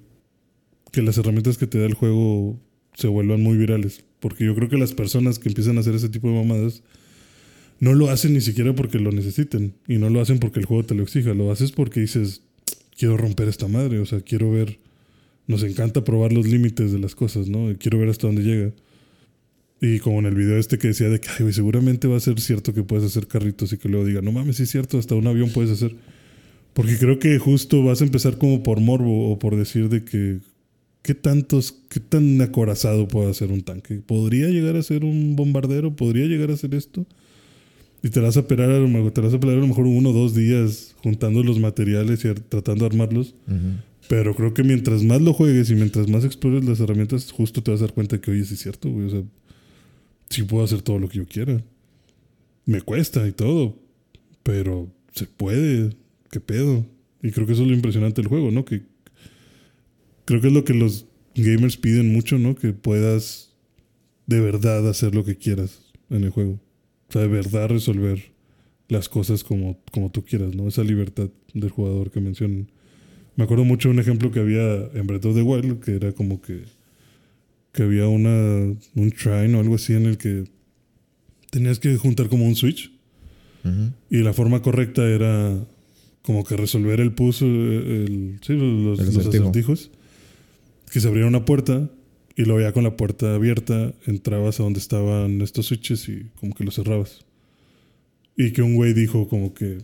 que 0.93 1.03
las 1.03 1.19
herramientas 1.19 1.59
que 1.59 1.67
te 1.67 1.79
da 1.79 1.87
el 1.87 1.95
juego 1.95 2.59
se 2.95 3.09
vuelvan 3.09 3.43
muy 3.43 3.57
virales. 3.57 4.05
Porque 4.21 4.45
yo 4.45 4.55
creo 4.55 4.69
que 4.69 4.77
las 4.77 4.93
personas 4.93 5.39
que 5.39 5.49
empiezan 5.49 5.77
a 5.77 5.81
hacer 5.81 5.95
ese 5.95 6.09
tipo 6.09 6.29
de 6.29 6.35
mamadas 6.35 6.83
no 7.81 7.95
lo 7.95 8.11
hacen 8.11 8.35
ni 8.35 8.41
siquiera 8.41 8.75
porque 8.75 8.99
lo 8.99 9.13
necesiten. 9.13 9.75
Y 9.87 9.99
no 9.99 10.11
lo 10.11 10.21
hacen 10.21 10.39
porque 10.39 10.61
el 10.61 10.67
juego 10.67 10.85
te 10.85 10.95
lo 10.95 11.03
exija. 11.03 11.35
Lo 11.35 11.53
haces 11.53 11.73
porque 11.73 12.01
dices, 12.01 12.43
quiero 12.97 13.17
romper 13.17 13.49
esta 13.49 13.69
madre. 13.69 14.01
O 14.01 14.07
sea, 14.07 14.21
quiero 14.21 14.51
ver. 14.51 14.79
Nos 15.47 15.63
encanta 15.63 16.05
probar 16.05 16.33
los 16.33 16.47
límites 16.47 16.93
de 16.93 16.99
las 16.99 17.15
cosas, 17.15 17.49
¿no? 17.49 17.75
Quiero 17.79 17.99
ver 17.99 18.11
hasta 18.11 18.27
dónde 18.27 18.43
llega. 18.43 18.73
Y 19.81 20.01
como 20.01 20.19
en 20.19 20.27
el 20.27 20.35
video 20.35 20.59
este 20.59 20.79
que 20.79 20.89
decía 20.89 21.09
de 21.09 21.21
que, 21.21 21.29
ay, 21.39 21.53
seguramente 21.53 22.09
va 22.09 22.17
a 22.17 22.21
ser 22.21 22.41
cierto 22.41 22.75
que 22.75 22.83
puedes 22.83 23.05
hacer 23.05 23.29
carritos 23.29 23.73
y 23.73 23.79
que 23.79 23.89
luego 23.89 24.05
diga, 24.05 24.21
no 24.23 24.33
mames, 24.33 24.57
sí 24.57 24.65
es 24.65 24.71
cierto, 24.71 24.99
hasta 24.99 25.15
un 25.15 25.27
avión 25.27 25.51
puedes 25.51 25.71
hacer. 25.71 25.95
Porque 26.73 26.99
creo 26.99 27.19
que 27.19 27.39
justo 27.39 27.83
vas 27.83 28.01
a 28.01 28.05
empezar 28.05 28.39
como 28.39 28.63
por 28.63 28.81
morbo 28.81 29.31
o 29.31 29.39
por 29.39 29.57
decir 29.57 29.89
de 29.89 30.05
que, 30.05 30.39
¿qué 31.03 31.15
tantos, 31.15 31.77
qué 31.89 32.01
tan 32.01 32.41
acorazado 32.41 33.07
puede 33.07 33.31
hacer 33.31 33.53
un 33.53 33.63
tanque? 33.63 34.01
¿Podría 34.05 34.49
llegar 34.49 34.77
a 34.77 34.83
ser 34.83 35.05
un 35.05 35.37
bombardero? 35.37 35.95
¿Podría 35.95 36.27
llegar 36.27 36.51
a 36.51 36.57
ser 36.57 36.75
esto? 36.75 37.07
Y 38.03 38.11
te 38.11 38.21
vas 38.21 38.37
a 38.37 38.41
esperar 38.41 38.71
a 38.71 38.79
lo 38.79 38.89
mejor, 38.89 39.11
te 39.13 39.21
vas 39.21 39.33
a 39.33 39.37
a 39.37 39.41
lo 39.41 39.67
mejor 39.67 39.87
uno 39.87 40.11
o 40.11 40.13
dos 40.13 40.35
días 40.35 40.95
juntando 41.03 41.43
los 41.43 41.59
materiales 41.59 42.25
y 42.25 42.35
tratando 42.49 42.85
de 42.85 42.91
armarlos. 42.91 43.35
Pero 44.09 44.35
creo 44.35 44.55
que 44.55 44.63
mientras 44.63 45.03
más 45.03 45.21
lo 45.21 45.33
juegues 45.33 45.71
y 45.71 45.75
mientras 45.75 46.09
más 46.09 46.25
explores 46.25 46.65
las 46.65 46.81
herramientas, 46.81 47.31
justo 47.31 47.63
te 47.63 47.71
vas 47.71 47.81
a 47.81 47.85
dar 47.85 47.95
cuenta 47.95 48.21
que, 48.21 48.31
oye, 48.31 48.45
sí 48.45 48.55
es 48.55 48.61
cierto, 48.61 48.89
güey. 48.89 49.07
O 49.07 49.11
sea, 49.11 49.23
sí 50.31 50.43
puedo 50.43 50.65
hacer 50.65 50.83
todo 50.83 50.99
lo 50.99 51.09
que 51.09 51.19
yo 51.19 51.27
quiera. 51.27 51.63
Me 52.65 52.81
cuesta 52.81 53.27
y 53.27 53.33
todo, 53.33 53.79
pero 54.43 54.91
se 55.15 55.27
puede. 55.27 55.97
¿Qué 56.31 56.41
pedo? 56.41 56.85
Y 57.23 57.31
creo 57.31 57.47
que 57.47 57.55
eso 57.55 57.63
es 57.63 57.69
lo 57.69 57.75
impresionante 57.75 58.21
del 58.21 58.29
juego, 58.29 58.51
¿no? 58.51 58.65
Que 58.65 58.83
creo 60.25 60.41
que 60.41 60.49
es 60.49 60.53
lo 60.53 60.65
que 60.65 60.75
los 60.75 61.07
gamers 61.35 61.77
piden 61.77 62.13
mucho, 62.13 62.39
¿no? 62.39 62.55
Que 62.55 62.73
puedas 62.73 63.55
de 64.27 64.41
verdad 64.41 64.87
hacer 64.89 65.15
lo 65.15 65.25
que 65.25 65.37
quieras 65.37 65.81
en 66.11 66.25
el 66.25 66.31
juego. 66.31 66.61
O 67.09 67.13
sea, 67.13 67.23
de 67.23 67.29
verdad 67.29 67.71
resolver 67.71 68.33
las 68.89 69.09
cosas 69.09 69.45
como, 69.45 69.81
como 69.91 70.11
tú 70.11 70.25
quieras, 70.25 70.55
¿no? 70.55 70.69
Esa 70.69 70.83
libertad 70.83 71.31
del 71.55 71.71
jugador 71.71 72.11
que 72.11 72.21
mencionan. 72.21 72.71
Me 73.37 73.45
acuerdo 73.45 73.65
mucho 73.65 73.89
de 73.89 73.95
un 73.95 74.01
ejemplo 74.01 74.31
que 74.31 74.41
había 74.41 74.91
en 74.93 75.07
Breath 75.07 75.27
of 75.27 75.35
the 75.35 75.43
Wild, 75.43 75.81
que 75.81 75.97
era 75.97 76.13
como 76.13 76.43
que 76.43 76.65
que 77.79 77.85
había 77.85 78.09
una, 78.09 78.75
un 78.97 79.11
shrine 79.11 79.55
o 79.55 79.61
algo 79.61 79.77
así 79.77 79.93
en 79.93 80.07
el 80.07 80.19
que 80.19 80.43
tenías 81.51 81.79
que 81.79 81.97
juntar 81.97 82.29
como 82.29 82.45
un 82.45 82.57
switch. 82.57 82.91
Y 84.11 84.19
la 84.19 84.33
forma 84.33 84.63
correcta 84.63 85.09
era 85.09 85.65
como 86.23 86.43
que 86.43 86.57
resolver 86.57 86.99
el 86.99 87.13
puzzle, 87.13 87.49
el, 87.49 88.41
sí, 88.43 88.55
los, 88.55 88.99
los 88.99 89.27
acertijos. 89.27 89.93
Que 90.91 90.99
se 90.99 91.07
abría 91.07 91.27
una 91.27 91.45
puerta 91.45 91.89
y 92.35 92.47
luego 92.47 92.61
ya 92.63 92.73
con 92.73 92.83
la 92.83 92.97
puerta 92.97 93.37
abierta 93.37 93.95
entrabas 94.07 94.59
a 94.59 94.65
donde 94.65 94.81
estaban 94.81 95.41
estos 95.41 95.67
switches 95.67 96.09
y 96.09 96.31
como 96.41 96.57
que 96.57 96.65
los 96.65 96.75
cerrabas. 96.75 97.27
Y 98.37 98.51
que 98.51 98.63
un 98.63 98.75
güey 98.75 98.93
dijo 98.93 99.29
como 99.29 99.55
que, 99.55 99.79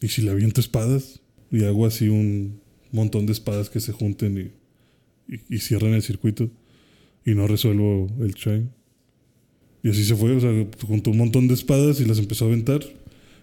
¿y 0.00 0.08
si 0.08 0.22
le 0.22 0.32
aviento 0.32 0.60
espadas? 0.60 1.20
Y 1.52 1.62
hago 1.62 1.86
así 1.86 2.08
un 2.08 2.60
montón 2.90 3.26
de 3.26 3.32
espadas 3.32 3.70
que 3.70 3.78
se 3.78 3.92
junten 3.92 4.38
y, 5.28 5.32
y, 5.32 5.40
y 5.54 5.58
cierran 5.60 5.94
el 5.94 6.02
circuito 6.02 6.50
y 7.24 7.34
no 7.34 7.46
resuelvo 7.46 8.08
el 8.20 8.34
chain. 8.34 8.70
Y 9.82 9.90
así 9.90 10.04
se 10.04 10.14
fue, 10.14 10.32
o 10.34 10.40
sea, 10.40 10.50
juntó 10.86 11.10
un 11.10 11.18
montón 11.18 11.46
de 11.46 11.54
espadas 11.54 12.00
y 12.00 12.04
las 12.04 12.18
empezó 12.18 12.46
a 12.46 12.48
aventar. 12.48 12.80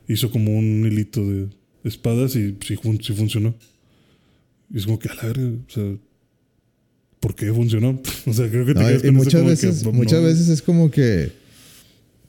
Hizo 0.08 0.32
como 0.32 0.58
un 0.58 0.86
hilito 0.86 1.22
de 1.22 1.50
espadas 1.84 2.36
y 2.36 2.58
sí, 2.62 2.76
funcionó. 2.76 3.54
Y 4.74 4.78
es 4.78 4.86
como 4.86 5.00
que 5.00 5.10
a 5.10 5.16
la 5.16 5.24
verga, 5.24 5.50
o 5.50 5.70
sea, 5.70 5.96
¿por 7.20 7.36
qué 7.36 7.54
funcionó? 7.54 8.02
o 8.26 8.34
sea, 8.34 8.50
creo 8.50 8.66
que 8.66 8.74
te 8.74 9.08
y 9.08 9.12
muchas 9.12 9.46
veces, 9.46 9.86
muchas 9.86 10.24
veces 10.24 10.50
es 10.50 10.62
como 10.62 10.90
que 10.90 11.32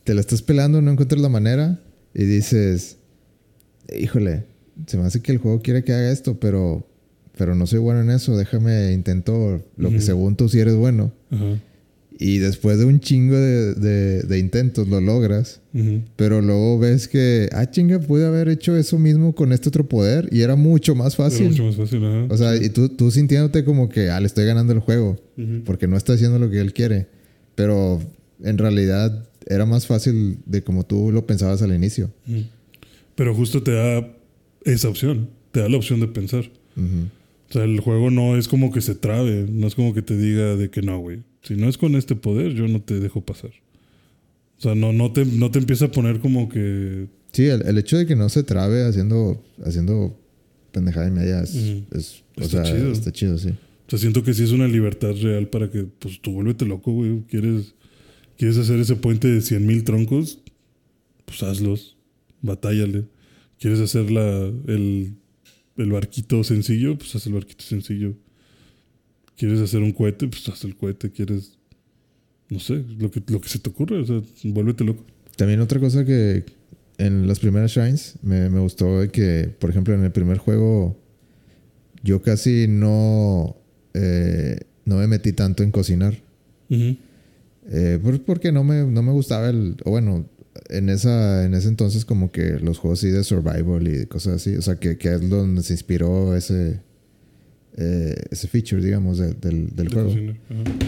te 0.05 0.15
la 0.15 0.21
estás 0.21 0.43
pelando, 0.43 0.83
no 0.83 0.91
encuentras 0.91 1.21
la 1.21 1.29
manera 1.29 1.81
y 2.15 2.25
dices, 2.25 2.99
híjole, 3.99 4.45
se 4.87 4.99
me 4.99 5.05
hace 5.05 5.23
que 5.23 5.33
el 5.33 5.39
juego 5.39 5.63
quiere 5.63 5.85
que 5.85 5.93
haga 5.93 6.11
esto, 6.11 6.39
pero 6.39 6.87
pero 7.37 7.55
no 7.55 7.67
soy 7.67 7.79
bueno 7.79 8.01
en 8.03 8.11
eso, 8.11 8.37
déjame 8.37 8.93
intento 8.93 9.63
lo 9.77 9.91
que 9.91 10.01
según 10.01 10.37
tú 10.37 10.49
sí 10.49 10.61
eres 10.61 10.75
bueno. 10.75 11.13
Y 12.19 12.39
después 12.39 12.79
de 12.79 12.85
un 12.85 13.01
chingo 13.01 13.37
de, 13.37 14.39
intentos 14.39 14.87
lo 14.89 15.01
logras, 15.01 15.61
pero 16.17 16.41
luego 16.41 16.79
ves 16.79 17.09
que, 17.09 17.49
ah, 17.53 17.71
chinga, 17.71 17.99
pude 17.99 18.27
haber 18.27 18.49
hecho 18.49 18.77
eso 18.77 18.99
mismo 18.99 19.35
con 19.35 19.53
este 19.53 19.71
otro 19.71 19.89
poder 19.89 20.29
y 20.31 20.43
era 20.43 20.55
mucho 20.55 20.95
más 20.95 21.17
fácil. 21.17 21.49
mucho 21.49 21.65
más 21.65 21.77
fácil, 21.77 22.05
O 22.05 22.37
sea, 22.37 22.55
y 22.57 22.69
tú, 22.69 22.89
tú 22.91 23.11
sintiéndote 23.11 23.65
como 23.65 23.89
que, 23.89 24.11
ah, 24.11 24.21
le 24.21 24.27
estoy 24.27 24.45
ganando 24.45 24.73
el 24.73 24.81
juego, 24.81 25.19
porque 25.65 25.89
no 25.89 25.97
está 25.97 26.13
haciendo 26.13 26.39
lo 26.39 26.51
que 26.51 26.61
él 26.61 26.73
quiere. 26.73 27.07
Pero 27.55 28.01
en 28.43 28.59
realidad 28.59 29.29
era 29.47 29.67
más 29.67 29.87
fácil 29.87 30.39
de 30.47 30.63
como 30.63 30.85
tú 30.85 31.11
lo 31.13 31.27
pensabas 31.27 31.63
al 31.63 31.75
inicio. 31.75 32.11
Pero 33.15 33.35
justo 33.35 33.63
te 33.63 33.73
da 33.73 34.09
esa 34.65 34.89
opción, 34.89 35.29
te 35.51 35.61
da 35.61 35.69
la 35.69 35.77
opción 35.77 36.01
de 36.01 36.09
pensar. 36.09 36.45
O 37.53 37.55
sea, 37.55 37.65
el 37.65 37.81
juego 37.81 38.11
no 38.11 38.39
es 38.39 38.49
como 38.49 38.73
que 38.73 38.81
se 38.81 38.95
trabe, 38.95 39.47
no 39.47 39.67
es 39.67 39.75
como 39.75 39.93
que 39.93 40.01
te 40.01 40.17
diga 40.17 40.57
de 40.57 40.71
que 40.71 40.81
no, 40.81 40.99
güey. 41.01 41.23
Si 41.43 41.55
no 41.55 41.69
es 41.69 41.77
con 41.77 41.97
este 41.97 42.17
poder, 42.17 42.55
yo 42.55 42.67
no 42.67 42.81
te 42.81 42.99
dejo 42.99 43.21
pasar. 43.21 43.51
O 44.57 44.63
sea, 44.63 44.75
no, 44.75 44.95
no, 44.95 45.13
te, 45.13 45.27
no 45.27 45.51
te 45.51 45.59
empieza 45.59 45.85
a 45.85 45.91
poner 45.91 46.21
como 46.21 46.49
que... 46.49 47.09
Sí, 47.33 47.45
el, 47.45 47.77
hecho 47.77 47.99
de 47.99 48.07
que 48.07 48.17
no 48.17 48.31
se 48.31 48.43
trabe 48.43 48.87
haciendo, 48.87 49.45
haciendo 49.67 50.19
pendejada 50.71 51.09
y 51.09 51.11
media 51.11 51.43
es... 51.43 51.55
o 52.35 52.41
está 52.41 52.65
sea, 52.65 52.75
chido. 52.75 52.91
está 52.91 53.13
chido, 53.13 53.37
sí. 53.37 53.51
O 53.51 53.91
sea, 53.91 53.99
siento 53.99 54.23
que 54.23 54.33
sí 54.33 54.45
es 54.45 54.53
una 54.53 54.67
libertad 54.67 55.13
real 55.21 55.49
para 55.49 55.69
que, 55.69 55.83
pues, 55.83 56.23
tú 56.23 56.33
vuélvete 56.33 56.65
loco, 56.65 56.91
güey. 56.93 57.21
¿Quieres, 57.29 57.75
quieres 58.39 58.57
hacer 58.57 58.81
ese 58.81 58.97
puente 58.97 59.29
de 59.29 59.43
100 59.43 59.67
mil 59.67 59.85
troncos? 59.85 60.39
Pues 61.27 61.43
hazlos. 61.43 61.99
Batállale. 62.41 63.05
¿Quieres 63.59 63.81
hacer 63.81 64.11
la, 64.11 64.51
el 64.69 65.17
el 65.77 65.93
barquito 65.93 66.45
sencillo, 66.45 66.97
pues 66.97 67.15
haz 67.15 67.27
el 67.27 67.35
barquito 67.35 67.65
sencillo. 67.65 68.15
¿Quieres 69.37 69.61
hacer 69.61 69.83
un 69.83 69.93
cohete? 69.93 70.29
Pues 70.29 70.49
haz 70.49 70.65
el 70.65 70.77
cohete. 70.77 71.11
¿Quieres, 71.11 71.59
no 72.49 72.61
sé, 72.61 72.85
lo 72.99 73.11
que, 73.11 73.23
lo 73.29 73.41
que 73.41 73.49
se 73.49 73.59
te 73.59 73.71
ocurre? 73.71 73.99
O 73.99 74.07
sea, 74.07 74.23
vuélvete 74.45 74.85
loco. 74.85 75.05
También 75.37 75.61
otra 75.61 75.81
cosa 75.81 76.05
que 76.05 76.45
en 76.99 77.27
las 77.27 77.41
primeras 77.41 77.73
Shrines 77.73 78.19
me, 78.23 78.51
me 78.51 78.61
gustó 78.61 79.01
de 79.01 79.09
que, 79.09 79.51
por 79.59 79.71
ejemplo, 79.71 79.95
en 79.95 80.05
el 80.05 80.13
primer 80.13 80.39
juego 80.39 80.97
yo 82.03 82.21
casi 82.23 82.67
no, 82.69 83.57
eh, 83.95 84.59
no 84.85 84.97
me 84.97 85.07
metí 85.07 85.33
tanto 85.33 85.63
en 85.63 85.71
cocinar. 85.71 86.21
Eh, 86.69 88.01
porque 88.27 88.51
no 88.51 88.65
me, 88.65 88.85
no 88.85 89.03
me 89.03 89.13
gustaba 89.13 89.51
el... 89.51 89.77
O 89.85 89.91
bueno, 89.91 90.27
en, 90.69 90.89
esa, 90.89 91.45
en 91.45 91.55
ese 91.55 91.69
entonces 91.69 92.05
como 92.05 92.31
que 92.31 92.59
los 92.59 92.79
juegos 92.79 93.01
así 93.01 93.11
de 93.11 93.25
survival 93.25 93.89
y 93.89 94.07
cosas 94.07 94.35
así, 94.35 94.57
o 94.57 94.63
sea, 94.63 94.77
que, 94.77 94.99
que 94.99 95.15
es 95.15 95.29
donde 95.29 95.63
se 95.63 95.73
inspiró 95.73 96.37
ese, 96.37 96.81
eh, 97.77 98.15
ese 98.31 98.49
feature, 98.49 98.83
digamos, 98.83 99.19
del, 99.19 99.75
del 99.75 99.89
juego. 99.93 100.15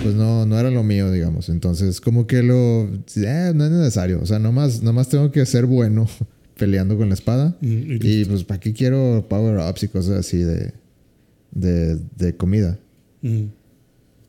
Pues 0.03 0.15
no, 0.15 0.45
no 0.45 0.59
era 0.59 0.71
lo 0.71 0.83
mío, 0.83 1.11
digamos. 1.11 1.49
Entonces, 1.49 2.01
como 2.01 2.27
que 2.27 2.43
lo... 2.43 2.85
Eh, 3.17 3.53
no 3.55 3.65
es 3.65 3.71
necesario. 3.71 4.21
O 4.21 4.27
sea, 4.27 4.39
nomás, 4.39 4.83
nomás 4.83 5.09
tengo 5.09 5.31
que 5.31 5.45
ser 5.47 5.67
bueno 5.67 6.07
peleando 6.59 6.97
con 6.97 7.09
la 7.09 7.15
espada. 7.15 7.57
Mm, 7.61 7.99
y, 8.01 8.25
pues, 8.27 8.45
¿para 8.45 8.61
qué 8.61 8.73
quiero 8.73 9.27
power-ups 9.29 9.85
y 9.85 9.89
cosas 9.89 10.19
así 10.19 10.39
de, 10.39 10.73
de, 11.53 11.99
de 12.17 12.37
comida? 12.37 12.79
Mm. 13.23 13.45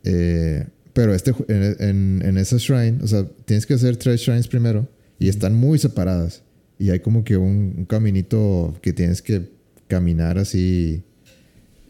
Eh, 0.06 0.66
pero 0.94 1.14
este, 1.14 1.34
en, 1.50 1.76
en, 1.80 2.22
en 2.24 2.38
esa 2.38 2.56
shrine, 2.58 3.00
o 3.04 3.08
sea, 3.08 3.28
tienes 3.44 3.66
que 3.66 3.74
hacer 3.74 3.98
tres 3.98 4.22
shrines 4.22 4.48
primero 4.48 4.88
y 5.20 5.30
están 5.30 5.55
muy 5.55 5.80
separadas. 5.80 6.43
Y 6.78 6.89
hay 6.89 6.99
como 6.99 7.24
que 7.24 7.38
un, 7.38 7.86
caminito 7.86 8.78
que 8.82 8.93
tienes 8.93 9.22
que 9.22 9.49
caminar 9.88 10.38
así. 10.38 11.03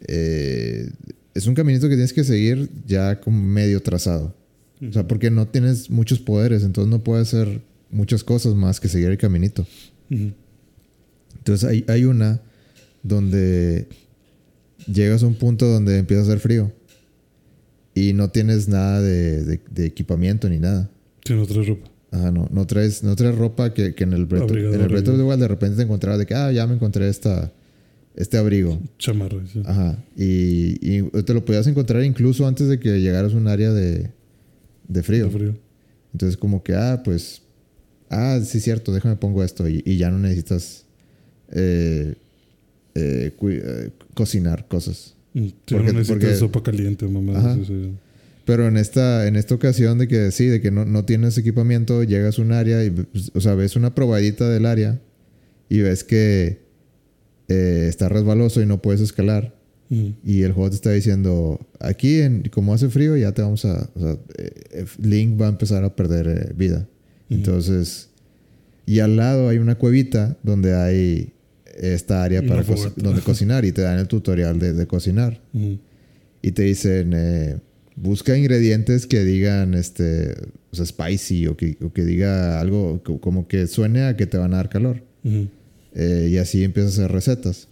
Eh, 0.06 0.90
es 1.34 1.46
un 1.46 1.54
caminito 1.54 1.88
que 1.88 1.94
tienes 1.94 2.12
que 2.12 2.24
seguir 2.24 2.68
ya 2.86 3.20
como 3.20 3.42
medio 3.42 3.82
trazado. 3.82 4.34
O 4.86 4.92
sea, 4.92 5.08
porque 5.08 5.30
no 5.30 5.48
tienes 5.48 5.90
muchos 5.90 6.18
poderes, 6.18 6.62
entonces 6.62 6.90
no 6.90 7.02
puedes 7.02 7.28
hacer 7.28 7.62
muchas 7.90 8.22
cosas 8.22 8.54
más 8.54 8.78
que 8.78 8.88
seguir 8.88 9.08
el 9.08 9.18
caminito. 9.18 9.66
Entonces 10.10 11.68
hay, 11.68 11.84
hay 11.88 12.04
una 12.04 12.42
donde 13.02 13.88
llegas 14.86 15.22
a 15.22 15.26
un 15.26 15.34
punto 15.34 15.66
donde 15.66 15.98
empieza 15.98 16.22
a 16.22 16.24
hacer 16.26 16.40
frío 16.40 16.72
y 17.94 18.12
no 18.12 18.30
tienes 18.30 18.68
nada 18.68 19.00
de, 19.00 19.60
de, 19.70 19.86
equipamiento 19.86 20.48
ni 20.48 20.58
nada. 20.58 20.90
Tienes 21.24 21.48
otra 21.50 21.62
ropa. 21.62 21.88
Ajá, 22.10 22.30
no, 22.30 22.48
no 22.50 22.66
traes, 22.66 23.02
no 23.02 23.16
traes 23.16 23.36
ropa 23.36 23.74
que, 23.74 23.94
que 23.94 24.04
en 24.04 24.12
el 24.12 24.26
Breath, 24.26 24.50
en 24.50 24.80
el 24.80 25.04
de 25.04 25.12
igual 25.14 25.40
de 25.40 25.48
repente 25.48 25.76
te 25.76 25.82
encontrabas 25.82 26.18
de 26.18 26.26
que, 26.26 26.34
ah, 26.34 26.52
ya 26.52 26.66
me 26.66 26.74
encontré 26.74 27.08
esta, 27.08 27.52
este 28.14 28.38
abrigo. 28.38 28.80
Chamarra, 28.98 29.44
sí. 29.46 29.62
Ajá. 29.64 30.02
Y, 30.16 30.98
y, 30.98 31.02
te 31.22 31.34
lo 31.34 31.44
podías 31.44 31.66
encontrar 31.66 32.04
incluso 32.04 32.46
antes 32.46 32.68
de 32.68 32.78
que 32.78 33.00
llegaras 33.00 33.34
a 33.34 33.36
un 33.36 33.48
área 33.48 33.72
de, 33.72 34.10
de 34.88 35.02
frío. 35.02 35.30
frío. 35.30 35.56
Entonces, 36.12 36.36
como 36.36 36.62
que, 36.62 36.74
ah, 36.74 37.02
pues, 37.04 37.42
ah, 38.08 38.40
sí, 38.44 38.60
cierto, 38.60 38.92
déjame 38.92 39.16
pongo 39.16 39.44
esto. 39.44 39.68
Y, 39.68 39.82
y 39.84 39.98
ya 39.98 40.10
no 40.10 40.18
necesitas 40.18 40.86
eh, 41.50 42.14
eh, 42.94 43.34
eh, 43.38 43.90
cocinar 44.14 44.66
cosas. 44.68 45.14
Mm, 45.34 45.48
porque, 45.68 45.92
no 45.92 45.98
necesitas 45.98 46.38
sopa 46.38 46.62
caliente, 46.62 47.06
mamá. 47.06 47.58
Pero 48.46 48.66
en 48.66 48.78
esta, 48.78 49.26
en 49.26 49.36
esta 49.36 49.54
ocasión 49.54 49.98
de 49.98 50.08
que 50.08 50.30
sí, 50.30 50.46
de 50.46 50.62
que 50.62 50.70
no, 50.70 50.86
no 50.86 51.04
tienes 51.04 51.36
equipamiento, 51.36 52.02
llegas 52.04 52.38
a 52.38 52.42
un 52.42 52.52
área 52.52 52.82
y, 52.82 52.90
pues, 52.90 53.30
o 53.34 53.40
sea, 53.42 53.54
ves 53.54 53.76
una 53.76 53.94
probadita 53.94 54.48
del 54.48 54.64
área 54.64 54.98
y 55.68 55.80
ves 55.80 56.02
que 56.04 56.60
eh, 57.48 57.86
está 57.88 58.08
resbaloso 58.08 58.62
y 58.62 58.66
no 58.66 58.80
puedes 58.80 59.02
escalar. 59.02 59.54
Mm. 59.90 60.08
Y 60.24 60.42
el 60.42 60.52
juego 60.52 60.70
te 60.70 60.76
está 60.76 60.92
diciendo, 60.92 61.60
aquí, 61.80 62.20
en, 62.20 62.44
como 62.50 62.72
hace 62.72 62.88
frío, 62.88 63.16
ya 63.16 63.32
te 63.32 63.42
vamos 63.42 63.64
a... 63.66 63.90
O 63.94 64.00
sea, 64.00 64.12
eh, 64.38 64.50
eh, 64.70 64.86
Link 65.02 65.38
va 65.38 65.46
a 65.46 65.50
empezar 65.50 65.84
a 65.84 65.94
perder 65.94 66.26
eh, 66.28 66.52
vida. 66.56 66.88
Ujú. 67.28 67.38
Entonces... 67.38 68.08
Y 68.88 69.00
al 69.00 69.16
lado 69.16 69.48
hay 69.48 69.58
una 69.58 69.74
cuevita 69.74 70.36
donde 70.44 70.72
hay 70.72 71.32
esta 71.76 72.22
área 72.22 72.40
para 72.46 72.62
co- 72.62 72.92
donde 72.94 73.20
cocinar 73.20 73.64
y 73.64 73.72
te 73.72 73.82
dan 73.82 73.98
el 73.98 74.06
tutorial 74.06 74.60
de, 74.60 74.72
de 74.72 74.86
cocinar. 74.86 75.40
Mm. 75.52 75.72
Y 76.42 76.52
te 76.52 76.62
dicen, 76.62 77.12
eh, 77.12 77.56
busca 77.96 78.36
ingredientes 78.36 79.06
que 79.06 79.24
digan, 79.24 79.74
este, 79.74 80.34
o 80.70 80.76
sea, 80.76 80.84
spicy 80.86 81.46
o 81.46 81.56
que, 81.56 81.76
o 81.82 81.92
que 81.92 82.04
diga 82.04 82.60
algo 82.60 83.02
co- 83.02 83.20
como 83.20 83.48
que 83.48 83.66
suene 83.66 84.04
a 84.04 84.16
que 84.16 84.26
te 84.26 84.36
van 84.38 84.52
a 84.54 84.58
dar 84.58 84.68
calor. 84.68 85.02
Eh, 85.94 86.28
y 86.30 86.36
así 86.36 86.62
empiezas 86.62 86.98
a 86.98 87.04
hacer 87.04 87.12
recetas. 87.12 87.68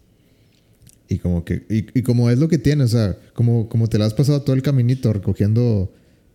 Y 1.09 1.18
como 1.18 1.45
que, 1.45 1.64
y, 1.68 1.87
y 1.99 2.03
como 2.03 2.31
es 2.31 2.39
lo 2.39 2.49
que 2.49 2.57
tienes, 2.59 2.95
o 2.95 2.97
sea, 2.99 3.18
como, 3.35 3.68
como 3.68 3.89
te 3.89 3.99
la 3.99 4.07
has 4.07 4.14
pasado 4.14 4.41
todo 4.43 4.57
el 4.57 4.62
caminito 4.62 5.12
recogiendo 5.12 5.93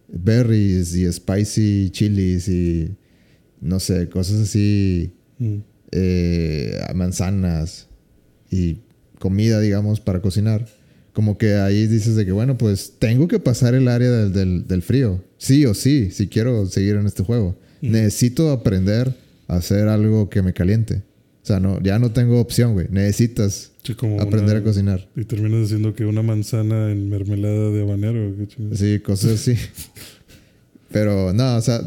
berries 0.07 0.95
y 0.95 1.11
spicy 1.11 1.89
chilis 1.91 2.47
y 2.47 2.91
no 3.61 3.79
sé, 3.79 4.07
cosas 4.09 4.41
así, 4.41 5.11
Mm. 5.39 5.57
eh, 5.91 6.79
manzanas 6.95 7.87
y 8.51 8.77
comida, 9.19 9.59
digamos, 9.61 9.99
para 10.01 10.21
cocinar. 10.21 10.67
Como 11.13 11.37
que 11.37 11.55
ahí 11.55 11.87
dices 11.87 12.15
de 12.15 12.25
que, 12.25 12.31
bueno, 12.31 12.57
pues 12.57 12.93
tengo 12.99 13.27
que 13.27 13.39
pasar 13.39 13.73
el 13.73 13.87
área 13.87 14.09
del, 14.11 14.33
del- 14.33 14.67
del 14.67 14.81
frío. 14.81 15.23
Sí 15.37 15.65
o 15.65 15.73
sí, 15.73 16.11
si 16.11 16.27
quiero 16.27 16.65
seguir 16.67 16.95
en 16.95 17.05
este 17.05 17.23
juego. 17.23 17.57
Mm. 17.81 17.91
Necesito 17.91 18.51
aprender 18.51 19.15
a 19.47 19.55
hacer 19.57 19.87
algo 19.87 20.29
que 20.29 20.41
me 20.41 20.53
caliente. 20.53 21.03
O 21.41 21.45
sea, 21.49 21.59
no, 21.59 21.81
ya 21.81 21.97
no 21.97 22.11
tengo 22.11 22.39
opción, 22.39 22.73
güey. 22.73 22.87
Necesitas 22.91 23.71
Sí, 23.83 23.95
como 23.95 24.21
aprender 24.21 24.55
una- 24.57 24.59
a 24.59 24.63
cocinar. 24.63 25.09
Y 25.15 25.23
terminas 25.25 25.65
haciendo 25.65 25.93
que 25.95 26.05
una 26.05 26.21
manzana 26.21 26.91
en 26.91 27.09
mermelada 27.09 27.71
de 27.71 27.81
habanero. 27.81 28.35
qué. 28.37 28.75
Sí, 28.75 28.99
cosas 28.99 29.31
así. 29.31 29.53
Pero 30.91 31.33
no, 31.33 31.55
o 31.57 31.61
sea, 31.61 31.81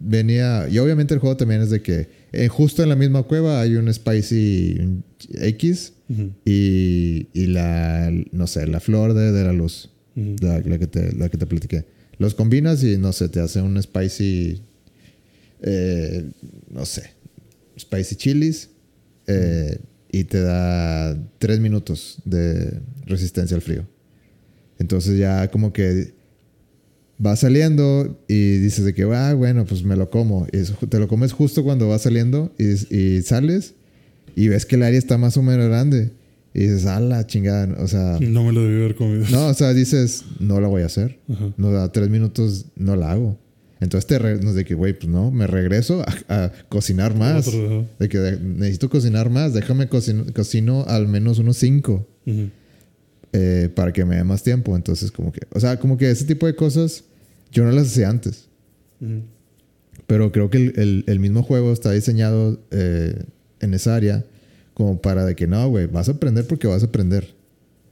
venía. 0.00 0.68
Y 0.68 0.78
obviamente 0.78 1.14
el 1.14 1.20
juego 1.20 1.36
también 1.36 1.60
es 1.62 1.70
de 1.70 1.82
que 1.82 2.08
eh, 2.32 2.48
justo 2.48 2.82
en 2.82 2.88
la 2.88 2.96
misma 2.96 3.22
cueva 3.22 3.60
hay 3.60 3.76
un 3.76 3.92
Spicy 3.92 4.76
un 4.80 5.04
X 5.32 5.92
y, 6.44 7.28
y 7.32 7.46
la, 7.46 8.12
no 8.32 8.46
sé, 8.46 8.66
la 8.66 8.80
flor 8.80 9.14
de, 9.14 9.32
de 9.32 9.44
la 9.44 9.52
luz, 9.52 9.90
la, 10.14 10.60
la 10.60 10.78
que 10.78 10.86
te, 10.86 11.12
la 11.14 11.28
que 11.28 11.38
te 11.38 11.46
platiqué. 11.46 11.84
Los 12.18 12.34
combinas 12.34 12.82
y 12.84 12.98
no 12.98 13.12
sé, 13.12 13.28
te 13.28 13.40
hace 13.40 13.62
un 13.62 13.80
Spicy, 13.82 14.60
eh, 15.62 16.30
no 16.70 16.84
sé, 16.84 17.10
Spicy 17.78 18.16
Chilis 18.16 18.70
eh, 19.26 19.78
y 20.12 20.24
te 20.24 20.40
da 20.40 21.16
tres 21.38 21.60
minutos 21.60 22.18
de 22.24 22.80
resistencia 23.06 23.54
al 23.54 23.62
frío. 23.62 23.86
Entonces 24.78 25.18
ya 25.18 25.50
como 25.50 25.72
que 25.72 26.12
va 27.24 27.36
saliendo 27.36 28.22
y 28.28 28.58
dices 28.58 28.84
de 28.84 28.94
que, 28.94 29.02
ah, 29.02 29.34
bueno, 29.34 29.64
pues 29.64 29.82
me 29.82 29.96
lo 29.96 30.10
como. 30.10 30.46
Y 30.52 30.86
te 30.86 30.98
lo 30.98 31.08
comes 31.08 31.32
justo 31.32 31.62
cuando 31.62 31.88
va 31.88 31.98
saliendo 31.98 32.52
y, 32.58 32.94
y 32.94 33.22
sales 33.22 33.74
y 34.36 34.48
ves 34.48 34.66
que 34.66 34.76
el 34.76 34.82
área 34.82 34.98
está 34.98 35.18
más 35.18 35.36
o 35.36 35.42
menos 35.42 35.66
grande. 35.68 36.10
Y 36.52 36.60
dices, 36.60 36.86
ah, 36.86 36.98
la 37.00 37.26
chingada. 37.26 37.76
O 37.82 37.86
sea, 37.86 38.18
No 38.20 38.44
me 38.44 38.52
lo 38.52 38.62
debí 38.62 38.76
haber 38.80 38.96
comido. 38.96 39.24
no, 39.30 39.46
o 39.48 39.54
sea, 39.54 39.72
dices, 39.72 40.24
no 40.40 40.60
la 40.60 40.66
voy 40.68 40.82
a 40.82 40.86
hacer. 40.86 41.18
Ajá. 41.32 41.52
No 41.56 41.70
da 41.70 41.92
tres 41.92 42.10
minutos, 42.10 42.66
no 42.76 42.96
la 42.96 43.12
hago. 43.12 43.38
Entonces 43.80 44.06
te 44.06 44.18
re- 44.18 44.36
de 44.38 44.64
que, 44.64 44.74
güey, 44.74 44.92
pues 44.92 45.08
no, 45.08 45.30
me 45.30 45.46
regreso 45.46 46.02
a, 46.28 46.44
a 46.44 46.52
cocinar 46.68 47.16
más. 47.16 47.46
Otro. 47.48 47.86
De 47.98 48.08
que 48.08 48.18
de- 48.18 48.40
necesito 48.40 48.90
cocinar 48.90 49.30
más. 49.30 49.54
Déjame 49.54 49.88
cocino, 49.88 50.24
cocino 50.34 50.84
al 50.88 51.06
menos 51.08 51.38
unos 51.38 51.56
cinco 51.56 52.06
eh, 53.32 53.70
para 53.74 53.92
que 53.92 54.04
me 54.04 54.16
dé 54.16 54.24
más 54.24 54.42
tiempo. 54.42 54.74
Entonces, 54.76 55.10
como 55.12 55.30
que, 55.32 55.40
o 55.54 55.60
sea, 55.60 55.78
como 55.78 55.96
que 55.96 56.10
ese 56.10 56.24
tipo 56.24 56.46
de 56.46 56.56
cosas 56.56 57.04
yo 57.52 57.64
no 57.64 57.70
las 57.70 57.86
hacía 57.86 58.08
antes. 58.10 58.48
Pero 60.06 60.32
creo 60.32 60.50
que 60.50 60.58
el, 60.58 60.72
el- 60.76 61.04
el 61.06 61.20
mismo 61.20 61.42
juego 61.42 61.72
está 61.72 61.92
diseñado 61.92 62.60
eh, 62.72 63.22
en 63.60 63.74
esa 63.74 63.94
área 63.96 64.24
como 64.74 65.00
para 65.00 65.24
de 65.24 65.34
que 65.36 65.46
no, 65.46 65.68
güey, 65.68 65.86
vas 65.86 66.08
a 66.08 66.12
aprender 66.12 66.46
porque 66.46 66.66
vas 66.66 66.82
a 66.82 66.86
aprender. 66.86 67.34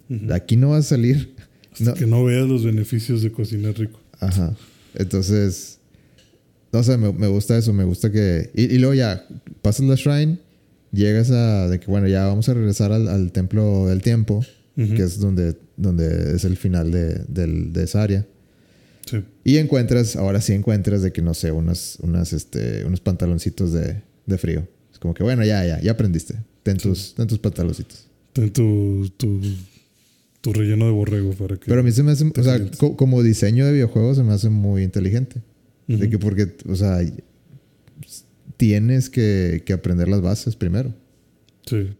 De 0.09 0.35
aquí 0.35 0.57
no 0.57 0.71
vas 0.71 0.87
a 0.87 0.89
salir. 0.89 1.35
Hasta 1.73 1.85
No. 1.85 1.95
que 1.95 2.07
no 2.07 2.25
veas 2.25 2.49
los 2.49 2.65
beneficios 2.65 3.23
de 3.23 3.31
cocinar 3.31 3.75
rico. 3.79 4.01
Ajá. 4.21 4.57
Entonces, 4.95 5.79
no 6.73 6.83
sé, 6.83 6.97
me, 6.97 7.13
me 7.13 7.27
gusta 7.29 7.57
eso, 7.59 7.73
me 7.73 7.85
gusta 7.85 8.11
que... 8.11 8.51
Y, 8.55 8.75
y 8.75 8.79
luego 8.79 8.95
ya, 8.95 9.27
pasas 9.63 9.87
la 9.87 9.95
shrine, 9.97 10.39
llegas 10.93 11.31
a... 11.31 11.69
De 11.69 11.79
que, 11.79 11.87
bueno, 11.87 12.09
ya 12.09 12.25
vamos 12.27 12.49
a 12.49 12.55
regresar 12.55 12.91
al, 12.93 13.07
al 13.09 13.33
templo 13.33 13.87
del 13.87 14.01
tiempo, 14.03 14.45
que 14.77 15.03
es 15.03 15.19
donde, 15.21 15.57
donde 15.77 16.37
es 16.37 16.45
el 16.45 16.57
final 16.57 16.91
de, 16.91 17.25
de 17.29 17.83
esa 17.85 18.03
área. 18.03 18.27
Sí. 19.07 19.23
Y 19.45 19.57
encuentras, 19.59 20.17
ahora 20.17 20.41
sí 20.41 20.53
encuentras 20.55 21.03
de 21.03 21.13
que, 21.13 21.21
no 21.21 21.35
sé, 21.35 21.53
unas, 21.53 21.99
unas, 22.01 22.33
este, 22.33 22.85
unos 22.87 23.01
pantaloncitos 23.01 23.73
de, 23.73 24.03
de 24.27 24.39
frío. 24.39 24.67
Es 24.99 25.01
como 25.01 25.15
que, 25.15 25.23
bueno, 25.23 25.45
ya, 25.45 25.65
ya, 25.65 25.81
ya 25.81 25.93
aprendiste. 25.93 26.35
Ten 26.65 26.77
tus, 26.77 27.15
ten 27.15 27.29
tus 27.29 27.39
pantaloncitos. 27.39 28.09
Ten 28.33 28.51
tu, 28.53 29.09
tu, 29.17 29.41
tu 30.41 30.53
relleno 30.53 30.87
de 30.87 30.91
borrego 30.91 31.31
para 31.35 31.57
que. 31.57 31.67
Pero 31.67 31.81
a 31.81 31.83
mí 31.85 31.93
se 31.93 32.03
me 32.03 32.11
hace, 32.11 32.25
o 32.37 32.43
sea, 32.43 32.61
co- 32.79 32.97
como 32.97 33.23
diseño 33.23 33.65
de 33.65 33.73
videojuego 33.73 34.15
se 34.17 34.25
me 34.25 34.33
hace 34.33 34.49
muy 34.51 34.83
inteligente. 34.83 35.41
De 35.87 36.11
que 36.11 36.19
porque, 36.19 36.55
o 36.69 36.75
sea, 36.77 36.99
tienes 38.57 39.09
que, 39.09 39.63
que 39.65 39.73
aprender 39.73 40.09
las 40.09 40.21
bases 40.21 40.57
primero. 40.57 40.93
Sí. 41.65 41.91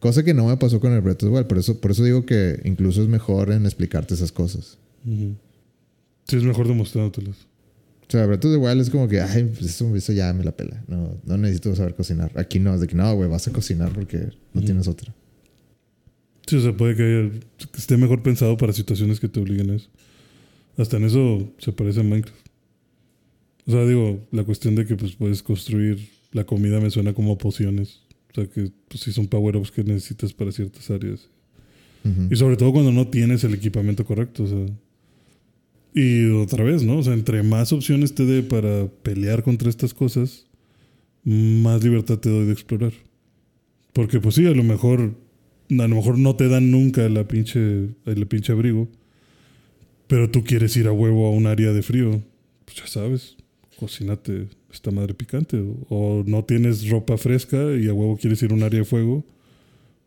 Cosa 0.00 0.22
que 0.24 0.34
no 0.34 0.48
me 0.48 0.56
pasó 0.56 0.80
con 0.80 0.92
el 0.92 1.00
Breath 1.00 1.22
of 1.22 1.30
the 1.30 1.34
Wild. 1.36 1.46
Por 1.46 1.58
eso, 1.58 1.80
por 1.80 1.92
eso 1.92 2.02
digo 2.04 2.26
que 2.26 2.60
incluso 2.64 3.02
es 3.02 3.08
mejor 3.08 3.52
en 3.52 3.64
explicarte 3.66 4.14
esas 4.14 4.32
cosas. 4.32 4.78
Sí, 5.04 6.36
es 6.36 6.42
mejor 6.42 6.66
demostrándotelas. 6.68 7.36
O 8.08 8.10
sea, 8.12 8.26
Breath 8.26 8.44
of 8.44 8.52
the 8.52 8.58
Wild 8.58 8.80
es 8.80 8.90
como 8.90 9.08
que, 9.08 9.20
ay, 9.20 9.44
pues 9.44 9.62
eso, 9.70 9.94
eso 9.96 10.12
ya 10.12 10.32
me 10.32 10.44
la 10.44 10.52
pela. 10.54 10.84
No, 10.86 11.18
no 11.24 11.38
necesito 11.38 11.74
saber 11.74 11.94
cocinar. 11.94 12.30
Aquí 12.34 12.58
no, 12.58 12.74
es 12.74 12.80
de 12.80 12.86
que 12.86 12.94
no, 12.94 13.14
güey, 13.14 13.28
vas 13.28 13.48
a 13.48 13.52
cocinar 13.52 13.92
porque 13.92 14.18
no 14.52 14.60
Ujú. 14.60 14.64
tienes 14.64 14.88
otra. 14.88 15.14
Sí, 16.46 16.56
o 16.56 16.60
sea, 16.60 16.76
puede 16.76 16.96
que, 16.96 17.40
esté 17.76 17.96
mejor 17.96 18.22
pensado 18.22 18.56
para 18.56 18.72
situaciones 18.72 19.20
que 19.20 19.28
te 19.28 19.40
obliguen 19.40 19.70
a 19.70 19.74
eso. 19.76 19.88
Hasta 20.76 20.96
en 20.96 21.04
eso 21.04 21.52
se 21.58 21.72
parece 21.72 22.00
a 22.00 22.02
Minecraft. 22.02 22.46
O 23.66 23.70
sea, 23.70 23.86
digo, 23.86 24.26
la 24.32 24.42
cuestión 24.44 24.74
de 24.74 24.84
que 24.84 24.96
pues 24.96 25.12
puedes 25.14 25.42
construir 25.42 26.10
la 26.32 26.44
comida 26.44 26.80
me 26.80 26.90
suena 26.90 27.14
como 27.14 27.38
pociones. 27.38 28.00
O 28.32 28.34
sea, 28.34 28.46
que 28.46 28.72
pues 28.88 29.02
sí 29.02 29.12
son 29.12 29.28
power-ups 29.28 29.70
que 29.70 29.84
necesitas 29.84 30.32
para 30.32 30.50
ciertas 30.52 30.90
áreas. 30.90 31.28
Ujú. 32.04 32.28
Y 32.30 32.36
sobre 32.36 32.56
todo 32.56 32.72
cuando 32.72 32.90
no 32.90 33.06
tienes 33.08 33.44
el 33.44 33.54
equipamiento 33.54 34.04
correcto, 34.04 34.44
o 34.44 34.46
sea. 34.48 34.66
Y 35.94 36.30
otra 36.30 36.64
vez, 36.64 36.82
¿no? 36.82 36.98
O 36.98 37.02
sea, 37.02 37.12
entre 37.12 37.42
más 37.42 37.72
opciones 37.72 38.14
te 38.14 38.24
dé 38.24 38.42
para 38.42 38.86
pelear 39.02 39.42
contra 39.42 39.68
estas 39.68 39.92
cosas, 39.92 40.46
más 41.24 41.84
libertad 41.84 42.18
te 42.18 42.30
doy 42.30 42.46
de 42.46 42.52
explorar. 42.52 42.92
Porque 43.92 44.20
pues 44.20 44.36
sí, 44.36 44.46
a 44.46 44.52
lo 44.52 44.64
mejor 44.64 45.14
a 45.80 45.88
lo 45.88 45.96
mejor 45.96 46.18
no 46.18 46.36
te 46.36 46.48
dan 46.48 46.70
nunca 46.70 47.08
la 47.08 47.26
pinche 47.26 47.88
el 48.04 48.26
pinche 48.26 48.52
abrigo, 48.52 48.88
pero 50.06 50.30
tú 50.30 50.44
quieres 50.44 50.76
ir 50.76 50.86
a 50.86 50.92
huevo 50.92 51.26
a 51.26 51.30
un 51.30 51.46
área 51.46 51.72
de 51.72 51.82
frío, 51.82 52.22
pues 52.64 52.76
ya 52.78 52.86
sabes, 52.86 53.36
cocínate 53.78 54.48
esta 54.72 54.90
madre 54.90 55.14
picante 55.14 55.62
o 55.88 56.24
no 56.26 56.44
tienes 56.44 56.88
ropa 56.88 57.16
fresca 57.16 57.58
y 57.76 57.88
a 57.88 57.94
huevo 57.94 58.16
quieres 58.16 58.42
ir 58.42 58.50
a 58.50 58.54
un 58.54 58.62
área 58.62 58.80
de 58.80 58.84
fuego, 58.84 59.24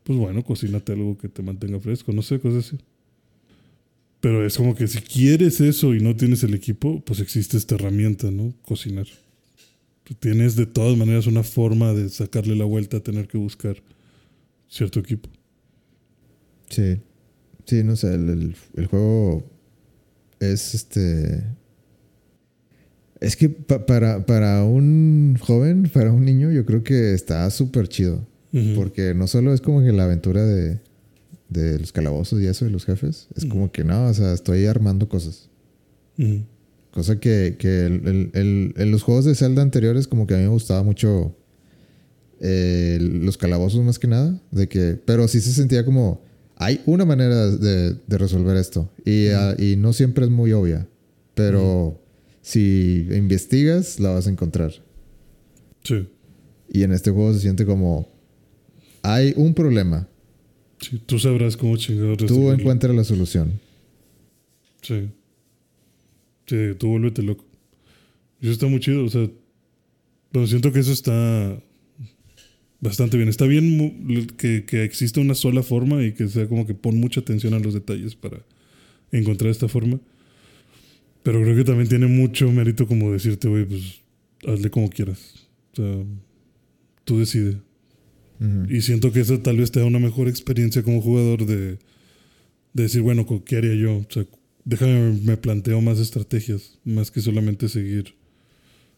pues 0.03 0.17
bueno, 0.19 0.43
cocínate 0.43 0.93
algo 0.93 1.17
que 1.17 1.29
te 1.29 1.41
mantenga 1.41 1.79
fresco, 1.79 2.11
no 2.11 2.21
sé, 2.21 2.39
cosas 2.39 2.67
así. 2.67 2.77
Pero 4.25 4.43
es 4.43 4.57
como 4.57 4.73
que 4.73 4.87
si 4.87 5.01
quieres 5.01 5.61
eso 5.61 5.93
y 5.93 5.99
no 6.01 6.15
tienes 6.15 6.41
el 6.41 6.55
equipo, 6.55 6.99
pues 7.05 7.19
existe 7.19 7.57
esta 7.57 7.75
herramienta, 7.75 8.31
¿no? 8.31 8.55
Cocinar. 8.63 9.05
Tienes 10.19 10.55
de 10.55 10.65
todas 10.65 10.97
maneras 10.97 11.27
una 11.27 11.43
forma 11.43 11.93
de 11.93 12.09
sacarle 12.09 12.55
la 12.55 12.65
vuelta 12.65 12.97
a 12.97 12.99
tener 13.01 13.27
que 13.27 13.37
buscar 13.37 13.75
cierto 14.67 14.99
equipo. 14.99 15.29
Sí. 16.69 16.97
Sí, 17.67 17.83
no 17.83 17.95
sé, 17.95 18.15
el, 18.15 18.29
el- 18.29 18.55
el 18.73 18.87
juego 18.87 19.43
es 20.39 20.73
este... 20.73 21.43
Es 23.21 23.35
que 23.35 23.49
pa- 23.49 23.85
para, 23.85 24.25
para 24.25 24.63
un 24.63 25.37
joven, 25.39 25.87
para 25.93 26.11
un 26.11 26.25
niño, 26.25 26.51
yo 26.51 26.65
creo 26.65 26.81
que 26.83 27.13
está 27.13 27.47
súper 27.51 27.87
chido. 27.89 28.25
Porque 28.75 29.13
no 29.13 29.27
solo 29.27 29.53
es 29.53 29.61
como 29.61 29.83
que 29.83 29.91
la 29.91 30.05
aventura 30.05 30.43
de, 30.43 30.79
de 31.49 31.79
los 31.79 31.91
calabozos 31.91 32.41
y 32.41 32.47
eso, 32.47 32.65
de 32.65 32.71
los 32.71 32.85
jefes. 32.85 33.27
Es 33.35 33.45
como 33.45 33.71
que 33.71 33.83
no, 33.83 34.07
o 34.07 34.13
sea, 34.13 34.33
estoy 34.33 34.65
armando 34.65 35.07
cosas. 35.07 35.49
Cosa 36.91 37.19
que, 37.19 37.55
que 37.59 37.85
el- 37.85 38.07
el- 38.07 38.29
el- 38.33 38.73
en 38.77 38.91
los 38.91 39.03
juegos 39.03 39.25
de 39.25 39.35
Zelda 39.35 39.61
anteriores, 39.61 40.07
como 40.07 40.27
que 40.27 40.33
a 40.33 40.37
mí 40.37 40.43
me 40.43 40.49
gustaba 40.49 40.81
mucho 40.83 41.35
eh, 42.41 42.97
los 43.01 43.37
calabozos 43.37 43.83
más 43.83 43.97
que 43.99 44.07
nada. 44.07 44.39
De 44.51 44.67
que, 44.67 44.99
pero 45.05 45.27
sí 45.27 45.39
se 45.41 45.51
sentía 45.53 45.85
como, 45.85 46.21
hay 46.57 46.81
una 46.85 47.05
manera 47.05 47.47
de, 47.49 47.97
resolver 48.09 48.55
esto 48.57 48.89
y, 49.05 49.27
ah, 49.29 49.55
y, 49.57 49.75
no 49.75 49.93
siempre 49.93 50.25
es 50.25 50.31
muy 50.31 50.51
obvia, 50.53 50.87
pero 51.33 52.01
si 52.41 53.07
investigas 53.11 53.99
la 53.99 54.09
vas 54.11 54.27
a 54.27 54.29
encontrar. 54.29 54.71
Sí. 55.83 56.07
Y 56.69 56.83
en 56.83 56.91
este 56.91 57.11
juego 57.11 57.33
se 57.33 57.39
siente 57.41 57.65
como 57.65 58.07
hay 59.01 59.33
un 59.37 59.53
problema. 59.53 60.07
Sí, 60.85 61.01
tú 61.03 61.17
sabrás 61.17 61.57
cómo 61.57 61.77
chingados 61.77 62.17
Tú 62.17 62.51
encuentras 62.51 62.95
la 62.95 63.03
solución. 63.03 63.59
Sí. 64.83 65.09
Sí, 66.45 66.57
tú 66.77 66.89
vuélvete 66.89 67.23
loco. 67.23 67.43
Eso 68.39 68.51
está 68.51 68.67
muy 68.67 68.79
chido, 68.79 69.03
o 69.03 69.09
sea, 69.09 69.27
pero 70.31 70.45
siento 70.45 70.71
que 70.71 70.79
eso 70.79 70.91
está 70.91 71.59
bastante 72.79 73.17
bien. 73.17 73.29
Está 73.29 73.45
bien 73.45 74.27
que, 74.37 74.65
que 74.65 74.83
exista 74.83 75.21
una 75.21 75.33
sola 75.33 75.63
forma 75.63 76.03
y 76.03 76.13
que 76.13 76.27
sea 76.27 76.47
como 76.47 76.67
que 76.67 76.75
pon 76.75 76.99
mucha 76.99 77.21
atención 77.21 77.55
a 77.55 77.59
los 77.59 77.73
detalles 77.73 78.15
para 78.15 78.45
encontrar 79.11 79.49
esta 79.49 79.67
forma. 79.67 79.99
Pero 81.23 81.41
creo 81.41 81.55
que 81.55 81.63
también 81.63 81.89
tiene 81.89 82.05
mucho 82.05 82.51
mérito 82.51 82.85
como 82.85 83.11
decirte, 83.11 83.47
güey, 83.47 83.65
pues 83.65 84.01
hazle 84.45 84.69
como 84.69 84.87
quieras. 84.91 85.47
O 85.73 85.75
sea, 85.77 86.03
tú 87.05 87.17
decides. 87.17 87.55
Y 88.69 88.81
siento 88.81 89.11
que 89.11 89.21
eso 89.21 89.39
tal 89.39 89.57
vez 89.57 89.71
te 89.71 89.79
da 89.79 89.85
una 89.85 89.99
mejor 89.99 90.27
experiencia 90.27 90.83
como 90.83 91.01
jugador 91.01 91.45
de, 91.45 91.77
de 92.73 92.83
decir, 92.83 93.01
bueno, 93.01 93.25
¿qué 93.45 93.57
haría 93.57 93.75
yo? 93.75 93.97
O 93.97 94.05
sea, 94.09 94.25
déjame, 94.65 95.19
me 95.23 95.37
planteo 95.37 95.79
más 95.79 95.99
estrategias, 95.99 96.77
más 96.83 97.11
que 97.11 97.21
solamente 97.21 97.69
seguir, 97.69 98.15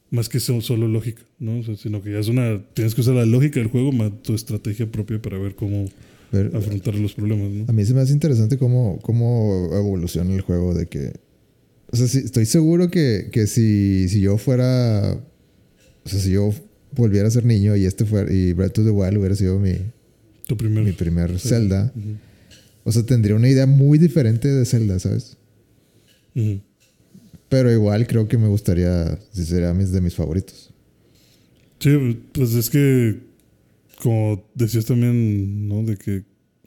más 0.09 0.29
que 0.29 0.39
solo 0.39 0.87
lógica, 0.87 1.21
¿no? 1.37 1.61
sino 1.75 2.01
que 2.01 2.13
ya 2.13 2.19
es 2.19 2.29
una, 2.29 2.63
tienes 2.73 2.95
que 2.95 3.01
usar 3.01 3.15
la 3.15 3.25
lógica 3.25 3.59
del 3.59 3.69
juego 3.69 3.91
más 3.91 4.11
tu 4.23 4.33
estrategia 4.33 4.89
propia 4.89 5.21
para 5.21 5.37
ver 5.37 5.55
cómo 5.55 5.85
afrontar 6.53 6.95
los 6.95 7.13
problemas, 7.13 7.51
¿no? 7.51 7.65
A 7.67 7.73
mí 7.73 7.85
se 7.85 7.93
me 7.93 8.01
hace 8.01 8.13
interesante 8.13 8.57
cómo, 8.57 8.99
cómo 9.01 9.69
evoluciona 9.73 10.33
el 10.33 10.41
juego 10.41 10.73
de 10.73 10.87
que, 10.87 11.13
o 11.91 11.95
sea, 11.95 12.05
estoy 12.05 12.45
seguro 12.45 12.89
que, 12.89 13.29
que 13.31 13.47
si, 13.47 14.09
si 14.09 14.21
yo 14.21 14.37
fuera, 14.37 15.13
o 16.03 16.09
sea, 16.09 16.19
si 16.19 16.31
yo 16.31 16.53
volviera 16.97 17.27
a 17.27 17.31
ser 17.31 17.45
niño 17.45 17.75
y 17.75 17.85
este 17.85 18.05
fuera, 18.05 18.31
y 18.31 18.53
Breath 18.53 18.79
of 18.79 18.85
the 18.85 18.91
Wild 18.91 19.17
hubiera 19.17 19.35
sido 19.35 19.59
mi, 19.59 19.73
tu 20.45 20.57
primer, 20.57 20.83
mi 20.83 20.91
primer 20.91 21.39
Zelda, 21.39 21.93
o 22.83 22.91
sea, 22.91 23.03
tendría 23.03 23.35
una 23.35 23.49
idea 23.49 23.65
muy 23.65 23.97
diferente 23.97 24.47
de 24.47 24.65
Zelda, 24.65 24.99
¿sabes? 24.99 25.37
Pero 27.49 27.71
igual 27.71 28.07
creo 28.07 28.27
que 28.27 28.37
me 28.37 28.47
gustaría, 28.47 29.17
si 29.31 29.45
sería 29.45 29.73
mis, 29.73 29.91
de 29.91 30.01
mis 30.01 30.15
favoritos. 30.15 30.71
Sí, 31.79 32.19
pues 32.31 32.53
es 32.53 32.69
que, 32.69 33.19
como 34.01 34.43
decías 34.55 34.85
también, 34.85 35.67
¿no? 35.67 35.83
De 35.83 35.97
que 35.97 36.23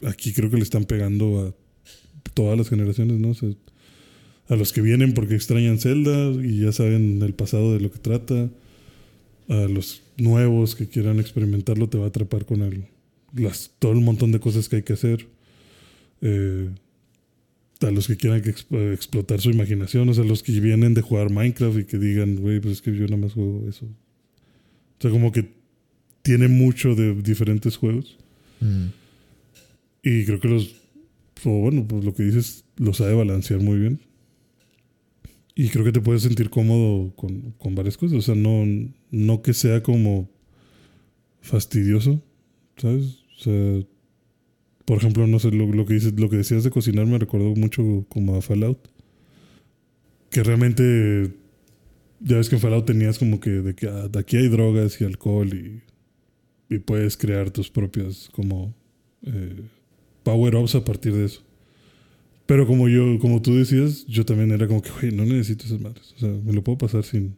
aquí 0.06 0.32
creo 0.32 0.50
que 0.50 0.56
le 0.56 0.62
están 0.62 0.84
pegando 0.84 1.46
a 1.46 1.54
todas 2.34 2.56
las 2.56 2.68
generaciones, 2.68 3.18
¿no? 3.18 3.34
a 4.48 4.56
los 4.56 4.72
que 4.72 4.80
vienen 4.82 5.14
porque 5.14 5.36
extrañan 5.36 5.78
Zelda 5.78 6.32
y 6.42 6.62
ya 6.62 6.72
saben 6.72 7.22
el 7.22 7.34
pasado 7.34 7.72
de 7.72 7.80
lo 7.80 7.90
que 7.92 7.98
trata. 7.98 8.50
A 9.48 9.54
los 9.68 10.02
nuevos 10.20 10.76
que 10.76 10.88
quieran 10.88 11.18
experimentarlo, 11.18 11.88
te 11.88 11.98
va 11.98 12.04
a 12.04 12.08
atrapar 12.08 12.44
con 12.44 12.62
el, 12.62 12.84
las, 13.34 13.72
todo 13.78 13.92
el 13.92 14.00
montón 14.00 14.32
de 14.32 14.40
cosas 14.40 14.68
que 14.68 14.76
hay 14.76 14.82
que 14.82 14.92
hacer. 14.92 15.26
Eh, 16.20 16.68
a 17.80 17.90
los 17.90 18.06
que 18.06 18.16
quieran 18.16 18.42
explotar 18.92 19.40
su 19.40 19.50
imaginación, 19.50 20.08
o 20.08 20.14
sea, 20.14 20.24
los 20.24 20.42
que 20.42 20.52
vienen 20.60 20.92
de 20.92 21.00
jugar 21.00 21.30
Minecraft 21.30 21.78
y 21.78 21.84
que 21.84 21.98
digan, 21.98 22.36
güey, 22.36 22.60
pues 22.60 22.74
es 22.74 22.82
que 22.82 22.94
yo 22.94 23.04
nada 23.04 23.16
más 23.16 23.32
juego 23.32 23.66
eso. 23.68 23.86
O 23.86 25.00
sea, 25.00 25.10
como 25.10 25.32
que 25.32 25.48
tiene 26.22 26.48
mucho 26.48 26.94
de 26.94 27.14
diferentes 27.14 27.78
juegos. 27.78 28.18
Mm. 28.60 28.88
Y 30.02 30.24
creo 30.26 30.40
que 30.40 30.48
los, 30.48 30.76
bueno, 31.42 31.86
pues 31.88 32.04
lo 32.04 32.14
que 32.14 32.22
dices, 32.24 32.64
lo 32.76 32.92
sabe 32.92 33.14
balancear 33.14 33.60
muy 33.60 33.78
bien. 33.78 34.00
Y 35.54 35.68
creo 35.68 35.84
que 35.84 35.92
te 35.92 36.00
puedes 36.00 36.22
sentir 36.22 36.50
cómodo 36.50 37.14
con, 37.16 37.52
con 37.58 37.74
varias 37.74 37.96
cosas. 37.96 38.18
O 38.18 38.22
sea, 38.22 38.34
no, 38.34 38.64
no 39.10 39.42
que 39.42 39.52
sea 39.52 39.82
como 39.82 40.30
fastidioso, 41.40 42.22
¿sabes? 42.76 43.24
O 43.38 43.42
sea, 43.42 43.86
por 44.84 44.98
ejemplo, 44.98 45.26
no 45.26 45.38
sé, 45.38 45.50
lo, 45.50 45.86
que 45.86 45.94
dices, 45.94 46.18
lo 46.18 46.28
que 46.28 46.38
decías 46.38 46.64
de 46.64 46.70
cocinar 46.70 47.06
me 47.06 47.18
recordó 47.18 47.54
mucho 47.54 48.06
como 48.08 48.36
a 48.36 48.42
Fallout. 48.42 48.88
Que 50.30 50.42
realmente, 50.42 51.32
ya 52.20 52.36
ves 52.36 52.48
que 52.48 52.56
en 52.56 52.60
Fallout 52.60 52.86
tenías 52.86 53.18
como 53.18 53.40
que 53.40 53.50
de 53.50 53.74
que 53.74 53.88
ah, 53.88 54.08
aquí 54.18 54.36
hay 54.36 54.48
drogas 54.48 55.00
y 55.00 55.04
alcohol 55.04 55.48
y, 55.54 55.82
y 56.74 56.78
puedes 56.78 57.16
crear 57.16 57.50
tus 57.50 57.70
propias 57.70 58.28
como 58.32 58.74
eh, 59.22 59.62
power-ups 60.22 60.74
a 60.74 60.84
partir 60.84 61.14
de 61.14 61.26
eso. 61.26 61.42
Pero 62.50 62.66
como 62.66 62.88
yo, 62.88 63.16
como 63.20 63.40
tú 63.40 63.54
decías, 63.54 64.04
yo 64.08 64.24
también 64.24 64.50
era 64.50 64.66
como 64.66 64.82
que, 64.82 64.90
güey, 64.90 65.12
no 65.12 65.24
necesito 65.24 65.66
esas 65.66 65.80
madres. 65.80 66.12
O 66.16 66.18
sea, 66.18 66.28
me 66.30 66.52
lo 66.52 66.64
puedo 66.64 66.78
pasar 66.78 67.04
sin, 67.04 67.36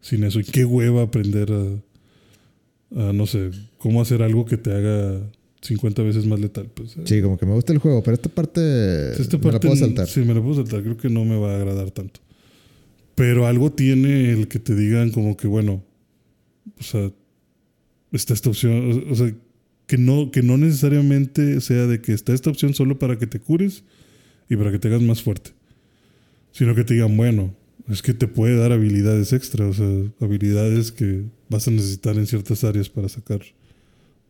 sin 0.00 0.22
eso. 0.22 0.38
Y 0.38 0.44
qué 0.44 0.64
hueva 0.64 1.02
aprender 1.02 1.50
a, 1.50 3.08
a, 3.08 3.12
no 3.12 3.26
sé, 3.26 3.50
cómo 3.76 4.00
hacer 4.00 4.22
algo 4.22 4.44
que 4.44 4.56
te 4.56 4.72
haga 4.72 5.20
50 5.62 6.00
veces 6.04 6.26
más 6.26 6.38
letal. 6.38 6.70
Pues, 6.72 6.96
eh. 6.96 7.00
Sí, 7.06 7.22
como 7.22 7.36
que 7.38 7.44
me 7.44 7.54
gusta 7.54 7.72
el 7.72 7.80
juego, 7.80 8.04
pero 8.04 8.14
esta 8.14 8.28
parte, 8.28 8.60
me 8.60 9.50
la 9.50 9.58
puedo 9.58 9.74
saltar. 9.74 10.06
Sí, 10.06 10.20
me 10.20 10.32
la 10.32 10.40
puedo 10.40 10.54
saltar. 10.54 10.80
Creo 10.84 10.96
que 10.96 11.10
no 11.10 11.24
me 11.24 11.36
va 11.36 11.54
a 11.54 11.56
agradar 11.56 11.90
tanto. 11.90 12.20
Pero 13.16 13.48
algo 13.48 13.72
tiene 13.72 14.30
el 14.30 14.46
que 14.46 14.60
te 14.60 14.76
digan 14.76 15.10
como 15.10 15.36
que, 15.36 15.48
bueno, 15.48 15.82
o 16.78 16.82
sea, 16.84 17.10
está 18.12 18.32
esta 18.32 18.50
opción, 18.50 19.06
o, 19.10 19.14
sea, 19.16 19.34
que 19.88 19.98
no, 19.98 20.30
que 20.30 20.44
no 20.44 20.56
necesariamente 20.56 21.60
sea 21.60 21.88
de 21.88 22.00
que 22.00 22.12
está 22.12 22.32
esta 22.32 22.48
opción 22.48 22.74
solo 22.74 22.96
para 23.00 23.18
que 23.18 23.26
te 23.26 23.40
cures 23.40 23.82
y 24.48 24.56
para 24.56 24.70
que 24.70 24.78
te 24.78 24.88
hagas 24.88 25.02
más 25.02 25.22
fuerte. 25.22 25.50
Sino 26.52 26.74
que 26.74 26.84
te 26.84 26.94
digan, 26.94 27.16
bueno, 27.16 27.54
es 27.88 28.02
que 28.02 28.14
te 28.14 28.28
puede 28.28 28.56
dar 28.56 28.72
habilidades 28.72 29.32
extra, 29.32 29.66
o 29.66 29.72
sea, 29.72 29.86
habilidades 30.20 30.92
que 30.92 31.24
vas 31.48 31.68
a 31.68 31.70
necesitar 31.70 32.16
en 32.16 32.26
ciertas 32.26 32.64
áreas 32.64 32.88
para 32.88 33.08
sacar 33.08 33.40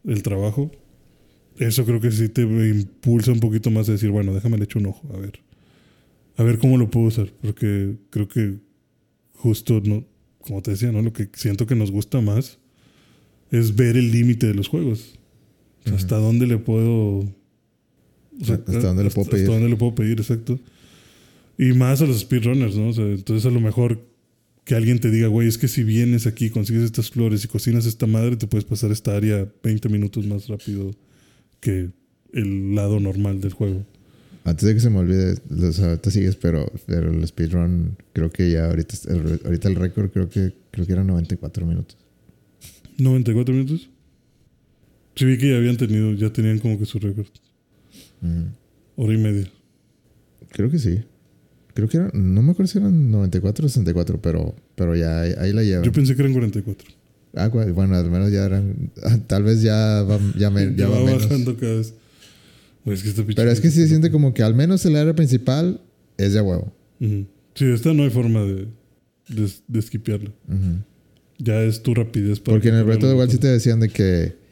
el 0.05 0.23
trabajo 0.23 0.71
eso 1.59 1.87
creo 1.87 2.01
que 2.01 2.11
sí 2.11 2.29
te 2.29 2.43
impulsa 2.43 3.33
un 3.33 3.41
poquito 3.41 3.71
más 3.71 3.89
a 3.89 3.93
decir, 3.93 4.11
bueno, 4.11 4.35
déjame 4.35 4.59
le 4.59 4.65
echo 4.65 4.79
un 4.79 4.87
ojo, 4.87 5.09
a 5.15 5.19
ver. 5.19 5.41
A 6.37 6.43
ver 6.43 6.59
cómo 6.59 6.77
lo 6.77 6.91
puedo 6.91 7.07
usar. 7.07 7.33
Porque 7.41 7.97
creo 8.11 8.29
que 8.29 8.59
justo, 9.35 9.81
no, 9.83 10.05
como 10.41 10.61
te 10.63 10.73
decía, 10.73 10.93
¿no? 10.93 11.01
Lo 11.01 11.13
que 11.13 11.29
siento 11.33 11.67
que 11.67 11.75
nos 11.75 11.91
gusta 11.91 12.21
más 12.21 12.59
es 13.51 13.75
ver 13.75 13.97
el 13.97 14.13
límite 14.13 14.47
de 14.47 14.55
los 14.55 14.69
juegos. 14.69 15.19
hasta 15.87 16.17
dónde 16.17 16.47
le 16.47 16.59
puedo. 16.59 17.25
Hasta 18.41 18.81
dónde 18.81 19.05
le 19.05 19.11
puedo 19.11 19.29
pedir. 19.29 19.45
Hasta 19.45 19.55
dónde 19.55 19.69
le 19.69 19.77
puedo 19.77 19.95
pedir, 19.95 20.19
exacto. 20.21 20.59
Y 21.59 21.73
más 21.73 22.03
a 22.03 22.07
los 22.07 22.21
speedrunners, 22.21 22.77
¿no? 22.77 22.89
O 22.89 22.93
sea, 22.93 23.05
entonces 23.05 23.47
a 23.47 23.51
lo 23.51 23.61
mejor 23.61 24.01
que 24.65 24.75
alguien 24.75 24.99
te 24.99 25.11
diga, 25.11 25.29
güey, 25.29 25.49
es 25.49 25.59
que 25.59 25.69
si 25.69 25.85
vienes 25.85 26.27
aquí, 26.27 26.51
consigues 26.51 26.83
estas 26.83 27.11
flores 27.11 27.45
y 27.45 27.49
cocinas 27.49 27.87
esta 27.87 28.07
madre, 28.07 28.37
te 28.37 28.47
puedes 28.47 28.65
pasar 28.65 28.91
esta 28.91 29.17
área 29.17 29.49
20 29.63 29.89
minutos 29.89 30.27
más 30.27 30.49
rápido 30.49 30.91
que 31.61 31.91
el 32.33 32.75
lado 32.75 33.01
normal 33.01 33.41
del 33.41 33.53
juego. 33.53 33.87
Antes 34.45 34.69
de 34.69 34.75
que 34.75 34.81
se 34.81 34.91
me 34.91 34.99
olvide, 34.99 35.35
o 35.35 35.85
ahorita 35.85 36.11
sigues, 36.11 36.37
pero, 36.37 36.71
pero 36.87 37.11
el 37.11 37.27
speedrun 37.27 37.97
creo 38.13 38.31
que 38.31 38.51
ya 38.51 38.67
ahorita 38.67 38.97
el, 39.09 39.41
ahorita 39.45 39.69
el 39.69 39.75
récord 39.75 40.11
creo 40.11 40.29
que 40.29 40.53
creo 40.71 40.87
que 40.87 40.93
eran 40.93 41.07
94 41.07 41.67
minutos. 41.67 41.97
¿94 42.99 43.51
minutos? 43.51 43.89
Sí 45.15 45.25
vi 45.25 45.39
que 45.39 45.51
ya 45.51 45.57
habían 45.57 45.77
tenido, 45.77 46.13
ya 46.13 46.33
tenían 46.33 46.59
como 46.59 46.79
que 46.79 46.87
su 46.87 46.99
récord. 46.99 47.27
Hora 48.97 49.13
y 49.15 49.19
media. 49.19 49.51
Creo 50.51 50.71
que 50.71 50.79
sí. 50.79 51.03
Creo 51.75 51.89
que 51.89 51.99
eran, 51.99 52.11
no 52.15 52.43
me 52.43 52.53
acuerdo 52.53 52.73
si 52.73 52.79
eran 52.79 53.11
94 53.11 53.67
o 53.67 53.69
64, 53.69 54.21
pero, 54.23 54.55
pero 54.75 54.97
ya 54.97 55.21
ahí, 55.21 55.53
la 55.53 55.63
llevan. 55.63 55.85
Yo 55.85 55.93
pensé 55.93 56.17
que 56.17 56.23
eran 56.23 56.33
44. 56.33 56.89
Ah, 57.35 57.49
bueno, 57.49 57.97
al 57.97 58.11
menos 58.11 58.33
ya 58.33 58.47
eran. 58.47 58.91
Tal 59.27 59.43
vez 59.43 59.61
ya 59.61 60.03
va, 60.03 60.19
ya 60.39 60.51
me, 60.51 60.75
ya 60.75 60.89
va, 60.89 61.01
bajando 61.03 61.57
cada 61.59 61.75
vez. 61.77 61.93
Pues 62.83 63.03
que 63.03 63.23
Pero 63.35 63.51
es 63.51 63.61
que 63.61 63.71
sí 63.71 63.81
se 63.81 63.89
siente 63.89 64.11
como 64.11 64.33
que 64.33 64.43
al 64.43 64.55
menos 64.55 64.87
el 64.87 64.97
área 64.97 65.13
principal 65.13 65.81
es 66.17 66.33
de 66.33 66.41
huevo. 66.41 66.73
Sí, 66.99 67.65
esta 67.65 67.93
no 67.93 68.05
hay 68.05 68.11
forma 68.11 68.43
de, 68.43 68.69
de, 69.29 69.79
esquipearla. 69.79 70.31
Ya 71.39 71.61
es 71.63 71.83
tu 71.83 71.95
rapidez 71.95 72.41
para. 72.41 72.55
Porque 72.55 72.69
en 72.69 72.77
el 72.77 72.87
reto 72.87 73.07
de 73.07 73.13
igual 73.13 73.31
sí 73.31 73.39
te 73.39 73.49
decían 73.49 73.81
de 73.81 73.89
que. 73.89 74.46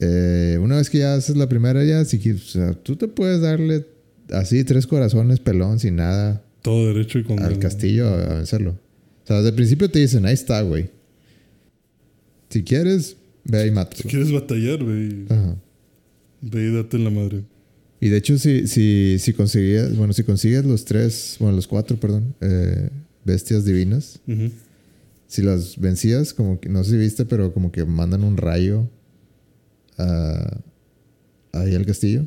Eh, 0.00 0.58
una 0.60 0.76
vez 0.76 0.90
que 0.90 0.98
ya 0.98 1.14
haces 1.14 1.36
la 1.36 1.48
primera, 1.48 1.84
ya, 1.84 2.04
si, 2.04 2.30
o 2.30 2.38
sea, 2.38 2.74
tú 2.74 2.96
te 2.96 3.08
puedes 3.08 3.40
darle 3.40 3.86
así 4.30 4.62
tres 4.64 4.86
corazones, 4.86 5.40
pelón, 5.40 5.78
sin 5.80 5.96
nada. 5.96 6.42
Todo 6.62 6.88
derecho 6.88 7.18
y 7.18 7.24
con. 7.24 7.40
Al 7.40 7.58
castillo 7.58 8.08
a 8.08 8.34
vencerlo. 8.34 8.72
O 9.24 9.26
sea, 9.26 9.36
desde 9.36 9.50
el 9.50 9.54
principio 9.54 9.90
te 9.90 9.98
dicen, 9.98 10.24
ahí 10.24 10.34
está, 10.34 10.62
güey. 10.62 10.90
Si 12.48 12.62
quieres, 12.62 13.16
ve 13.44 13.66
y 13.66 13.70
mata. 13.70 13.96
Si 13.96 14.04
quieres 14.04 14.32
batallar, 14.32 14.84
ve 14.84 15.00
y, 15.00 15.26
ve 16.42 16.64
y 16.64 16.74
date 16.74 16.96
en 16.96 17.04
la 17.04 17.10
madre. 17.10 17.44
Y 18.00 18.08
de 18.08 18.16
hecho, 18.16 18.38
si, 18.38 18.68
si, 18.68 19.16
si 19.18 19.32
conseguías, 19.32 19.96
bueno, 19.96 20.12
si 20.12 20.22
consigues 20.22 20.64
los 20.64 20.84
tres, 20.84 21.36
bueno, 21.40 21.56
los 21.56 21.66
cuatro, 21.66 21.98
perdón, 21.98 22.34
eh, 22.40 22.90
bestias 23.24 23.64
divinas, 23.64 24.20
si 25.26 25.42
las 25.42 25.78
vencías, 25.78 26.32
como 26.32 26.60
que, 26.60 26.68
no 26.68 26.84
sé 26.84 26.92
si 26.92 26.96
viste, 26.96 27.24
pero 27.24 27.52
como 27.52 27.72
que 27.72 27.84
mandan 27.84 28.22
un 28.22 28.36
rayo 28.36 28.88
ahí 29.98 31.74
al 31.74 31.86
castillo. 31.86 32.24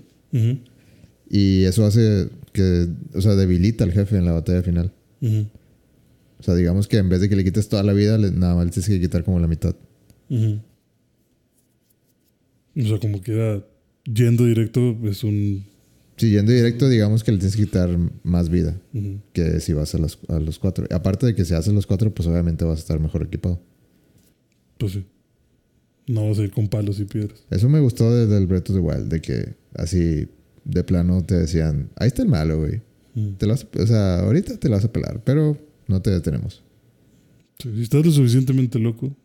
Y 1.30 1.64
eso 1.64 1.86
hace 1.86 2.30
que, 2.54 2.88
o 3.14 3.22
sea, 3.22 3.36
debilita 3.36 3.84
al 3.86 3.92
jefe 3.94 4.18
en 4.18 4.26
la 4.26 4.34
batalla 4.34 4.62
final. 4.64 4.92
O 6.40 6.44
sea, 6.44 6.56
digamos 6.56 6.88
que 6.88 6.98
en 6.98 7.08
vez 7.10 7.22
de 7.22 7.30
que 7.30 7.36
le 7.36 7.44
quites 7.44 7.70
toda 7.70 7.84
la 7.84 7.94
vida, 7.94 8.18
le- 8.18 8.32
nada 8.32 8.56
más 8.56 8.66
le 8.66 8.72
tienes 8.72 8.90
que 8.90 9.00
quitar 9.00 9.24
como 9.24 9.40
la 9.40 9.48
mitad. 9.48 9.76
O 12.78 12.82
sea, 12.88 13.00
como 13.00 13.22
que 13.22 13.34
era 13.34 13.64
yendo 14.06 14.46
directo 14.46 14.98
es 15.04 15.24
un... 15.24 15.66
Si 16.18 16.30
yendo 16.30 16.52
directo, 16.52 16.88
digamos 16.88 17.24
que 17.24 17.32
le 17.32 17.38
tienes 17.40 17.56
que 17.56 17.64
quitar 17.64 17.98
más 18.24 18.50
vida 18.50 18.80
que 19.34 19.60
si 19.60 19.74
vas 19.74 19.96
a 19.96 19.98
los, 19.98 20.20
a 20.28 20.40
los 20.40 20.60
cuatro. 20.60 20.86
Aparte 20.92 21.26
de 21.26 21.34
que 21.36 21.46
si 21.46 21.54
haces 21.54 21.74
los 21.74 21.88
cuatro, 21.88 22.14
pues 22.14 22.28
obviamente 22.28 22.64
vas 22.64 22.78
a 22.78 22.82
estar 22.82 23.00
mejor 23.00 23.24
equipado. 23.24 23.60
Pues 24.78 24.94
sí. 24.94 25.06
No 26.08 26.28
vas 26.28 26.39
a 26.39 26.43
ir 26.43 26.52
con 26.52 26.68
palos 26.68 26.99
y 26.99 27.06
piedras. 27.06 27.43
Eso 27.49 27.70
me 27.70 27.80
gustó 27.80 28.14
de- 28.14 28.28
del 28.28 28.47
Breath 28.47 28.70
of 28.70 28.76
the 28.76 28.82
Wild, 28.82 29.08
de 29.10 29.22
que 29.22 29.54
así 29.76 30.28
de 30.66 30.84
plano 30.84 31.24
te 31.24 31.36
decían, 31.36 31.89
ahí 31.95 32.08
está 32.08 32.22
el 32.24 32.28
malo, 32.30 32.60
güey. 32.60 32.82
Ujú. 33.16 33.34
Te 33.38 33.45
lo 33.45 33.54
vas 33.54 33.64
a- 33.78 33.82
o 33.84 33.88
sea, 33.88 34.20
ahorita 34.22 34.58
te 34.58 34.68
lo 34.70 34.76
vas 34.76 34.86
a 34.86 34.91
pelar, 34.91 35.22
pero 35.24 35.58
no 35.88 36.02
te 36.02 36.10
detenemos. 36.12 36.64
Sí, 37.60 37.70
si 37.76 37.82
estás 37.84 38.06
lo 38.06 38.12
suficientemente 38.12 38.80
loco, 38.80 39.16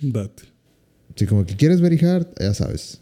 date. 0.00 0.42
Si 1.14 1.24
como 1.26 1.46
que 1.46 1.56
quieres 1.56 1.80
very 1.80 1.98
hard, 2.04 2.26
ya 2.38 2.52
sabes. 2.52 3.00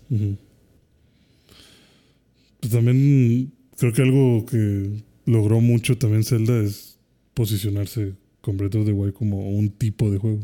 Pues 2.61 2.72
también 2.72 3.53
creo 3.77 3.93
que 3.93 4.03
algo 4.03 4.47
que 4.47 5.03
logró 5.27 5.61
mucho 5.61 5.99
también 5.99 6.25
Zelda 6.25 6.59
es 6.61 6.99
posicionarse 7.35 8.14
con 8.41 8.57
Breath 8.57 8.75
of 8.77 8.87
the 8.87 8.93
Wild 8.93 9.14
como 9.14 9.51
un 9.51 9.70
tipo 9.70 10.11
de 10.11 10.18
juego. 10.18 10.41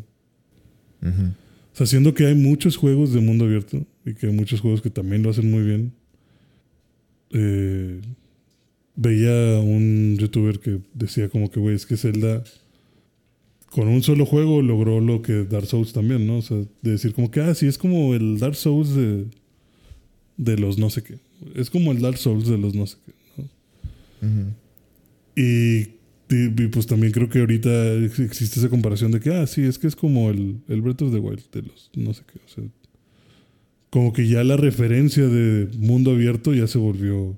Ujú. 1.03 1.33
O 1.73 1.77
sea, 1.77 1.87
siendo 1.87 2.15
que 2.15 2.27
hay 2.27 2.35
muchos 2.35 2.77
juegos 2.77 3.13
de 3.13 3.21
mundo 3.21 3.45
abierto 3.45 3.87
y 4.05 4.15
que 4.15 4.27
hay 4.27 4.33
muchos 4.33 4.61
juegos 4.61 4.83
que 4.83 4.91
también 4.91 5.23
lo 5.23 5.31
hacen 5.31 5.51
muy 5.51 5.63
bien. 5.63 5.93
eh, 7.33 8.01
veía 8.97 9.61
un 9.61 10.17
youtuber 10.19 10.59
que 10.59 10.81
decía 10.95 11.29
como 11.29 11.51
que, 11.51 11.61
güey, 11.61 11.75
es 11.75 11.87
que 11.87 11.97
Zelda 11.97 12.45
con 13.71 13.89
un 13.89 14.03
solo 14.03 14.27
juego 14.27 14.63
logró 14.63 15.01
lo 15.01 15.23
que 15.23 15.45
Dark 15.45 15.67
Souls 15.67 15.93
también, 15.93 16.27
¿no? 16.27 16.39
O 16.39 16.43
sea, 16.43 16.59
de 16.59 16.91
decir 16.91 17.15
como 17.15 17.31
que, 17.31 17.41
ah, 17.41 17.55
sí, 17.55 17.67
es 17.67 17.79
como 17.79 18.15
el 18.15 18.39
Dark 18.39 18.57
Souls 18.57 18.95
de, 18.95 19.27
de 20.37 20.59
los 20.59 20.77
no 20.77 20.91
sé 20.91 21.03
qué. 21.03 21.19
Es 21.55 21.71
como 21.71 21.93
el 21.93 22.01
Dark 22.01 22.19
Souls 22.19 22.47
de 22.49 22.59
los 22.59 22.75
no 22.75 22.87
sé 22.87 22.97
qué. 23.07 23.13
¿no? 24.23 24.55
Y, 25.37 26.00
y- 26.31 26.63
y, 26.65 26.69
pues 26.69 26.87
también 26.87 27.13
creo 27.13 27.29
que 27.29 27.41
ahorita 27.41 27.95
ex- 27.95 28.21
existe 28.21 28.61
esa 28.61 28.69
comparación 28.69 29.11
de 29.13 29.21
que, 29.21 29.31
ah, 29.35 29.47
sí, 29.47 29.63
es 29.63 29.79
que 29.79 29.87
es 29.87 29.97
como 29.97 30.31
el, 30.31 30.57
el 30.69 30.81
Breath 30.83 31.03
of 31.03 31.13
the 31.13 31.19
Wild 31.19 31.43
de 31.53 31.63
los 31.63 31.91
no 31.97 32.15
sé 32.15 32.23
qué. 32.33 32.39
O 32.45 32.49
sea, 32.49 32.65
como 33.91 34.13
que 34.13 34.29
ya 34.29 34.45
la 34.45 34.57
referencia 34.57 35.27
de 35.27 35.69
mundo 35.79 36.13
abierto 36.13 36.55
ya 36.55 36.67
se 36.67 36.79
volvió 36.79 37.37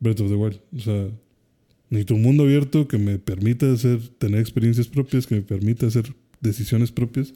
Breath 0.00 0.20
of 0.20 0.28
the 0.28 0.34
Wild. 0.36 0.60
O 0.76 0.80
sea, 0.80 1.06
necesito 1.90 2.14
un 2.16 2.22
mundo 2.22 2.42
abierto 2.44 2.86
que 2.86 2.98
me 2.98 3.18
permita 3.18 3.72
hacer, 3.72 3.98
tener 4.18 4.40
experiencias 4.40 4.86
propias, 4.88 5.26
que 5.26 5.36
me 5.36 5.42
permita 5.42 5.86
hacer 5.86 6.12
decisiones 6.40 6.92
propias, 6.92 7.32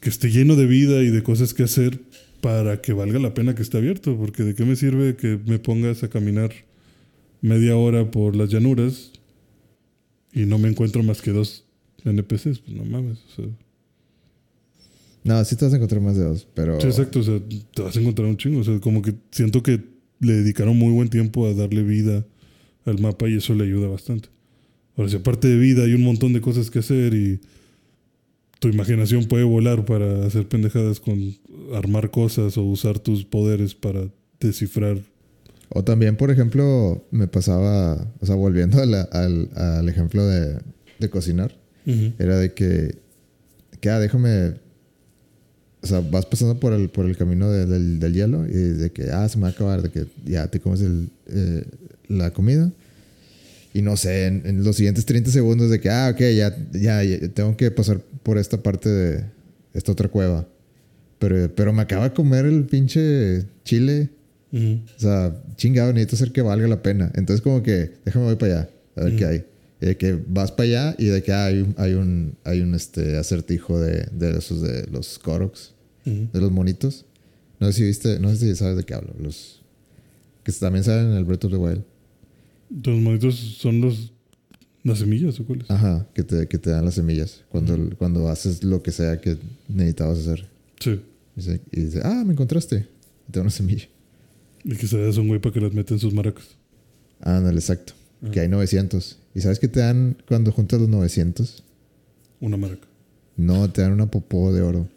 que 0.00 0.08
esté 0.10 0.30
lleno 0.30 0.56
de 0.56 0.66
vida 0.66 1.02
y 1.02 1.08
de 1.10 1.22
cosas 1.22 1.54
que 1.54 1.62
hacer 1.62 1.98
para 2.42 2.80
que 2.82 2.92
valga 2.92 3.18
la 3.18 3.32
pena 3.32 3.54
que 3.54 3.62
esté 3.62 3.78
abierto. 3.78 4.16
Porque 4.16 4.42
de 4.42 4.54
qué 4.54 4.64
me 4.66 4.76
sirve 4.76 5.16
que 5.16 5.38
me 5.46 5.58
pongas 5.58 6.02
a 6.04 6.08
caminar 6.08 6.52
media 7.40 7.76
hora 7.76 8.10
por 8.10 8.36
las 8.36 8.50
llanuras 8.50 9.12
y 10.36 10.44
no 10.44 10.58
me 10.58 10.68
encuentro 10.68 11.02
más 11.02 11.22
que 11.22 11.32
dos 11.32 11.64
NPCs. 12.04 12.58
Pues 12.58 12.76
no 12.76 12.84
mames. 12.84 13.18
O 13.32 13.36
sea, 13.36 13.44
No, 15.24 15.42
sí 15.46 15.56
te 15.56 15.64
vas 15.64 15.72
a 15.72 15.76
encontrar 15.76 16.02
más 16.02 16.14
de 16.14 16.24
dos, 16.24 16.46
pero... 16.52 16.78
Sí, 16.78 16.86
exacto. 16.88 17.20
O 17.20 17.22
sea, 17.22 17.40
te 17.74 17.82
vas 17.82 17.96
a 17.96 18.00
encontrar 18.00 18.28
un 18.28 18.36
chingo. 18.36 18.60
O 18.60 18.64
sea, 18.64 18.78
como 18.78 19.00
que 19.00 19.14
siento 19.30 19.62
que 19.62 19.82
le 20.20 20.34
dedicaron 20.34 20.76
muy 20.76 20.92
buen 20.92 21.08
tiempo 21.08 21.46
a 21.46 21.54
darle 21.54 21.82
vida 21.82 22.26
al 22.84 23.00
mapa 23.00 23.30
y 23.30 23.36
eso 23.38 23.54
le 23.54 23.64
ayuda 23.64 23.88
bastante. 23.88 24.28
Ahora, 24.94 25.10
si 25.10 25.16
aparte 25.16 25.48
de 25.48 25.56
vida 25.56 25.84
hay 25.84 25.94
un 25.94 26.02
montón 26.02 26.34
de 26.34 26.42
cosas 26.42 26.70
que 26.70 26.80
hacer 26.80 27.14
y 27.14 27.40
tu 28.60 28.68
imaginación 28.68 29.24
puede 29.24 29.44
volar 29.44 29.86
para 29.86 30.26
hacer 30.26 30.46
pendejadas 30.48 31.00
con 31.00 31.34
armar 31.74 32.10
cosas 32.10 32.58
o 32.58 32.62
usar 32.62 32.98
tus 32.98 33.24
poderes 33.24 33.74
para 33.74 34.08
descifrar. 34.38 34.98
O 35.70 35.82
también, 35.84 36.16
por 36.16 36.30
ejemplo, 36.30 37.04
me 37.10 37.26
pasaba, 37.26 38.06
o 38.20 38.26
sea, 38.26 38.34
volviendo 38.36 38.80
a 38.80 38.86
la- 38.86 39.02
al, 39.02 39.50
al 39.54 39.88
ejemplo 39.88 40.24
de, 40.26 40.58
de 40.98 41.10
cocinar, 41.10 41.54
era 42.18 42.38
de 42.38 42.52
que, 42.52 42.96
que 43.80 43.90
ah, 43.90 43.98
déjame, 44.00 44.54
o 45.82 45.86
sea, 45.86 46.00
vas 46.00 46.26
pasando 46.26 46.58
por 46.58 46.72
el, 46.72 46.88
por 46.88 47.06
el 47.06 47.16
camino 47.16 47.50
de- 47.50 47.66
del, 47.66 47.98
del 48.00 48.12
hielo 48.14 48.46
y 48.46 48.52
de 48.52 48.90
que, 48.90 49.10
ah, 49.10 49.28
se 49.28 49.36
me 49.38 49.42
va 49.42 49.48
a 49.48 49.50
acabar, 49.52 49.82
de 49.82 49.90
que 49.90 50.06
ya 50.24 50.48
te 50.48 50.60
comes 50.60 50.80
el, 50.80 51.10
eh, 51.28 51.64
la 52.08 52.32
comida. 52.32 52.70
Y 53.74 53.82
no 53.82 53.96
sé, 53.96 54.26
en, 54.26 54.42
en 54.46 54.64
los 54.64 54.76
siguientes 54.76 55.04
30 55.04 55.30
segundos 55.30 55.70
de 55.70 55.80
que, 55.80 55.90
ah, 55.90 56.10
ok, 56.12 56.20
ya, 56.34 56.56
ya, 56.72 57.02
ya 57.04 57.28
tengo 57.28 57.56
que 57.56 57.70
pasar 57.70 58.00
por 58.22 58.38
esta 58.38 58.62
parte 58.62 58.88
de 58.88 59.24
esta 59.74 59.92
otra 59.92 60.08
cueva. 60.08 60.46
Pero, 61.18 61.54
pero 61.54 61.72
me 61.72 61.82
acaba 61.82 62.08
de 62.08 62.14
comer 62.14 62.46
el 62.46 62.64
pinche 62.64 63.44
chile. 63.64 64.08
O 64.52 64.98
sea, 64.98 65.36
chingado, 65.56 65.92
necesito 65.92 66.16
hacer 66.16 66.32
que 66.32 66.42
valga 66.42 66.66
la 66.68 66.82
pena. 66.82 67.10
Entonces, 67.14 67.42
como 67.42 67.62
que, 67.62 67.92
déjame 68.04 68.26
voy 68.26 68.36
para 68.36 68.60
allá, 68.60 68.70
a 68.96 69.04
ver 69.04 69.16
qué 69.16 69.24
hay. 69.26 69.44
Y 69.80 69.86
de 69.86 69.96
que 69.96 70.18
vas 70.26 70.52
para 70.52 70.68
allá 70.68 70.96
y 70.98 71.06
de 71.06 71.22
que 71.22 71.32
ah, 71.32 71.46
hay 71.46 71.60
un, 71.60 71.74
hay 71.76 71.92
un, 71.94 72.34
hay 72.44 72.60
un 72.60 72.74
este, 72.74 73.18
acertijo 73.18 73.78
de, 73.78 74.08
de 74.12 74.38
esos 74.38 74.62
de 74.62 74.86
los 74.86 75.18
Koroks, 75.18 75.74
de 76.04 76.40
los 76.40 76.50
monitos. 76.50 77.04
No 77.60 77.66
sé 77.66 77.72
si 77.74 77.84
viste, 77.84 78.18
no 78.20 78.30
sé 78.30 78.36
si 78.36 78.54
sabes 78.54 78.76
de 78.76 78.84
qué 78.84 78.94
hablo. 78.94 79.14
Los 79.18 79.60
que 80.44 80.52
también 80.52 80.84
salen 80.84 81.10
en 81.10 81.16
el 81.16 81.24
Breath 81.24 81.44
of 81.44 81.50
the 81.50 81.58
Wild. 81.58 81.82
Los 82.84 82.98
monitos 83.00 83.34
son 83.34 83.80
los 83.80 84.12
las 84.86 85.00
semillas 85.00 85.40
o 85.40 85.44
cuáles. 85.44 85.68
Ajá, 85.68 86.06
que 86.14 86.22
te, 86.22 86.46
que 86.46 86.58
te 86.58 86.70
dan 86.70 86.84
las 86.84 86.94
semillas 86.94 87.42
cuando, 87.48 87.76
cuando 87.96 88.28
haces 88.28 88.62
lo 88.62 88.82
que 88.84 88.92
sea 88.92 89.20
que 89.20 89.36
necesitabas 89.68 90.20
hacer. 90.20 90.48
Sí. 90.78 91.00
Y 91.72 91.80
dice, 91.80 92.00
ah, 92.04 92.22
me 92.24 92.32
encontraste. 92.32 92.86
Y 93.28 93.32
te 93.32 93.40
da 93.40 93.42
una 93.42 93.50
semilla. 93.50 93.88
Y 94.68 94.74
que 94.74 94.88
se 94.88 95.00
das 95.00 95.16
un 95.16 95.28
güey 95.28 95.40
para 95.40 95.52
que 95.54 95.60
las 95.60 95.72
meta 95.72 95.94
en 95.94 96.00
sus 96.00 96.12
maracas. 96.12 96.44
Ándale, 97.20 97.56
exacto. 97.56 97.92
Que 98.32 98.40
hay 98.40 98.48
900. 98.48 99.16
¿Y 99.32 99.40
sabes 99.40 99.60
qué 99.60 99.68
te 99.68 99.78
dan 99.78 100.16
cuando 100.26 100.50
juntas 100.50 100.80
los 100.80 100.88
900? 100.88 101.62
Una 102.40 102.56
maraca. 102.56 102.88
No, 103.36 103.70
te 103.70 103.82
dan 103.82 103.92
una 103.92 104.10
popó 104.10 104.52
de 104.52 104.62
oro. 104.62 104.88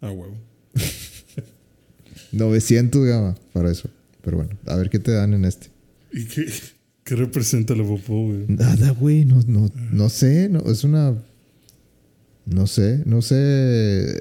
Ah, 0.00 0.12
huevo. 0.12 0.36
900 2.32 3.06
gama 3.06 3.34
para 3.52 3.72
eso. 3.72 3.90
Pero 4.22 4.36
bueno, 4.36 4.56
a 4.66 4.76
ver 4.76 4.88
qué 4.88 5.00
te 5.00 5.10
dan 5.10 5.34
en 5.34 5.44
este. 5.44 5.66
¿Y 6.12 6.26
qué, 6.26 6.46
qué 7.02 7.16
representa 7.16 7.74
la 7.74 7.82
popó, 7.82 8.26
güey? 8.26 8.44
Nada, 8.46 8.90
güey, 8.92 9.24
no, 9.24 9.42
no, 9.48 9.68
no 9.90 10.08
sé, 10.10 10.48
no, 10.48 10.60
es 10.70 10.84
una... 10.84 11.20
No 12.46 12.68
sé, 12.68 13.02
no 13.04 13.20
sé... 13.20 14.14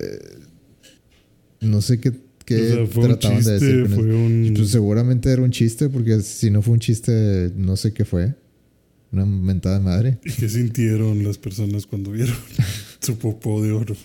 No 1.61 1.82
sé 1.82 1.99
qué, 1.99 2.13
qué 2.48 2.72
o 2.72 2.76
sea, 2.76 2.88
fue 2.88 3.04
un 3.04 3.10
trataban 3.10 3.43
de 3.43 3.52
decir 3.60 3.88
fue 3.89 4.06
un... 4.16 4.54
Pues 4.56 4.70
seguramente 4.70 5.30
era 5.30 5.41
un 5.41 5.52
chiste, 5.52 5.89
porque 5.89 6.22
si 6.22 6.50
no 6.50 6.62
fue 6.62 6.74
un 6.76 6.80
chiste, 6.80 7.52
no 7.56 7.76
sé 7.76 7.93
qué 7.93 8.06
fue. 8.06 8.34
Una 9.12 9.26
mentada 9.26 9.80
de 9.80 9.84
madre. 9.86 10.18
¿Y 10.24 10.32
qué 10.32 10.48
sintieron 10.50 11.24
las 11.24 11.38
personas 11.38 11.86
cuando 11.86 12.12
vieron 12.12 12.36
su 13.02 13.18
popó 13.18 13.62
de 13.62 13.74
oro? 13.74 13.95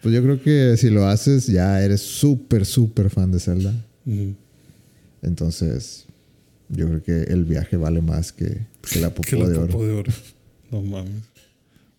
Pues 0.00 0.14
yo 0.14 0.22
creo 0.22 0.40
que 0.40 0.76
si 0.76 0.90
lo 0.90 1.06
haces, 1.06 1.48
ya 1.48 1.82
eres 1.82 2.00
súper, 2.00 2.64
súper 2.64 3.10
fan 3.10 3.32
de 3.32 3.40
Zelda. 3.40 3.74
Entonces, 5.22 6.06
yo 6.68 6.86
creo 6.88 7.02
que 7.02 7.32
el 7.32 7.44
viaje 7.44 7.76
vale 7.76 8.00
más 8.00 8.32
que, 8.32 8.58
que 8.92 9.00
la 9.00 9.10
popó 9.14 9.28
Que 9.28 9.36
la 9.36 9.48
de 9.48 9.58
oro. 9.58 9.66
popó 9.66 9.86
de 9.86 9.92
oro. 9.92 10.12
No 10.70 10.82
mames. 10.82 11.12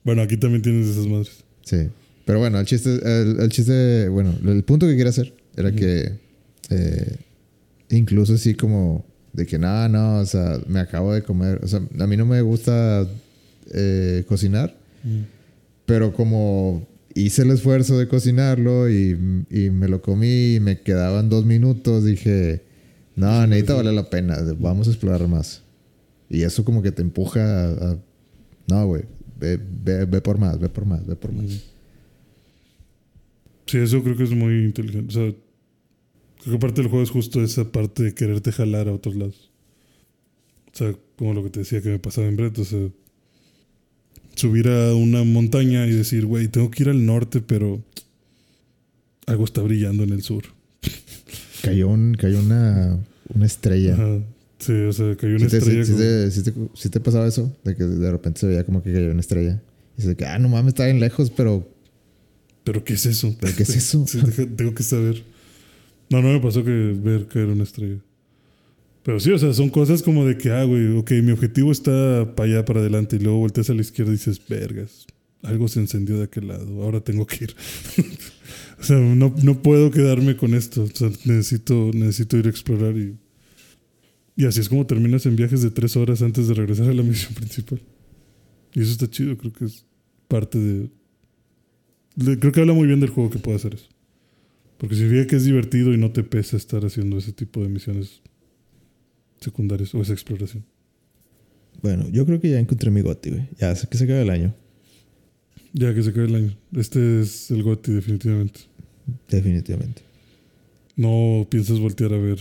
Bueno, 0.04 0.22
aquí 0.22 0.38
también 0.38 0.62
tienes 0.62 0.88
esas 0.88 1.08
madres. 1.08 1.44
Sí. 1.64 1.90
Pero 2.26 2.40
bueno, 2.40 2.60
el 2.60 2.66
chiste, 2.66 3.00
el, 3.04 3.40
el 3.40 3.50
chiste, 3.50 4.08
bueno, 4.10 4.34
el 4.46 4.64
punto 4.64 4.88
que 4.88 4.96
quería 4.96 5.10
hacer 5.10 5.34
era 5.56 5.72
que 5.74 6.14
eh, 6.70 7.18
incluso 7.90 8.34
así 8.36 8.54
como 8.56 9.06
de 9.34 9.46
que 9.46 9.58
nada, 9.58 9.88
no, 9.90 10.20
o 10.20 10.26
sea, 10.26 10.60
me 10.68 10.80
acabo 10.80 11.14
de 11.14 11.24
comer, 11.24 11.60
o 11.64 11.68
sea, 11.68 11.82
a 12.00 12.08
mí 12.08 12.18
no 12.18 12.26
me 12.26 12.42
gusta 12.42 13.08
eh, 13.74 14.24
cocinar, 14.28 14.76
pero 15.86 16.14
como 16.14 16.88
hice 17.16 17.42
el 17.44 17.52
esfuerzo 17.52 17.98
de 17.98 18.08
cocinarlo 18.08 18.90
y, 18.90 19.46
y 19.50 19.70
me 19.70 19.88
lo 19.88 20.02
comí 20.02 20.56
y 20.56 20.60
me 20.60 20.80
quedaban 20.82 21.30
dos 21.30 21.46
minutos, 21.46 22.06
dije, 22.06 22.62
no, 23.16 23.46
necesita 23.48 23.74
vale 23.76 23.92
la 23.94 24.10
pena, 24.10 24.38
vamos 24.60 24.88
a 24.88 24.92
explorar 24.92 25.28
más. 25.28 25.62
Y 26.30 26.44
eso 26.44 26.64
como 26.64 26.82
que 26.82 26.92
te 26.92 27.02
empuja 27.02 27.42
a, 27.42 27.92
a- 27.92 27.98
no, 28.68 28.86
güey, 28.88 29.04
ve, 29.40 29.60
ve, 29.84 30.06
ve 30.06 30.22
por 30.22 30.38
más, 30.38 30.58
ve 30.60 30.70
por 30.70 30.86
más, 30.86 31.06
ve 31.06 31.16
por 31.16 31.32
más. 31.34 31.46
Sí, 33.72 33.78
eso 33.78 34.04
creo 34.04 34.18
que 34.18 34.24
es 34.24 34.32
muy 34.32 34.66
inteligente. 34.66 35.08
O 35.10 35.12
sea, 35.12 35.34
creo 36.44 36.54
que 36.56 36.60
parte 36.60 36.82
del 36.82 36.90
juego 36.90 37.04
es 37.04 37.10
justo 37.10 37.42
esa 37.42 37.72
parte 37.72 38.04
de 38.04 38.14
quererte 38.14 38.52
jalar 38.52 38.90
a 38.90 38.94
otros 38.94 39.16
lados. 39.16 39.50
O 40.74 40.78
sea, 40.78 40.94
como 41.16 41.34
lo 41.34 41.44
que 41.44 41.50
te 41.52 41.60
decía 41.60 41.82
que 41.82 41.90
me 41.90 42.00
pasaba 42.00 42.28
en 42.28 42.36
Brett, 42.36 42.58
o 42.60 42.66
sea, 42.66 42.88
subir 44.36 44.68
a 44.68 44.94
una 44.94 45.24
montaña 45.24 45.86
y 45.88 45.92
decir, 45.92 46.26
güey, 46.26 46.48
tengo 46.50 46.70
que 46.70 46.84
ir 46.84 46.90
al 46.90 47.06
norte, 47.06 47.40
pero 47.42 47.82
algo 49.28 49.46
está 49.46 49.62
brillando 49.62 50.04
en 50.04 50.10
el 50.12 50.22
sur. 50.22 50.44
Cayó, 51.62 51.90
un, 51.90 52.16
cayó 52.16 52.40
una, 52.40 53.00
una 53.34 53.46
estrella. 53.46 53.94
Ajá. 53.94 54.20
Sí, 54.60 54.74
o 54.74 54.92
sea, 54.94 55.16
cayó 55.16 55.36
una 55.38 55.46
¿Sí 55.46 55.52
te, 55.52 55.58
estrella. 55.58 55.86
sí 55.86 55.92
como- 55.92 56.04
te- 56.04 56.32
sí 56.32 56.44
te- 56.44 56.54
sí 56.74 56.90
te 56.90 57.00
pasaba 57.00 57.28
eso? 57.28 57.56
De 57.64 57.76
que 57.76 57.84
de 57.84 58.12
repente 58.12 58.40
se 58.42 58.48
veía 58.48 58.64
como 58.66 58.84
que 58.84 58.92
cayó 58.92 59.12
una 59.12 59.20
estrella. 59.22 59.62
Y 59.98 60.02
dices 60.02 60.16
que, 60.16 60.26
ah, 60.26 60.40
no 60.40 60.50
mames, 60.50 60.70
está 60.70 60.86
bien 60.86 61.00
lejos, 61.00 61.30
pero 61.30 61.68
¿Pero 62.64 62.84
qué 62.84 62.94
es 62.94 63.06
eso? 63.06 63.36
¿Pero 63.40 63.56
qué 63.56 63.64
es 63.64 63.76
eso? 63.76 64.06
Sí, 64.08 64.20
tengo 64.56 64.74
que 64.74 64.84
saber. 64.84 65.24
No, 66.10 66.22
no 66.22 66.30
me 66.30 66.40
pasó 66.40 66.64
que 66.64 66.72
ver 66.72 67.28
caer 67.28 67.48
una 67.48 67.64
estrella. 67.64 68.00
Pero 69.04 69.20
sí, 69.20 69.32
o 69.32 69.38
sea, 69.38 69.54
son 69.54 69.70
cosas 69.70 70.04
como 70.04 70.26
de 70.26 70.38
que, 70.38 70.52
ah, 70.52 70.64
güey, 70.64 70.96
ok, 70.98 71.12
mi 71.24 71.32
objetivo 71.32 71.72
está 71.72 72.36
para 72.36 72.50
allá, 72.50 72.66
para 72.66 72.82
adelante, 72.82 73.16
y 73.16 73.20
luego 73.20 73.40
volteas 73.40 73.70
a 73.70 73.74
la 73.74 73.82
izquierda 73.82 74.12
y 74.12 74.16
dices, 74.16 74.40
vergas, 74.48 75.08
algo 75.42 75.68
se 75.68 75.80
encendió 75.80 76.18
de 76.18 76.26
aquel 76.26 76.50
lado, 76.50 76.84
ahora 76.84 77.00
tengo 77.00 77.26
que 77.26 77.46
ir. 77.46 77.56
o 78.80 78.84
sea, 78.84 78.98
no, 78.98 79.34
no 79.42 79.62
puedo 79.64 79.90
quedarme 79.90 80.38
con 80.38 80.54
esto, 80.54 80.84
o 80.84 80.88
sea, 80.96 81.10
necesito, 81.26 81.90
necesito 81.94 82.38
ir 82.38 82.48
a 82.48 82.50
explorar 82.50 82.96
y... 82.98 83.18
Y 84.34 84.46
así 84.46 84.62
es 84.62 84.70
como 84.70 84.88
terminas 84.88 85.26
en 85.26 85.36
viajes 85.36 85.62
de 85.62 85.72
tres 85.72 85.98
horas 85.98 86.22
antes 86.22 86.48
de 86.48 86.54
regresar 86.54 86.90
a 86.90 86.94
la 86.94 87.04
misión 87.04 87.34
principal. 87.36 87.82
Y 88.74 88.82
eso 88.82 88.92
está 88.92 89.10
chido, 89.10 89.38
creo 89.38 89.52
que 89.52 89.66
es 89.66 89.86
parte 90.28 90.58
de... 90.58 90.90
Creo 92.18 92.52
que 92.52 92.60
habla 92.60 92.74
muy 92.74 92.88
bien 92.88 93.00
del 93.00 93.10
juego 93.10 93.30
que 93.30 93.40
puede 93.40 93.58
hacer 93.58 93.74
eso. 93.76 93.88
Porque 94.78 94.96
significa 94.96 95.28
que 95.28 95.36
es 95.36 95.46
divertido 95.46 95.94
y 95.94 95.98
no 95.98 96.12
te 96.12 96.24
pesa 96.24 96.58
estar 96.58 96.84
haciendo 96.86 97.18
ese 97.18 97.32
tipo 97.34 97.62
de 97.62 97.70
misiones 97.70 98.22
secundarias 99.40 99.94
o 99.96 100.02
esa 100.02 100.14
exploración. 100.14 100.64
bueno, 101.82 102.08
yo 102.10 102.26
creo 102.26 102.40
que 102.40 102.50
ya 102.50 102.60
encontré 102.60 102.92
mi 102.92 103.02
goti, 103.02 103.30
güey. 103.32 103.48
Ya 103.60 103.76
sé 103.76 103.88
que 103.88 103.98
se 103.98 104.04
acaba 104.04 104.22
el 104.22 104.30
año. 104.30 104.54
Ya 105.74 105.94
que 105.96 106.04
se 106.04 106.12
cae 106.14 106.26
el 106.26 106.36
año. 106.36 106.58
Este 106.76 107.22
es 107.22 107.50
el 107.50 107.64
GOTY 107.64 107.94
definitivamente. 107.94 108.60
Definitivamente. 109.30 110.02
No 110.96 111.48
piensas 111.50 111.80
voltear 111.80 112.14
a 112.14 112.18
ver 112.18 112.40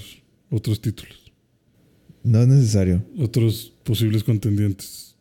otros 0.51 0.81
títulos, 0.83 1.33
No 2.25 2.43
es 2.43 2.49
necesario. 2.49 3.03
otros 3.19 3.73
posibles 3.85 4.25
contendientes. 4.25 5.17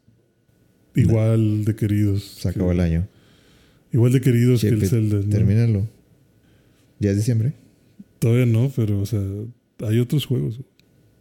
Igual 0.95 1.63
de 1.65 1.75
queridos. 1.75 2.23
Se 2.23 2.49
acabó 2.49 2.69
que- 2.69 2.73
el 2.75 2.79
año. 2.81 3.07
Igual 3.91 4.13
de 4.13 4.21
queridos 4.21 4.61
que 4.61 4.69
el 4.69 4.87
Zelda. 4.87 5.17
¿no? 5.17 5.29
Termínalo. 5.29 5.87
Ya 6.99 7.11
es 7.11 7.17
diciembre. 7.17 7.53
Todavía 8.19 8.45
no, 8.45 8.71
pero 8.75 9.01
o 9.01 9.05
sea, 9.05 9.21
hay 9.79 9.99
otros 9.99 10.25
juegos. 10.25 10.59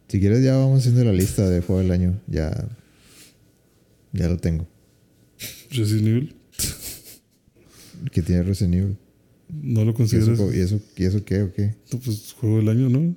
Si 0.07 0.19
quieres, 0.19 0.43
ya 0.43 0.55
vamos 0.57 0.79
haciendo 0.79 1.03
la 1.03 1.13
lista 1.13 1.47
de 1.49 1.61
juego 1.61 1.81
del 1.81 1.91
año. 1.91 2.19
Ya. 2.27 2.67
Ya 4.11 4.27
lo 4.27 4.37
tengo. 4.37 4.67
Resident 5.71 6.07
Evil, 6.07 6.35
Que 8.11 8.21
tiene 8.21 8.43
Resident 8.43 8.75
Evil. 8.75 8.97
no 9.49 9.85
lo 9.85 9.91
¿Y 9.91 9.93
eso, 9.93 9.93
consideras. 9.93 10.39
¿Y 10.55 10.59
eso, 10.59 10.81
¿Y 10.97 11.03
eso 11.05 11.23
qué 11.23 11.43
o 11.43 11.53
qué? 11.53 11.75
No, 11.93 11.99
Pues 11.99 12.33
juego 12.39 12.57
del 12.57 12.69
año, 12.69 12.89
¿no? 12.89 13.15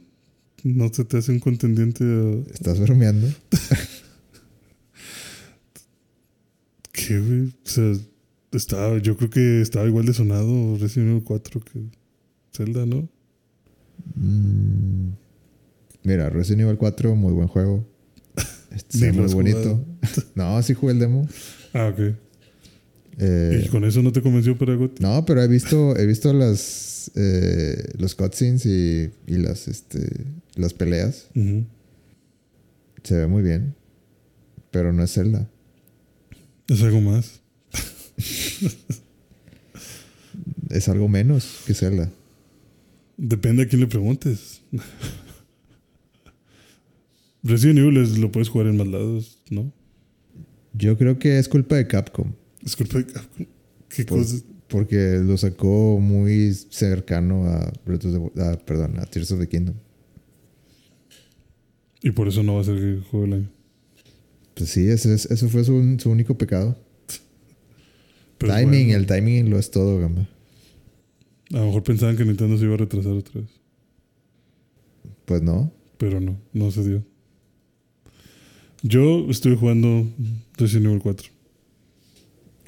No 0.64 0.94
se 0.94 1.05
te 1.05 1.16
hace 1.16 1.32
un 1.32 1.40
contendiente 1.40 2.05
a. 2.05 2.53
¿Estás 2.53 2.78
bromeando? 2.78 3.26
¿Qué, 6.92 7.18
güey? 7.18 7.40
O 7.48 7.53
sea, 7.64 7.92
estaba, 8.53 8.98
yo 8.98 9.16
creo 9.16 9.30
que 9.30 9.61
estaba 9.61 9.86
igual 9.86 10.07
de 10.07 10.14
sonado 10.14 10.76
Resident 10.78 11.11
Evil 11.11 11.24
4 11.24 11.61
que 11.61 11.80
Zelda, 12.53 12.86
¿no? 12.86 13.09
Mm, 14.14 15.12
Mira, 16.05 16.30
Resident 16.30 16.62
Evil 16.62 16.76
4, 16.76 17.14
muy 17.14 17.32
buen 17.32 17.48
juego. 17.48 17.86
Lo 19.00 19.12
muy 19.14 19.32
bonito. 19.32 19.84
no, 20.34 20.62
sí 20.62 20.74
jugué 20.74 20.92
el 20.94 20.98
demo. 20.98 21.28
Ah, 21.72 21.92
ok. 21.92 22.16
Eh, 23.18 23.64
¿Y 23.66 23.68
con 23.68 23.84
eso 23.84 24.03
no 24.03 24.11
te 24.11 24.22
convenció 24.22 24.57
para 24.57 24.74
GOTY? 24.74 25.03
no, 25.03 25.24
pero 25.26 25.42
he 25.42 25.48
visto, 25.48 25.96
he 25.96 26.07
visto 26.07 26.32
las 26.32 27.11
eh, 27.14 27.90
los 27.98 28.14
cutscenes 28.14 28.64
y, 28.64 29.11
y 29.26 29.36
las 29.36 29.68
este 29.68 30.09
las 30.55 30.72
peleas. 30.72 31.28
Se 33.03 33.16
ve 33.16 33.26
muy 33.26 33.42
bien. 33.42 33.74
Pero 34.70 34.92
no 34.92 35.03
es 35.03 35.12
Zelda. 35.12 35.48
Es 36.68 36.82
algo 36.82 37.00
más. 37.03 37.41
Es 40.70 40.88
algo 40.88 41.06
menos 41.08 41.60
que 41.66 41.74
Zelda. 41.74 42.10
Depende 43.18 43.64
a 43.64 43.68
quién 43.68 43.80
le 43.82 43.86
preguntes. 43.86 44.62
Resident 47.42 47.78
Evil 47.80 47.96
es- 47.98 48.16
lo 48.18 48.32
puedes 48.32 48.48
jugar 48.48 48.68
en 48.68 48.76
más 48.78 48.86
lados, 48.86 49.38
¿no? 49.50 49.72
Yo 50.72 50.96
creo 50.96 51.18
que 51.18 51.38
es 51.38 51.48
culpa 51.48 51.76
de 51.76 51.86
Capcom. 51.86 52.32
Es 52.64 52.74
culpa 52.76 52.98
de 52.98 53.06
Capcom. 53.06 53.46
¿Qué 53.88 54.04
Por- 54.04 54.18
cosas? 54.18 54.44
Porque 54.68 55.18
lo 55.22 55.36
sacó 55.36 55.98
muy 56.00 56.54
cercano 56.70 57.44
a, 57.44 57.70
Breath 57.84 58.06
of 58.06 58.32
the- 58.34 58.42
a- 58.42 58.56
perdón, 58.64 58.98
a 58.98 59.04
Tears 59.04 59.30
of 59.32 59.40
the 59.40 59.48
Kingdom. 59.48 59.74
Y 62.02 62.10
por 62.12 62.26
eso 62.28 62.42
no 62.42 62.54
va 62.54 62.62
a 62.62 62.64
ser 62.64 62.78
el 62.78 63.02
juego 63.02 63.26
del 63.26 63.34
año. 63.34 63.50
Pues 64.54 64.70
sí, 64.70 64.86
ese, 64.88 65.18
fue 65.48 65.64
su, 65.64 65.96
su 65.98 66.10
único 66.10 66.38
pecado. 66.38 66.82
Pero 68.43 68.55
timing, 68.55 68.86
bueno, 68.86 68.99
el 68.99 69.07
timing 69.07 69.51
lo 69.51 69.59
es 69.59 69.70
todo, 69.70 70.01
gamba. 70.01 70.28
A 71.53 71.59
lo 71.59 71.66
mejor 71.66 71.84
pensaban 71.84 72.16
que 72.16 72.24
Nintendo 72.24 72.59
se 72.59 72.64
iba 72.64 72.74
a 72.74 72.78
retrasar 72.78 73.12
otra 73.12 73.40
vez. 73.40 73.51
Pues 75.26 75.43
no. 75.43 75.72
Pero 75.97 76.20
no, 76.20 76.36
no 76.53 76.70
se 76.72 76.82
dio. 76.82 77.05
Yo 78.82 79.30
estoy 79.30 79.57
jugando 79.57 80.09
Resident 80.57 80.86
Evil 80.86 81.01
4. 81.01 81.30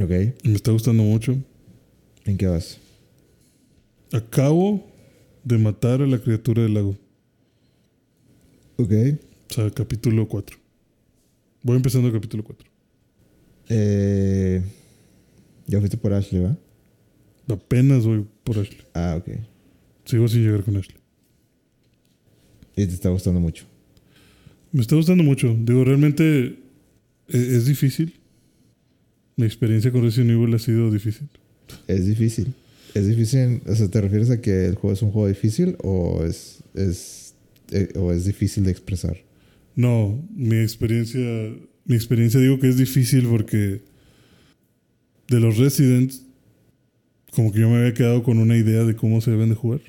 Ok. 0.00 0.10
Me 0.44 0.54
está 0.54 0.70
gustando 0.70 1.02
mucho. 1.02 1.36
¿En 2.24 2.36
qué 2.36 2.46
vas? 2.46 2.78
Acabo 4.12 4.86
de 5.42 5.58
matar 5.58 6.02
a 6.02 6.06
la 6.06 6.18
criatura 6.18 6.62
del 6.62 6.74
lago. 6.74 6.96
Ok. 8.76 8.92
O 9.50 9.54
sea, 9.54 9.70
capítulo 9.70 10.28
4. 10.28 10.56
Voy 11.64 11.76
empezando 11.76 12.06
el 12.06 12.14
capítulo 12.14 12.44
4. 12.44 12.70
Eh, 13.70 14.62
ya 15.66 15.78
fuiste 15.78 15.96
por 15.96 16.12
Ashley, 16.12 16.42
¿va? 16.42 16.56
Apenas 17.48 18.04
voy 18.04 18.26
por 18.42 18.58
Ashley. 18.58 18.80
Ah, 18.94 19.16
ok. 19.18 19.38
Sigo 20.04 20.28
sin 20.28 20.42
llegar 20.44 20.62
con 20.62 20.76
Ashley. 20.76 20.96
Y 22.76 22.86
te 22.86 22.94
está 22.94 23.08
gustando 23.10 23.40
mucho. 23.40 23.64
Me 24.72 24.80
está 24.80 24.96
gustando 24.96 25.22
mucho. 25.22 25.56
Digo, 25.60 25.84
realmente 25.84 26.46
e- 26.46 26.56
es, 27.28 27.66
difícil. 27.66 28.14
Mi 29.36 29.46
experiencia 29.46 29.92
con 29.92 30.02
Resident 30.02 30.30
Evil 30.30 30.54
ha 30.54 30.58
sido 30.58 30.90
difícil. 30.90 31.28
Es 31.86 32.06
difícil. 32.06 32.52
Es 32.94 33.06
difícil, 33.06 33.60
o 33.66 33.74
sea, 33.74 33.88
¿te 33.88 34.00
refieres 34.00 34.30
a 34.30 34.40
que 34.40 34.66
el 34.66 34.76
juego 34.76 34.94
es 34.94 35.02
un 35.02 35.10
juego 35.10 35.26
difícil 35.26 35.76
o 35.82 36.24
es, 36.24 36.62
es, 36.74 37.34
eh, 37.72 37.88
o 37.96 38.12
es 38.12 38.24
difícil 38.24 38.64
de 38.64 38.70
expresar? 38.70 39.16
No, 39.74 40.22
mi 40.34 40.56
experiencia, 40.58 41.20
mi 41.84 41.96
experiencia 41.96 42.38
digo 42.38 42.60
que 42.60 42.68
es 42.68 42.76
difícil 42.76 43.26
porque 43.26 43.82
de 45.28 45.40
los 45.40 45.58
Residents, 45.58 46.24
como 47.32 47.52
que 47.52 47.60
yo 47.60 47.68
me 47.68 47.78
había 47.78 47.94
quedado 47.94 48.22
con 48.22 48.38
una 48.38 48.56
idea 48.56 48.84
de 48.84 48.94
cómo 48.94 49.20
se 49.20 49.30
deben 49.30 49.48
de 49.48 49.54
jugar, 49.54 49.80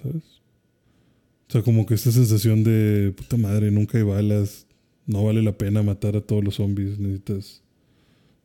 ¿sabes? 0.00 0.22
O 1.48 1.52
sea, 1.52 1.62
como 1.62 1.86
que 1.86 1.94
esta 1.94 2.12
sensación 2.12 2.64
de 2.64 3.12
puta 3.16 3.36
madre, 3.36 3.70
nunca 3.70 3.98
hay 3.98 4.04
balas, 4.04 4.66
no 5.06 5.24
vale 5.24 5.42
la 5.42 5.56
pena 5.56 5.82
matar 5.82 6.16
a 6.16 6.20
todos 6.20 6.42
los 6.42 6.56
zombies, 6.56 6.98
necesitas 6.98 7.62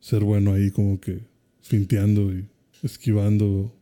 ser 0.00 0.24
bueno 0.24 0.52
ahí 0.52 0.70
como 0.70 1.00
que 1.00 1.20
finteando 1.62 2.32
y 2.32 2.46
esquivando 2.82 3.72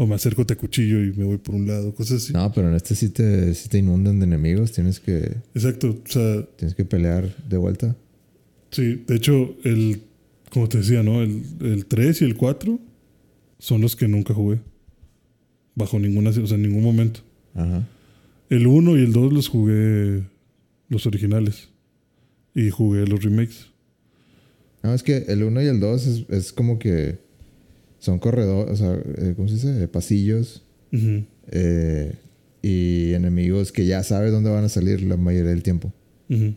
o 0.00 0.06
me 0.06 0.14
acerco 0.14 0.46
te 0.46 0.56
cuchillo 0.56 1.02
y 1.02 1.12
me 1.12 1.24
voy 1.24 1.38
por 1.38 1.56
un 1.56 1.66
lado, 1.66 1.92
cosas 1.92 2.22
así. 2.22 2.32
No, 2.32 2.52
pero 2.52 2.68
en 2.68 2.74
este 2.74 2.94
sí 2.94 3.08
te, 3.08 3.52
sí 3.54 3.68
te 3.68 3.78
inundan 3.78 4.20
de 4.20 4.26
enemigos. 4.26 4.70
Tienes 4.70 5.00
que, 5.00 5.38
Exacto, 5.54 5.90
o 5.90 6.08
sea, 6.08 6.46
tienes 6.56 6.76
que 6.76 6.84
pelear 6.84 7.36
de 7.48 7.56
vuelta. 7.56 7.96
Sí, 8.70 9.02
de 9.06 9.16
hecho, 9.16 9.56
el, 9.64 10.02
como 10.50 10.68
te 10.68 10.78
decía, 10.78 11.02
¿no? 11.02 11.22
El, 11.22 11.42
el 11.60 11.86
3 11.86 12.22
y 12.22 12.24
el 12.24 12.36
4 12.36 12.78
son 13.58 13.80
los 13.80 13.96
que 13.96 14.08
nunca 14.08 14.34
jugué. 14.34 14.60
Bajo 15.74 15.98
ninguna, 15.98 16.30
o 16.30 16.32
sea, 16.46 16.56
en 16.56 16.62
ningún 16.62 16.82
momento. 16.82 17.20
Ajá. 17.54 17.86
El 18.50 18.66
1 18.66 18.96
y 18.98 19.02
el 19.04 19.12
2 19.12 19.32
los 19.32 19.48
jugué 19.48 20.22
los 20.88 21.06
originales. 21.06 21.68
Y 22.54 22.70
jugué 22.70 23.06
los 23.06 23.22
remakes. 23.22 23.66
No, 24.82 24.94
es 24.94 25.02
que 25.02 25.18
el 25.28 25.42
1 25.42 25.62
y 25.62 25.66
el 25.66 25.80
2 25.80 26.06
es, 26.06 26.24
es 26.30 26.52
como 26.52 26.78
que 26.78 27.18
son 27.98 28.18
corredores, 28.18 28.72
o 28.72 28.76
sea, 28.76 28.94
eh, 29.18 29.34
¿cómo 29.36 29.48
se 29.48 29.54
dice? 29.54 29.88
Pasillos 29.88 30.62
Ujú. 30.92 31.24
eh, 31.50 32.14
y 32.62 33.12
enemigos 33.12 33.72
que 33.72 33.86
ya 33.86 34.02
sabes 34.04 34.30
dónde 34.32 34.50
van 34.50 34.64
a 34.64 34.68
salir 34.68 35.02
la 35.02 35.16
mayoría 35.16 35.50
del 35.50 35.62
tiempo. 35.62 35.92
Ujú. 36.30 36.54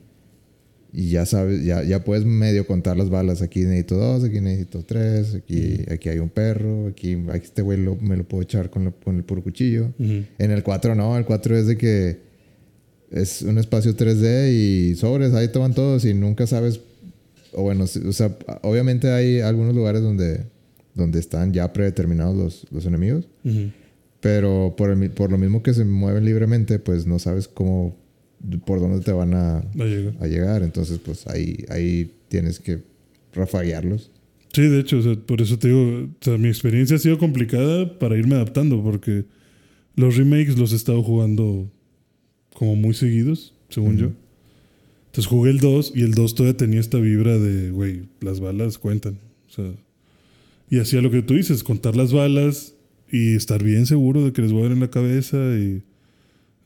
Y 0.94 1.10
ya 1.12 1.26
sabes, 1.26 1.64
ya, 1.64 1.84
ya 1.84 2.04
puedes 2.04 2.26
medio 2.26 2.68
contar 2.68 2.98
las 2.98 3.10
balas. 3.10 3.42
Aquí 3.42 3.62
necesito 3.62 3.96
dos, 3.96 4.24
aquí 4.26 4.42
necesito 4.42 4.84
tres, 4.84 5.36
aquí, 5.36 5.86
aquí 5.90 6.10
hay 6.10 6.20
un 6.20 6.30
perro, 6.30 6.88
aquí, 6.88 7.14
aquí 7.30 7.46
este 7.46 7.62
güey 7.62 7.78
lo- 7.80 7.96
me 7.96 8.18
lo 8.18 8.26
puedo 8.28 8.44
echar 8.44 8.70
con, 8.70 8.92
con 9.04 9.16
el 9.16 9.24
puro 9.24 9.42
cuchillo. 9.42 9.94
En 10.38 10.52
el 10.52 10.64
4 10.64 10.94
no, 10.96 11.18
el 11.18 11.24
4 11.26 11.58
es 11.58 11.68
de 11.68 11.78
que 11.78 12.18
es 13.10 13.42
un 13.42 13.58
espacio 13.58 13.96
3D 13.96 14.52
y 14.52 14.96
sobres, 14.96 15.34
ahí 15.34 15.48
toman 15.48 15.74
todos 15.74 16.04
y 16.06 16.14
nunca 16.14 16.46
sabes, 16.48 16.82
o 17.54 17.62
bueno, 17.64 17.84
o 17.86 18.12
sea, 18.14 18.38
obviamente 18.62 19.10
hay 19.12 19.40
algunos 19.42 19.74
lugares 19.76 20.02
donde, 20.02 20.42
donde 20.94 21.20
están 21.20 21.54
ya 21.54 21.72
predeterminados 21.74 22.36
los, 22.36 22.68
los 22.72 22.86
enemigos, 22.86 23.28
pero 24.20 24.76
por, 24.78 24.90
el 24.92 25.10
por 25.12 25.32
lo 25.32 25.38
mismo 25.38 25.64
que 25.64 25.74
se 25.74 25.84
mueven 25.84 26.26
libremente, 26.26 26.80
pues 26.80 27.06
no 27.08 27.18
sabes 27.20 27.48
cómo 27.48 27.96
por 28.66 28.80
dónde 28.80 29.02
te 29.02 29.12
van 29.12 29.34
a, 29.34 29.58
a 29.58 29.86
llegar. 29.86 30.14
a 30.20 30.28
llegar. 30.28 30.64
Entonces, 30.64 31.00
pues 31.00 31.28
ahí, 31.28 31.66
ahí 31.70 32.12
tienes 32.28 32.60
que 32.60 32.80
rafaguearlos. 33.34 34.12
Sí, 34.54 34.64
de 34.64 34.80
hecho, 34.80 34.98
o 34.98 35.02
sea, 35.02 35.16
por 35.16 35.42
eso 35.42 35.58
te 35.58 35.70
digo, 35.70 36.10
o 36.10 36.24
sea, 36.24 36.38
mi 36.38 36.50
experiencia 36.50 36.98
ha 36.98 37.00
sido 37.00 37.18
complicada 37.18 37.98
para 38.00 38.18
irme 38.18 38.36
adaptando, 38.36 38.84
porque 38.84 39.26
los 39.96 40.18
remakes 40.18 40.58
los 40.58 40.74
he 40.74 40.76
estado 40.76 41.02
jugando 41.04 41.72
como 42.54 42.76
muy 42.76 42.94
seguidos, 42.94 43.54
según 43.70 43.98
yo. 43.98 44.12
Entonces 45.08 45.28
jugué 45.28 45.52
el 45.52 45.60
2 45.60 45.94
y 45.96 46.04
el 46.04 46.14
2 46.14 46.36
todavía 46.36 46.58
tenía 46.58 46.80
esta 46.80 46.98
vibra 46.98 47.38
de, 47.38 47.72
güey, 47.72 48.04
las 48.20 48.40
balas 48.40 48.78
cuentan. 48.78 49.20
O 49.50 49.54
sea, 49.54 49.72
y 50.70 50.80
hacía 50.80 51.02
lo 51.02 51.12
que 51.12 51.22
tú 51.22 51.34
dices, 51.34 51.64
contar 51.64 51.96
las 51.96 52.14
balas 52.14 52.76
y 53.12 53.36
estar 53.36 53.62
bien 53.64 53.86
seguro 53.86 54.24
de 54.24 54.32
que 54.32 54.42
les 54.42 54.54
voy 54.54 54.62
a 54.62 54.64
dar 54.64 54.72
en 54.74 54.80
la 54.80 54.90
cabeza 54.90 55.38
y 55.58 55.84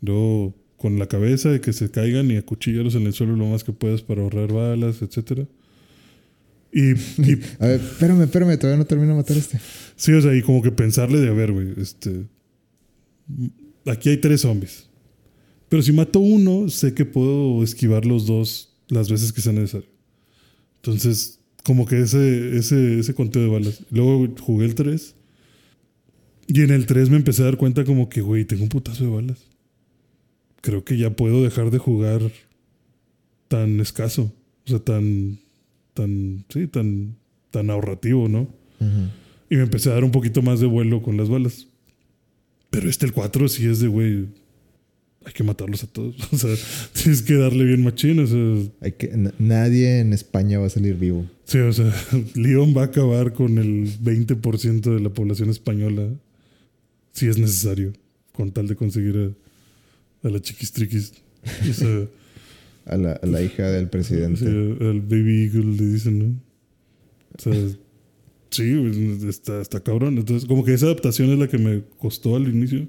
luego 0.02 0.54
con 0.86 0.99
la 0.99 1.07
cabeza 1.07 1.49
de 1.49 1.62
que 1.62 1.74
se 1.74 1.90
caigan 1.90 2.30
y 2.30 2.38
acuchillarlos 2.38 2.94
en 2.94 3.07
el 3.07 3.14
suelo 3.14 3.36
lo 3.36 3.48
más 3.48 3.64
que 3.64 3.74
puedas 3.74 4.03
para 4.03 4.22
ahorrar 4.22 4.53
balas, 4.53 5.02
etcétera. 5.02 5.48
Y, 6.72 6.91
y 6.91 7.41
A 7.60 7.66
ver, 7.66 7.82
espérame, 7.82 8.22
espérame, 8.22 8.60
todavía 8.60 8.78
no 8.78 8.86
termino 8.86 9.14
de 9.14 9.16
matar 9.16 9.36
a 9.36 9.40
este. 9.40 9.60
Sí, 9.95 10.14
o 10.14 10.22
sea, 10.22 10.36
y 10.36 10.44
como 10.44 10.62
que 10.62 10.70
pensarle 10.70 11.20
de, 11.20 11.30
a 11.30 11.34
ver, 11.34 11.53
güey, 11.53 11.70
este... 11.78 12.28
Aquí 13.88 14.10
hay 14.10 14.18
tres 14.18 14.41
zombies. 14.41 14.88
Pero 15.70 15.82
si 15.82 15.91
mato 15.91 16.20
uno, 16.20 16.70
sé 16.70 16.94
que 16.94 17.03
puedo 17.03 17.64
esquivar 17.64 18.06
los 18.06 18.28
dos 18.28 18.78
las 18.88 19.10
veces 19.10 19.34
que 19.34 19.41
sea 19.41 19.53
necesario. 19.53 19.90
Entonces, 20.76 21.40
como 21.64 21.88
que 21.88 21.99
ese, 22.02 22.57
ese, 22.57 22.99
ese 22.99 23.16
conteo 23.16 23.41
de 23.41 23.48
balas. 23.48 23.82
Luego 23.90 24.36
jugué 24.40 24.68
el 24.68 24.76
3. 24.76 25.16
Y 26.49 26.62
en 26.62 26.70
el 26.70 26.86
3 26.86 27.10
me 27.10 27.18
empecé 27.18 27.41
a 27.41 27.45
dar 27.45 27.57
cuenta 27.57 27.84
como 27.86 28.07
que, 28.07 28.22
güey, 28.22 28.45
tengo 28.45 28.62
un 28.62 28.70
putazo 28.70 29.03
de 29.03 29.10
balas. 29.10 29.55
Creo 30.66 30.84
que 30.84 30.98
ya 30.98 31.12
puedo 31.12 31.44
dejar 31.44 31.70
de 31.70 31.78
jugar 31.78 32.22
tan 33.48 33.80
escaso. 33.80 34.34
O 34.66 34.70
sea, 34.70 34.80
tan, 34.80 35.38
tan, 35.94 36.44
sí, 36.50 36.66
tan, 36.66 37.16
tan 37.52 37.70
ahorrativo, 37.70 38.28
¿no? 38.28 38.42
Ujú. 38.80 39.10
Y 39.52 39.58
me 39.58 39.62
empecé 39.62 39.92
a 39.92 39.94
dar 39.94 40.04
un 40.04 40.10
poquito 40.10 40.42
más 40.42 40.60
de 40.60 40.66
vuelo 40.66 41.04
con 41.04 41.18
las 41.18 41.30
balas. 41.30 41.68
Pero 42.72 42.90
este, 42.90 43.06
el 43.06 43.14
4, 43.14 43.48
sí 43.48 43.68
es 43.68 43.80
de, 43.80 43.88
güey, 43.88 44.26
hay 45.24 45.34
que 45.34 45.44
matarlos 45.44 45.84
a 45.84 45.88
todos. 45.88 46.16
O 46.34 46.38
sea, 46.38 46.56
tienes 46.94 47.22
que 47.22 47.36
darle 47.36 47.64
bien 47.66 47.84
machín. 47.84 48.18
O 48.20 48.26
sea, 48.26 48.72
Hay 48.82 48.94
que, 48.94 49.12
nadie 49.38 50.00
en 50.00 50.14
España 50.14 50.58
va 50.58 50.66
a 50.66 50.70
salir 50.72 50.96
vivo. 50.96 51.28
sí, 51.44 51.60
o 51.60 51.72
sea, 51.74 51.94
León 52.34 52.74
va 52.76 52.82
a 52.82 52.86
acabar 52.86 53.34
con 53.34 53.60
el 53.60 53.88
20% 54.04 54.82
de 54.96 55.00
la 55.00 55.10
población 55.10 55.52
española 55.52 56.10
si 57.12 57.28
es 57.28 57.38
necesario, 57.38 57.94
con 58.34 58.52
tal 58.52 58.68
de 58.68 58.76
conseguir 58.76 59.36
a, 60.26 60.28
a 60.28 60.32
la 60.32 60.42
chiquistriquis. 60.42 61.14
O 61.70 61.74
sea, 61.74 62.08
A 62.86 62.98
la, 62.98 63.14
a 63.14 63.26
la 63.26 63.42
hija 63.42 63.64
del 63.72 63.90
presidente. 63.90 64.42
sí, 64.42 64.46
al 64.46 65.02
baby 65.02 65.46
eagle 65.46 65.76
le 65.76 65.86
dicen, 65.88 66.20
¿no? 66.20 66.40
O 67.36 67.42
sea, 67.42 67.54
sí, 68.52 69.26
está, 69.28 69.60
está 69.60 69.80
cabrón. 69.80 70.20
Entonces, 70.20 70.48
como 70.48 70.64
que 70.64 70.76
esa 70.76 70.86
adaptación 70.86 71.32
es 71.32 71.40
la 71.40 71.48
que 71.48 71.58
me 71.58 71.82
costó 71.98 72.36
al 72.36 72.48
inicio. 72.48 72.88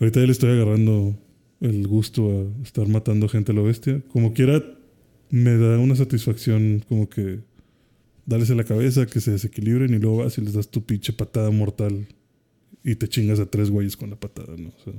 Ahorita 0.00 0.20
ya 0.20 0.26
le 0.26 0.32
estoy 0.32 0.50
agarrando 0.52 1.14
el 1.60 1.86
gusto 1.86 2.30
a 2.30 2.62
estar 2.62 2.88
matando 2.88 3.28
gente 3.28 3.52
a 3.52 3.54
lo 3.54 3.64
bestia. 3.64 4.02
Como 4.08 4.32
quiera, 4.32 4.64
me 5.28 5.58
da 5.58 5.78
una 5.78 5.94
satisfacción 5.94 6.82
como 6.88 7.10
que 7.10 7.40
darles 8.24 8.48
en 8.48 8.56
la 8.56 8.64
cabeza, 8.64 9.04
que 9.04 9.20
se 9.20 9.32
desequilibren 9.32 9.92
y 9.92 9.98
luego 9.98 10.18
vas 10.24 10.38
y 10.38 10.40
les 10.40 10.54
das 10.54 10.70
tu 10.70 10.84
pinche 10.86 11.12
patada 11.12 11.50
mortal 11.50 12.06
y 12.82 12.94
te 12.94 13.08
chingas 13.08 13.40
a 13.40 13.46
tres 13.46 13.68
güeyes 13.70 13.94
con 13.98 14.08
la 14.08 14.16
patada, 14.18 14.56
¿no? 14.56 14.70
O 14.70 14.84
sea, 14.84 14.94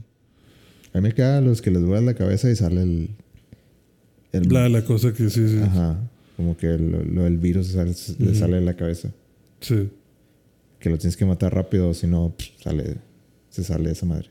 A 0.95 1.01
mí 1.01 1.09
me 1.09 1.13
quedan 1.13 1.43
los 1.43 1.61
que 1.61 1.71
les 1.71 1.83
vuelas 1.83 2.05
la 2.05 2.13
cabeza 2.13 2.49
y 2.49 2.55
sale 2.55 2.81
el. 2.83 3.09
el 4.31 4.47
la, 4.47 4.69
la 4.69 4.85
cosa 4.85 5.11
que 5.13 5.29
sí, 5.29 5.45
sí. 5.49 5.57
Ajá. 5.61 5.99
Como 6.37 6.55
que 6.55 6.67
lo, 6.77 7.03
lo 7.03 7.23
del 7.23 7.37
virus 7.37 7.67
sale- 7.67 7.93
le 8.19 8.33
sale 8.33 8.55
de 8.57 8.61
la 8.61 8.75
cabeza. 8.75 9.11
sí. 9.59 9.89
Que 10.79 10.89
lo 10.91 10.97
tienes 10.99 11.17
que 11.17 11.25
matar 11.25 11.53
rápido, 11.53 11.93
si 11.95 12.05
no, 12.05 12.35
sale, 12.63 12.97
se 13.49 13.63
sale 13.63 13.89
esa 13.91 14.05
madre. 14.05 14.29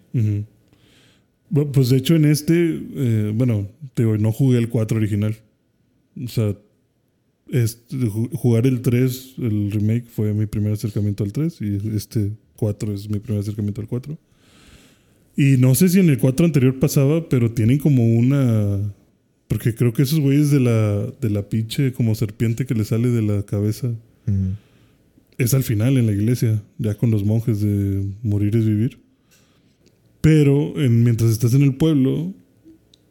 Pues 1.73 1.89
de 1.91 1.97
hecho 1.97 2.15
en 2.15 2.25
este, 2.25 2.55
eh, 2.95 3.33
bueno, 3.35 3.69
te 3.95 4.03
digo, 4.05 4.17
no 4.19 4.33
jugué 4.33 4.59
el 4.59 4.69
4 4.69 4.97
original. 4.97 5.37
O 6.23 6.29
sea, 6.29 6.57
este, 7.51 7.97
ju- 7.97 8.31
jugar 8.33 8.67
el 8.67 8.83
3, 8.83 9.35
el 9.39 9.71
remake, 9.73 10.05
fue 10.07 10.33
mi 10.33 10.47
primer 10.47 10.73
acercamiento 10.73 11.25
al 11.25 11.33
3 11.33 11.61
y 11.61 11.97
este 11.97 12.33
4 12.57 12.95
es 12.95 13.11
mi 13.11 13.19
primer 13.19 13.41
acercamiento 13.43 13.81
al 13.81 13.89
4. 13.89 14.17
Y 15.37 15.57
no 15.59 15.75
sé 15.75 15.89
si 15.89 15.99
en 16.01 16.09
el 16.11 16.19
4 16.19 16.47
anterior 16.47 16.79
pasaba, 16.79 17.29
pero 17.29 17.51
tienen 17.53 17.79
como 17.79 18.07
una... 18.17 18.93
Porque 19.49 19.75
creo 19.75 19.93
que 19.93 20.03
esos 20.03 20.21
güeyes 20.21 20.51
de 20.51 20.61
la, 20.61 21.07
de 21.21 21.31
la 21.31 21.49
pinche 21.49 21.93
como 21.93 22.15
serpiente 22.15 22.67
que 22.67 22.75
le 22.75 22.85
sale 22.85 23.09
de 23.09 23.23
la 23.23 23.43
cabeza 23.45 23.93
es 25.37 25.53
al 25.53 25.65
final 25.65 25.99
en 25.99 26.07
la 26.07 26.13
iglesia, 26.13 26.63
ya 26.79 26.95
con 26.95 27.11
los 27.11 27.25
monjes 27.25 27.61
de 27.61 28.05
morir 28.23 28.57
es 28.57 28.65
vivir. 28.65 28.99
Pero 30.21 30.81
en- 30.81 31.03
mientras 31.05 31.31
estás 31.31 31.53
en 31.55 31.63
el 31.63 31.75
pueblo, 31.77 32.33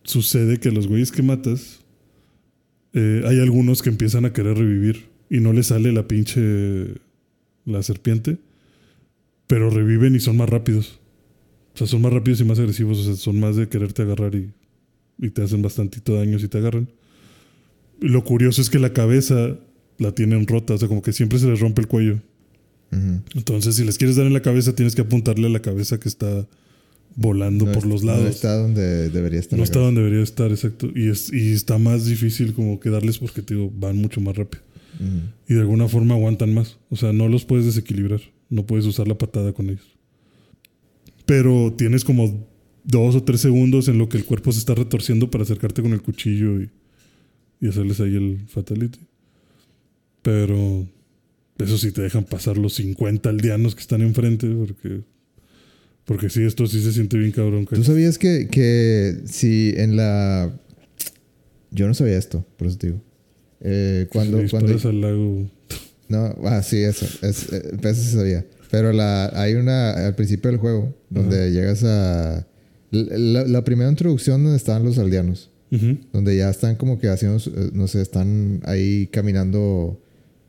sucede 0.04 0.58
que 0.60 0.72
los 0.72 0.88
güeyes 0.88 1.12
que 1.12 1.22
matas, 1.22 1.82
eh, 2.94 3.22
hay 3.26 3.40
algunos 3.40 3.82
que 3.82 3.90
empiezan 3.90 4.26
a 4.26 4.34
querer 4.34 4.58
revivir 4.58 5.06
y 5.30 5.40
no 5.40 5.54
les 5.54 5.68
sale 5.68 5.92
la 5.92 6.08
pinche 6.08 6.42
la 7.66 7.84
serpiente, 7.84 8.38
pero 9.48 9.70
reviven 9.70 10.16
y 10.16 10.20
son 10.20 10.38
más 10.38 10.50
rápidos. 10.50 11.00
O 11.74 11.78
sea, 11.78 11.88
son 11.88 12.02
más 12.02 12.14
rápidos 12.14 12.40
y 12.42 12.44
más 12.44 12.60
agresivos, 12.60 13.00
o 13.00 13.04
sea, 13.04 13.16
son 13.16 13.40
más 13.40 13.56
de 13.56 13.68
quererte 13.68 14.04
agarrar 14.04 14.36
y, 14.36 14.52
y 15.20 15.30
te 15.32 15.42
hacen 15.42 15.62
bastantito 15.62 16.14
daño 16.16 16.38
si 16.40 16.48
te 16.48 16.58
agarran. 16.60 16.88
Lo 18.00 18.24
curioso 18.24 18.62
es 18.62 18.70
que 18.70 18.80
la 18.80 18.94
cabeza 18.94 19.58
la 19.98 20.12
tienen 20.14 20.46
rota, 20.48 20.74
o 20.74 20.78
sea, 20.78 20.88
como 20.88 21.02
que 21.02 21.14
siempre 21.14 21.40
se 21.40 21.48
les 21.48 21.60
rompe 21.60 21.82
el 21.82 21.88
cuello. 21.88 22.20
Entonces, 23.36 23.76
si 23.76 23.84
les 23.86 23.98
quieres 23.98 24.18
dar 24.18 24.28
en 24.28 24.34
la 24.34 24.42
cabeza, 24.44 24.76
tienes 24.76 24.94
que 24.94 25.02
apuntarle 25.02 25.48
a 25.48 25.50
la 25.50 25.62
cabeza 25.64 26.00
que 26.00 26.08
está 26.08 26.48
volando 27.16 27.66
No 27.66 27.72
por 27.72 27.84
es- 27.84 27.90
los 27.90 28.04
No 28.04 28.12
lados. 28.12 28.30
está 28.30 28.56
donde 28.56 29.10
debería 29.10 29.40
estar. 29.40 29.58
No 29.58 29.64
está 29.64 29.76
cabeza. 29.76 29.86
donde 29.88 30.02
debería 30.02 30.24
estar, 30.24 30.52
exacto. 30.52 30.90
Y, 30.94 31.10
es, 31.10 31.34
y 31.34 31.54
está 31.54 31.80
más 31.80 32.06
difícil 32.06 32.54
como 32.54 32.80
que 32.80 32.92
darles 32.92 33.18
porque, 33.18 33.42
te 33.42 33.56
digo, 33.56 33.72
van 33.76 33.98
mucho 33.98 34.22
más 34.22 34.36
rápido. 34.36 34.64
Y 35.50 35.56
de 35.56 35.60
alguna 35.62 35.88
forma 35.88 36.14
aguantan 36.14 36.54
más. 36.54 36.78
O 36.92 36.96
sea, 36.96 37.14
no 37.14 37.28
los 37.28 37.46
puedes 37.46 37.66
desequilibrar. 37.66 38.22
No 38.52 38.64
puedes 38.68 38.86
usar 38.86 39.08
la 39.08 39.18
patada 39.18 39.52
con 39.54 39.72
ellos. 39.72 39.88
Pero 41.26 41.74
tienes 41.78 42.04
como 42.04 42.48
dos 42.84 43.16
o 43.16 43.24
tres 43.24 43.42
segundos 43.42 43.88
en 43.88 43.98
lo 43.98 44.10
que 44.10 44.18
el 44.18 44.26
cuerpo 44.26 44.52
se 44.52 44.60
está 44.60 44.76
retorciendo 44.76 45.32
para 45.32 45.44
acercarte 45.44 45.82
con 45.82 45.94
el 45.94 46.02
cuchillo 46.02 46.62
y, 46.62 46.70
y 47.62 47.68
hacerles 47.68 48.00
ahí 48.00 48.16
el 48.16 48.46
fatality. 48.48 49.00
Pero 50.22 50.88
eso 51.58 51.78
sí 51.78 51.92
te 51.92 52.02
dejan 52.02 52.24
pasar 52.24 52.58
los 52.58 52.74
50 52.76 53.30
aldeanos 53.30 53.76
que 53.76 53.82
están 53.82 54.02
enfrente 54.02 54.48
porque... 54.48 55.02
Porque 56.06 56.30
sí, 56.30 56.44
esto 56.44 56.68
sí 56.68 56.82
se 56.82 56.92
siente 56.92 57.18
bien 57.18 57.32
cabrón. 57.32 57.66
¿Tú 57.66 57.84
sabías 57.84 58.18
que, 58.18 58.50
que 58.52 59.22
si 59.26 59.74
en 59.78 59.96
la. 59.96 60.54
Yo 61.72 61.88
no 61.88 61.94
sabía 61.94 62.18
esto, 62.18 62.46
por 62.58 62.68
eso 62.68 62.78
te 62.78 62.88
digo. 62.88 63.02
Eh, 63.62 64.08
cuando. 64.12 64.42
si 64.42 64.50
cuando 64.50 64.90
al 64.90 65.02
lago... 65.02 65.50
no, 66.10 66.36
ah, 66.44 66.62
sí, 66.62 66.78
eso. 66.78 67.06
Es, 67.26 67.54
eh, 67.54 67.72
eso 67.82 68.02
sí 68.02 68.12
sabía. 68.12 68.46
Pero 68.74 68.92
la, 68.92 69.28
hay 69.40 69.54
una. 69.54 69.92
Al 70.08 70.16
principio 70.16 70.50
del 70.50 70.60
juego, 70.60 70.96
donde 71.12 71.52
llegas 71.52 71.84
a. 71.84 72.48
La, 72.90 73.46
la 73.48 73.64
primera 73.64 73.88
introducción 73.88 74.42
donde 74.44 74.58
estaban 74.58 74.84
los 74.84 74.98
aldeanos. 74.98 75.52
Donde 76.12 76.36
ya 76.38 76.50
están 76.50 76.76
como 76.76 76.98
que 76.98 77.08
haciendo. 77.10 77.38
eh, 77.38 77.70
No 77.74 77.88
sé, 77.88 78.02
están 78.02 78.62
ahí 78.66 79.08
caminando 79.12 80.00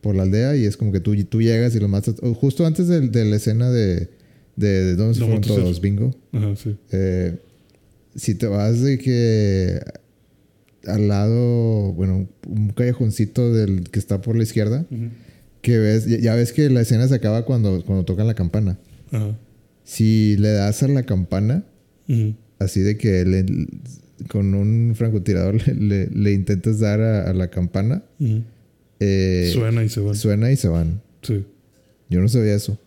por 0.01 0.15
la 0.15 0.23
aldea 0.23 0.57
y 0.57 0.65
es 0.65 0.77
como 0.79 0.91
que 0.91 1.01
tú, 1.01 1.15
tú 1.25 1.43
llegas 1.43 1.75
y 1.77 1.81
los 1.81 1.89
matas. 1.91 2.15
o 2.23 2.33
Justo 2.33 2.65
antes 2.67 2.89
de, 2.89 3.09
de 3.09 3.25
la 3.27 3.37
escena 3.37 3.71
de. 3.71 4.09
De, 4.57 4.69
de 4.85 4.95
dónde 4.97 5.15
se 5.15 5.21
No 5.21 5.27
fueron 5.27 5.43
todos, 5.43 5.81
bingo. 5.83 6.15
Ajá, 6.33 6.57
sí. 6.57 6.77
Eh, 6.93 7.37
si 8.17 8.35
te 8.37 8.47
vas 8.47 8.81
de 8.81 8.97
que 8.99 9.81
al 10.87 11.09
lado, 11.09 11.93
bueno, 11.93 12.27
un 12.49 12.69
callejoncito 12.71 13.53
del 13.53 13.83
que 13.91 13.99
está 13.99 14.21
por 14.23 14.35
la 14.37 14.45
izquierda, 14.45 14.87
que 15.65 15.79
ves, 15.79 16.07
ya, 16.07 16.35
ves 16.37 16.53
que 16.53 16.69
la 16.71 16.83
escena 16.83 17.09
se 17.09 17.15
acaba 17.17 17.45
cuando, 17.45 17.83
cuando 17.85 18.05
tocan 18.05 18.27
la 18.29 18.35
campana. 18.35 18.79
Ajá. 19.11 19.37
Si 19.83 20.37
le 20.37 20.51
das 20.51 20.83
a 20.83 20.89
la 20.89 21.03
campana, 21.05 21.65
así 22.59 22.81
de 22.81 22.97
que 22.97 23.25
le- 23.25 23.47
con 24.29 24.55
un 24.55 24.93
francotirador 24.95 25.57
le, 25.67 25.75
le- 25.75 26.07
le 26.11 26.33
intentas 26.33 26.79
dar 26.79 27.01
a, 27.01 27.31
a 27.31 27.33
la 27.33 27.49
campana, 27.49 28.03
eh, 29.01 29.51
Suena 29.53 29.83
y 29.85 29.89
se 29.89 30.01
van. 30.01 30.15
suena 30.15 30.53
y 30.53 30.57
se 30.57 30.69
van. 30.69 31.01
Sí. 31.23 31.43
Yo 32.11 32.21
no 32.21 32.29
sabía 32.29 32.55
eso. 32.55 32.79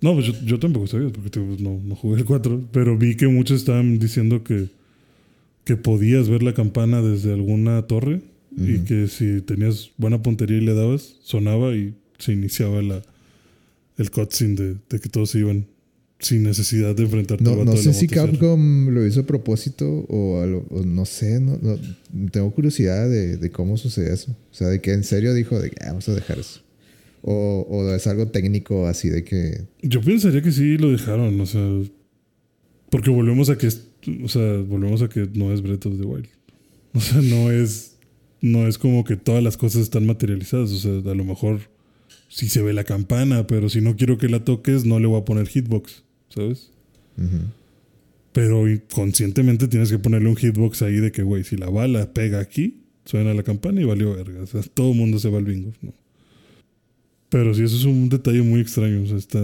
No, 0.00 0.14
pues 0.14 0.26
yo, 0.26 0.32
yo 0.44 0.58
tampoco 0.58 0.86
sabía, 0.86 1.10
porque 1.10 1.38
pues, 1.40 1.60
no, 1.60 1.78
no 1.84 1.94
jugué 1.94 2.18
el 2.20 2.24
4, 2.24 2.68
pero 2.72 2.96
vi 2.96 3.16
que 3.16 3.28
muchos 3.28 3.58
estaban 3.60 3.98
diciendo 3.98 4.42
que, 4.42 4.68
que 5.64 5.76
podías 5.76 6.28
ver 6.30 6.42
la 6.42 6.54
campana 6.54 7.02
desde 7.02 7.32
alguna 7.34 7.82
torre 7.86 8.22
y 8.56 8.74
Ujú. 8.76 8.84
que 8.84 9.08
si 9.08 9.40
tenías 9.42 9.90
buena 9.96 10.22
puntería 10.22 10.58
y 10.58 10.62
le 10.62 10.74
dabas, 10.74 11.16
sonaba 11.22 11.74
y 11.74 11.94
se 12.18 12.32
iniciaba 12.32 12.82
la, 12.82 13.02
el 13.96 14.10
cutscene 14.10 14.54
de, 14.56 14.76
de 14.88 14.98
que 15.00 15.08
todos 15.08 15.30
se 15.30 15.38
iban. 15.40 15.66
sin 16.18 16.42
necesidad 16.42 16.94
de 16.94 17.04
enfrentarte 17.04 17.42
No, 17.42 17.52
vato 17.56 17.64
no 17.64 17.76
sé 17.78 17.94
si. 17.94 18.06
Capcom 18.06 18.88
lo 18.90 19.06
hizo 19.06 19.20
a 19.20 19.26
propósito 19.26 19.88
o, 20.08 20.40
a 20.42 20.46
lo- 20.46 20.66
o 20.68 20.82
no 20.84 21.06
sé, 21.06 21.40
no, 21.40 21.58
no- 21.62 21.78
tengo 22.30 22.50
curiosidad 22.50 23.08
de, 23.08 23.38
de 23.38 23.50
cómo 23.50 23.78
sucede 23.78 24.12
eso. 24.12 24.32
O 24.50 24.54
sea, 24.54 24.68
de 24.68 24.80
que 24.82 24.92
en 24.92 25.02
serio 25.04 25.32
dijo 25.32 25.58
de 25.58 25.70
que 25.70 25.76
"Ah, 25.82 25.88
vamos 25.88 26.06
a 26.10 26.14
dejar 26.14 26.38
eso. 26.38 26.60
O, 27.22 27.66
o 27.70 27.94
es 27.94 28.06
algo 28.06 28.28
técnico 28.28 28.86
así 28.86 29.08
de 29.08 29.24
que... 29.24 29.62
Yo 29.82 30.02
pensaría 30.02 30.42
que 30.42 30.52
sí 30.52 30.76
lo 30.76 30.90
dejaron, 30.90 31.40
o 31.40 31.46
sea, 31.46 31.66
porque 32.90 33.08
volvemos 33.10 33.48
a 33.50 33.56
que, 33.56 33.68
o 34.22 34.28
sea, 34.28 34.56
volvemos 34.58 35.00
a 35.02 35.08
que 35.08 35.26
no 35.34 35.52
es 35.54 35.62
Breath 35.62 35.86
of 35.86 35.98
the 35.98 36.04
Wild. 36.06 36.28
O 36.92 37.00
sea, 37.00 37.22
no 37.22 37.50
es, 37.50 37.89
no 38.40 38.66
es 38.66 38.78
como 38.78 39.04
que 39.04 39.16
todas 39.16 39.42
las 39.42 39.56
cosas 39.56 39.82
están 39.82 40.06
materializadas. 40.06 40.70
O 40.70 40.76
sea, 40.76 41.12
a 41.12 41.14
lo 41.14 41.24
mejor 41.24 41.60
sí 42.28 42.48
se 42.48 42.62
ve 42.62 42.72
la 42.72 42.84
campana, 42.84 43.46
pero 43.46 43.68
si 43.68 43.80
no 43.80 43.96
quiero 43.96 44.18
que 44.18 44.28
la 44.28 44.44
toques, 44.44 44.84
no 44.84 44.98
le 45.00 45.06
voy 45.06 45.20
a 45.20 45.24
poner 45.24 45.48
hitbox, 45.48 46.04
¿sabes? 46.28 46.70
Pero 48.32 48.64
conscientemente 48.92 49.68
tienes 49.68 49.90
que 49.90 49.98
ponerle 49.98 50.28
un 50.28 50.36
hitbox 50.36 50.82
ahí 50.82 50.96
de 50.96 51.12
que, 51.12 51.22
güey, 51.22 51.44
si 51.44 51.56
la 51.56 51.68
bala 51.68 52.12
pega 52.12 52.38
aquí, 52.38 52.80
suena 53.04 53.34
la 53.34 53.42
campana 53.42 53.80
y 53.80 53.84
valió 53.84 54.14
verga. 54.14 54.42
O 54.42 54.46
sea, 54.46 54.62
todo 54.62 54.92
el 54.92 54.96
mundo 54.96 55.18
se 55.18 55.28
va 55.28 55.38
al 55.38 55.44
bingo, 55.44 55.72
¿no? 55.82 55.92
Pero 57.28 57.54
sí, 57.54 57.62
eso 57.62 57.76
es 57.76 57.84
un 57.84 58.08
detalle 58.08 58.42
muy 58.42 58.60
extraño. 58.60 59.02
O 59.02 59.06
sea, 59.06 59.16
está 59.16 59.40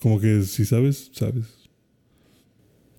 como 0.00 0.20
que 0.20 0.42
si 0.42 0.64
sabes, 0.64 1.10
sabes. 1.12 1.44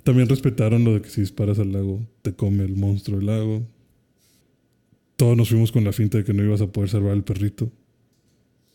También 0.04 0.28
respetaron 0.28 0.84
lo 0.84 0.94
de 0.94 1.02
que 1.02 1.10
si 1.10 1.22
disparas 1.22 1.60
al 1.60 1.72
lago, 1.72 2.06
te 2.22 2.34
come 2.34 2.64
el 2.64 2.76
monstruo 2.76 3.18
del 3.18 3.28
lago. 3.28 3.68
Todos 5.24 5.38
nos 5.38 5.48
fuimos 5.48 5.72
con 5.72 5.86
la 5.86 5.94
finta 5.94 6.18
de 6.18 6.26
que 6.26 6.34
no 6.34 6.44
ibas 6.44 6.60
a 6.60 6.68
poder 6.68 6.90
salvar 6.90 7.14
al 7.14 7.24
perrito. 7.24 7.72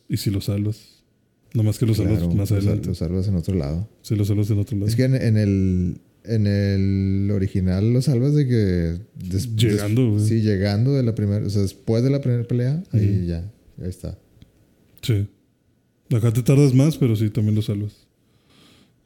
Y 0.08 0.16
si 0.16 0.30
lo 0.30 0.40
salvas. 0.40 1.02
Nomás 1.52 1.78
que 1.78 1.84
lo 1.84 1.92
salvas 1.94 2.34
más 2.34 2.50
adelante. 2.52 2.88
lo 2.88 2.94
salvas 2.94 3.28
en 3.28 3.34
otro 3.34 3.54
lado. 3.54 3.86
Si 4.00 4.16
lo 4.16 4.24
salvas 4.24 4.48
en 4.48 4.58
otro 4.58 4.74
lado. 4.78 4.88
Es 4.88 4.96
que 4.96 5.04
en, 5.04 5.14
en 5.14 5.36
el 5.36 6.00
en 6.24 6.46
el 6.46 7.30
original 7.32 7.92
lo 7.92 8.00
salvas 8.00 8.34
de 8.34 8.46
que 8.48 8.98
des- 9.28 9.54
Llegando, 9.56 10.14
des- 10.16 10.26
sí, 10.28 10.40
llegando 10.40 10.94
de 10.94 11.02
la 11.02 11.14
primera, 11.14 11.46
o 11.46 11.50
sea, 11.50 11.60
después 11.60 12.02
de 12.02 12.08
la 12.08 12.22
primera 12.22 12.44
pelea, 12.44 12.82
ahí 12.92 13.26
ya, 13.26 13.50
ahí 13.82 13.88
está. 13.90 14.16
Sí. 15.02 15.28
Acá 16.10 16.32
te 16.32 16.42
tardas 16.42 16.72
más, 16.72 16.96
pero 16.96 17.14
sí, 17.14 17.28
también 17.28 17.56
lo 17.56 17.60
salvas. 17.62 18.06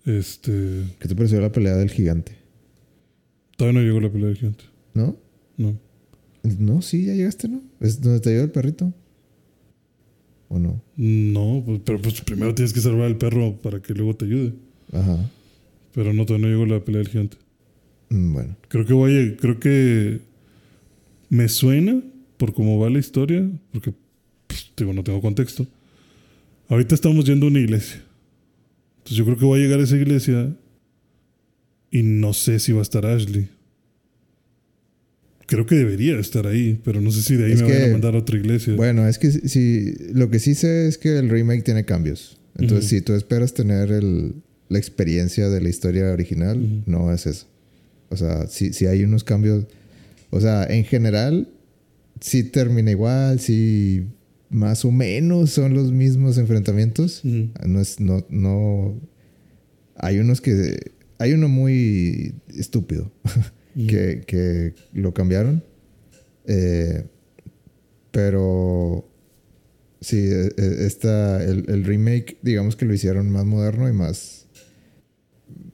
Este. 0.04 0.84
¿Qué 1.00 1.08
te 1.08 1.16
pareció 1.16 1.40
la 1.40 1.50
pelea 1.50 1.74
del 1.76 1.90
gigante? 1.90 2.36
Todavía 3.56 3.80
no 3.80 3.84
llegó 3.86 4.00
la 4.00 4.10
pelea 4.12 4.28
del 4.28 4.36
gigante. 4.36 4.64
¿No? 4.94 5.16
No. 5.56 5.76
No, 6.42 6.82
sí, 6.82 7.04
ya 7.06 7.14
llegaste, 7.14 7.48
¿no? 7.48 7.62
¿Es 7.80 8.00
donde 8.00 8.20
te 8.20 8.30
ayuda 8.30 8.44
el 8.44 8.50
perrito? 8.50 8.92
¿O 10.48 10.58
no? 10.58 10.82
No, 10.96 11.62
pues, 11.64 11.80
pero 11.84 12.00
pues 12.02 12.20
primero 12.22 12.54
tienes 12.54 12.72
que 12.72 12.80
salvar 12.80 13.06
al 13.06 13.16
perro 13.16 13.56
para 13.62 13.80
que 13.80 13.94
luego 13.94 14.14
te 14.14 14.24
ayude. 14.26 14.52
Ajá. 14.92 15.30
Pero 15.94 16.12
no, 16.12 16.26
todavía 16.26 16.48
no 16.48 16.52
llegó 16.52 16.66
la 16.66 16.84
pelea 16.84 16.98
del 17.00 17.08
gigante. 17.08 17.36
Mm, 18.10 18.32
Bueno. 18.32 18.56
Creo 18.68 18.84
que 18.84 18.92
voy 18.92 19.16
a- 19.16 19.36
creo 19.36 19.58
que 19.60 20.20
me 21.30 21.48
suena 21.48 22.02
por 22.36 22.52
cómo 22.52 22.78
va 22.78 22.90
la 22.90 22.98
historia, 22.98 23.48
porque 23.72 23.94
pues, 24.46 24.70
digo, 24.76 24.92
no 24.92 25.04
tengo 25.04 25.20
contexto. 25.20 25.66
Ahorita 26.68 26.94
estamos 26.94 27.24
yendo 27.24 27.46
a 27.46 27.50
una 27.50 27.60
iglesia. 27.60 28.02
Entonces 28.98 29.16
yo 29.16 29.24
creo 29.24 29.38
que 29.38 29.44
voy 29.44 29.60
a 29.60 29.62
llegar 29.62 29.80
a 29.80 29.84
esa 29.84 29.96
iglesia 29.96 30.54
y 31.90 32.02
no 32.02 32.32
sé 32.32 32.58
si 32.58 32.72
va 32.72 32.80
a 32.80 32.82
estar 32.82 33.06
Ashley. 33.06 33.48
Creo 35.46 35.66
que 35.66 35.74
debería 35.74 36.18
estar 36.18 36.46
ahí, 36.46 36.80
pero 36.84 37.00
no 37.00 37.10
sé 37.10 37.22
si 37.22 37.36
de 37.36 37.46
ahí 37.46 37.52
Es 37.52 37.62
me 37.62 37.68
van 37.72 37.82
a 37.88 37.92
mandar 37.92 38.14
a 38.14 38.18
otra 38.18 38.36
iglesia. 38.38 38.74
Bueno, 38.74 39.06
es 39.08 39.18
que 39.18 39.30
si, 39.30 39.94
lo 40.12 40.30
que 40.30 40.38
sí 40.38 40.54
sé 40.54 40.86
es 40.88 40.98
que 40.98 41.18
el 41.18 41.28
remake 41.28 41.62
tiene 41.64 41.84
cambios. 41.84 42.38
Entonces, 42.58 42.88
si 42.90 43.00
tú 43.00 43.14
esperas 43.14 43.54
tener 43.54 43.90
el- 43.92 44.34
la 44.68 44.78
experiencia 44.78 45.48
de 45.48 45.60
la 45.60 45.68
historia 45.68 46.10
original, 46.12 46.82
no 46.86 47.12
es 47.12 47.26
eso. 47.26 47.46
O 48.08 48.16
sea, 48.16 48.46
si, 48.46 48.72
si 48.72 48.86
hay 48.86 49.04
unos 49.04 49.24
cambios. 49.24 49.66
O 50.30 50.40
sea, 50.40 50.64
en 50.64 50.84
general, 50.84 51.48
sí 52.20 52.42
termina 52.44 52.90
igual, 52.90 53.38
sí 53.40 54.04
más 54.48 54.84
o 54.84 54.90
menos 54.92 55.50
son 55.50 55.74
los 55.74 55.92
mismos 55.92 56.36
enfrentamientos. 56.38 57.22
No 57.24 57.80
es, 57.80 58.00
no, 58.00 58.24
no. 58.30 58.98
Hay 59.96 60.18
unos 60.18 60.40
que. 60.40 60.92
Hay 61.18 61.32
uno 61.32 61.48
muy 61.48 62.34
estúpido 62.56 63.12
Que, 63.74 64.22
que 64.26 64.74
lo 64.92 65.14
cambiaron. 65.14 65.62
Eh, 66.46 67.04
pero 68.10 69.08
sí, 70.00 70.18
eh, 70.18 70.50
eh, 70.56 70.76
esta, 70.80 71.42
el, 71.42 71.64
el 71.68 71.84
remake, 71.84 72.36
digamos 72.42 72.76
que 72.76 72.84
lo 72.84 72.92
hicieron 72.94 73.30
más 73.30 73.44
moderno 73.46 73.88
y 73.88 73.92
más 73.92 74.46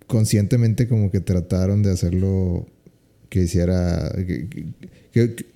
conscientemente 0.07 0.89
como 0.89 1.11
que 1.11 1.21
trataron 1.21 1.83
de 1.83 1.91
hacerlo 1.91 2.67
que 3.29 3.43
hiciera, 3.43 4.13
que, 4.17 4.49
que- 4.49 4.67
que- 5.13 5.35
que 5.35 5.47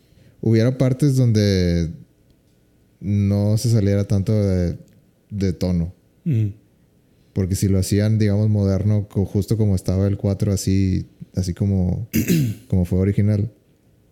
hubiera 0.40 0.76
partes 0.76 1.16
donde 1.16 1.90
no 3.00 3.56
se 3.58 3.70
saliera 3.70 4.04
tanto 4.04 4.32
de, 4.34 4.76
de 5.30 5.52
tono. 5.52 5.94
Ujú. 6.26 6.52
Porque 7.32 7.54
si 7.54 7.68
lo 7.68 7.78
hacían, 7.78 8.18
digamos, 8.18 8.48
moderno, 8.50 9.06
justo 9.10 9.56
como 9.56 9.74
estaba 9.74 10.06
el 10.06 10.18
4, 10.18 10.52
así, 10.52 11.06
así 11.34 11.54
como, 11.54 12.08
como 12.68 12.84
fue 12.84 12.98
original, 12.98 13.50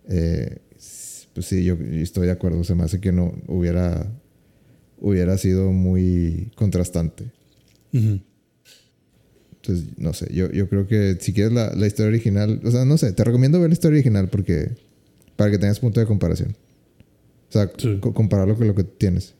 eh, 0.09 0.59
pues 1.35 1.47
sí, 1.47 1.63
yo 1.65 1.75
estoy 1.75 2.27
de 2.27 2.33
acuerdo. 2.33 2.65
Se 2.65 2.75
me 2.75 2.83
hace 2.85 3.01
que 3.01 3.13
no 3.13 3.35
hubiera, 3.47 4.11
hubiera 4.99 5.37
sido 5.39 5.71
muy 5.71 6.51
contrastante. 6.57 7.25
Ujú. 7.93 8.21
Entonces, 9.57 9.87
no 9.99 10.15
sé, 10.15 10.33
yo, 10.33 10.51
yo 10.51 10.69
creo 10.71 10.87
que 10.87 11.19
si 11.21 11.35
quieres 11.35 11.53
la, 11.53 11.75
la 11.75 11.87
historia 11.87 12.09
original, 12.09 12.61
o 12.65 12.71
sea, 12.71 12.85
no 12.87 12.97
sé, 12.97 13.13
te 13.13 13.23
recomiendo 13.25 13.61
ver 13.61 13.69
la 13.69 13.75
historia 13.75 13.97
original 13.97 14.29
porque 14.29 14.71
para 15.37 15.51
que 15.51 15.59
tengas 15.59 15.79
punto 15.81 16.01
de 16.01 16.07
comparación. 16.07 16.57
O 17.51 17.53
sea, 17.53 17.71
Sí. 17.77 17.99
co- 18.01 18.15
compararlo 18.15 18.57
con 18.57 18.67
lo 18.67 18.75
que 18.75 18.85
tienes. 18.85 19.35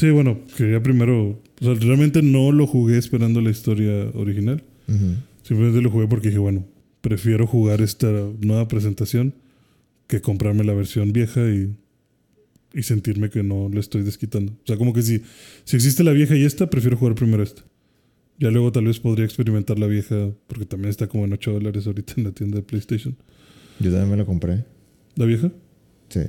Sí, 0.00 0.10
bueno, 0.10 0.38
quería 0.56 0.82
primero. 0.82 1.42
O 1.60 1.64
sea, 1.64 1.74
realmente 1.74 2.22
no 2.22 2.52
lo 2.52 2.66
jugué 2.66 2.96
esperando 2.96 3.42
la 3.42 3.50
historia 3.50 4.08
original. 4.14 4.62
Ujú. 4.88 5.16
Simplemente 5.42 5.82
lo 5.82 5.90
jugué 5.90 6.06
porque 6.08 6.28
dije, 6.28 6.38
bueno, 6.38 6.64
prefiero 7.02 7.46
jugar 7.46 7.82
esta 7.82 8.10
nueva 8.40 8.66
presentación 8.66 9.34
que 10.06 10.22
comprarme 10.22 10.64
la 10.64 10.72
versión 10.72 11.12
vieja 11.12 11.42
y, 11.50 11.76
y 12.72 12.82
sentirme 12.82 13.28
que 13.28 13.42
no 13.42 13.68
le 13.68 13.78
estoy 13.78 14.02
desquitando. 14.02 14.52
O 14.52 14.66
sea, 14.66 14.78
como 14.78 14.94
que 14.94 15.02
si, 15.02 15.20
si 15.64 15.76
existe 15.76 16.02
la 16.02 16.12
vieja 16.12 16.34
y 16.34 16.44
esta, 16.44 16.70
prefiero 16.70 16.96
jugar 16.96 17.14
primero 17.14 17.42
esta. 17.42 17.62
Ya 18.38 18.50
luego 18.50 18.72
tal 18.72 18.86
vez 18.86 19.00
podría 19.00 19.26
experimentar 19.26 19.78
la 19.78 19.86
vieja, 19.86 20.30
porque 20.46 20.64
también 20.64 20.88
está 20.88 21.08
como 21.08 21.26
en 21.26 21.34
8 21.34 21.52
dólares 21.52 21.86
ahorita 21.86 22.14
en 22.16 22.24
la 22.24 22.32
tienda 22.32 22.56
de 22.56 22.62
PlayStation. 22.62 23.18
Yo 23.78 23.90
también 23.90 24.12
me 24.12 24.16
lo 24.16 24.24
compré. 24.24 24.64
¿La 25.16 25.26
vieja? 25.26 25.52
Sí. 26.08 26.22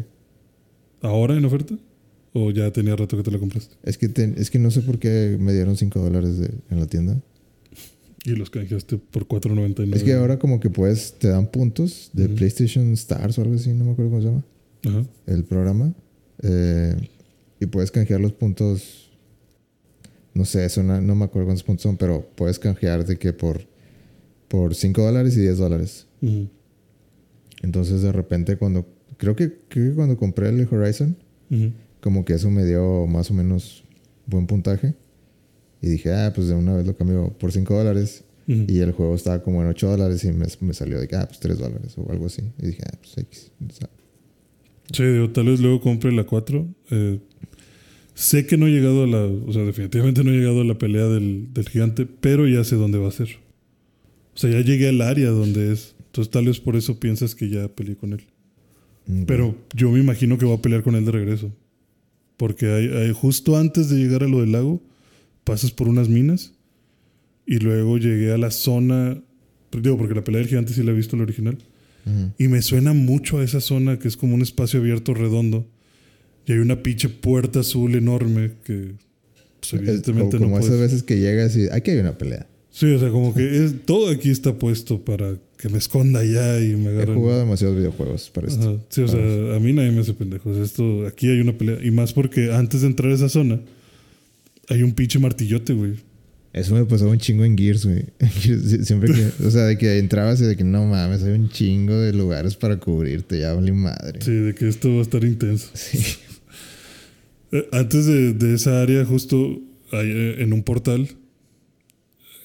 ¿Ahora 1.02 1.38
en 1.38 1.46
oferta? 1.46 1.78
¿O 2.34 2.52
ya 2.52 2.72
tenía 2.72 2.96
rato 2.96 3.18
que 3.18 3.24
te 3.24 3.32
la 3.32 3.40
compraste? 3.40 3.76
Es 3.84 3.98
que, 3.98 4.08
te- 4.08 4.34
es 4.38 4.50
que 4.50 4.58
no 4.60 4.72
sé 4.72 4.82
por 4.82 5.00
qué 5.00 5.38
me 5.40 5.54
dieron 5.54 5.76
5 5.76 6.00
dólares 6.00 6.32
en 6.70 6.80
la 6.80 6.88
tienda. 6.88 7.20
Y 8.24 8.32
los 8.32 8.50
canjeaste 8.50 8.98
por 8.98 9.28
4.99. 9.28 9.96
Es 9.96 10.04
que 10.04 10.14
ahora 10.14 10.38
como 10.40 10.60
que 10.60 10.70
puedes, 10.70 11.14
te 11.20 11.28
dan 11.30 11.48
puntos 11.48 12.10
de. 12.14 12.30
PlayStation 12.30 12.94
Stars 12.94 13.38
o 13.38 13.42
algo 13.42 13.56
así, 13.56 13.74
no 13.74 13.84
me 13.86 13.92
acuerdo 13.92 14.12
cómo 14.12 14.22
se 14.22 14.28
llama, 14.28 14.44
Ajá. 14.86 15.06
el 15.28 15.44
programa. 15.44 15.94
Eh, 16.44 16.96
y 17.60 17.66
puedes 17.66 17.92
canjear 17.92 18.20
los 18.22 18.32
puntos, 18.32 19.10
no 20.34 20.46
sé, 20.46 20.70
son, 20.70 20.88
no 21.06 21.16
me 21.16 21.26
acuerdo 21.26 21.48
cuántos 21.48 21.64
puntos 21.64 21.84
son, 21.84 21.98
pero 21.98 22.28
puedes 22.36 22.58
canjear 22.60 23.06
de 23.06 23.18
que 23.18 23.34
por, 23.34 23.62
por 24.48 24.74
5 24.76 25.02
dólares 25.02 25.36
y 25.36 25.42
10 25.42 25.58
dólares. 25.58 26.06
Entonces 27.62 28.02
de 28.02 28.12
repente 28.12 28.58
cuando, 28.58 28.88
creo 29.18 29.36
que, 29.36 29.52
creo 29.68 29.90
que 29.90 29.96
cuando 29.96 30.16
compré 30.18 30.50
el 30.50 30.68
Horizon. 30.72 31.18
Como 32.02 32.26
que 32.26 32.34
eso 32.34 32.50
me 32.52 32.66
dio 32.66 33.08
más 33.08 33.32
o 33.32 33.34
menos 33.34 33.84
buen 34.26 34.48
puntaje. 34.48 34.96
Y 35.82 35.88
dije, 35.90 36.12
ah, 36.14 36.32
pues 36.36 36.48
de 36.48 36.56
una 36.56 36.76
vez 36.76 36.86
lo 36.86 36.96
cambio 36.96 37.36
por 37.40 37.52
5 37.52 37.74
dólares. 37.76 38.24
Ujú. 38.48 38.66
Y 38.68 38.80
el 38.80 38.92
juego 38.92 39.16
estaba 39.16 39.42
como 39.42 39.62
en 39.62 39.70
8 39.70 39.88
dólares 39.90 40.24
y 40.24 40.32
me, 40.32 40.46
me 40.62 40.74
salió 40.74 41.00
de 41.00 41.08
que, 41.08 41.16
ah, 41.16 41.26
pues 41.28 41.40
3 41.40 41.58
dólares 41.58 41.94
o 41.98 42.12
algo 42.12 42.26
así. 42.28 42.42
Y 42.62 42.68
dije, 42.68 42.84
ah, 42.86 42.98
pues 43.02 43.18
X. 43.18 43.52
O 43.68 43.74
sea, 43.74 43.90
Sí, 44.92 45.04
digo, 45.04 45.30
tal 45.30 45.46
vez 45.46 45.62
luego 45.62 45.80
compre 45.80 46.12
la 46.12 46.26
4. 46.26 46.68
Eh, 46.92 47.20
sé 48.14 48.46
que 48.46 48.58
no 48.58 48.68
he 48.68 48.72
llegado 48.72 49.04
a 49.06 49.08
la. 49.08 49.24
O 49.24 49.54
sea, 49.54 49.64
definitivamente 49.64 50.24
no 50.24 50.32
he 50.32 50.38
llegado 50.38 50.62
a 50.62 50.66
la 50.66 50.78
pelea 50.78 51.06
del, 51.06 51.54
del 51.54 51.70
gigante, 51.70 52.06
pero 52.06 52.48
ya 52.48 52.64
sé 52.66 52.76
dónde 52.76 52.98
va 52.98 53.08
a 53.08 53.12
ser. 53.12 53.30
O 54.36 54.38
sea, 54.38 54.50
ya 54.52 54.62
llegué 54.62 54.90
al 54.90 55.02
área 55.02 55.30
donde 55.30 55.72
es. 55.72 55.96
Entonces, 56.08 56.30
tal 56.30 56.46
vez 56.46 56.60
por 56.60 56.76
eso 56.76 57.00
piensas 57.00 57.36
que 57.36 57.50
ya 57.50 57.70
peleé 57.70 57.96
con 57.96 58.12
él. 58.14 58.22
mm, 59.08 59.24
Pero 59.24 59.56
yo 59.74 59.90
me 59.92 60.00
imagino 60.00 60.38
que 60.38 60.46
voy 60.46 60.56
a 60.58 60.62
pelear 60.62 60.84
con 60.84 60.96
él 60.96 61.06
de 61.06 61.12
regreso. 61.12 61.52
Porque 62.42 62.66
hay, 62.74 62.88
hay- 62.88 63.12
justo 63.14 63.56
antes 63.56 63.88
de 63.90 63.98
llegar 63.98 64.24
a 64.24 64.28
lo 64.28 64.42
del 64.42 64.52
lago, 64.52 64.82
pasas 65.44 65.70
por 65.70 65.88
unas 65.88 66.10
minas. 66.10 66.54
Y 67.46 67.60
luego 67.60 68.00
llegué 68.00 68.32
a 68.32 68.38
la 68.40 68.50
zona. 68.50 69.22
Digo, 69.72 69.96
porque 69.96 70.16
la 70.16 70.24
pelea 70.24 70.40
del 70.40 70.48
gigante 70.50 70.74
sí 70.74 70.82
la 70.82 70.90
he 70.92 70.96
visto 70.96 71.16
en 71.16 71.20
la 71.20 71.26
original. 71.26 71.58
Y 72.40 72.48
me 72.48 72.64
suena 72.64 72.94
mucho 72.94 73.38
a 73.38 73.44
esa 73.44 73.62
zona 73.62 74.00
que 74.00 74.08
es 74.08 74.18
como 74.18 74.34
un 74.34 74.42
espacio 74.42 74.80
abierto 74.80 75.14
redondo. 75.14 75.68
Y 76.48 76.54
hay 76.54 76.58
una 76.58 76.82
pinche 76.82 77.10
puerta 77.10 77.60
azul 77.60 77.94
enorme 77.94 78.54
que 78.66 78.94
pues, 79.60 79.74
Es 79.74 79.80
evidentemente 79.80 80.38
como, 80.38 80.48
como 80.50 80.56
no 80.56 80.62
esas 80.62 80.70
puedes. 80.72 80.82
veces 80.92 81.04
que 81.04 81.20
llegas 81.20 81.56
y 81.56 81.68
aquí 81.72 81.92
hay 81.92 82.00
una 82.00 82.18
pelea. 82.18 82.48
Sí, 82.72 82.88
o 82.88 83.00
sea, 83.00 83.10
como 83.12 83.36
que 83.36 83.64
es, 83.66 83.86
todo 83.86 84.10
aquí 84.10 84.32
está 84.32 84.58
puesto 84.58 85.06
para 85.06 85.38
que 85.62 85.70
me 85.70 85.78
esconda 85.78 86.24
ya 86.24 86.60
y 86.60 86.76
me 86.76 86.90
He 86.90 86.94
agarren. 86.96 87.16
jugado 87.16 87.40
demasiados 87.42 87.78
videojuegos 87.78 88.30
para 88.32 88.48
esto. 88.48 88.70
Ajá. 88.70 88.84
Sí, 88.90 89.02
o 89.02 89.08
sea, 89.08 89.20
a 89.56 89.60
mí 89.60 89.74
nadie 89.74 89.92
me 89.92 90.02
hace 90.02 90.14
pendejos. 90.14 90.58
Esto, 90.58 91.06
aquí 91.06 91.28
hay 91.28 91.40
una 91.40 91.58
pelea. 91.58 91.78
Y 91.84 91.92
más 91.92 92.14
porque 92.14 92.52
antes 92.52 92.82
de 92.82 92.88
entrar 92.88 93.12
a 93.12 93.16
esa 93.16 93.30
zona, 93.30 93.60
hay 94.70 94.82
un 94.84 94.94
pinche 94.94 95.20
martillote, 95.20 95.74
güey. 95.74 95.94
Eso 96.54 96.76
me 96.76 96.84
pasó 96.86 97.08
un 97.10 97.18
chingo 97.18 97.46
en 97.46 97.58
Gears, 97.58 97.86
güey. 97.86 98.06
Siempre 98.84 99.14
que, 99.14 99.46
o 99.46 99.52
sea, 99.52 99.66
de 99.66 99.78
que 99.78 100.00
entrabas 100.00 100.42
y 100.42 100.46
de 100.46 100.58
que 100.58 100.64
no 100.66 100.86
mames, 100.86 101.24
hay 101.24 101.32
un 101.34 101.50
chingo 101.50 101.94
de 101.98 102.12
lugares 102.12 102.56
para 102.58 102.78
cubrirte, 102.78 103.40
ya 103.40 103.54
vale 103.54 103.72
madre. 103.72 104.20
Sí, 104.22 104.32
de 104.32 104.54
que 104.56 104.68
esto 104.68 104.92
va 104.94 105.00
a 105.00 105.02
estar 105.04 105.24
intenso. 105.24 105.70
Sí. 105.74 106.00
Eh, 107.54 107.68
Antes 107.74 108.06
de, 108.06 108.32
de 108.34 108.54
esa 108.56 108.82
área, 108.82 109.04
justo 109.04 109.60
hay, 109.92 110.08
eh, 110.10 110.36
en 110.42 110.54
un 110.54 110.64
portal, 110.64 111.10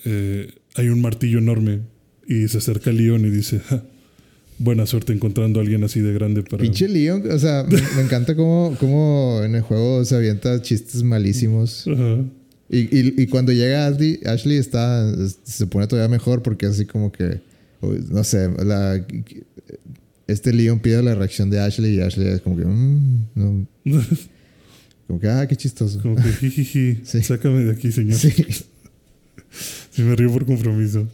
eh, 0.04 0.52
hay 0.74 0.88
un 0.88 1.00
martillo 1.00 1.38
enorme. 1.38 1.82
Y 2.28 2.48
se 2.48 2.58
acerca 2.58 2.90
Leon 2.92 3.24
y 3.24 3.30
dice: 3.30 3.60
"Ja, 3.60 3.82
Buena 4.58 4.86
suerte 4.86 5.12
encontrando 5.12 5.60
a 5.60 5.62
alguien 5.62 5.84
así 5.84 6.00
de 6.00 6.14
grande 6.14 6.42
para. 6.42 6.62
Pinche 6.62 6.88
Leon, 6.88 7.30
o 7.30 7.38
sea, 7.38 7.64
me, 7.68 7.76
me 7.96 8.02
encanta 8.02 8.34
cómo, 8.34 8.74
cómo 8.80 9.42
en 9.44 9.54
el 9.54 9.60
juego 9.62 10.02
se 10.04 10.16
avienta 10.16 10.60
chistes 10.62 11.02
malísimos. 11.02 11.86
Ajá. 11.86 12.24
Y, 12.70 12.78
y, 12.78 13.14
y 13.22 13.26
cuando 13.26 13.52
llega 13.52 13.86
Ashley, 13.86 14.18
Ashley 14.24 14.56
está, 14.56 15.14
se 15.44 15.66
pone 15.66 15.86
todavía 15.86 16.08
mejor 16.08 16.42
porque 16.42 16.66
así 16.66 16.84
como 16.86 17.12
que, 17.12 17.40
no 18.10 18.24
sé, 18.24 18.48
la, 18.64 19.06
este 20.26 20.52
Leon 20.52 20.80
pide 20.80 21.02
la 21.02 21.14
reacción 21.14 21.50
de 21.50 21.60
Ashley 21.60 21.96
y 21.96 22.00
Ashley 22.00 22.26
es 22.28 22.40
como 22.40 22.56
que, 22.56 22.64
"Mm, 22.64 23.26
no". 23.34 23.66
como 25.06 25.20
que, 25.20 25.28
ah, 25.28 25.46
qué 25.46 25.54
chistoso. 25.54 26.00
Como 26.00 26.16
que 26.16 26.22
jijiji, 26.32 27.00
Sí. 27.04 27.22
sácame 27.22 27.62
de 27.62 27.72
aquí, 27.72 27.92
señor. 27.92 28.18
Sí. 28.18 28.32
Si 29.92 30.02
me 30.02 30.16
río 30.16 30.32
por 30.32 30.44
compromiso. 30.46 31.06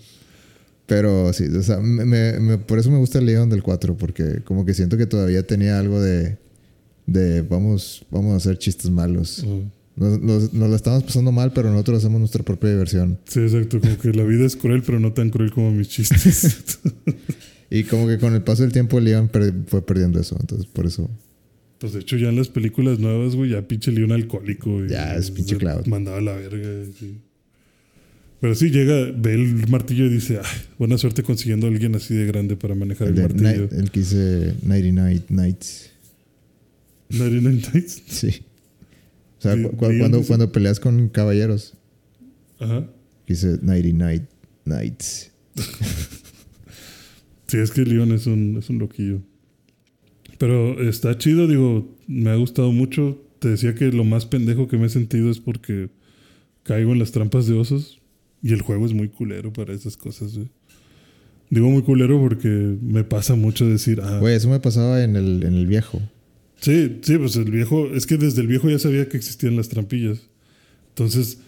Pero 0.95 1.33
sí, 1.33 1.45
o 1.45 1.63
sea, 1.63 1.79
me, 1.81 2.59
por 2.59 2.79
eso 2.79 2.91
me 2.91 2.99
gusta 2.99 3.19
el 3.19 3.27
Leon 3.27 3.49
del 3.49 3.63
4, 3.63 3.97
porque 3.97 4.41
como 4.45 4.67
que 4.67 4.75
siento 4.75 4.97
que 4.99 5.07
todavía 5.07 5.47
tenía 5.47 5.79
algo 5.79 6.01
de, 6.01 6.37
de 7.07 7.41
vamos, 7.43 8.05
vamos 8.11 8.35
a 8.35 8.37
hacer 8.37 8.59
chistes 8.59 8.91
malos. 8.91 9.45
Nos, 9.97 10.21
nos, 10.21 10.53
nos 10.53 10.69
la 10.71 10.77
estamos 10.77 11.03
pasando 11.05 11.33
mal, 11.33 11.53
pero 11.55 11.71
nosotros 11.71 11.99
hacemos 11.99 12.19
nuestra 12.19 12.43
propia 12.43 12.71
diversión. 12.71 13.19
Sí, 13.27 13.41
exacto. 13.41 13.81
Como 13.81 13.97
que 13.99 14.13
la 14.13 14.25
vida 14.25 14.45
es 14.45 14.55
cruel, 14.57 14.83
pero 14.83 15.01
no 15.01 15.13
tan 15.13 15.31
cruel 15.31 15.51
como 15.51 15.71
mis 15.73 15.89
chistes. 15.89 16.79
Y 17.75 17.85
como 17.85 18.07
que 18.07 18.19
con 18.19 18.35
el 18.35 18.43
paso 18.43 18.65
del 18.65 18.73
tiempo 18.73 19.01
per- 19.33 19.55
fue 19.67 19.81
perdiendo 19.81 20.21
eso, 20.21 20.37
entonces 20.39 20.67
por 20.67 20.85
eso... 20.85 21.09
pues 21.79 21.95
de 21.95 22.01
hecho, 22.01 22.19
ya 22.19 22.29
en 22.29 22.37
las 22.37 22.49
películas 22.49 22.99
nuevas, 22.99 23.35
güey, 23.35 23.49
ya 23.53 23.67
pinche 23.67 23.91
León 23.91 24.13
alcohólico. 24.13 24.85
Ya, 24.85 25.15
es 25.17 25.31
pinche 25.31 25.57
Cloud. 25.57 25.87
Mandaba 25.87 26.19
a 26.19 26.21
la 26.21 26.35
verga, 26.35 26.69
sí. 27.01 27.17
Pero 28.43 28.55
sí, 28.57 28.71
llega, 28.71 29.11
ve 29.17 29.35
el 29.35 29.69
martillo 29.69 30.05
y 30.05 30.11
dice: 30.11 30.39
"Ay, 30.43 30.61
Buena 30.79 30.99
suerte 30.99 31.23
consiguiendo 31.23 31.67
a 31.67 31.71
alguien 31.71 31.95
así 31.95 32.13
de 32.13 32.27
grande 32.27 32.57
para 32.57 32.75
manejar 32.75 33.09
El, 33.09 33.15
el, 33.17 33.23
martillo. 33.23 33.49
Night- 33.69 33.73
el 33.73 33.91
que 33.91 34.01
dice 34.01 34.55
99 34.63 35.23
Nights. 35.31 35.91
99 37.09 37.63
Nights. 37.73 38.03
Sí. 38.09 38.43
O 39.39 39.43
sea, 39.43 39.55
cu- 39.61 39.71
cu- 39.71 39.77
cuando, 39.99 40.23
cuando 40.23 40.53
peleas 40.53 40.79
con 40.81 41.09
caballeros, 41.09 41.75
Ajá. 42.61 42.85
dice 43.27 43.59
99 43.63 44.27
Nights. 44.67 45.31
Sí, 47.47 47.59
es 47.59 47.71
que 47.71 47.83
Leon 47.85 48.13
es 48.13 48.27
un, 48.27 48.57
es 48.59 48.71
un 48.71 48.79
loquillo. 48.79 49.21
Pero 50.39 50.81
está 50.89 51.19
chido, 51.19 51.47
digo, 51.47 51.95
me 52.09 52.31
ha 52.31 52.35
gustado 52.37 52.73
mucho. 52.73 53.23
Te 53.41 53.49
decía 53.51 53.75
que 53.75 53.93
lo 53.93 54.05
más 54.05 54.25
pendejo 54.25 54.69
que 54.69 54.79
me 54.79 54.87
he 54.87 54.89
sentido 54.89 55.31
es 55.31 55.39
porque 55.39 55.91
caigo 56.63 56.93
en 56.93 56.99
las 56.99 57.13
trampas 57.13 57.47
de 57.47 57.53
osos 57.55 58.01
y 58.43 58.53
el 58.53 58.63
juego 58.63 58.87
es 58.87 58.93
muy 58.93 59.09
culero 59.09 59.53
para 59.53 59.73
esas 59.73 59.97
cosas, 59.97 60.35
güey. 60.35 60.49
Digo 61.51 61.69
muy 61.71 61.83
culero 61.83 62.19
porque 62.19 62.49
me 62.49 63.05
pasa 63.05 63.35
mucho 63.35 63.67
decir, 63.69 64.01
ah, 64.03 64.19
Güey, 64.21 64.35
eso 64.37 64.49
me 64.49 64.59
pasaba 64.59 65.05
en 65.05 65.17
el, 65.17 65.43
en 65.45 65.55
el 65.55 65.67
viejo. 65.67 66.01
sí, 66.61 66.99
sí, 67.03 67.19
pues 67.19 67.37
el 67.37 67.51
viejo, 67.51 67.89
es 67.95 68.07
que 68.07 68.17
desde 68.17 68.41
el 68.41 68.47
viejo 68.47 68.71
ya 68.71 68.79
sabía 68.79 69.09
que 69.09 69.17
existían 69.19 69.57
las 69.57 69.69
trampillas. 69.69 70.19
Entonces, 70.89 71.39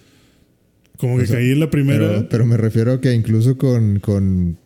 como 0.99 1.17
que 1.17 1.25
O 1.25 1.27
sea, 1.27 1.37
caí 1.37 1.51
en 1.51 1.61
la 1.61 1.71
primera. 1.71 2.07
Pero, 2.09 2.29
pero 2.29 2.47
me 2.47 2.57
refiero 2.57 2.93
a 2.93 3.01
que 3.01 3.13
incluso 3.15 3.57
con, 3.57 3.99
con 4.01 4.59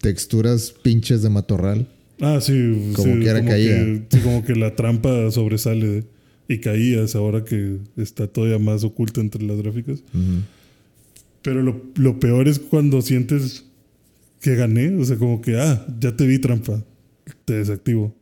texturas 0.00 0.72
pinches 0.82 1.22
de 1.22 1.30
matorral. 1.30 1.88
Ah, 2.20 2.38
sí. 2.40 2.92
Como 2.94 3.14
sí, 3.14 3.20
quiera 3.20 3.38
como 3.40 3.50
caía. 3.50 3.74
Que, 3.76 4.02
sí, 4.10 4.18
como 4.20 4.44
que 4.44 4.54
la 4.54 4.76
trampa 4.76 5.30
sobresale 5.32 6.04
y 6.48 6.58
caías 6.58 7.16
ahora 7.16 7.44
que 7.44 7.78
está 7.96 8.28
todavía 8.28 8.58
más 8.58 8.84
oculta 8.84 9.20
entre 9.20 9.42
las 9.42 9.56
gráficas. 9.58 10.04
Ujú. 10.14 10.42
Pero 11.44 11.62
lo, 11.62 11.80
lo 11.96 12.18
peor 12.18 12.48
es 12.48 12.58
cuando 12.58 13.02
sientes 13.02 13.64
que 14.40 14.56
gané. 14.56 14.96
O 14.96 15.04
sea, 15.04 15.16
como 15.16 15.40
que, 15.40 15.56
ah, 15.60 15.86
ya 16.00 16.16
te 16.16 16.26
vi 16.26 16.38
trampa. 16.40 16.82
Te 17.44 17.52
desactivo. 17.54 18.16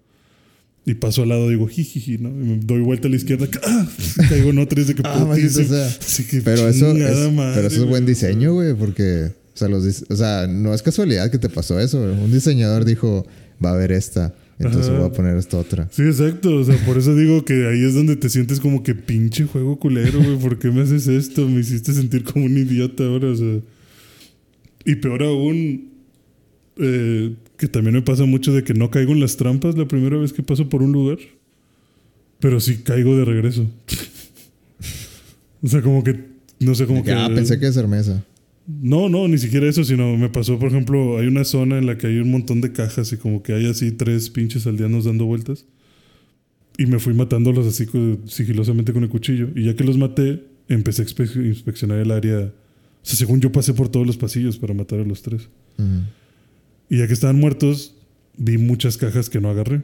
Y 0.85 0.95
paso 0.95 1.23
al 1.23 1.29
lado, 1.29 1.49
digo, 1.49 1.69
jijiji, 1.69 2.19
¿no? 2.19 2.29
Y 2.31 2.33
me 2.33 2.57
doy 2.59 2.81
vuelta 2.81 3.07
a 3.07 3.11
la 3.11 3.17
izquierda, 3.17 3.47
¡ah! 3.65 3.89
Caigo 4.29 4.51
en 4.51 4.59
otra 4.59 4.81
y 4.81 4.85
de 4.85 4.95
que 4.97 5.03
Ah, 5.07 5.25
maldita 5.25 5.65
sea. 5.65 5.87
Así 5.87 6.25
que 6.27 6.41
Pero 6.41 6.69
eso, 6.69 6.91
es, 6.91 7.33
madre, 7.33 7.55
pero 7.55 7.69
eso 7.69 7.83
es 7.85 7.89
buen 7.89 8.05
diseño, 8.05 8.55
güey, 8.55 8.75
porque, 8.75 9.31
o 9.55 9.57
sea, 9.57 9.69
los, 9.69 9.87
dis- 9.87 10.05
o 10.11 10.17
sea, 10.17 10.49
no 10.49 10.75
es 10.75 10.83
casualidad 10.83 11.31
que 11.31 11.39
te 11.39 11.49
pasó 11.49 11.79
eso. 11.79 12.03
Un 12.03 12.33
diseñador 12.33 12.85
dijo, 12.85 13.25
va 13.65 13.71
a 13.71 13.75
haber 13.75 13.93
esta, 13.93 14.35
entonces 14.67 14.89
Ajá. 14.89 14.99
voy 15.01 15.09
a 15.09 15.13
poner 15.13 15.37
esta 15.37 15.59
otra. 15.59 15.89
Sí, 15.91 16.03
exacto. 16.03 16.55
O 16.57 16.65
sea, 16.65 16.77
por 16.87 16.97
eso 16.99 17.15
digo 17.17 17.45
que 17.45 17.67
ahí 17.67 17.85
es 17.85 17.95
donde 17.95 18.17
te 18.17 18.31
sientes 18.31 18.61
como 18.61 18.83
que 18.83 18.95
pinche 18.95 19.45
juego 19.45 19.79
culero, 19.79 20.23
güey. 20.23 20.39
¿Por 20.39 20.59
qué 20.59 20.71
me 20.71 20.83
haces 20.83 21.09
esto? 21.09 21.49
Me 21.49 21.61
hiciste 21.61 21.93
sentir 21.93 22.23
como 22.23 22.45
un 22.45 22.57
idiota 22.57 23.05
ahora, 23.05 23.29
o 23.29 23.37
sea. 23.37 23.59
Y 24.85 24.95
peor 24.97 25.23
aún, 25.23 25.91
eh, 26.79 27.35
que 27.57 27.69
también 27.69 27.95
me 27.95 28.03
pasa 28.03 28.25
mucho 28.25 28.53
de 28.53 28.63
que 28.63 28.75
no 28.75 28.91
caigo 28.91 29.13
en 29.13 29.21
las 29.21 29.37
trampas 29.37 29.77
la 29.77 29.87
primera 29.89 30.17
vez 30.17 30.33
que 30.33 30.43
paso 30.43 30.69
por 30.69 30.83
un 30.83 30.93
lugar. 30.93 31.19
Pero 32.39 32.61
sí 32.61 32.79
caigo 32.79 33.17
de 33.17 33.25
regreso. 33.25 33.69
o 35.63 35.69
sea, 35.69 35.83
como 35.83 36.03
que, 36.05 36.19
no 36.61 36.75
sé, 36.75 36.87
como 36.87 37.05
que... 37.05 37.13
ah, 37.13 37.31
pensé 37.35 37.59
que 37.59 37.67
es 37.67 37.75
cerveza. 37.75 38.25
No, 38.67 39.09
no, 39.09 39.27
ni 39.27 39.39
siquiera 39.39 39.69
eso, 39.69 39.83
sino 39.85 40.17
me 40.17 40.29
pasó, 40.29 40.59
por 40.59 40.69
ejemplo, 40.69 41.19
hay 41.19 41.27
una 41.27 41.45
zona 41.45 41.79
en 41.79 41.87
la 41.87 41.99
que 41.99 42.07
hay 42.07 42.19
un 42.19 42.31
montón 42.31 42.61
de 42.61 42.73
cajas 42.73 43.13
y 43.13 43.17
como 43.17 43.43
que 43.43 43.53
hay 43.55 43.67
así 43.67 43.91
tres 43.91 44.31
pinches 44.31 44.67
aldeanos 44.67 45.05
dando 45.05 45.25
vueltas. 45.27 45.67
Y 46.79 46.87
me 46.87 46.99
fui 46.99 47.13
matándolos 47.13 47.67
así 47.67 47.87
sigilosamente 48.27 48.93
con 48.93 49.03
el 49.03 49.09
cuchillo. 49.09 49.49
Y 49.55 49.65
ya 49.65 49.75
que 49.75 49.85
los 49.85 49.99
maté, 49.99 50.45
empecé 50.69 51.03
a 51.03 51.05
inspe- 51.07 51.47
inspeccionar 51.47 51.99
el 51.99 52.11
área. 52.11 52.39
O 52.39 52.53
sea, 53.03 53.17
según 53.17 53.41
yo 53.41 53.51
pasé 53.53 53.75
por 53.75 53.89
todos 53.89 54.07
los 54.07 54.17
pasillos 54.17 54.59
para 54.59 54.73
matar 54.75 55.01
a 55.01 55.05
los 55.05 55.23
tres. 55.23 55.49
Y 56.89 56.99
ya 56.99 57.07
que 57.07 57.13
estaban 57.13 57.39
muertos, 57.39 57.97
vi 58.39 58.59
muchas 58.59 58.97
cajas 58.97 59.29
que 59.29 59.41
no 59.41 59.51
agarré. 59.51 59.83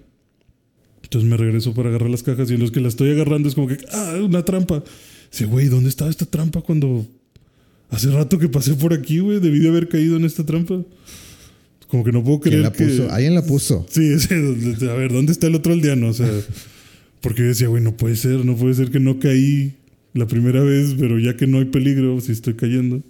Entonces 1.03 1.29
me 1.29 1.37
regreso 1.37 1.75
para 1.75 1.89
agarrar 1.91 2.11
las 2.11 2.23
cajas 2.23 2.51
y 2.51 2.55
en 2.55 2.61
los 2.61 2.71
que 2.71 2.81
las 2.81 2.93
estoy 2.95 3.11
agarrando 3.11 3.49
es 3.49 3.55
como 3.55 3.67
que, 3.67 3.79
ah, 3.93 4.15
una 4.23 4.45
trampa. 4.45 4.83
Dice, 5.31 5.47
güey, 5.47 5.69
¿dónde 5.69 5.89
estaba 5.91 6.11
esta 6.11 6.27
trampa 6.27 6.63
cuando 6.63 7.07
hace 7.91 8.11
rato 8.11 8.39
que 8.39 8.49
pasé 8.49 8.75
por 8.75 8.93
aquí, 8.93 9.19
güey? 9.19 9.41
Debí 9.41 9.61
de 9.61 9.69
haber 9.69 9.89
caído 9.89 10.17
en 10.17 10.25
esta 10.25 10.45
trampa. 10.45 10.83
Como 11.89 12.05
que 12.05 12.13
no 12.13 12.23
puedo 12.23 12.41
¿Quién 12.41 12.53
creer 12.53 12.65
la 12.65 12.73
que... 12.73 12.85
puso? 12.85 13.11
Alguien 13.11 13.35
la 13.35 13.43
puso. 13.43 13.87
Sí, 13.89 14.19
sí, 14.21 14.35
a 14.35 14.93
ver, 14.95 15.13
¿dónde 15.13 15.33
está 15.33 15.47
el 15.47 15.55
otro 15.55 15.73
aldeano? 15.73 16.09
O 16.09 16.13
sea, 16.13 16.31
porque 17.21 17.43
yo 17.43 17.49
decía, 17.49 17.69
güey, 17.69 17.83
no 17.83 17.97
puede 17.97 18.17
ser, 18.17 18.45
no 18.45 18.57
puede 18.57 18.75
ser 18.75 18.91
que 18.91 19.01
no 19.01 19.19
caí 19.19 19.75
la 20.13 20.27
primera 20.27 20.63
vez, 20.63 20.95
pero 20.99 21.19
ya 21.19 21.37
que 21.37 21.47
no 21.47 21.59
hay 21.59 21.67
peligro, 21.67 22.21
si 22.21 22.33
estoy 22.33 22.55
cayendo. 22.55 23.03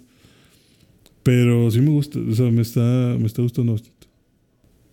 Pero 1.23 1.69
sí 1.69 1.81
me 1.81 1.89
gusta, 1.89 2.19
o 2.19 2.33
sea, 2.33 2.49
me 2.49 2.61
está, 2.61 3.17
me 3.19 3.27
está 3.27 3.41
gustando 3.41 3.73
bastante. 3.73 4.07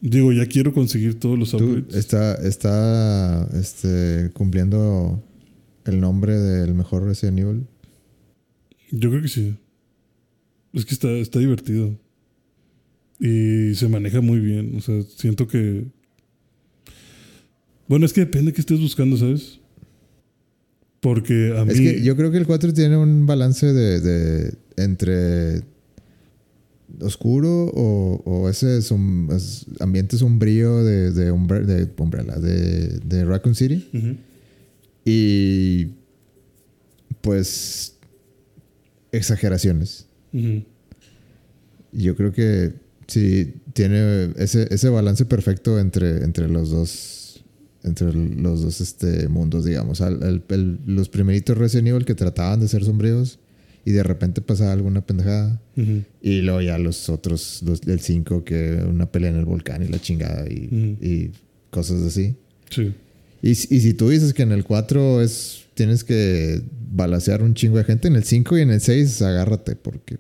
Digo, 0.00 0.32
ya 0.32 0.46
quiero 0.46 0.74
conseguir 0.74 1.18
todos 1.18 1.38
los 1.38 1.54
upgrades. 1.54 1.94
está, 1.94 2.34
está 2.34 3.48
este, 3.58 4.30
cumpliendo 4.34 5.22
el 5.84 6.00
nombre 6.00 6.38
del 6.38 6.74
mejor 6.74 7.04
Resident 7.04 7.38
Evil. 7.38 7.66
Yo 8.90 9.10
creo 9.10 9.22
que 9.22 9.28
sí. 9.28 9.54
Es 10.76 10.84
que 10.84 10.94
está, 10.94 11.10
está 11.10 11.38
divertido. 11.40 11.98
Y 13.18 13.74
se 13.74 13.88
maneja 13.88 14.20
muy 14.20 14.38
bien. 14.40 14.76
O 14.76 14.80
sea, 14.80 15.02
siento 15.16 15.48
que. 15.48 15.86
Bueno, 17.88 18.04
es 18.06 18.12
que 18.12 18.20
depende 18.20 18.50
de 18.50 18.52
qué 18.52 18.60
estés 18.60 18.78
buscando, 18.80 19.16
¿sabes? 19.16 19.58
Porque 21.00 21.54
a 21.56 21.64
mí. 21.64 21.72
Es 21.72 21.80
que 21.80 22.02
yo 22.02 22.14
creo 22.16 22.30
que 22.30 22.38
el 22.38 22.46
4 22.46 22.72
tiene 22.74 22.96
un 22.96 23.26
balance 23.26 23.72
de, 23.72 24.00
de- 24.00 24.54
entre 24.76 25.62
oscuro 27.00 27.70
o, 27.74 28.22
o 28.24 28.48
ese 28.48 28.78
som- 28.82 29.34
es- 29.34 29.66
ambiente 29.80 30.16
sombrío 30.18 30.84
de, 30.84 31.10
de, 31.12 31.32
Umbre- 31.32 31.64
de 31.64 31.88
Umbrella, 31.98 32.36
de, 32.36 32.98
de 33.00 33.24
Raccoon 33.24 33.54
City. 33.54 33.88
Y 35.04 35.86
pues 37.20 37.94
exageraciones. 39.12 40.05
Yo 41.92 42.14
creo 42.16 42.32
que 42.32 42.72
sí 43.06 43.54
tiene 43.72 44.32
ese, 44.36 44.66
ese 44.70 44.88
balance 44.88 45.24
perfecto 45.24 45.78
entre, 45.78 46.24
entre 46.24 46.48
los 46.48 46.70
dos. 46.70 47.44
Entre 47.84 48.12
los 48.12 48.62
dos 48.62 48.80
este, 48.80 49.28
mundos, 49.28 49.64
digamos. 49.64 50.00
Al- 50.00 50.20
el- 50.24 50.42
el- 50.48 50.80
los 50.86 51.08
primeritos 51.08 51.56
Resident 51.56 51.88
Evil 51.88 52.04
que 52.04 52.16
trataban 52.16 52.58
de 52.58 52.66
ser 52.66 52.82
sombríos 52.84 53.38
y 53.84 53.92
de 53.92 54.02
repente 54.02 54.40
pasaba 54.40 54.72
alguna 54.72 55.06
pendejada. 55.06 55.62
Y 56.20 56.40
luego 56.42 56.60
ya 56.62 56.78
los 56.78 57.08
otros, 57.08 57.62
los 57.64 57.82
del 57.82 58.00
5, 58.00 58.42
que 58.42 58.82
una 58.88 59.06
pelea 59.12 59.30
en 59.30 59.36
el 59.36 59.44
volcán 59.44 59.84
y 59.84 59.86
la 59.88 60.00
chingada 60.00 60.48
y, 60.48 61.30
cosas 61.70 62.02
así. 62.02 62.34
Sí. 62.70 62.92
Y, 63.40 63.54
si- 63.54 63.72
y 63.76 63.80
si 63.80 63.94
tú 63.94 64.08
dices 64.08 64.34
que 64.34 64.42
en 64.42 64.50
el 64.50 64.64
4 64.64 65.22
es, 65.22 65.66
tienes 65.74 66.02
que 66.02 66.60
balasear 66.90 67.40
un 67.44 67.54
chingo 67.54 67.78
de 67.78 67.84
gente, 67.84 68.08
en 68.08 68.16
el 68.16 68.24
5 68.24 68.58
y 68.58 68.62
en 68.62 68.70
el 68.70 68.80
6 68.80 69.22
agárrate 69.22 69.76
porque... 69.76 70.16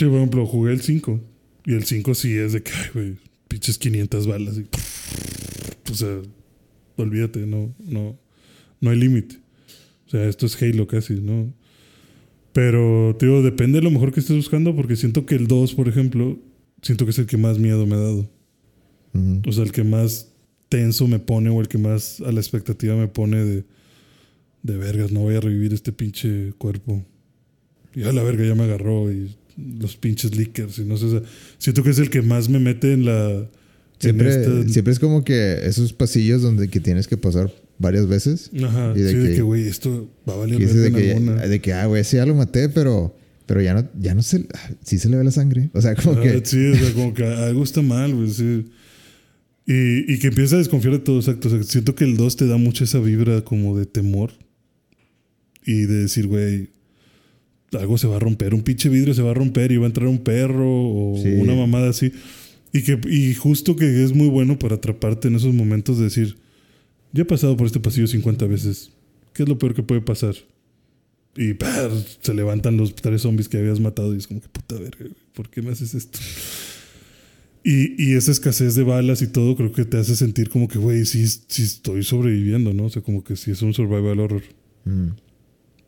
Sí, 0.00 0.06
por 0.06 0.16
ejemplo, 0.16 0.46
jugué 0.46 0.72
el 0.72 0.80
5. 0.80 1.20
Y 1.66 1.74
el 1.74 1.84
5 1.84 2.14
sí 2.14 2.32
es 2.34 2.54
de 2.54 2.62
que, 2.62 2.72
ay, 2.72 2.88
güey, 2.94 3.16
pinches 3.48 3.76
500 3.76 4.26
balas. 4.26 4.56
Y, 4.56 4.66
o 5.90 5.94
sea, 5.94 6.22
olvídate, 6.96 7.40
no, 7.40 7.74
no, 7.80 8.18
no 8.80 8.90
hay 8.90 8.98
límite. 8.98 9.36
O 10.06 10.10
sea, 10.10 10.26
esto 10.26 10.46
es 10.46 10.56
Halo 10.62 10.86
casi, 10.86 11.20
¿no? 11.20 11.52
Pero, 12.54 13.14
digo, 13.20 13.42
depende 13.42 13.80
de 13.80 13.84
lo 13.84 13.90
mejor 13.90 14.10
que 14.10 14.20
estés 14.20 14.36
buscando, 14.36 14.74
porque 14.74 14.96
siento 14.96 15.26
que 15.26 15.34
el 15.34 15.48
2, 15.48 15.74
por 15.74 15.86
ejemplo, 15.86 16.38
siento 16.80 17.04
que 17.04 17.10
es 17.10 17.18
el 17.18 17.26
que 17.26 17.36
más 17.36 17.58
miedo 17.58 17.84
me 17.86 17.96
ha 17.96 17.98
dado. 17.98 18.30
O 19.46 19.52
sea, 19.52 19.64
el 19.64 19.72
que 19.72 19.84
más 19.84 20.32
tenso 20.70 21.08
me 21.08 21.18
pone 21.18 21.50
o 21.50 21.60
el 21.60 21.68
que 21.68 21.76
más 21.76 22.22
a 22.22 22.32
la 22.32 22.40
expectativa 22.40 22.96
me 22.96 23.08
pone 23.08 23.44
de, 23.44 23.64
de 24.62 24.78
vergas, 24.78 25.12
no 25.12 25.20
voy 25.20 25.34
a 25.34 25.40
revivir 25.40 25.74
este 25.74 25.92
pinche 25.92 26.54
cuerpo. 26.56 27.04
Y 27.94 28.04
a 28.04 28.14
la 28.14 28.22
verga 28.22 28.46
ya 28.46 28.54
me 28.54 28.62
agarró 28.62 29.12
y 29.12 29.36
los 29.80 29.96
pinches 29.96 30.36
leakers 30.36 30.78
y 30.78 30.84
no 30.84 30.96
sé. 30.96 31.04
o 31.06 31.10
sea, 31.10 31.22
siento 31.58 31.82
que 31.82 31.90
es 31.90 31.98
el 31.98 32.10
que 32.10 32.22
más 32.22 32.48
me 32.48 32.58
mete 32.58 32.92
en 32.92 33.04
la... 33.04 33.30
en 33.30 33.48
Siempre, 33.98 34.28
esta- 34.30 34.68
siempre 34.68 34.92
es 34.92 34.98
como 34.98 35.24
que 35.24 35.58
esos 35.64 35.92
pasillos 35.92 36.42
donde 36.42 36.68
que 36.68 36.80
tienes 36.80 37.06
que 37.08 37.16
pasar 37.16 37.52
varias 37.78 38.06
veces. 38.08 38.50
Ajá, 38.62 38.92
y 38.96 39.00
de 39.00 39.10
sí, 39.10 39.16
de 39.16 39.28
que- 39.30 39.34
que, 39.36 39.42
güey, 39.42 39.66
esto 39.66 40.10
va 40.28 40.34
a 40.34 40.36
valer 40.38 40.58
de 40.58 40.92
que, 40.92 41.12
alguna. 41.12 41.34
de 41.46 41.60
que, 41.60 41.72
ah, 41.72 41.86
güey, 41.86 42.04
sí, 42.04 42.16
ya 42.16 42.26
lo 42.26 42.34
maté, 42.34 42.68
pero, 42.68 43.16
pero 43.46 43.60
ya 43.62 43.74
no, 43.74 43.88
ya 43.98 44.14
no 44.14 44.22
se, 44.22 44.46
sí 44.84 44.98
se 44.98 45.08
le 45.08 45.16
ve 45.16 45.24
la 45.24 45.30
sangre. 45.30 45.70
O 45.74 45.80
sea, 45.80 45.94
como 45.94 46.12
Ah, 46.18 46.22
que, 46.22 46.40
Sí, 46.44 46.66
o 46.72 46.76
sea, 46.76 46.92
como 46.94 47.12
que 47.14 47.24
algo 47.24 47.62
está 47.64 47.82
mal, 47.82 48.14
güey, 48.14 48.30
sí. 48.30 48.66
Y, 49.66 50.12
y 50.12 50.18
que 50.18 50.28
empieza 50.28 50.56
a 50.56 50.58
desconfiar 50.58 50.94
de 50.94 51.00
todo, 51.00 51.18
exacto. 51.20 51.48
O 51.48 51.50
sea, 51.50 51.62
siento 51.62 51.94
que 51.94 52.04
el 52.04 52.16
2 52.16 52.36
te 52.36 52.46
da 52.46 52.56
mucho 52.56 52.84
esa 52.84 52.98
vibra 52.98 53.42
como 53.44 53.78
de 53.78 53.86
temor. 53.86 54.32
Y 55.64 55.82
de 55.82 55.94
decir, 56.02 56.26
güey, 56.26 56.70
algo 57.78 57.98
se 57.98 58.06
va 58.08 58.16
a 58.16 58.18
romper, 58.18 58.54
un 58.54 58.62
pinche 58.62 58.88
vidrio 58.88 59.14
se 59.14 59.22
va 59.22 59.30
a 59.30 59.34
romper 59.34 59.70
y 59.72 59.76
va 59.76 59.84
a 59.84 59.86
entrar 59.86 60.08
un 60.08 60.18
perro 60.18 60.66
o 60.68 61.20
Sí. 61.22 61.28
una 61.28 61.54
mamada 61.54 61.90
así. 61.90 62.12
Y, 62.72 62.82
que, 62.82 63.00
y 63.08 63.34
justo 63.34 63.74
que 63.76 64.04
es 64.04 64.14
muy 64.14 64.28
bueno 64.28 64.58
para 64.58 64.76
atraparte 64.76 65.28
en 65.28 65.34
esos 65.36 65.52
momentos 65.54 65.98
de 65.98 66.04
decir, 66.04 66.36
ya 67.12 67.22
he 67.22 67.24
pasado 67.24 67.56
por 67.56 67.66
este 67.66 67.80
pasillo 67.80 68.06
50 68.06 68.46
veces. 68.46 68.90
¿Qué 69.32 69.42
es 69.44 69.48
lo 69.48 69.58
peor 69.58 69.74
que 69.74 69.82
puede 69.82 70.00
pasar? 70.00 70.34
Y 71.36 71.54
se 72.22 72.34
levantan 72.34 72.76
los 72.76 72.94
tres 72.94 73.22
zombies 73.22 73.48
que 73.48 73.56
habías 73.58 73.78
matado 73.80 74.14
y 74.14 74.18
es 74.18 74.26
como 74.26 74.40
que 74.40 74.48
puta 74.48 74.76
verga, 74.76 75.06
¿por 75.34 75.48
qué 75.48 75.62
me 75.62 75.70
haces 75.70 75.94
esto? 75.94 76.18
Y, 77.62 78.02
y 78.02 78.14
esa 78.14 78.30
escasez 78.32 78.74
de 78.74 78.82
balas 78.84 79.20
y 79.22 79.26
todo 79.26 79.54
creo 79.54 79.70
que 79.72 79.84
te 79.84 79.98
hace 79.98 80.16
sentir 80.16 80.48
como 80.48 80.66
que, 80.66 80.78
güey, 80.78 81.04
sí, 81.04 81.26
sí 81.26 81.62
estoy 81.62 82.02
sobreviviendo, 82.02 82.72
¿no? 82.72 82.86
O 82.86 82.90
sea, 82.90 83.02
como 83.02 83.22
que 83.22 83.36
sí 83.36 83.50
es 83.50 83.60
un 83.62 83.74
survival 83.74 84.18
horror. 84.20 84.42
mm, 84.86 85.08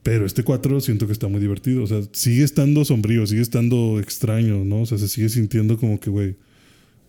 Pero 0.02 0.26
este 0.26 0.42
4 0.42 0.80
siento 0.80 1.06
que 1.06 1.12
está 1.12 1.28
muy 1.28 1.40
divertido. 1.40 1.82
O 1.82 1.86
sea, 1.86 2.00
sigue 2.12 2.42
estando 2.42 2.84
sombrío, 2.84 3.26
sigue 3.26 3.42
estando 3.42 4.00
extraño, 4.00 4.64
¿no? 4.64 4.82
O 4.82 4.86
sea, 4.86 4.98
se 4.98 5.08
sigue 5.08 5.28
sintiendo 5.28 5.78
como 5.78 6.00
que, 6.00 6.10
güey, 6.10 6.36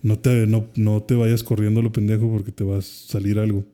no 0.04 0.20
te, 0.20 0.46
no, 0.46 0.68
no 0.76 1.02
te 1.02 1.16
vayas 1.16 1.44
corriendo 1.44 1.80
a 1.80 1.84
lo 1.84 1.92
pendejo 1.92 2.30
porque 2.30 2.52
te 2.52 2.64
va 2.64 2.78
a 2.78 2.82
salir 2.82 3.40
algo. 3.40 3.66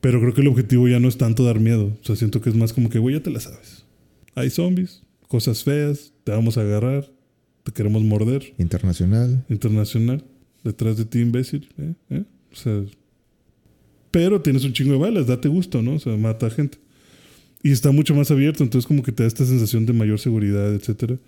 Pero 0.00 0.20
creo 0.20 0.34
que 0.34 0.40
el 0.42 0.48
objetivo 0.48 0.88
ya 0.88 1.00
no 1.00 1.08
es 1.08 1.16
tanto 1.16 1.44
dar 1.44 1.60
miedo. 1.60 1.96
O 2.00 2.04
sea, 2.04 2.14
siento 2.14 2.40
que 2.40 2.50
es 2.50 2.56
más 2.56 2.72
como 2.72 2.88
que, 2.88 2.98
güey, 2.98 3.16
ya 3.16 3.22
te 3.22 3.30
la 3.30 3.40
sabes. 3.40 3.84
Hay 4.34 4.50
zombies, 4.50 5.02
cosas 5.28 5.64
feas, 5.64 6.12
te 6.24 6.32
vamos 6.32 6.58
a 6.58 6.62
agarrar, 6.62 7.10
te 7.64 7.72
queremos 7.72 8.02
morder. 8.02 8.54
internacional. 8.58 9.44
Internacional, 9.48 10.24
detrás 10.64 10.96
de 10.96 11.04
ti, 11.04 11.20
imbécil. 11.20 11.68
¿eh? 11.78 11.94
¿eh? 12.10 12.24
O 12.52 12.56
sea, 12.56 12.82
pero 14.10 14.40
tienes 14.40 14.64
un 14.64 14.72
chingo 14.72 14.92
de 14.92 14.98
balas, 14.98 15.26
date 15.26 15.48
gusto, 15.48 15.82
¿no? 15.82 15.94
O 15.94 15.98
sea, 15.98 16.16
mata 16.16 16.46
a 16.46 16.50
gente. 16.50 16.78
Y 17.62 17.70
está 17.70 17.92
mucho 17.92 18.14
más 18.14 18.30
abierto, 18.30 18.64
entonces 18.64 18.86
como 18.86 19.02
que 19.02 19.12
te 19.12 19.22
da 19.22 19.28
esta 19.28 19.44
sensación 19.44 19.86
de 19.86 19.92
mayor 19.92 20.18
seguridad, 20.18 20.74
etcétera. 20.74 21.18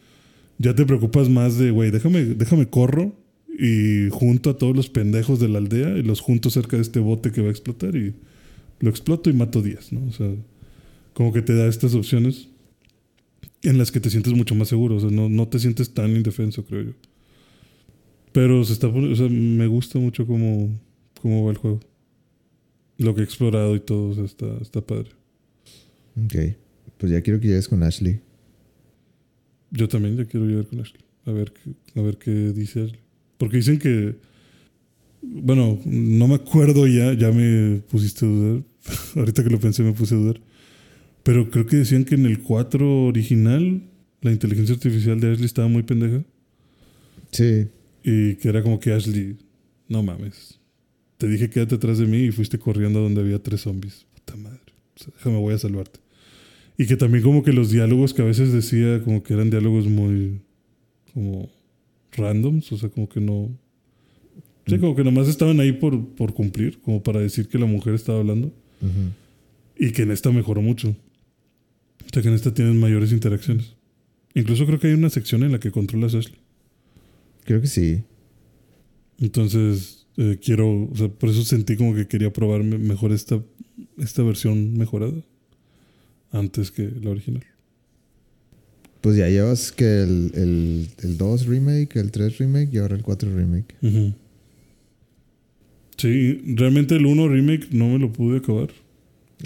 Ya 0.59 0.75
te 0.75 0.85
preocupas 0.85 1.29
más 1.29 1.59
de, 1.59 1.71
güey, 1.71 1.91
déjame, 1.91 2.25
déjame 2.25 2.69
corro 2.69 3.15
y 3.57 4.09
junto 4.11 4.51
a 4.51 4.59
todos 4.59 4.75
los 4.75 4.89
pendejos 4.89 5.39
de 5.39 5.49
la 5.49 5.59
aldea 5.59 5.97
y 5.97 6.03
los 6.03 6.21
junto 6.21 6.51
cerca 6.51 6.77
de 6.77 6.83
este 6.83 6.99
bote 6.99 7.31
que 7.31 7.41
va 7.41 7.49
a 7.49 7.51
explotar 7.51 7.95
y 7.95 8.15
lo 8.81 8.91
exploto 8.91 9.31
y 9.31 9.33
mato 9.33 9.63
10, 9.63 9.93
¿no? 9.93 10.07
O 10.09 10.13
sea, 10.13 10.29
como 11.13 11.33
que 11.33 11.43
te 11.43 11.55
da 11.55 11.67
estas 11.67 11.95
opciones 11.95 12.49
en 13.63 13.79
las 13.79 13.93
que 13.93 14.01
te 14.01 14.11
sientes 14.11 14.33
mucho 14.33 14.55
más 14.55 14.69
seguro, 14.69 14.97
o 14.97 15.01
sea, 15.01 15.11
no, 15.11 15.29
no 15.29 15.49
te 15.49 15.59
sientes 15.59 15.95
tan 15.95 16.11
indefenso, 16.17 16.65
creo 16.65 16.83
yo. 16.83 16.93
Pero 18.33 18.65
se 18.65 18.73
está, 18.73 18.89
o 18.89 19.15
sea, 19.17 19.29
me 19.29 19.67
gusta 19.69 19.99
mucho 19.99 20.27
cómo, 20.27 20.77
cómo 21.23 21.45
va 21.45 21.53
el 21.53 21.57
juego. 21.57 21.81
Lo 22.99 23.15
que 23.15 23.21
he 23.21 23.25
explorado 23.25 23.77
y 23.77 23.81
todo, 23.81 24.11
o 24.11 24.15
sea, 24.15 24.25
está, 24.25 24.47
está 24.61 24.81
padre. 24.81 25.11
Ok. 26.23 26.35
Pues 26.99 27.13
ya 27.13 27.21
quiero 27.23 27.41
que 27.41 27.49
llegues 27.49 27.69
con 27.69 27.83
Ashley. 27.83 28.21
Yo 29.71 29.89
también 29.89 30.17
ya 30.17 30.25
quiero 30.27 30.47
llegar 30.47 30.67
con 30.67 30.81
Ashley. 30.81 31.03
A 31.27 31.33
ver, 31.33 31.53
qué- 31.53 32.01
a 32.01 32.03
ver 32.03 32.19
qué 32.19 32.31
dice 32.53 32.83
Ashley. 32.85 33.01
Porque 33.39 33.57
dicen 33.59 33.79
que. 33.79 34.17
Bueno, 35.23 35.81
no 35.87 36.29
me 36.29 36.35
acuerdo 36.35 36.87
ya, 36.87 37.15
ya 37.15 37.33
me 37.33 37.81
pusiste 37.91 38.27
a 38.27 38.29
dudar. 38.29 38.63
Ahorita 39.17 39.43
que 39.43 39.51
lo 39.51 39.59
pensé 39.59 39.83
me 39.83 39.93
puse 39.93 40.15
a 40.15 40.19
dudar. 40.19 40.41
Pero 41.23 41.51
creo 41.51 41.67
que 41.67 41.77
decían 41.77 42.05
que 42.05 42.15
en 42.15 42.27
el 42.27 42.41
4 42.43 43.07
original 43.07 43.83
la 44.21 44.31
inteligencia 44.33 44.75
artificial 44.75 45.19
de 45.21 45.33
Ashley 45.33 45.47
estaba 45.47 45.69
muy 45.69 45.83
pendeja. 45.83 46.23
Sí. 47.33 47.69
Y 48.03 48.35
que 48.37 48.49
era 48.51 48.63
como 48.63 48.79
que 48.79 48.93
Ashley, 48.93 49.39
no 49.89 50.03
mames. 50.03 50.61
Te 51.17 51.27
dije 51.27 51.49
quédate 51.49 51.77
atrás 51.77 51.99
de 51.99 52.07
mí 52.07 52.19
y 52.25 52.31
fuiste 52.33 52.59
corriendo 52.59 52.99
a 52.99 53.03
donde 53.03 53.23
había 53.23 53.43
tres 53.43 53.63
zombies. 53.63 54.07
Puta 54.15 54.37
madre. 54.37 54.61
O 54.95 55.03
sea, 55.03 55.13
déjame, 55.17 55.39
voy 55.39 55.55
a 55.55 55.59
salvarte. 55.59 56.01
Y 56.77 56.87
que 56.87 56.97
también 56.97 57.23
como 57.23 57.43
que 57.43 57.53
los 57.53 57.71
diálogos 57.71 58.13
que 58.15 58.23
a 58.23 58.25
veces 58.25 58.53
decía 58.53 59.01
como 59.05 59.23
que 59.23 59.35
eran 59.35 59.51
diálogos 59.51 59.87
muy 59.87 60.41
como 61.13 61.49
randoms, 62.13 62.73
o 62.73 62.77
sea, 62.79 62.89
como 62.89 63.09
que 63.09 63.21
no... 63.21 63.35
O 64.67 64.71
sea, 64.71 64.79
como 64.81 64.97
que 64.97 65.05
nomás 65.05 65.29
estaban 65.29 65.61
ahí 65.61 65.73
por, 65.73 66.05
por 66.15 66.33
cumplir, 66.35 66.81
como 66.81 67.03
para 67.03 67.21
decir 67.21 67.49
que 67.49 67.59
la 67.59 67.67
mujer 67.67 67.95
estaba 67.95 68.19
hablando. 68.21 68.49
Ujú. 68.81 69.13
Y 69.79 69.93
que 69.93 70.03
en 70.03 70.11
esta 70.11 70.31
mejoró 70.33 70.63
mucho. 70.63 70.89
O 70.89 72.09
sea, 72.13 72.23
que 72.23 72.29
en 72.29 72.35
esta 72.35 72.55
tienes 72.55 72.75
mayores 72.75 73.13
interacciones. 73.13 73.75
Incluso 74.35 74.65
creo 74.67 74.81
que 74.81 74.87
hay 74.89 74.95
una 74.95 75.11
sección 75.11 75.43
en 75.45 75.53
la 75.53 75.61
que 75.61 75.71
controlas 75.71 76.15
a 76.15 76.19
Ashley. 76.19 76.39
Creo 77.45 77.61
que 77.61 77.67
sí. 77.67 78.03
Entonces, 79.21 80.07
eh, 80.17 80.39
quiero, 80.43 80.89
o 80.91 80.97
sea, 80.97 81.09
por 81.09 81.29
eso 81.29 81.45
sentí 81.45 81.77
como 81.77 81.95
que 81.95 82.07
quería 82.09 82.33
probar 82.33 82.63
me- 82.65 82.79
mejor 82.79 83.13
esta, 83.13 83.41
esta 83.99 84.23
versión 84.23 84.77
mejorada 84.79 85.13
antes 86.35 86.71
que 86.71 86.91
la 87.01 87.11
original. 87.11 87.45
Pues 89.01 89.17
ya 89.17 89.29
llevas 89.29 89.71
que 89.73 90.03
el, 90.03 90.33
el, 90.35 90.89
el 91.03 91.19
2 91.19 91.47
remake, 91.47 91.97
el 91.97 92.11
3 92.11 92.39
remake 92.39 92.71
y 92.73 92.79
ahora 92.79 92.97
el 92.97 93.03
4 93.03 93.35
remake. 93.35 93.75
Sí, 95.97 96.43
realmente 96.57 96.97
el 96.97 97.07
1 97.07 97.29
remake 97.29 97.69
no 97.71 97.89
me 97.89 97.99
lo 97.99 98.13
pude 98.13 98.39
acabar. 98.39 98.71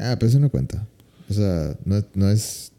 Ah, 0.01 0.17
pero 0.19 0.29
eso 0.29 0.39
no 0.39 0.49
cuenta. 0.51 0.87
O 1.29 1.35
sea, 1.35 1.77
no, 1.85 2.05
no 2.15 2.31
es. 2.31 2.73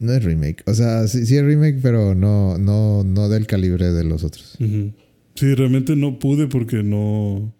No 0.00 0.12
es 0.12 0.22
remake. 0.22 0.62
O 0.66 0.74
sea, 0.74 1.08
sí, 1.08 1.26
sí 1.26 1.36
es 1.36 1.44
remake, 1.44 1.80
pero 1.82 2.14
no, 2.14 2.58
no, 2.58 3.02
no 3.04 3.28
del 3.28 3.46
calibre 3.46 3.90
de 3.92 4.04
los 4.04 4.22
otros. 4.22 4.56
Sí, 4.58 5.54
realmente 5.54 5.96
no 5.96 6.18
pude 6.18 6.46
porque 6.46 6.82
no. 6.82 7.52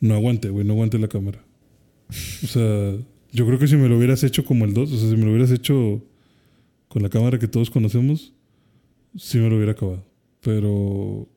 No 0.00 0.14
aguanté, 0.14 0.48
güey, 0.50 0.64
no 0.64 0.74
aguanté 0.74 0.98
la 0.98 1.08
cámara. 1.08 1.44
O 2.44 2.46
sea, 2.46 2.96
yo 3.32 3.46
creo 3.46 3.58
que 3.58 3.68
si 3.68 3.76
me 3.76 3.88
lo 3.88 3.98
hubieras 3.98 4.22
hecho 4.24 4.44
como 4.44 4.64
el 4.64 4.74
2, 4.74 4.92
o 4.92 4.96
sea, 4.98 5.10
si 5.10 5.16
me 5.16 5.24
lo 5.24 5.30
hubieras 5.30 5.50
hecho 5.50 6.02
con 6.88 7.02
la 7.02 7.08
cámara 7.08 7.38
que 7.38 7.48
todos 7.48 7.70
conocemos, 7.70 8.32
sí 9.16 9.38
me 9.38 9.48
lo 9.48 9.56
hubiera 9.56 9.72
acabado. 9.72 10.04
Pero 10.40 11.28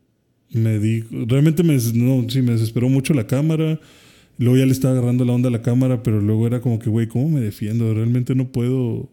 me 0.52 0.80
di. 0.80 1.02
Realmente 1.28 1.64
me, 1.64 1.78
no, 1.94 2.30
sí, 2.30 2.42
me 2.42 2.54
desesperó 2.54 2.90
mucho 2.90 3.14
la 3.14 3.28
cámara. 3.28 3.80
Luego 4.38 4.58
ya 4.58 4.66
le 4.66 4.72
estaba 4.72 4.94
agarrando 4.94 5.26
la 5.26 5.34
onda 5.34 5.50
a 5.50 5.52
la 5.52 5.62
cámara, 5.62 6.04
pero 6.04 6.22
luego 6.22 6.48
era 6.48 6.62
como 6.62 6.80
que, 6.80 6.90
güey, 6.90 7.08
¿cómo 7.08 7.30
me 7.30 7.42
defiendo? 7.42 7.94
Realmente 7.94 8.36
no 8.36 8.52
puedo. 8.52 9.12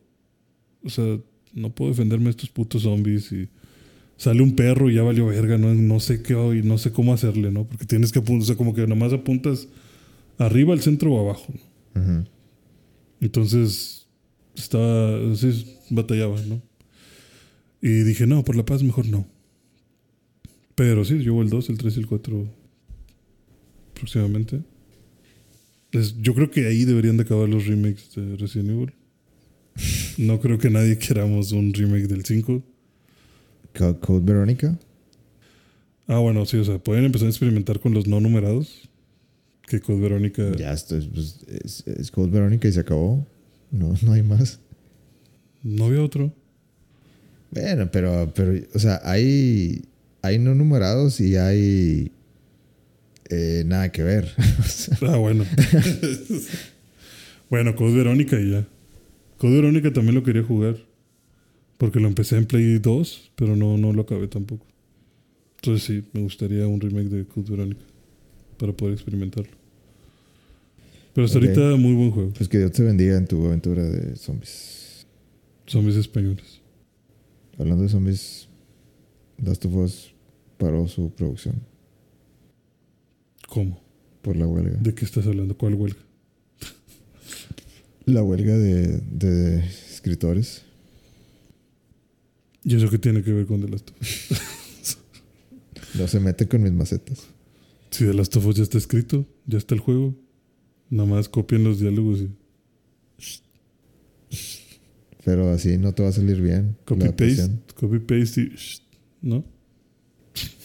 O 0.84 0.88
sea, 0.88 1.18
no 1.54 1.70
puedo 1.70 1.90
defenderme 1.90 2.26
de 2.26 2.30
estos 2.30 2.50
putos 2.50 2.82
zombies 2.82 3.32
y 3.32 3.48
sale 4.16 4.42
un 4.42 4.54
perro 4.54 4.90
y 4.90 4.94
ya 4.94 5.02
valió 5.02 5.26
verga, 5.26 5.58
no, 5.58 5.74
no 5.74 6.00
sé 6.00 6.22
qué 6.22 6.34
hoy, 6.34 6.62
no 6.62 6.78
sé 6.78 6.92
cómo 6.92 7.12
hacerle, 7.12 7.50
¿no? 7.50 7.64
Porque 7.64 7.84
tienes 7.84 8.12
que 8.12 8.20
apuntar, 8.20 8.42
o 8.42 8.46
sea, 8.46 8.56
como 8.56 8.74
que 8.74 8.86
nomás 8.86 9.12
apuntas 9.12 9.68
arriba, 10.38 10.72
al 10.72 10.80
centro 10.80 11.12
o 11.12 11.20
abajo, 11.20 11.52
¿no? 11.94 12.00
Ujú. 12.00 12.24
Entonces, 13.20 14.06
estaba, 14.54 15.34
sí, 15.36 15.76
batallaba, 15.90 16.40
¿no? 16.42 16.62
Y 17.80 17.88
dije, 18.02 18.26
no, 18.26 18.44
por 18.44 18.56
la 18.56 18.64
paz 18.64 18.82
mejor 18.82 19.06
no. 19.06 19.26
Pero 20.74 21.04
sí, 21.04 21.14
llevo 21.14 21.42
el 21.42 21.50
2, 21.50 21.70
el 21.70 21.78
3 21.78 21.96
y 21.96 22.00
el 22.00 22.06
4 22.06 22.48
próximamente. 23.94 24.60
Es- 25.92 26.20
yo 26.20 26.34
creo 26.34 26.50
que 26.50 26.66
ahí 26.66 26.84
deberían 26.84 27.16
de 27.16 27.22
acabar 27.24 27.48
los 27.48 27.66
remakes 27.66 28.14
de 28.14 28.36
Resident 28.36 28.70
Evil. 28.70 28.92
no 30.18 30.40
creo 30.40 30.58
que 30.58 30.70
nadie 30.70 30.98
queramos 30.98 31.52
un 31.52 31.72
remake 31.72 32.06
del 32.08 32.24
5. 32.24 32.62
Co- 33.76 34.00
Code 34.00 34.24
Veronica. 34.24 34.78
Ah, 36.08 36.18
bueno, 36.18 36.44
sí, 36.46 36.56
o 36.56 36.64
sea, 36.64 36.78
pueden 36.78 37.04
empezar 37.04 37.26
a 37.26 37.30
experimentar 37.30 37.78
con 37.80 37.92
los 37.94 38.06
no 38.06 38.20
numerados. 38.20 38.87
Que 39.68 39.80
Code 39.80 40.00
Verónica. 40.00 40.50
Ya 40.56 40.72
esto 40.72 40.96
es, 40.96 41.06
pues, 41.06 41.40
es, 41.46 41.86
es 41.86 42.10
Code 42.10 42.30
Veronica 42.30 42.66
y 42.66 42.72
se 42.72 42.80
acabó. 42.80 43.26
No, 43.70 43.94
no 44.02 44.12
hay 44.12 44.22
más. 44.22 44.60
No 45.62 45.86
había 45.86 46.02
otro. 46.02 46.32
Bueno, 47.50 47.90
pero, 47.90 48.32
pero, 48.34 48.66
o 48.74 48.78
sea, 48.78 49.00
hay, 49.04 49.82
hay 50.22 50.38
no 50.38 50.54
numerados 50.54 51.20
y 51.20 51.36
hay 51.36 52.12
eh, 53.28 53.62
nada 53.66 53.90
que 53.90 54.02
ver. 54.02 54.32
Ah, 55.02 55.16
bueno. 55.16 55.44
bueno, 57.50 57.76
Code 57.76 57.94
Verónica 57.94 58.40
y 58.40 58.52
ya. 58.52 58.66
Code 59.38 59.56
Verónica 59.56 59.92
también 59.92 60.14
lo 60.14 60.22
quería 60.22 60.42
jugar. 60.42 60.76
Porque 61.78 62.00
lo 62.00 62.08
empecé 62.08 62.36
en 62.36 62.46
Play 62.46 62.78
2, 62.78 63.32
pero 63.36 63.54
no, 63.54 63.78
no 63.78 63.92
lo 63.92 64.02
acabé 64.02 64.26
tampoco. 64.26 64.66
Entonces 65.56 65.86
sí, 65.86 66.08
me 66.12 66.22
gustaría 66.22 66.66
un 66.66 66.80
remake 66.80 67.08
de 67.08 67.24
Code 67.24 67.50
Verónica. 67.50 67.82
Para 68.58 68.72
poder 68.72 68.94
experimentarlo. 68.94 69.57
Pero 71.18 71.26
hasta 71.26 71.38
ahorita 71.40 71.74
muy 71.74 71.94
buen 71.94 72.12
juego. 72.12 72.30
pues 72.32 72.48
que 72.48 72.58
Dios 72.58 72.70
te 72.70 72.84
bendiga 72.84 73.16
en 73.16 73.26
tu 73.26 73.44
aventura 73.44 73.82
de 73.82 74.14
zombies. 74.14 75.04
Zombies 75.66 75.96
españoles. 75.96 76.60
Hablando 77.58 77.82
de 77.82 77.88
zombies, 77.88 78.46
Last 79.42 79.64
of 79.64 79.74
Us 79.74 80.14
paró 80.58 80.86
su 80.86 81.10
producción 81.10 81.56
¿Cómo? 83.48 83.82
por 84.22 84.36
la 84.36 84.46
huelga. 84.46 84.78
¿De 84.80 84.94
qué 84.94 85.04
estás 85.04 85.26
hablando? 85.26 85.58
¿Cuál 85.58 85.74
huelga? 85.74 85.98
La 88.04 88.22
huelga 88.22 88.56
de, 88.56 88.98
de 89.10 89.58
escritores. 89.92 90.62
¿Y 92.62 92.76
eso 92.76 92.88
qué 92.90 92.98
tiene 93.00 93.24
que 93.24 93.32
ver 93.32 93.44
con 93.46 93.60
The 93.60 93.68
Last 93.68 93.90
of 93.90 94.00
Us? 94.00 94.98
No 95.98 96.06
se 96.06 96.20
mete 96.20 96.46
con 96.46 96.62
mis 96.62 96.70
macetas. 96.72 97.26
Si 97.90 98.04
The 98.04 98.14
Last 98.14 98.36
of 98.36 98.46
Us 98.46 98.54
ya 98.54 98.62
está 98.62 98.78
escrito, 98.78 99.26
ya 99.46 99.58
está 99.58 99.74
el 99.74 99.80
juego. 99.80 100.14
Nada 100.90 101.08
más 101.08 101.28
copian 101.28 101.64
los 101.64 101.80
diálogos 101.80 102.20
y 102.20 102.30
Pero 105.24 105.50
así 105.50 105.76
no 105.76 105.92
te 105.92 106.02
va 106.02 106.08
a 106.08 106.12
salir 106.12 106.40
bien. 106.40 106.76
copy 106.84 107.08
paste, 107.08 107.50
copy 107.74 107.98
paste 107.98 108.40
y 108.42 108.52
¿no? 109.20 109.44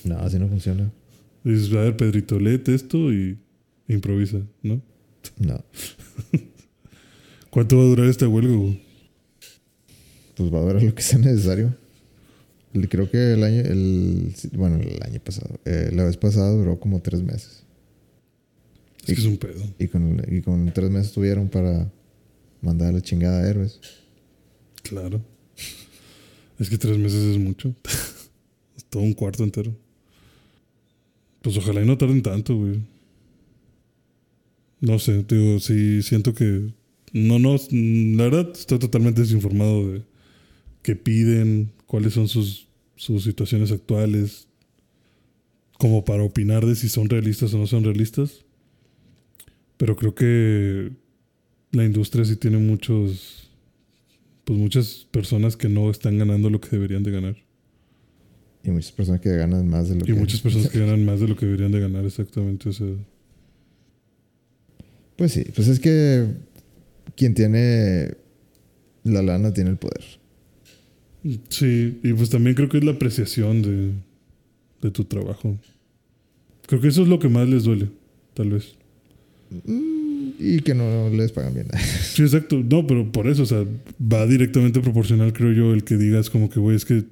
No, 0.06 0.20
así 0.20 0.40
no 0.40 0.48
funciona. 0.48 0.92
Dices, 1.44 1.74
a 1.74 1.82
ver, 1.82 1.98
Pedrito, 1.98 2.40
léete 2.40 2.74
esto 2.74 3.12
y 3.12 3.38
improvisa, 3.88 4.40
¿no? 4.62 4.82
No. 5.40 5.64
¿Cuánto 7.50 7.78
va 7.78 7.84
a 7.84 7.88
durar 7.88 8.08
esta 8.08 8.28
huelga? 8.28 8.56
güey? 8.56 8.82
Pues 10.36 10.54
va 10.54 10.60
a 10.60 10.62
durar 10.62 10.84
lo 10.84 10.96
que 10.96 11.02
sea 11.02 11.20
necesario. 11.20 11.76
Creo 12.90 13.10
que 13.10 13.34
el 13.34 13.44
año, 13.44 13.62
el, 13.62 14.34
bueno, 14.54 14.78
el 14.78 15.02
año 15.04 15.20
pasado, 15.24 15.60
eh, 15.66 15.92
la 15.94 16.06
vez 16.06 16.18
pasada 16.18 16.52
duró 16.52 16.80
como 16.80 17.02
tres 17.02 17.22
meses. 17.22 17.63
Es 19.06 19.16
que 19.16 19.22
es 19.22 19.26
un 19.26 19.38
pedo. 19.38 19.62
Y 19.80 19.88
con, 19.88 20.22
y 20.30 20.42
con 20.42 20.72
tres 20.74 20.90
meses 20.90 21.12
tuvieron 21.12 21.50
para 21.50 21.92
mandar 22.62 22.90
a 22.90 22.92
la 22.94 23.02
chingada 23.02 23.44
a 23.44 23.50
héroes. 23.50 23.80
Claro. 24.82 25.22
Es 26.60 26.70
que 26.70 26.78
tres 26.78 26.98
meses 26.98 27.22
es 27.24 27.38
mucho. 27.38 27.76
es 28.78 28.86
todo 28.90 29.04
un 29.04 29.14
cuarto 29.14 29.44
entero. 29.44 29.76
Pues 31.42 31.58
ojalá 31.58 31.82
y 31.82 31.86
no 31.86 31.98
tarden 31.98 32.22
tanto, 32.22 32.56
güey. 32.56 32.80
No 34.80 35.00
sé, 35.00 35.24
digo, 35.24 35.60
sí 35.60 36.02
siento 36.02 36.34
que. 36.34 36.72
No, 37.12 37.38
no, 37.40 37.58
la 37.72 38.24
verdad 38.24 38.52
estoy 38.54 38.80
totalmente 38.80 39.22
desinformado 39.22 39.92
de 39.92 40.02
qué 40.82 40.96
piden, 40.96 41.72
cuáles 41.86 42.14
son 42.14 42.28
sus, 42.28 42.68
sus 42.96 43.24
situaciones 43.24 43.72
actuales, 43.72 44.48
como 45.78 46.04
para 46.06 46.24
opinar 46.24 46.66
de 46.66 46.76
si 46.76 46.90
son 46.90 47.10
realistas 47.10 47.54
o 47.54 47.58
no 47.58 47.68
son 47.68 47.84
realistas. 47.84 48.46
Pero 49.78 49.96
creo 49.96 50.14
que 50.16 50.92
la 51.72 51.84
industria 51.84 52.24
sí 52.26 52.36
tiene 52.36 52.58
muchos, 52.58 53.50
pues 54.46 54.58
muchas 54.60 55.08
personas 55.12 55.58
que 55.58 55.70
no 55.70 55.90
están 55.90 56.18
ganando 56.18 56.50
lo 56.50 56.62
que 56.62 56.70
deberían 56.70 57.04
de 57.04 57.12
ganar. 57.12 57.36
Y 58.64 58.70
muchas 58.72 58.92
personas 58.94 59.20
que 59.20 59.30
ganan 59.36 59.68
más 59.68 59.90
de 59.90 59.96
lo 59.96 60.02
Y 60.04 60.06
que... 60.08 60.14
muchas 60.14 60.40
personas 60.42 60.70
que 60.70 60.80
ganan 60.86 61.04
más 61.06 61.20
de 61.20 61.28
lo 61.28 61.36
que 61.36 61.46
deberían 61.46 61.72
de 61.72 61.80
ganar, 61.82 62.06
exactamente. 62.06 62.70
O 62.70 62.74
sea, 62.74 62.88
Pues 65.16 65.32
sí, 65.34 65.44
pues 65.56 65.68
es 65.68 65.80
que 65.80 66.28
quien 67.16 67.34
tiene 67.34 68.16
la 69.04 69.22
lana 69.22 69.54
tiene 69.54 69.72
el 69.72 69.78
poder. 69.78 70.04
sí, 71.50 72.00
y 72.04 72.14
pues 72.14 72.30
también 72.30 72.56
creo 72.56 72.70
que 72.70 72.78
es 72.78 72.84
la 72.84 72.92
apreciación 72.92 73.62
de, 73.62 73.92
de 74.82 74.92
tu 74.92 75.04
trabajo. 75.06 75.58
Creo 76.68 76.80
que 76.82 76.88
eso 76.88 77.02
es 77.04 77.08
lo 77.10 77.20
que 77.20 77.30
más 77.30 77.48
les 77.50 77.64
duele, 77.64 77.90
tal 78.34 78.52
vez. 78.52 78.76
Y 80.40 80.60
que 80.62 80.74
no 80.74 81.10
les 81.10 81.32
pagan 81.32 81.54
bien. 81.54 81.68
Sí, 82.14 82.24
exacto. 82.24 82.58
No, 82.68 82.86
pero 82.88 83.12
por 83.12 83.28
eso, 83.28 83.44
o 83.44 83.46
sea, 83.46 83.64
va 84.02 84.26
directamente 84.28 84.80
proporcional, 84.82 85.32
creo 85.34 85.52
yo, 85.54 85.74
el 85.74 85.84
que 85.84 85.98
digas 85.98 86.30
como 86.30 86.50
que, 86.50 86.60
güey, 86.60 86.76
es 86.76 86.86
que 86.86 87.04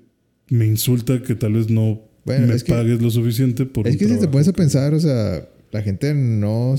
me 0.50 0.66
insulta 0.66 1.22
que 1.24 1.36
tal 1.36 1.54
vez 1.54 1.70
no 1.70 2.02
Bueno, 2.26 2.48
me 2.48 2.58
que- 2.58 2.72
pagues 2.72 3.02
lo 3.02 3.10
suficiente 3.10 3.66
por 3.66 3.88
es 3.88 3.94
un 3.94 4.00
que 4.00 4.08
si 4.08 4.20
te 4.20 4.28
pones 4.28 4.48
a 4.48 4.54
pensar, 4.54 4.94
o 4.94 5.00
sea, 5.00 5.48
la 5.72 5.82
gente 5.82 6.14
no, 6.14 6.76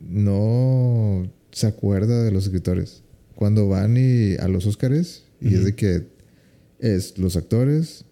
no 0.00 1.30
se 1.52 1.66
acuerda 1.66 2.22
de 2.24 2.30
los 2.32 2.44
escritores. 2.44 3.02
Cuando 3.34 3.68
van 3.68 3.96
y 3.96 4.34
a 4.36 4.48
los 4.48 4.66
Óscares, 4.66 5.24
y 5.40 5.54
es 5.54 5.64
de 5.64 5.74
que 5.74 6.02
es 6.80 7.18
los 7.18 7.36
actores, 7.36 8.04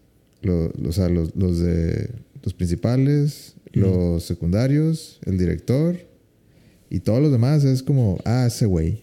lo- 0.42 0.70
o 0.86 0.92
sea, 0.92 1.08
los, 1.08 1.34
los 1.36 1.58
de 1.58 2.10
los 2.42 2.52
principales, 2.54 3.54
los 3.72 4.22
secundarios, 4.24 5.18
el 5.24 5.38
director 5.38 5.96
y 6.94 7.00
todos 7.00 7.20
los 7.22 7.32
demás 7.32 7.64
es 7.64 7.82
como, 7.82 8.18
ah, 8.24 8.44
ese 8.46 8.66
güey, 8.66 9.02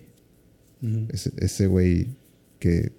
ese 1.10 1.32
ese 1.38 1.68
güey 1.68 2.08
que 2.60 2.92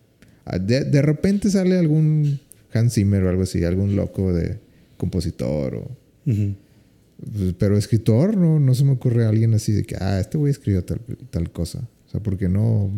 ah, 0.45 0.59
de, 0.59 0.85
de 0.85 1.03
repente 1.03 1.51
sale 1.51 1.79
algún 1.79 2.41
Hans 2.73 2.95
Zimmer 2.95 3.23
o 3.25 3.29
algo 3.31 3.43
así, 3.43 3.65
algún 3.65 3.97
loco 3.97 4.33
de 4.33 4.59
compositor 4.97 5.75
o 5.77 5.91
pues, 6.25 7.55
pero 7.59 7.77
escritor, 7.77 8.37
no, 8.37 8.59
no 8.61 8.75
se 8.75 8.85
me 8.85 8.93
ocurre 8.93 9.25
alguien 9.25 9.55
así 9.55 9.73
de 9.73 9.85
que, 9.85 9.97
ah, 10.01 10.19
este 10.21 10.39
güey 10.39 10.51
escribió 10.51 10.85
tal, 10.85 11.01
tal 11.31 11.51
cosa. 11.53 11.89
O 12.07 12.11
sea, 12.11 12.21
porque 12.21 12.49
no. 12.49 12.91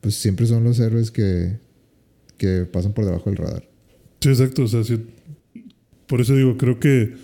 Pues 0.00 0.14
siempre 0.14 0.46
son 0.46 0.62
los 0.64 0.78
héroes 0.78 1.10
que, 1.10 1.58
que 2.36 2.64
pasan 2.72 2.92
por 2.92 3.04
debajo 3.04 3.30
del 3.30 3.36
radar. 3.38 3.68
Sí, 4.20 4.28
exacto. 4.28 4.62
O 4.62 4.68
sea, 4.68 4.84
sí- 4.84 5.04
por 6.06 6.20
eso 6.20 6.34
digo, 6.36 6.56
creo 6.56 6.78
que 6.78 7.14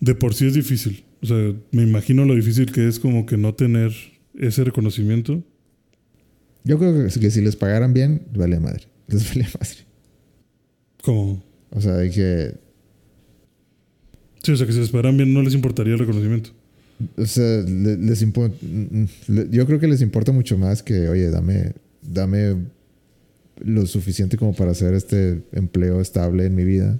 de 0.00 0.14
por 0.14 0.32
sí 0.34 0.46
es 0.46 0.54
difícil. 0.54 1.04
O 1.22 1.26
sea, 1.26 1.52
me 1.72 1.82
imagino 1.82 2.24
lo 2.24 2.34
difícil 2.34 2.70
que 2.72 2.86
es 2.88 2.98
como 2.98 3.26
que 3.26 3.36
no 3.36 3.54
tener 3.54 3.92
ese 4.38 4.62
reconocimiento. 4.64 5.42
Yo 6.64 6.78
creo 6.78 6.94
que, 7.08 7.20
que 7.20 7.30
si 7.30 7.40
les 7.40 7.56
pagaran 7.56 7.92
bien, 7.92 8.22
vale 8.34 8.60
madre. 8.60 8.84
Les 9.08 9.26
vale 9.28 9.44
madre. 9.58 9.78
Como, 11.02 11.42
O 11.70 11.80
sea, 11.80 11.94
de 11.94 12.10
que. 12.10 12.54
sí, 14.42 14.52
o 14.52 14.56
sea, 14.56 14.66
que 14.66 14.72
si 14.72 14.78
les 14.80 14.90
pagaran 14.90 15.16
bien 15.16 15.32
no 15.32 15.42
les 15.42 15.54
importaría 15.54 15.94
el 15.94 15.98
reconocimiento. 15.98 16.50
O 17.16 17.24
sea, 17.26 17.62
le- 17.62 17.96
les 17.96 18.22
impo- 18.26 18.52
le- 19.28 19.48
yo 19.50 19.64
creo 19.66 19.78
que 19.80 19.86
les 19.88 20.02
importa 20.02 20.32
mucho 20.32 20.58
más 20.58 20.82
que, 20.82 21.08
oye, 21.08 21.30
dame, 21.30 21.72
dame 22.02 22.56
lo 23.60 23.86
suficiente 23.86 24.36
como 24.36 24.54
para 24.54 24.72
hacer 24.72 24.94
este 24.94 25.42
empleo 25.52 26.00
estable 26.00 26.44
en 26.46 26.54
mi 26.54 26.64
vida. 26.64 26.98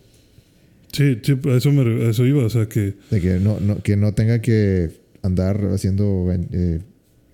Sí, 0.92 1.18
sí, 1.22 1.34
a 1.44 1.56
eso, 1.56 1.70
me, 1.72 1.84
re- 1.84 2.06
a 2.06 2.10
eso 2.10 2.24
iba. 2.26 2.44
O 2.44 2.50
sea, 2.50 2.66
que 2.68 2.94
De 3.10 3.20
que 3.20 3.38
no, 3.40 3.60
no, 3.60 3.82
que 3.82 3.96
no 3.96 4.14
tenga 4.14 4.40
que 4.40 4.90
andar 5.22 5.60
haciendo 5.72 6.26
eh, 6.32 6.80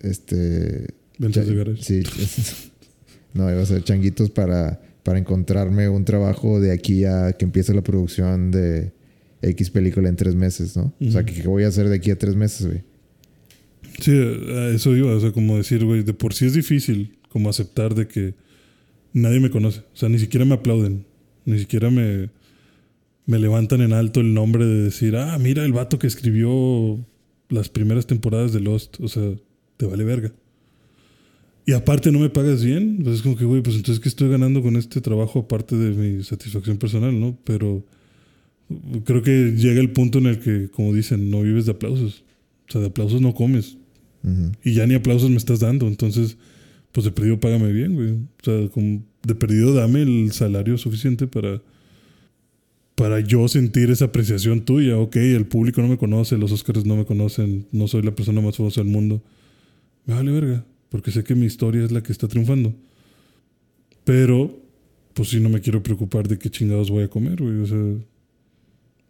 este 0.01 0.87
ventas 1.17 1.47
de 1.47 1.55
garage. 1.55 1.81
Sí. 1.81 2.03
no, 3.33 3.49
iba 3.51 3.61
a 3.61 3.65
ser 3.65 3.83
changuitos 3.83 4.29
para, 4.29 4.81
para 5.03 5.19
encontrarme 5.19 5.87
un 5.89 6.03
trabajo 6.05 6.59
de 6.59 6.71
aquí 6.71 7.05
a 7.05 7.33
que 7.33 7.45
empiece 7.45 7.73
la 7.73 7.81
producción 7.83 8.51
de 8.51 8.91
X 9.41 9.69
película 9.69 10.09
en 10.09 10.15
tres 10.15 10.35
meses, 10.35 10.75
¿no? 10.75 10.93
O 10.99 11.11
sea, 11.11 11.23
que 11.25 11.33
¿qué 11.33 11.47
voy 11.47 11.63
a 11.63 11.67
hacer 11.67 11.87
de 11.89 11.95
aquí 11.95 12.11
a 12.11 12.17
tres 12.17 12.35
meses, 12.35 12.67
güey? 12.67 12.81
Sí, 14.01 14.11
a 14.11 14.69
eso 14.69 14.95
iba. 14.95 15.15
O 15.15 15.19
sea, 15.19 15.31
como 15.31 15.57
decir, 15.57 15.85
güey, 15.85 16.03
de 16.03 16.13
por 16.13 16.33
sí 16.33 16.45
es 16.45 16.53
difícil 16.53 17.17
como 17.29 17.49
aceptar 17.49 17.95
de 17.95 18.07
que 18.07 18.33
nadie 19.13 19.39
me 19.39 19.49
conoce. 19.49 19.79
O 19.79 19.95
sea, 19.95 20.09
ni 20.09 20.19
siquiera 20.19 20.45
me 20.45 20.55
aplauden. 20.55 21.05
Ni 21.45 21.59
siquiera 21.59 21.89
me, 21.91 22.29
me 23.25 23.39
levantan 23.39 23.81
en 23.81 23.93
alto 23.93 24.21
el 24.21 24.33
nombre 24.33 24.65
de 24.65 24.83
decir, 24.83 25.15
ah, 25.15 25.37
mira 25.39 25.65
el 25.65 25.73
vato 25.73 25.97
que 25.97 26.07
escribió 26.07 27.03
las 27.49 27.69
primeras 27.69 28.05
temporadas 28.05 28.53
de 28.53 28.59
Lost. 28.59 28.99
O 28.99 29.07
sea, 29.07 29.33
te 29.77 29.85
vale 29.85 30.03
verga. 30.03 30.31
Y 31.65 31.73
aparte 31.73 32.11
no 32.11 32.19
me 32.19 32.29
pagas 32.29 32.63
bien. 32.63 32.99
Pues 33.03 33.17
es 33.17 33.21
como 33.23 33.35
que, 33.35 33.45
güey, 33.45 33.61
pues 33.61 33.75
entonces, 33.75 34.01
¿qué 34.01 34.09
estoy 34.09 34.29
ganando 34.29 34.61
con 34.61 34.75
este 34.75 35.01
trabajo 35.01 35.39
aparte 35.39 35.75
de 35.75 35.91
mi 35.91 36.23
satisfacción 36.23 36.77
personal, 36.77 37.19
no? 37.19 37.37
Pero 37.43 37.83
creo 39.03 39.23
que 39.23 39.53
llega 39.57 39.81
el 39.81 39.91
punto 39.91 40.19
en 40.19 40.27
el 40.27 40.39
que, 40.39 40.69
como 40.69 40.93
dicen, 40.93 41.31
no 41.31 41.41
vives 41.41 41.65
de 41.65 41.71
aplausos. 41.71 42.23
O 42.67 42.71
sea, 42.71 42.81
de 42.81 42.87
aplausos 42.87 43.21
no 43.21 43.33
comes. 43.33 43.77
Y 44.63 44.73
ya 44.73 44.87
ni 44.87 44.95
aplausos 44.95 45.29
me 45.29 45.37
estás 45.37 45.59
dando. 45.59 45.87
Entonces, 45.87 46.37
pues 46.91 47.05
de 47.05 47.11
perdido 47.11 47.39
págame 47.39 47.71
bien, 47.71 47.95
güey. 47.95 48.11
O 48.11 48.43
sea, 48.43 48.69
como 48.69 49.03
de 49.23 49.35
perdido 49.35 49.73
dame 49.73 50.03
el 50.03 50.31
salario 50.31 50.77
suficiente 50.77 51.27
para, 51.27 51.61
para 52.95 53.19
yo 53.19 53.47
sentir 53.47 53.91
esa 53.91 54.05
apreciación 54.05 54.61
tuya. 54.61 54.97
Ok, 54.97 55.17
el 55.17 55.45
público 55.45 55.81
no 55.81 55.89
me 55.89 55.97
conoce, 55.97 56.37
los 56.37 56.51
Oscars 56.51 56.85
no 56.85 56.95
me 56.95 57.05
conocen, 57.05 57.67
no 57.71 57.87
soy 57.87 58.01
la 58.01 58.15
persona 58.15 58.41
más 58.41 58.57
famosa 58.57 58.81
del 58.81 58.89
mundo. 58.89 59.21
Me 60.05 60.13
vale 60.13 60.31
verga, 60.31 60.65
porque 60.89 61.11
sé 61.11 61.23
que 61.23 61.35
mi 61.35 61.45
historia 61.45 61.83
es 61.83 61.91
la 61.91 62.01
que 62.01 62.11
está 62.11 62.27
triunfando. 62.27 62.73
Pero, 64.05 64.61
pues 65.13 65.29
sí, 65.29 65.39
no 65.39 65.49
me 65.49 65.61
quiero 65.61 65.83
preocupar 65.83 66.27
de 66.27 66.37
qué 66.37 66.49
chingados 66.49 66.89
voy 66.89 67.03
a 67.03 67.09
comer, 67.09 67.41
güey. 67.41 67.59
O 67.59 67.65
sea, 67.65 68.05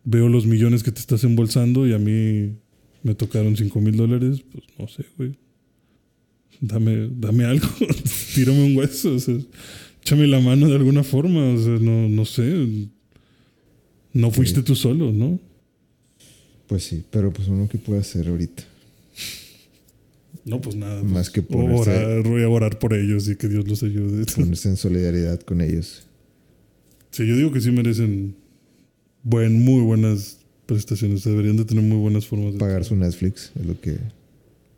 veo 0.03 0.29
los 0.29 0.45
millones 0.45 0.83
que 0.83 0.91
te 0.91 0.99
estás 0.99 1.23
embolsando 1.23 1.87
y 1.87 1.93
a 1.93 1.99
mí 1.99 2.55
me 3.03 3.13
tocaron 3.13 3.55
5 3.55 3.81
mil 3.81 3.97
dólares, 3.97 4.43
pues 4.51 4.63
no 4.79 4.87
sé, 4.87 5.05
güey. 5.17 5.37
Dame, 6.61 7.09
dame 7.11 7.43
algo, 7.43 7.67
tírame 8.33 8.63
un 8.63 8.77
hueso, 8.77 9.13
o 9.13 9.19
sea, 9.19 9.35
échame 10.01 10.25
la 10.25 10.39
mano 10.39 10.69
de 10.69 10.75
alguna 10.75 11.03
forma, 11.03 11.49
o 11.49 11.57
sea, 11.57 11.77
no, 11.79 12.07
no 12.07 12.25
sé. 12.25 12.89
No 14.15 14.31
fuiste 14.31 14.63
tú 14.63 14.75
solo, 14.75 15.11
¿no? 15.11 15.37
Pues 16.67 16.85
sí, 16.85 17.03
pero 17.11 17.33
pues 17.33 17.49
uno 17.49 17.67
que 17.67 17.77
puede 17.77 17.99
hacer 17.99 18.29
ahorita. 18.29 18.63
No, 20.45 20.61
pues 20.61 20.77
nada. 20.77 21.03
Más 21.03 21.11
pues, 21.11 21.29
que 21.31 21.43
ponerse- 21.43 21.89
orar, 21.89 22.23
voy 22.23 22.41
a 22.41 22.49
orar 22.49 22.79
por 22.79 22.93
ellos 22.93 23.27
y 23.27 23.35
que 23.35 23.49
Dios 23.49 23.67
los 23.67 23.83
ayude. 23.83 24.25
Ponerse 24.35 24.69
en 24.69 24.77
solidaridad 24.77 25.41
con 25.41 25.59
ellos. 25.59 26.07
Sí, 27.11 27.27
yo 27.27 27.35
digo 27.35 27.51
que 27.51 27.59
sí 27.59 27.71
merecen 27.71 28.35
buen, 29.21 29.65
muy 29.65 29.81
buenas 29.81 30.37
prestaciones. 30.65 31.25
Deberían 31.25 31.57
de 31.57 31.65
tener 31.65 31.83
muy 31.83 31.97
buenas 31.97 32.25
formas 32.25 32.53
de 32.53 32.59
Pagar 32.59 32.85
su 32.85 32.95
Netflix 32.95 33.51
es 33.59 33.65
lo 33.65 33.79
que 33.81 33.97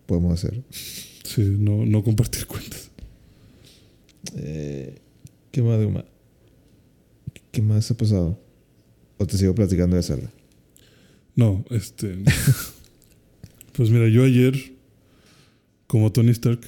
podemos 0.07 0.33
hacer. 0.33 0.63
Sí, 0.71 1.43
no, 1.59 1.85
no 1.85 2.03
compartir 2.03 2.47
cuentas. 2.47 2.89
Eh, 4.35 4.95
¿Qué 5.51 5.61
más, 5.61 5.79
Duma? 5.79 6.05
¿Qué 7.51 7.61
más 7.61 7.91
ha 7.91 7.95
pasado? 7.95 8.46
¿O 9.17 9.25
te 9.25 9.37
sigo 9.37 9.55
platicando 9.55 9.95
de 9.95 10.03
Zelda? 10.03 10.31
No, 11.35 11.65
este. 11.69 12.17
pues 13.73 13.89
mira, 13.89 14.07
yo 14.09 14.23
ayer, 14.23 14.73
como 15.87 16.11
Tony 16.11 16.31
Stark, 16.31 16.61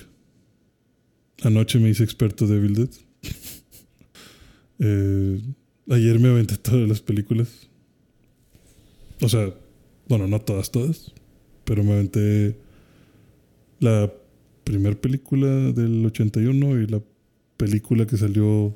anoche 1.42 1.80
me 1.80 1.90
hice 1.90 2.04
experto 2.04 2.48
de 2.48 2.58
Evil 2.58 2.76
Dead. 2.76 2.90
Eh, 4.82 5.42
ayer 5.90 6.20
me 6.22 6.30
aventé 6.30 6.56
todas 6.56 6.88
las 6.88 7.02
películas. 7.02 7.68
O 9.20 9.28
sea, 9.28 9.54
bueno, 10.08 10.26
no 10.26 10.40
todas, 10.40 10.72
todas. 10.72 11.12
Pero 11.66 11.84
me 11.84 11.92
aventé 11.92 12.56
la 13.82 14.10
primera 14.64 14.96
película 14.96 15.48
del 15.48 16.06
81 16.06 16.82
y 16.82 16.88
la 16.88 17.02
película 17.58 18.08
que 18.08 18.16
salió 18.16 18.74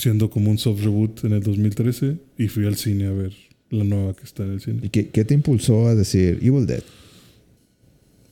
siendo 0.00 0.30
como 0.30 0.50
un 0.50 0.58
soft 0.58 0.82
reboot 0.82 1.24
en 1.24 1.32
el 1.34 1.42
2013 1.42 2.16
y 2.38 2.48
fui 2.48 2.66
al 2.66 2.76
cine 2.76 3.06
a 3.06 3.12
ver 3.12 3.32
la 3.70 3.84
nueva 3.84 4.14
que 4.16 4.24
está 4.24 4.42
en 4.44 4.52
el 4.52 4.60
cine. 4.60 4.80
¿Y 4.82 4.88
qué, 4.88 5.08
qué 5.08 5.24
te 5.24 5.34
impulsó 5.34 5.86
a 5.86 5.94
decir 5.94 6.38
Evil 6.42 6.66
Dead? 6.66 6.82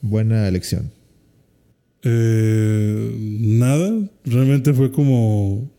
Buena 0.01 0.47
elección. 0.47 0.91
Eh, 2.03 3.15
nada, 3.41 4.09
realmente 4.25 4.73
fue 4.73 4.91
como. 4.91 5.69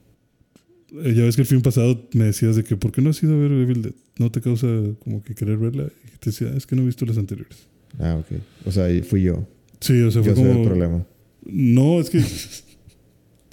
eh, 1.05 1.15
ya 1.15 1.25
ves 1.25 1.37
que 1.37 1.43
el 1.43 1.49
fin 1.49 1.63
pasado 1.63 2.09
me 2.13 2.25
decías 2.25 2.57
de 2.57 2.65
que 2.65 2.77
¿por 2.77 2.93
qué 2.93 3.01
no 3.01 3.11
has 3.11 3.23
ido 3.23 3.35
a 3.35 3.39
ver 3.39 3.51
Evil 3.53 3.83
Dead? 3.83 3.93
¿No 4.19 4.31
te 4.31 4.41
causa 4.41 4.67
como 5.03 5.23
que 5.23 5.35
querer 5.35 5.57
verla? 5.57 5.85
Y 6.15 6.19
te 6.19 6.31
decía, 6.31 6.51
"Ah, 6.53 6.57
es 6.57 6.67
que 6.67 6.77
no 6.77 6.83
he 6.83 6.87
visto 6.87 7.07
las 7.07 7.17
anteriores. 7.17 7.57
Ah, 7.99 8.17
ok. 8.21 8.39
O 8.67 8.71
sea, 8.73 8.87
fui 9.05 9.23
yo. 9.23 9.47
Sí, 9.81 10.01
o 10.03 10.11
sea, 10.11 10.23
fue 10.23 10.33
Yo 10.33 10.37
soy 10.37 10.47
como. 10.49 10.61
el 10.61 10.67
problema. 10.67 11.07
No, 11.47 12.01
es 12.01 12.11
que 12.11 12.23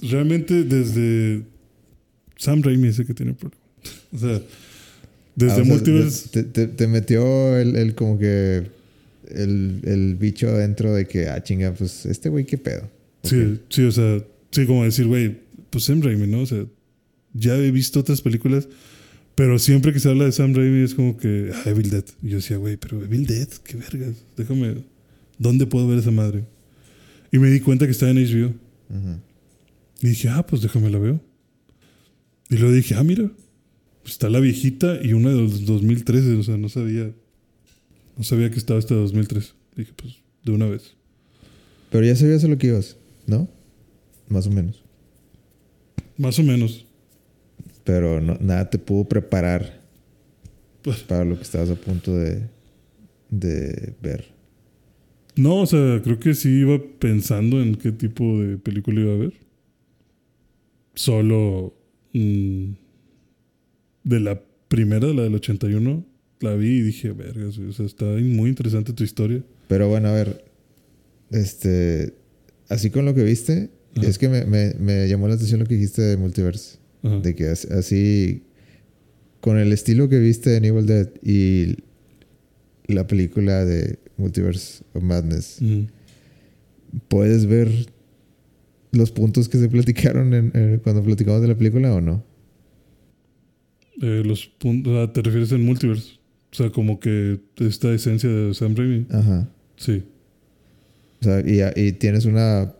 realmente 0.02 0.64
desde 0.64 1.42
Sam 2.38 2.62
Raimi 2.62 2.88
es 2.88 2.98
el 2.98 3.06
que 3.06 3.14
tiene 3.14 3.34
problema. 3.34 3.60
O 4.12 4.18
sea, 4.18 4.40
desde 5.36 5.60
Ah, 5.60 5.62
o 5.62 6.10
sea. 6.10 6.42
Te, 6.44 6.66
te- 6.66 6.86
metió 6.88 7.56
el, 7.58 7.76
el 7.76 7.94
como 7.94 8.18
que 8.18 8.64
el, 9.28 9.80
el 9.84 10.14
bicho 10.16 10.48
adentro 10.48 10.94
de 10.94 11.06
que, 11.06 11.28
ah, 11.28 11.42
chinga, 11.42 11.72
pues 11.74 12.06
este 12.06 12.28
güey, 12.30 12.44
qué 12.46 12.58
pedo. 12.58 12.88
Sí, 13.22 13.60
sí, 13.68 13.82
o 13.82 13.92
sea, 13.92 14.24
sí, 14.50 14.66
como 14.66 14.84
decir, 14.84 15.06
güey, 15.06 15.36
pues 15.70 15.84
Sam 15.84 16.00
Raimi, 16.02 16.26
¿no? 16.26 16.40
O 16.40 16.46
sea, 16.46 16.64
ya 17.34 17.56
he 17.56 17.70
visto 17.70 18.00
otras 18.00 18.20
películas, 18.22 18.66
pero 19.34 19.58
siempre 19.58 19.92
que 19.92 20.00
se 20.00 20.08
habla 20.08 20.24
de 20.24 20.32
Sam 20.32 20.54
Raimi 20.54 20.82
es 20.82 20.94
como 20.94 21.16
que, 21.18 21.50
ah, 21.54 21.62
Evil 21.70 21.90
Dead. 21.90 22.04
Y 22.22 22.30
yo 22.30 22.36
decía, 22.36 22.56
güey, 22.56 22.76
pero 22.76 23.04
Evil 23.04 23.26
Dead, 23.26 23.48
qué 23.64 23.76
vergas, 23.76 24.16
déjame, 24.36 24.76
¿dónde 25.38 25.66
puedo 25.66 25.86
ver 25.86 25.98
esa 25.98 26.10
madre? 26.10 26.44
Y 27.30 27.38
me 27.38 27.48
di 27.50 27.60
cuenta 27.60 27.84
que 27.84 27.92
estaba 27.92 28.10
en 28.10 28.18
HBO. 28.18 28.46
Ujú. 28.90 29.18
Y 30.00 30.08
dije, 30.08 30.28
ah, 30.30 30.44
pues 30.46 30.62
déjame 30.62 30.90
la 30.90 30.98
veo. 30.98 31.20
Y 32.50 32.56
luego 32.56 32.72
dije, 32.74 32.94
ah, 32.94 33.02
mira, 33.04 33.30
está 34.04 34.28
la 34.30 34.40
viejita 34.40 34.98
y 35.02 35.12
una 35.12 35.30
de 35.30 35.36
los 35.36 35.66
2013, 35.66 36.34
o 36.36 36.42
sea, 36.42 36.56
no 36.56 36.68
sabía, 36.68 37.12
no 38.16 38.24
sabía 38.24 38.50
que 38.50 38.58
estaba 38.58 38.78
esta 38.78 38.94
de 38.94 39.00
2013. 39.00 39.52
Dije, 39.76 39.92
pues, 39.96 40.16
de 40.44 40.52
una 40.52 40.66
vez. 40.66 40.94
Pero 41.90 42.04
ya 42.06 42.16
sabías 42.16 42.42
a 42.44 42.48
lo 42.48 42.56
que 42.58 42.68
ibas, 42.68 42.96
¿no? 43.26 43.48
Más 44.28 44.46
o 44.46 44.50
menos. 44.50 44.82
Más 46.16 46.38
o 46.38 46.42
menos. 46.42 46.84
Pero 47.84 48.20
no- 48.20 48.36
nada 48.40 48.68
te 48.70 48.78
pudo 48.78 49.04
preparar 49.04 49.82
Pues- 50.82 50.98
para 51.00 51.24
lo 51.24 51.36
que 51.36 51.42
estabas 51.42 51.70
a 51.70 51.74
punto 51.76 52.14
de, 52.16 52.42
de 53.30 53.94
ver. 54.02 54.26
No, 55.36 55.60
o 55.60 55.66
sea, 55.66 56.00
creo 56.02 56.18
que 56.18 56.34
sí 56.34 56.48
iba 56.48 56.80
pensando 56.98 57.62
en 57.62 57.76
qué 57.76 57.92
tipo 57.92 58.40
de 58.40 58.58
película 58.58 59.00
iba 59.00 59.12
a 59.12 59.16
ver. 59.18 59.34
Solo 60.94 61.74
de 64.04 64.20
la 64.20 64.42
primera, 64.68 65.06
la 65.08 65.22
del 65.22 65.34
81, 65.34 66.04
la 66.40 66.54
vi 66.54 66.78
y 66.78 66.82
dije, 66.82 67.10
o 67.10 67.72
sea, 67.72 67.86
está 67.86 68.04
muy 68.06 68.50
interesante 68.50 68.92
tu 68.92 69.04
historia. 69.04 69.42
Pero 69.68 69.88
bueno, 69.88 70.08
a 70.08 70.12
ver. 70.12 70.44
Este. 71.30 72.14
Así 72.68 72.90
con 72.90 73.04
lo 73.04 73.14
que 73.14 73.22
viste, 73.24 73.70
Ajá. 73.96 74.06
es 74.08 74.18
que 74.18 74.28
me, 74.28 74.44
me- 74.44 74.74
me 74.78 75.08
llamó 75.08 75.26
la 75.28 75.34
atención 75.34 75.60
lo 75.60 75.66
que 75.66 75.74
dijiste 75.74 76.02
de 76.02 76.16
Multiverse. 76.16 76.78
Ajá. 77.02 77.20
De 77.20 77.34
que 77.34 77.48
as- 77.48 77.64
así. 77.66 78.42
Con 79.40 79.56
el 79.58 79.72
estilo 79.72 80.08
que 80.08 80.18
viste 80.18 80.56
en 80.56 80.64
Evil 80.64 80.86
Dead 80.86 81.08
y 81.22 81.76
la 82.86 83.06
película 83.06 83.64
de 83.64 83.98
Multiverse 84.16 84.82
of 84.94 85.02
Madness, 85.02 85.58
Mm. 85.60 85.82
¿puedes 87.08 87.46
ver 87.46 87.68
los 88.92 89.10
puntos 89.10 89.48
que 89.48 89.58
se 89.58 89.68
platicaron 89.68 90.32
en- 90.34 90.50
en- 90.54 90.78
cuando 90.80 91.02
platicamos 91.02 91.42
de 91.42 91.48
la 91.48 91.56
película 91.56 91.92
o 91.94 92.00
no? 92.00 92.24
Eh, 94.00 94.22
los 94.24 94.46
puntos, 94.46 95.12
¿te 95.12 95.22
refieres 95.22 95.50
en 95.52 95.64
multiverse? 95.64 96.12
O 96.52 96.54
sea, 96.54 96.70
como 96.70 96.98
que 97.00 97.40
esta 97.58 97.92
esencia 97.92 98.28
de 98.30 98.54
Sam 98.54 98.74
Raimi. 98.76 99.06
Ajá. 99.10 99.48
Sí. 99.76 100.02
O 101.20 101.24
sea, 101.24 101.40
¿y, 101.40 101.60
y 101.80 101.92
tienes 101.92 102.24
una 102.24 102.74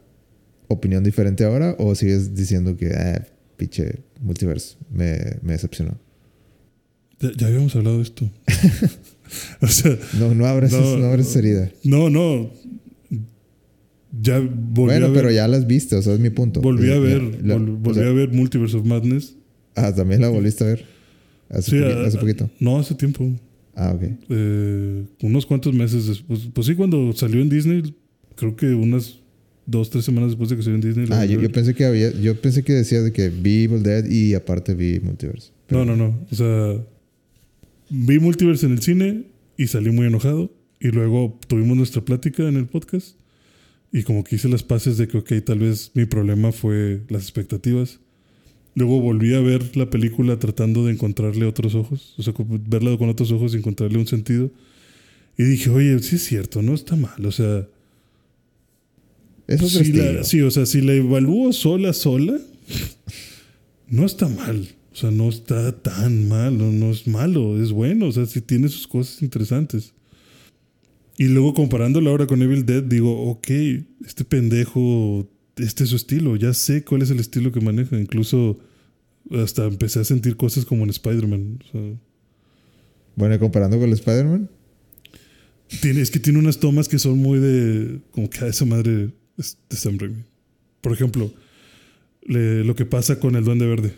opinión 0.68 1.02
diferente 1.02 1.44
ahora 1.44 1.74
o 1.78 1.94
sigues 1.94 2.34
diciendo 2.34 2.76
que, 2.76 2.92
ah, 2.94 3.26
pinche 3.56 4.00
Multiverse, 4.22 4.76
me, 4.90 5.18
me 5.42 5.52
decepcionó? 5.52 5.98
Ya, 7.20 7.30
ya 7.36 7.46
habíamos 7.48 7.74
hablado 7.76 7.96
de 7.96 8.02
esto. 8.04 8.30
o 9.60 9.66
sea, 9.66 9.98
No, 10.18 10.34
no 10.34 10.46
abres, 10.46 10.72
No, 10.72 10.96
no, 10.98 11.06
abres 11.06 11.34
herida. 11.36 11.70
no, 11.84 12.08
no. 12.10 12.50
Ya 14.10 14.38
volví 14.38 14.50
Bueno, 14.72 15.06
a 15.06 15.08
ver. 15.10 15.18
pero 15.18 15.30
ya 15.30 15.46
las 15.48 15.66
viste, 15.66 15.96
o 15.96 16.02
sea, 16.02 16.14
es 16.14 16.20
mi 16.20 16.30
punto. 16.30 16.60
Volví 16.60 16.90
a 16.90 16.98
ver, 16.98 17.22
la- 17.44 17.56
vol- 17.58 17.74
o 17.74 17.76
volví 17.78 18.00
sea, 18.00 18.08
a 18.08 18.12
ver 18.12 18.30
Multiverse 18.32 18.76
of 18.76 18.86
Madness. 18.86 19.36
Ah, 19.74 19.94
también 19.94 20.20
la 20.20 20.28
volviste 20.28 20.64
a 20.64 20.68
ver. 20.68 20.84
Hace, 21.50 21.70
Sí, 21.70 21.76
poqui- 21.76 21.92
a- 21.92 22.06
hace 22.06 22.18
poquito. 22.18 22.50
No, 22.60 22.78
hace 22.78 22.94
tiempo. 22.94 23.30
Ah, 23.74 23.92
ok. 23.94 24.02
Eh, 24.30 25.04
unos 25.22 25.46
cuantos 25.46 25.72
meses 25.74 26.06
después. 26.06 26.48
Pues 26.52 26.66
sí, 26.66 26.74
cuando 26.74 27.12
salió 27.12 27.40
en 27.40 27.48
Disney, 27.48 27.94
creo 28.34 28.56
que 28.56 28.66
unas 28.74 29.18
dos, 29.66 29.90
tres 29.90 30.04
semanas 30.04 30.30
después 30.30 30.48
de 30.50 30.56
que 30.56 30.62
salió 30.62 30.76
en 30.76 30.80
Disney. 30.82 31.06
Ah, 31.10 31.24
yo, 31.26 31.38
pensé 31.52 31.74
que 31.74 31.84
había, 31.84 32.10
yo 32.18 32.40
pensé 32.40 32.64
que 32.64 32.72
decías 32.72 33.04
de 33.04 33.12
que 33.12 33.28
vi 33.28 33.64
Evil 33.64 33.82
Dead 33.82 34.04
y 34.06 34.34
aparte 34.34 34.74
vi 34.74 34.98
Multiverse. 35.00 35.50
No, 35.68 35.84
no, 35.84 35.94
no. 35.96 36.18
O 36.30 36.34
sea, 36.34 36.82
vi 37.90 38.18
Multiverse 38.18 38.66
en 38.66 38.72
el 38.72 38.80
cine 38.82 39.24
y 39.56 39.66
salí 39.66 39.90
muy 39.90 40.06
enojado. 40.06 40.50
Y 40.80 40.88
luego 40.88 41.38
tuvimos 41.46 41.76
nuestra 41.76 42.02
plática 42.04 42.48
en 42.48 42.56
el 42.56 42.66
podcast. 42.66 43.16
Y 43.92 44.02
como 44.02 44.22
que 44.24 44.36
hice 44.36 44.48
las 44.48 44.62
paces 44.62 44.98
de 44.98 45.08
que, 45.08 45.18
ok, 45.18 45.32
tal 45.44 45.60
vez 45.60 45.90
mi 45.94 46.04
problema 46.04 46.52
fue 46.52 47.00
las 47.08 47.22
expectativas. 47.22 48.00
Luego 48.74 49.00
volví 49.00 49.34
a 49.34 49.40
ver 49.40 49.76
la 49.76 49.88
película 49.90 50.38
tratando 50.38 50.84
de 50.86 50.92
encontrarle 50.92 51.46
otros 51.46 51.74
ojos. 51.74 52.14
O 52.18 52.22
sea, 52.22 52.34
verla 52.68 52.96
con 52.98 53.08
otros 53.08 53.32
ojos 53.32 53.54
y 53.54 53.56
encontrarle 53.58 53.98
un 53.98 54.06
sentido. 54.06 54.50
Y 55.36 55.44
dije, 55.44 55.70
oye, 55.70 55.98
sí 56.00 56.16
es 56.16 56.24
cierto, 56.24 56.62
no 56.62 56.74
está 56.74 56.96
mal. 56.96 57.24
O 57.24 57.32
sea, 57.32 57.66
Es 59.46 59.62
otro 59.62 59.82
si 59.84 59.92
la- 59.92 60.22
sí, 60.24 60.42
o 60.42 60.50
sea, 60.50 60.66
si 60.66 60.80
la 60.82 60.92
evalúo 60.92 61.52
sola, 61.52 61.92
sola, 61.94 62.38
no 63.88 64.04
está 64.04 64.28
mal. 64.28 64.68
O 64.92 64.96
sea, 64.96 65.10
no 65.10 65.28
está 65.28 65.72
tan 65.80 66.28
mal, 66.28 66.58
no, 66.58 66.70
no 66.72 66.90
es 66.90 67.06
malo, 67.06 67.60
es 67.62 67.72
bueno. 67.72 68.06
O 68.08 68.12
sea, 68.12 68.26
sí 68.26 68.40
tiene 68.42 68.68
sus 68.68 68.86
cosas 68.86 69.22
interesantes. 69.22 69.94
Y 71.18 71.26
luego 71.28 71.52
comparándola 71.52 72.10
ahora 72.10 72.26
con 72.26 72.40
Evil 72.42 72.64
Dead, 72.64 72.82
digo, 72.82 73.28
ok, 73.30 73.48
este 74.06 74.24
pendejo 74.24 75.28
este 75.56 75.82
es 75.82 75.90
su 75.90 75.96
estilo, 75.96 76.36
ya 76.36 76.54
sé 76.54 76.84
cuál 76.84 77.02
es 77.02 77.10
el 77.10 77.18
estilo 77.18 77.50
que 77.50 77.60
maneja. 77.60 77.98
Incluso 77.98 78.60
hasta 79.32 79.64
empecé 79.66 79.98
a 79.98 80.04
sentir 80.04 80.36
cosas 80.36 80.64
como 80.64 80.84
en 80.84 80.90
Spider-Man. 80.90 81.58
O 81.68 81.72
sea, 81.72 81.80
Bueno, 83.16 83.36
comparando 83.40 83.76
con 83.78 83.88
el 83.88 83.94
Spider-Man. 83.94 84.48
tiene, 85.82 86.00
es 86.00 86.12
que 86.12 86.20
tiene 86.20 86.38
unas 86.38 86.60
tomas 86.60 86.88
que 86.88 87.00
son 87.00 87.18
muy 87.18 87.40
de. 87.40 87.98
Como 88.12 88.30
que 88.30 88.44
a 88.44 88.46
esa 88.46 88.64
madre 88.64 89.10
es 89.36 89.58
de 89.68 89.76
Sam 89.76 89.98
Raimi. 89.98 90.22
Por 90.80 90.92
ejemplo, 90.92 91.32
le- 92.22 92.62
lo 92.62 92.76
que 92.76 92.86
pasa 92.86 93.18
con 93.18 93.34
el 93.34 93.42
Duende 93.44 93.66
Verde. 93.66 93.92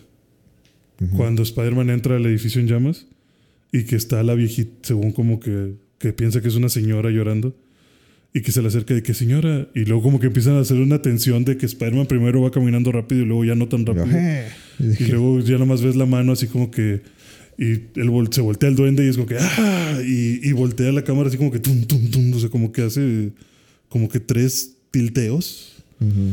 Cuando 1.17 1.43
Spider-Man 1.43 1.89
entra 1.91 2.17
al 2.17 2.25
edificio 2.27 2.61
en 2.61 2.67
llamas 2.69 3.07
y 3.73 3.85
que 3.85 3.97
está 3.97 4.23
la 4.23 4.35
viejita, 4.35 4.73
según 4.89 5.13
como 5.13 5.41
que, 5.41 5.75
que 6.01 6.13
piensa 6.13 6.41
que 6.41 6.49
es 6.49 6.57
una 6.57 6.69
señora 6.69 7.11
llorando 7.11 7.55
y 8.35 8.41
que 8.43 8.51
se 8.53 8.63
le 8.63 8.69
acerca 8.69 8.95
de 8.95 9.03
que 9.03 9.13
señora 9.15 9.69
y 9.75 9.85
luego 9.85 10.03
como 10.03 10.19
que 10.19 10.27
empiezan 10.29 10.55
a 10.55 10.61
hacer 10.61 10.79
una 10.79 11.03
tensión 11.03 11.45
de 11.45 11.57
que 11.57 11.67
Spider-Man 11.67 12.07
primero 12.07 12.41
va 12.43 12.51
caminando 12.51 12.91
rápido 12.91 13.23
y 13.23 13.27
luego 13.27 13.45
ya 13.45 13.55
no 13.55 13.69
tan 13.69 13.85
rápido. 13.87 14.07
Eh. 14.11 14.49
Y 14.99 15.05
luego 15.05 15.41
ya 15.41 15.59
nomás 15.59 15.83
ves 15.83 15.95
la 15.95 16.07
mano 16.07 16.33
así 16.33 16.47
como 16.49 16.71
que. 16.73 17.03
Y 17.59 17.65
él 18.01 18.09
vol- 18.09 18.33
se 18.33 18.41
voltea 18.41 18.71
el 18.71 18.77
duende 18.77 19.05
y 19.05 19.09
es 19.11 19.17
como 19.17 19.27
que. 19.29 19.37
¡Ah! 19.39 20.01
Y, 20.03 20.41
y 20.49 20.53
voltea 20.53 20.91
la 20.93 21.05
cámara 21.05 21.29
así 21.29 21.37
como 21.37 21.51
que. 21.53 21.59
Tum, 21.59 21.85
tum, 21.85 22.11
tum. 22.11 22.33
O 22.33 22.41
sea, 22.41 22.49
como 22.49 22.73
que 22.73 22.81
hace. 22.83 23.33
Como 23.91 24.09
que 24.09 24.21
tres 24.21 24.77
tilteos. 24.91 25.75
ujú. 26.01 26.33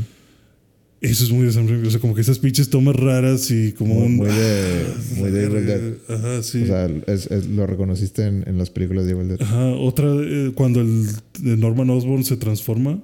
Eso 0.99 1.23
es 1.25 1.31
muy 1.31 1.45
de 1.45 1.51
Sam 1.51 1.67
Raimi. 1.67 1.87
O 1.87 1.91
sea, 1.91 1.99
como 1.99 2.15
que 2.15 2.21
esas 2.21 2.39
pinches 2.39 2.69
tomas 2.69 2.95
raras 2.95 3.51
y 3.51 3.71
como 3.73 3.93
Muy- 3.95 4.05
un. 4.05 4.15
muy 4.15 4.27
de- 4.27 4.85
muy 5.17 5.29
de. 5.31 5.97
Ajá, 6.09 6.41
sí. 6.43 6.63
O 6.63 6.65
sea, 6.65 6.89
es- 7.07 7.27
es- 7.29 7.47
lo 7.47 7.67
reconociste 7.67 8.23
en, 8.25 8.43
en 8.47 8.57
las 8.57 8.69
películas 8.71 9.05
de 9.05 9.11
Evil 9.11 9.27
Dead. 9.27 9.41
Ajá, 9.41 9.67
otra, 9.75 10.07
eh, 10.19 10.51
cuando 10.55 10.81
el 10.81 11.05
de 11.39 11.55
Norman 11.57 11.89
Osborn 11.91 12.23
se 12.23 12.37
transforma 12.37 12.99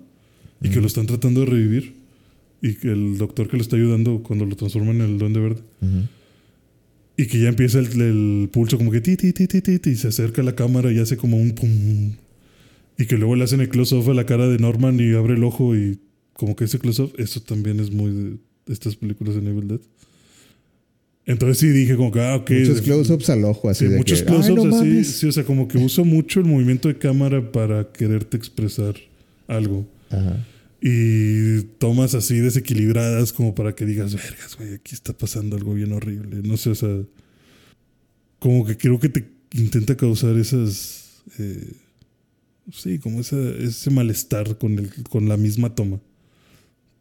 y 0.62 0.70
que 0.70 0.80
lo 0.82 0.88
están 0.88 1.06
tratando 1.06 1.42
de 1.42 1.46
revivir 1.48 1.94
y 2.62 2.76
que 2.76 2.90
el 2.92 3.18
doctor 3.18 3.48
que 3.50 3.58
lo 3.58 3.62
está 3.62 3.76
ayudando 3.76 4.24
cuando 4.24 4.46
lo 4.46 4.56
transforman 4.56 4.96
en 4.96 5.02
el 5.02 5.18
duende 5.20 5.40
verde 5.42 5.62
y 7.18 7.26
que 7.28 7.40
ya 7.40 7.50
empieza 7.50 7.78
el, 7.80 8.02
el 8.02 8.50
pulso 8.52 8.78
como 8.78 8.90
que 8.90 9.02
ti, 9.02 9.16
ti, 9.18 9.34
ti, 9.34 9.46
ti, 9.48 9.62
ti, 9.62 9.90
y 9.90 9.96
se 9.98 10.08
acerca 10.08 10.42
a 10.42 10.46
la 10.46 10.56
cámara 10.56 10.92
y 10.92 10.98
hace 11.00 11.16
como 11.18 11.38
un 11.38 11.52
pum 11.52 12.14
y 12.98 13.06
que 13.06 13.18
luego 13.18 13.36
le 13.36 13.44
hacen 13.44 13.60
el 13.62 13.70
close-off 13.70 14.08
a 14.10 14.14
la 14.14 14.26
cara 14.26 14.48
de 14.48 14.58
Norman 14.58 15.00
y 15.00 15.14
abre 15.14 15.34
el 15.36 15.44
ojo 15.44 15.76
y 15.76 16.00
como 16.34 16.56
que 16.56 16.66
ese 16.66 16.80
close-off, 16.80 17.14
eso 17.18 17.42
también 17.42 17.80
es 17.80 17.92
muy 17.92 18.12
de 18.12 18.74
estas 18.74 18.96
películas 18.96 19.36
de 19.36 19.42
Evil 19.50 19.68
Dead. 19.68 19.80
Entonces 21.26 21.58
sí 21.60 21.70
dije 21.70 21.96
como 21.96 22.12
que, 22.12 22.20
ah, 22.20 22.36
ok. 22.36 22.52
Muchos 22.52 22.82
close-ups 22.82 23.30
al 23.30 23.46
ojo, 23.46 23.70
así 23.70 23.86
Sí, 23.86 23.92
de 23.92 23.98
muchos 23.98 24.22
que, 24.24 24.30
"Ay, 24.30 24.36
close-ups 24.36 24.64
no 24.66 24.76
así. 24.76 24.86
mames". 24.88 25.08
Sí, 25.08 25.28
o 25.28 25.32
sea, 25.32 25.44
como 25.46 25.68
que 25.68 25.78
uso 25.78 26.04
mucho 26.04 26.40
el 26.42 26.46
movimiento 26.48 26.88
de 26.90 26.98
cámara 26.98 27.52
para 27.52 27.92
quererte 27.94 28.36
expresar 28.36 28.96
algo. 29.48 29.88
Ajá. 30.10 30.46
Y 30.82 31.62
tomas 31.80 32.14
así 32.14 32.40
desequilibradas 32.40 33.32
como 33.32 33.56
para 33.56 33.74
que 33.74 33.86
digas, 33.86 34.14
vergas, 34.16 34.58
güey, 34.58 34.74
aquí 34.74 34.94
está 34.96 35.14
pasando 35.14 35.56
algo 35.56 35.74
bien 35.74 35.94
horrible. 35.94 36.42
No 36.44 36.58
sé, 36.58 36.72
o 36.72 36.76
sea, 36.76 36.90
como 38.40 38.66
que 38.66 38.76
creo 38.76 39.00
que 39.00 39.08
te 39.08 39.26
intenta 39.54 39.96
causar 39.96 40.36
esas, 40.38 41.24
eh, 41.40 41.72
sí, 42.74 43.00
como 43.00 43.22
esa, 43.22 43.38
ese 43.60 43.92
malestar 43.92 44.58
con, 44.58 44.78
el, 44.78 44.90
con 45.10 45.30
la 45.30 45.38
misma 45.38 45.74
toma. 45.74 46.02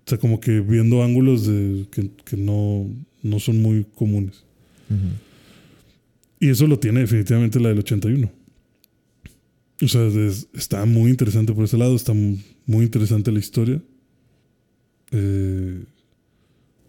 O 0.04 0.08
sea, 0.10 0.18
como 0.18 0.40
que 0.40 0.60
viendo 0.60 1.02
ángulos 1.02 1.46
de, 1.46 1.86
que, 1.90 2.10
que 2.24 2.36
no, 2.36 2.86
no 3.22 3.38
son 3.38 3.62
muy 3.62 3.84
comunes. 3.94 4.42
Y 6.40 6.48
eso 6.50 6.66
lo 6.66 6.78
tiene 6.78 7.00
definitivamente 7.00 7.60
la 7.60 7.68
del 7.70 7.78
81. 7.78 8.30
O 9.80 9.88
sea, 9.88 10.06
es- 10.06 10.48
está 10.54 10.84
muy 10.86 11.10
interesante 11.10 11.52
por 11.52 11.64
ese 11.64 11.78
lado, 11.78 11.94
está 11.96 12.12
mu- 12.12 12.36
muy 12.66 12.84
interesante 12.84 13.30
la 13.32 13.38
historia. 13.38 13.80
Eh, 15.12 15.84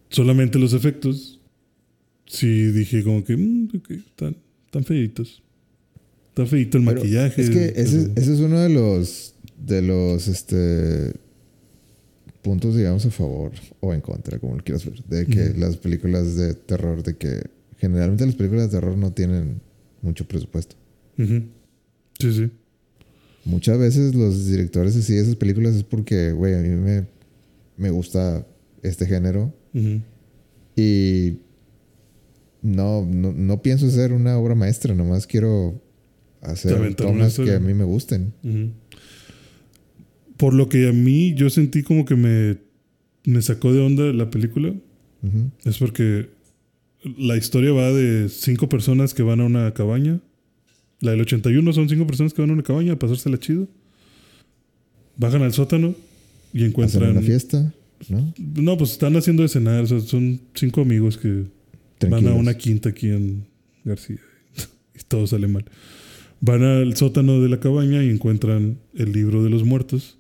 solamente 0.09 0.59
los 0.59 0.73
efectos, 0.73 1.39
sí 2.25 2.47
dije 2.71 3.03
como 3.03 3.23
que, 3.23 3.35
"Mm, 3.37 3.69
ok, 3.75 3.91
están, 3.91 4.35
están 4.65 4.83
feitos. 4.83 5.41
Está 6.29 6.45
feito 6.45 6.77
el 6.79 6.85
Pero 6.85 6.97
maquillaje. 6.99 7.41
Es 7.41 7.49
que 7.49 7.65
ese, 7.75 7.97
pero- 8.09 8.13
ese 8.21 8.33
es 8.33 8.39
uno 8.39 8.59
de 8.59 8.69
los 8.69 9.29
de 9.65 9.81
los 9.81 10.27
este 10.27 11.13
puntos, 12.43 12.75
digamos, 12.75 13.05
a 13.05 13.09
favor 13.09 13.51
o 13.79 13.93
en 13.93 14.01
contra, 14.01 14.37
como 14.37 14.55
lo 14.57 14.63
quieras 14.63 14.85
ver, 14.85 15.03
de 15.05 15.25
que 15.25 15.57
las 15.57 15.77
películas 15.77 16.35
de 16.35 16.53
terror, 16.53 17.01
de 17.01 17.15
que 17.15 17.41
generalmente 17.77 18.25
las 18.25 18.35
películas 18.35 18.69
de 18.69 18.79
terror 18.79 18.97
no 18.97 19.11
tienen 19.13 19.61
mucho 20.01 20.27
presupuesto. 20.27 20.75
Sí, 21.17 22.33
sí. 22.33 22.51
Muchas 23.45 23.77
veces 23.77 24.13
los 24.13 24.47
directores 24.47 24.95
así 24.95 25.13
de 25.15 25.21
esas 25.21 25.35
películas 25.35 25.75
es 25.75 25.83
porque, 25.83 26.31
güey, 26.31 26.53
a 26.53 26.59
mí 26.59 26.69
me, 26.69 27.07
me 27.77 27.89
gusta 27.89 28.45
este 28.83 29.05
género 29.05 29.53
y 30.75 31.39
no, 32.61 33.05
no, 33.05 33.31
no 33.33 33.61
pienso 33.61 33.87
hacer 33.87 34.13
una 34.13 34.37
obra 34.37 34.55
maestra, 34.55 34.93
nomás 34.93 35.27
quiero 35.27 35.81
hacer 36.41 36.95
tomas 36.95 37.37
que 37.37 37.53
a 37.53 37.59
mí 37.59 37.73
me 37.73 37.83
gusten. 37.85 38.33
Por 40.43 40.53
lo 40.55 40.67
que 40.67 40.89
a 40.89 40.91
mí 40.91 41.33
yo 41.35 41.49
sentí 41.49 41.83
como 41.83 42.03
que 42.03 42.17
me, 42.17 42.57
me 43.23 43.41
sacó 43.41 43.71
de 43.71 43.79
onda 43.79 44.11
la 44.11 44.29
película. 44.29 44.73
Es 45.63 45.77
porque 45.77 46.31
la 47.17 47.37
historia 47.37 47.71
va 47.71 47.93
de 47.93 48.27
cinco 48.27 48.67
personas 48.67 49.13
que 49.13 49.23
van 49.23 49.39
a 49.39 49.45
una 49.45 49.73
cabaña. 49.73 50.19
La 50.99 51.11
del 51.11 51.21
81 51.21 51.71
son 51.71 51.87
cinco 51.87 52.05
personas 52.05 52.33
que 52.33 52.41
van 52.41 52.49
a 52.49 52.55
una 52.55 52.63
cabaña 52.63 52.91
a 52.91 52.99
pasársela 52.99 53.39
chido. 53.39 53.69
Bajan 55.15 55.43
al 55.43 55.53
sótano 55.53 55.95
y 56.51 56.57
Hacen 56.57 56.67
encuentran. 56.71 57.11
una 57.11 57.21
fiesta, 57.21 57.73
¿no? 58.09 58.33
No, 58.37 58.77
pues 58.77 58.91
están 58.91 59.15
haciendo 59.15 59.43
de 59.43 59.47
cenar. 59.47 59.83
o 59.83 59.87
sea, 59.87 60.01
son 60.01 60.41
cinco 60.55 60.81
amigos 60.81 61.17
que 61.17 61.45
van 62.09 62.27
a 62.27 62.33
una 62.33 62.53
quinta 62.57 62.89
aquí 62.89 63.07
en 63.07 63.45
García. 63.85 64.19
y 64.93 65.03
todo 65.07 65.25
sale 65.25 65.47
mal. 65.47 65.63
Van 66.41 66.63
al 66.63 66.97
sótano 66.97 67.39
de 67.39 67.47
la 67.47 67.61
cabaña 67.61 68.03
y 68.03 68.09
encuentran 68.09 68.79
el 68.93 69.13
libro 69.13 69.41
de 69.41 69.49
los 69.49 69.63
muertos 69.63 70.17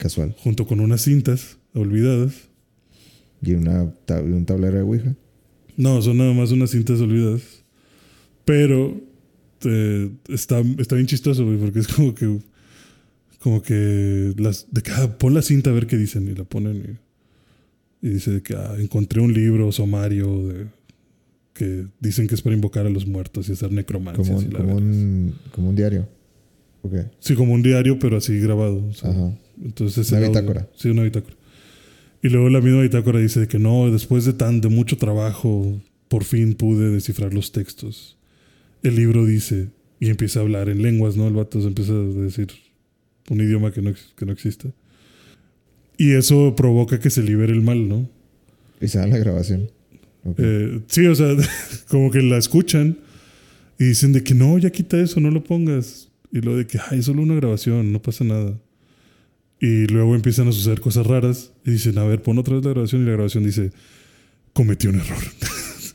Casual. 0.00 0.34
junto 0.38 0.66
con 0.66 0.80
unas 0.80 1.02
cintas 1.02 1.58
olvidadas. 1.74 2.32
Y, 3.42 3.52
una, 3.52 3.90
ta- 4.06 4.20
y 4.20 4.32
un 4.32 4.44
tablero 4.44 4.76
de 4.76 4.82
Ouija. 4.82 5.14
No, 5.76 6.02
son 6.02 6.18
nada 6.18 6.32
más 6.34 6.50
unas 6.50 6.70
cintas 6.70 7.00
olvidadas. 7.00 7.42
Pero 8.44 9.00
eh, 9.64 10.10
está, 10.28 10.60
está 10.78 10.96
bien 10.96 11.06
chistoso, 11.06 11.44
güey, 11.46 11.58
porque 11.58 11.78
es 11.80 11.88
como 11.88 12.14
que. 12.14 12.38
Como 13.38 13.62
que. 13.62 14.34
Las, 14.36 14.66
de 14.70 14.82
ah, 14.96 15.16
pon 15.18 15.32
la 15.34 15.42
cinta 15.42 15.70
a 15.70 15.72
ver 15.72 15.86
qué 15.86 15.96
dicen. 15.96 16.28
Y 16.28 16.34
la 16.34 16.44
ponen. 16.44 16.98
Y, 18.02 18.06
y 18.06 18.10
dice 18.10 18.42
que 18.42 18.54
ah, 18.56 18.74
encontré 18.78 19.20
un 19.20 19.32
libro 19.32 19.70
sumario 19.72 20.48
de, 20.48 20.66
que 21.54 21.86
dicen 22.00 22.26
que 22.26 22.34
es 22.34 22.42
para 22.42 22.54
invocar 22.56 22.86
a 22.86 22.90
los 22.90 23.06
muertos 23.06 23.48
y 23.48 23.52
hacer 23.52 23.72
necromancias. 23.72 24.28
Como, 24.28 24.38
un- 24.40 24.50
como, 24.52 24.76
un, 24.76 25.34
como 25.52 25.68
un 25.70 25.76
diario. 25.76 26.08
Ok. 26.82 26.94
Sí, 27.20 27.34
como 27.34 27.54
un 27.54 27.62
diario, 27.62 27.98
pero 27.98 28.16
así 28.18 28.38
grabado. 28.38 28.84
o 28.86 28.92
sea, 28.94 29.10
Ajá. 29.10 29.32
Entonces 29.64 30.10
Una 30.10 30.18
audio- 30.20 30.30
bitácora. 30.30 30.68
Sí, 30.76 30.88
una 30.90 31.02
bitácora. 31.02 31.36
Y 32.22 32.28
luego 32.28 32.48
la 32.50 32.60
misma 32.60 32.82
bitácora 32.82 33.18
dice 33.18 33.48
que 33.48 33.58
no, 33.58 33.90
después 33.90 34.24
de 34.24 34.32
tan 34.34 34.60
de 34.60 34.68
mucho 34.68 34.96
trabajo, 34.96 35.80
por 36.08 36.24
fin 36.24 36.54
pude 36.54 36.90
descifrar 36.90 37.32
los 37.32 37.52
textos. 37.52 38.18
El 38.82 38.96
libro 38.96 39.24
dice, 39.26 39.68
y 40.00 40.08
empieza 40.10 40.40
a 40.40 40.42
hablar 40.42 40.68
en 40.68 40.82
lenguas, 40.82 41.16
¿no? 41.16 41.28
El 41.28 41.34
vato 41.34 41.60
se 41.60 41.68
empieza 41.68 41.92
a 41.92 41.96
decir 41.96 42.48
un 43.28 43.40
idioma 43.40 43.72
que 43.72 43.80
no, 43.82 43.92
que 44.16 44.26
no 44.26 44.32
existe. 44.32 44.72
Y 45.96 46.12
eso 46.12 46.54
provoca 46.56 46.98
que 46.98 47.10
se 47.10 47.22
libere 47.22 47.52
el 47.52 47.60
mal, 47.62 47.88
¿no? 47.88 48.08
Y 48.80 48.88
se 48.88 48.98
da 48.98 49.06
la 49.06 49.18
grabación. 49.18 49.70
Eh, 50.38 50.80
sí, 50.86 51.06
o 51.06 51.14
sea, 51.14 51.34
como 51.88 52.10
que 52.10 52.22
la 52.22 52.38
escuchan 52.38 52.98
y 53.78 53.84
dicen 53.84 54.12
de 54.12 54.22
que 54.22 54.34
no, 54.34 54.58
ya 54.58 54.70
quita 54.70 54.98
eso, 55.00 55.20
no 55.20 55.30
lo 55.30 55.42
pongas. 55.44 56.08
Y 56.32 56.40
luego 56.40 56.58
de 56.58 56.66
que, 56.66 56.78
ay, 56.90 57.00
es 57.00 57.06
solo 57.06 57.22
una 57.22 57.34
grabación, 57.34 57.92
no 57.92 58.00
pasa 58.00 58.24
nada. 58.24 58.58
Y 59.60 59.86
luego 59.88 60.14
empiezan 60.14 60.48
a 60.48 60.52
suceder 60.52 60.80
cosas 60.80 61.06
raras 61.06 61.52
y 61.66 61.72
dicen, 61.72 61.98
a 61.98 62.04
ver, 62.04 62.22
pon 62.22 62.38
otra 62.38 62.54
vez 62.54 62.64
la 62.64 62.70
grabación 62.70 63.02
y 63.02 63.04
la 63.06 63.12
grabación 63.12 63.44
dice, 63.44 63.72
cometí 64.54 64.86
un 64.86 64.96
error. 64.96 65.22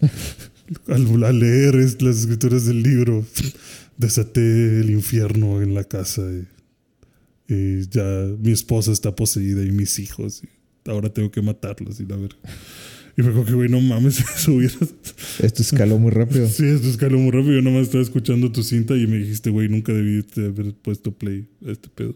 al, 0.88 1.24
al 1.24 1.40
leer 1.40 1.76
es- 1.76 2.02
las 2.02 2.18
escrituras 2.20 2.66
del 2.66 2.84
libro, 2.84 3.26
desaté 3.98 4.80
el 4.82 4.90
infierno 4.92 5.62
en 5.62 5.74
la 5.74 5.84
casa 5.84 6.22
y, 7.48 7.54
y 7.54 7.88
ya 7.90 8.28
mi 8.40 8.52
esposa 8.52 8.92
está 8.92 9.16
poseída 9.16 9.64
y 9.64 9.72
mis 9.72 9.98
hijos. 10.00 10.44
Y 10.44 10.90
ahora 10.90 11.10
tengo 11.12 11.32
que 11.32 11.42
matarlos 11.42 12.00
y 12.00 12.06
la 12.06 12.16
ver. 12.18 12.36
Y 13.18 13.22
me 13.22 13.30
acuerdo 13.30 13.46
que, 13.48 13.54
güey, 13.54 13.70
no 13.70 13.80
mames, 13.82 14.20
eso 14.38 14.54
hubiera... 14.54 14.76
Esto 15.42 15.62
escaló 15.62 15.98
muy 15.98 16.12
rápido. 16.12 16.48
Sí, 16.48 16.66
esto 16.66 16.88
escaló 16.88 17.18
muy 17.18 17.32
rápido. 17.32 17.54
Yo 17.54 17.62
nomás 17.62 17.84
estaba 17.84 18.04
escuchando 18.04 18.52
tu 18.52 18.62
cinta 18.62 18.96
y 18.96 19.08
me 19.08 19.18
dijiste, 19.18 19.50
güey, 19.50 19.70
nunca 19.70 19.94
debí 19.94 20.24
de 20.36 20.46
haber 20.48 20.74
puesto 20.76 21.12
play 21.14 21.48
a 21.66 21.72
este 21.72 21.90
pedo. 21.90 22.16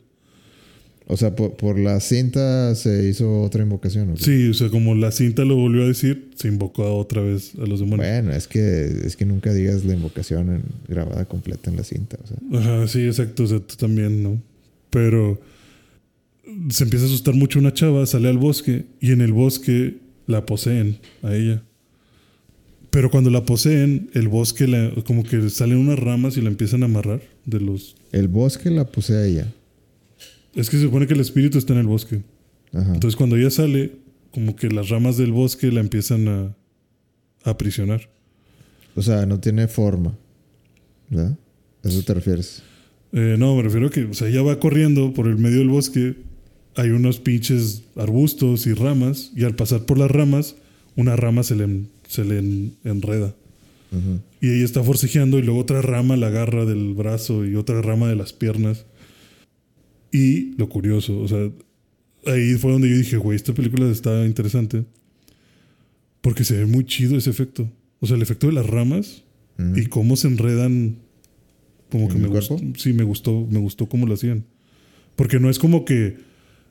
O 1.11 1.17
sea, 1.17 1.35
por, 1.35 1.55
por 1.55 1.79
la 1.79 1.99
cinta 2.01 2.75
se 2.75 3.09
hizo 3.09 3.41
otra 3.41 3.63
invocación. 3.63 4.11
¿o 4.11 4.13
qué? 4.13 4.23
Sí, 4.23 4.47
o 4.49 4.53
sea, 4.53 4.69
como 4.69 4.93
la 4.93 5.11
cinta 5.11 5.43
lo 5.43 5.55
volvió 5.55 5.81
a 5.83 5.87
decir, 5.87 6.29
se 6.35 6.47
invocó 6.49 6.95
otra 6.97 7.23
vez 7.23 7.53
a 7.55 7.65
los 7.65 7.79
demonios. 7.79 8.07
Bueno, 8.07 8.31
es 8.31 8.47
que, 8.47 8.85
es 9.05 9.15
que 9.15 9.25
nunca 9.25 9.51
digas 9.51 9.83
la 9.85 9.95
invocación 9.95 10.53
en- 10.53 10.63
grabada 10.87 11.25
completa 11.25 11.71
en 11.71 11.77
la 11.77 11.83
cinta. 11.83 12.17
O 12.23 12.27
sea, 12.27 12.59
Ajá, 12.59 12.87
sí, 12.87 13.01
exacto. 13.07 13.43
O 13.43 13.47
sea, 13.47 13.59
tú 13.59 13.75
también, 13.75 14.21
¿no? 14.21 14.39
Pero 14.91 15.41
se 16.69 16.83
empieza 16.83 17.05
a 17.05 17.07
asustar 17.07 17.33
mucho 17.33 17.57
una 17.57 17.73
chava, 17.73 18.05
sale 18.05 18.29
al 18.29 18.37
bosque 18.37 18.85
y 19.01 19.11
en 19.11 19.21
el 19.21 19.33
bosque 19.33 19.97
la 20.27 20.45
poseen 20.45 20.99
a 21.23 21.33
ella. 21.35 21.63
Pero 22.91 23.09
cuando 23.11 23.29
la 23.31 23.45
poseen, 23.45 24.09
el 24.13 24.27
bosque 24.27 24.67
la- 24.67 24.91
como 25.05 25.23
que 25.23 25.49
salen 25.49 25.77
unas 25.77 25.97
ramas 25.97 26.37
y 26.37 26.41
la 26.41 26.49
empiezan 26.49 26.83
a 26.83 26.85
amarrar 26.85 27.21
de 27.45 27.59
los... 27.59 27.95
El 28.11 28.27
bosque 28.27 28.69
la 28.71 28.85
posee 28.85 29.17
a 29.17 29.25
ella. 29.25 29.53
Es 30.55 30.69
que 30.69 30.77
se 30.77 30.83
supone 30.83 31.07
que 31.07 31.13
el 31.13 31.19
espíritu 31.19 31.57
está 31.57 31.73
en 31.73 31.79
el 31.79 31.87
bosque. 31.87 32.21
Ajá. 32.73 32.93
Entonces 32.93 33.15
cuando 33.15 33.35
ella 33.37 33.49
sale, 33.51 33.93
como 34.31 34.55
que 34.55 34.69
las 34.69 34.89
ramas 34.89 35.17
del 35.17 35.31
bosque 35.31 35.71
la 35.71 35.79
empiezan 35.79 36.27
a, 36.27 36.55
a 37.43 37.49
aprisionar. 37.51 38.09
O 38.95 39.01
sea, 39.01 39.25
no 39.25 39.39
tiene 39.39 39.67
forma. 39.67 40.15
¿Verdad? 41.09 41.37
¿A 41.83 41.87
eso 41.87 42.03
te 42.03 42.13
refieres? 42.13 42.61
Eh, 43.13 43.35
no, 43.39 43.55
me 43.55 43.63
refiero 43.63 43.87
a 43.87 43.89
que, 43.89 44.05
o 44.05 44.13
sea, 44.13 44.27
ella 44.27 44.41
va 44.43 44.59
corriendo 44.59 45.13
por 45.13 45.27
el 45.27 45.37
medio 45.37 45.59
del 45.59 45.69
bosque, 45.69 46.15
hay 46.75 46.89
unos 46.89 47.19
pinches 47.19 47.83
arbustos 47.95 48.67
y 48.67 48.73
ramas, 48.73 49.31
y 49.35 49.43
al 49.45 49.55
pasar 49.55 49.85
por 49.85 49.97
las 49.97 50.11
ramas, 50.11 50.55
una 50.95 51.15
rama 51.15 51.41
se 51.43 51.55
le, 51.55 51.63
en- 51.63 51.87
se 52.07 52.23
le 52.25 52.37
en- 52.39 52.73
enreda. 52.83 53.33
Y 54.39 54.47
ella 54.53 54.65
está 54.65 54.83
forcejeando 54.83 55.39
y 55.39 55.41
luego 55.41 55.59
otra 55.61 55.81
rama 55.81 56.15
la 56.15 56.27
agarra 56.27 56.65
del 56.65 56.93
brazo 56.93 57.43
y 57.47 57.55
otra 57.55 57.81
rama 57.81 58.07
de 58.07 58.15
las 58.15 58.33
piernas. 58.33 58.85
Y 60.11 60.55
lo 60.57 60.69
curioso, 60.69 61.19
o 61.19 61.27
sea, 61.27 61.51
ahí 62.25 62.55
fue 62.55 62.71
donde 62.71 62.89
yo 62.89 62.97
dije, 62.97 63.17
güey, 63.17 63.35
esta 63.35 63.53
película 63.53 63.89
está 63.89 64.25
interesante. 64.25 64.85
Porque 66.21 66.43
se 66.43 66.57
ve 66.57 66.65
muy 66.65 66.85
chido 66.85 67.17
ese 67.17 67.29
efecto. 67.29 67.69
O 67.99 68.07
sea, 68.07 68.15
el 68.15 68.21
efecto 68.21 68.47
de 68.47 68.53
las 68.53 68.65
ramas 68.65 69.23
Ujú. 69.57 69.79
y 69.79 69.85
cómo 69.85 70.15
se 70.15 70.27
enredan. 70.27 70.97
Como 71.89 72.05
¿En 72.05 72.11
que 72.11 72.17
me 72.17 72.27
gustó. 72.27 72.57
Sí, 72.77 72.93
me 72.93 73.03
gustó, 73.03 73.47
me 73.49 73.59
gustó 73.59 73.87
cómo 73.87 74.05
lo 74.05 74.13
hacían. 74.13 74.45
Porque 75.15 75.39
no 75.39 75.49
es 75.49 75.59
como 75.59 75.85
que. 75.85 76.17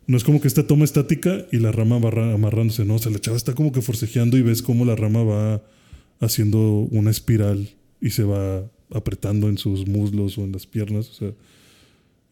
No 0.07 0.17
es 0.17 0.25
como 0.25 0.41
que 0.41 0.49
esta 0.49 0.67
toma 0.67 0.85
estática 0.85 1.47
y 1.53 1.59
la 1.59 1.71
rama 1.71 1.99
va 1.99 2.33
amarrándose, 2.33 2.85
no. 2.87 2.95
O 2.95 2.99
sea, 2.99 3.13
la 3.13 3.19
chava 3.19 3.37
está 3.37 3.55
como 3.55 3.73
que 3.73 3.83
forcejeando 3.83 4.39
y 4.39 4.43
ves 4.43 4.63
cómo 4.63 4.87
la 4.87 4.97
rama 4.97 5.23
va 5.23 5.63
haciendo 6.19 6.89
una 6.91 7.11
espiral 7.11 7.69
y 8.01 8.11
se 8.11 8.25
va 8.25 8.71
apretando 8.91 9.51
en 9.51 9.59
sus 9.59 9.87
muslos 9.87 10.39
o 10.39 10.45
en 10.45 10.53
las 10.53 10.67
piernas. 10.67 11.11
O 11.11 11.13
sea, 11.13 11.33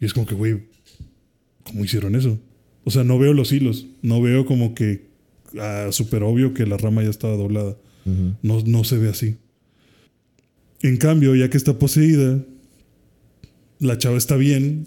y 0.00 0.06
es 0.06 0.14
como 0.14 0.26
que, 0.26 0.34
güey, 0.34 0.62
¿cómo 1.66 1.84
hicieron 1.84 2.14
eso? 2.14 2.38
O 2.84 2.90
sea, 2.90 3.04
no 3.04 3.18
veo 3.18 3.32
los 3.32 3.52
hilos. 3.52 3.86
No 4.02 4.22
veo 4.22 4.46
como 4.46 4.74
que 4.74 5.06
ah, 5.58 5.88
súper 5.90 6.22
obvio 6.22 6.54
que 6.54 6.66
la 6.66 6.76
rama 6.76 7.02
ya 7.02 7.10
estaba 7.10 7.36
doblada. 7.36 7.76
No, 8.42 8.62
no 8.64 8.84
se 8.84 8.98
ve 8.98 9.08
así. 9.08 9.36
En 10.80 10.96
cambio, 10.96 11.34
ya 11.34 11.50
que 11.50 11.56
está 11.56 11.76
poseída, 11.76 12.40
la 13.80 13.98
chava 13.98 14.16
está 14.16 14.36
bien 14.36 14.86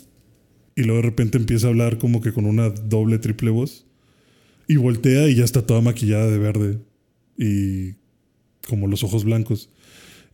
y 0.76 0.84
luego 0.84 1.02
de 1.02 1.10
repente 1.10 1.38
empieza 1.38 1.68
a 1.68 1.72
hablar 1.72 1.98
como 1.98 2.22
que 2.22 2.32
con 2.32 2.46
una 2.46 2.70
doble, 2.70 3.20
triple 3.20 3.50
voz 3.50 3.86
y 4.70 4.78
voltea 4.78 5.28
y 5.28 5.36
ya 5.36 5.44
está 5.44 5.66
toda 5.66 5.82
maquillada 5.82 6.28
de 6.28 6.38
verde 6.38 6.80
y 7.38 7.96
como 8.70 8.88
los 8.88 9.04
ojos 9.04 9.26
blancos. 9.26 9.70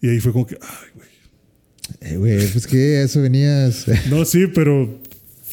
Y 0.02 0.10
ahí 0.10 0.20
fue 0.20 0.34
como 0.34 0.46
que, 0.46 0.60
ay, 0.62 0.90
güey. 0.94 1.08
Eh, 2.02 2.18
güey, 2.18 2.48
pues 2.52 2.68
que 2.68 3.02
eso 3.02 3.22
venías. 3.22 3.86
No, 4.10 4.26
sí, 4.26 4.46
pero, 4.54 5.00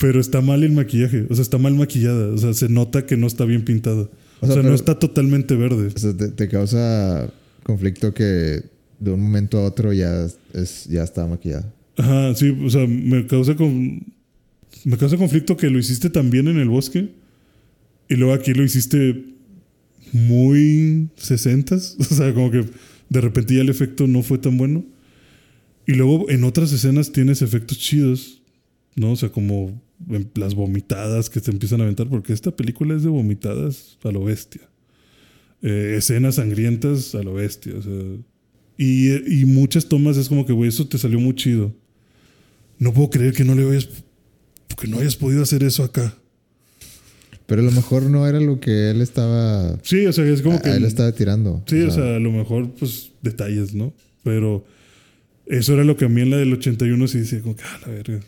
pero 0.03 0.21
está 0.21 0.41
mal 0.41 0.65
el 0.65 0.73
maquillaje. 0.73 1.27
O 1.31 1.35
sea, 1.37 1.43
está 1.43 1.59
mal 1.59 1.75
maquillada. 1.75 2.35
O 2.35 2.37
sea, 2.37 2.53
se 2.55 2.69
nota 2.69 3.07
que 3.07 3.17
no 3.17 3.29
está 3.29 3.45
bien 3.45 3.65
pintada. 3.65 4.09
O 4.41 4.47
O 4.49 4.53
sea, 4.53 4.61
no 4.61 4.75
está 4.75 4.99
totalmente 4.99 5.55
verde. 5.55 5.93
O 5.95 5.99
sea, 5.99 6.13
te, 6.17 6.29
te 6.29 6.49
causa 6.49 7.33
conflicto 7.63 8.13
que 8.13 8.65
de 8.99 9.11
un 9.13 9.21
momento 9.21 9.59
a 9.59 9.65
otro 9.65 9.93
ya, 9.93 10.27
es, 10.55 10.87
ya 10.87 11.05
está 11.05 11.25
maquillada. 11.29 11.73
Ajá, 11.97 12.35
sí, 12.35 12.51
o 12.51 12.69
sea, 12.69 12.85
me 12.85 13.29
causa 13.29 13.55
con, 13.55 14.05
me 14.85 14.97
causa 14.97 15.17
conflicto 15.17 15.57
que 15.57 15.71
lo 15.71 15.79
hiciste 15.79 16.11
también 16.11 16.49
en 16.49 16.59
el 16.59 16.69
bosque 16.69 17.11
y 18.09 18.17
luego 18.17 18.35
aquí 18.35 18.55
lo 18.55 18.65
hiciste 18.65 19.25
muy 20.11 21.11
sesentas, 21.15 21.97
o 22.01 22.05
sea, 22.05 22.35
como 22.35 22.51
que 22.51 22.65
de 23.09 23.21
repente 23.21 23.55
ya 23.55 23.61
el 23.61 23.69
efecto 23.69 24.09
no 24.09 24.25
fue 24.25 24.39
tan 24.39 24.59
bueno. 24.59 24.85
Y 25.87 25.93
luego 25.93 26.29
en 26.29 26.43
otras 26.43 26.73
escenas 26.73 27.13
tienes 27.13 27.41
efectos 27.41 27.79
chidos, 27.79 28.43
¿no? 28.97 29.13
O 29.13 29.17
sea, 29.17 29.29
como 29.29 29.81
las 30.35 30.55
vomitadas 30.55 31.31
que 31.31 31.41
se 31.41 31.51
empiezan 31.51 31.81
a 31.81 31.85
aventar, 31.85 32.09
porque 32.09 32.33
esta 32.33 32.51
película 32.55 32.95
es 32.97 33.03
de 33.03 33.09
vomitadas 33.09 33.99
a 34.03 34.11
lo 34.11 34.25
bestia. 34.25 34.63
Eh, 35.63 35.95
escenas 35.99 36.37
sangrientas 36.37 37.15
a 37.15 37.23
lo 37.23 37.35
bestia, 37.35 37.75
o 37.79 37.83
sea. 37.83 37.93
Y, 38.79 39.41
y 39.43 39.45
muchas 39.45 39.87
tomas 39.87 40.17
es 40.17 40.29
como 40.29 40.45
que, 40.45 40.53
güey, 40.53 40.69
eso 40.69 40.87
te 40.89 40.99
salió 40.99 41.21
muy 41.21 41.35
chido. 41.35 41.73
No 42.79 42.93
puedo 42.93 43.11
creer 43.11 43.33
que 43.33 43.45
no 43.45 43.55
le 43.55 43.69
hayas, 43.71 43.89
que 44.81 44.89
no 44.89 44.99
hayas 44.99 45.15
podido 45.17 45.43
hacer 45.43 45.63
eso 45.63 45.85
acá. 45.85 46.17
Pero 47.47 47.61
a 47.61 47.65
lo 47.65 47.71
mejor 47.71 48.05
no 48.05 48.27
era 48.27 48.41
lo 48.41 48.59
que 48.61 48.91
él 48.91 49.01
estaba. 49.03 49.79
Sí, 49.83 50.07
o 50.07 50.13
sea, 50.13 50.25
es 50.25 50.43
como 50.43 50.57
a- 50.57 50.63
que. 50.63 50.71
él 50.71 50.85
estaba 50.85 51.13
tirando. 51.13 51.63
Sí, 51.67 51.81
o 51.83 51.91
sea, 51.91 52.17
a 52.17 52.19
lo 52.19 52.33
mejor, 52.33 52.71
pues, 52.75 53.13
detalles, 53.23 53.75
¿no? 53.75 53.93
Pero 54.25 54.65
eso 55.47 55.75
era 55.75 55.85
lo 55.85 55.97
que 55.97 56.07
a 56.07 56.09
mí 56.09 56.23
en 56.23 56.31
la 56.31 56.39
del 56.39 56.53
81 56.53 57.07
sí 57.09 57.19
decía, 57.19 57.41
como 57.43 57.55
que, 57.55 57.63
ah, 57.65 57.81
la 57.87 57.93
verga. 57.93 58.21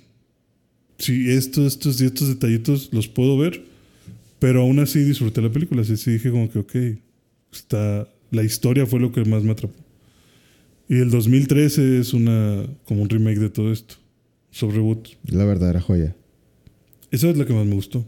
Sí, 0.99 1.31
estos, 1.31 1.75
estos 1.75 2.01
y 2.01 2.07
estos 2.07 2.29
detallitos 2.29 2.91
los 2.93 3.09
puedo 3.09 3.37
ver, 3.37 3.65
pero 4.39 4.63
aún 4.63 4.79
así 4.79 5.01
disfruté 5.01 5.43
la 5.43 5.51
película. 5.51 5.83
Así 5.83 5.97
sí 5.97 6.13
dije, 6.13 6.31
como 6.31 6.51
que, 6.51 6.59
ok, 6.59 6.75
está. 7.53 8.09
La 8.31 8.43
historia 8.43 8.87
fue 8.87 9.01
lo 9.01 9.13
que 9.13 9.25
más 9.25 9.43
me 9.43 9.53
atrapó. 9.53 9.75
Y 10.89 10.97
el 10.97 11.11
2013 11.11 11.99
es 12.01 12.13
una. 12.13 12.67
como 12.85 13.03
un 13.03 13.09
remake 13.09 13.39
de 13.39 13.51
todo 13.51 13.73
esto. 13.73 13.95
Sobre 14.51 14.77
reboot. 14.77 15.09
La 15.27 15.45
verdadera 15.45 15.81
joya. 15.81 16.15
Esa 17.11 17.31
es 17.31 17.37
la 17.37 17.45
que 17.45 17.53
más 17.53 17.67
me 17.67 17.75
gustó. 17.75 18.05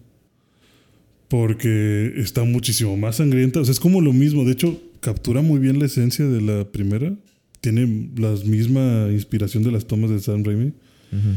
Porque 1.28 2.12
está 2.16 2.44
muchísimo 2.44 2.96
más 2.96 3.16
sangrienta. 3.16 3.60
O 3.60 3.64
sea, 3.64 3.72
es 3.72 3.80
como 3.80 4.00
lo 4.00 4.12
mismo. 4.12 4.44
De 4.44 4.52
hecho, 4.52 4.80
captura 5.00 5.42
muy 5.42 5.58
bien 5.58 5.78
la 5.78 5.86
esencia 5.86 6.26
de 6.26 6.40
la 6.40 6.64
primera. 6.70 7.14
Tiene 7.60 8.10
la 8.16 8.32
misma 8.44 9.08
inspiración 9.10 9.62
de 9.64 9.72
las 9.72 9.86
tomas 9.86 10.10
de 10.10 10.20
Sam 10.20 10.44
Raimi. 10.44 10.66
Ujú. 11.12 11.36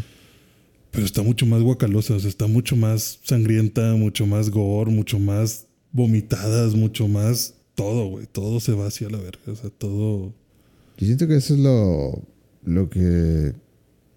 Pero 0.91 1.05
está 1.05 1.21
mucho 1.21 1.45
más 1.45 1.61
guacalosa. 1.61 2.15
O 2.15 2.19
sea, 2.19 2.29
está 2.29 2.47
mucho 2.47 2.75
más 2.75 3.19
sangrienta, 3.23 3.95
mucho 3.95 4.25
más 4.25 4.49
gore, 4.49 4.91
mucho 4.91 5.19
más 5.19 5.67
vomitadas, 5.91 6.75
mucho 6.75 7.07
más 7.07 7.55
todo, 7.75 8.07
güey. 8.07 8.25
Todo 8.31 8.59
se 8.59 8.73
va 8.73 8.87
hacia 8.87 9.09
la 9.09 9.17
verga. 9.17 9.39
O 9.47 9.55
sea, 9.55 9.69
todo. 9.69 10.33
Yo 10.97 11.05
siento 11.05 11.27
que 11.27 11.35
eso 11.35 11.53
es 11.53 11.59
lo, 11.59 12.21
lo 12.65 12.89
que 12.89 13.53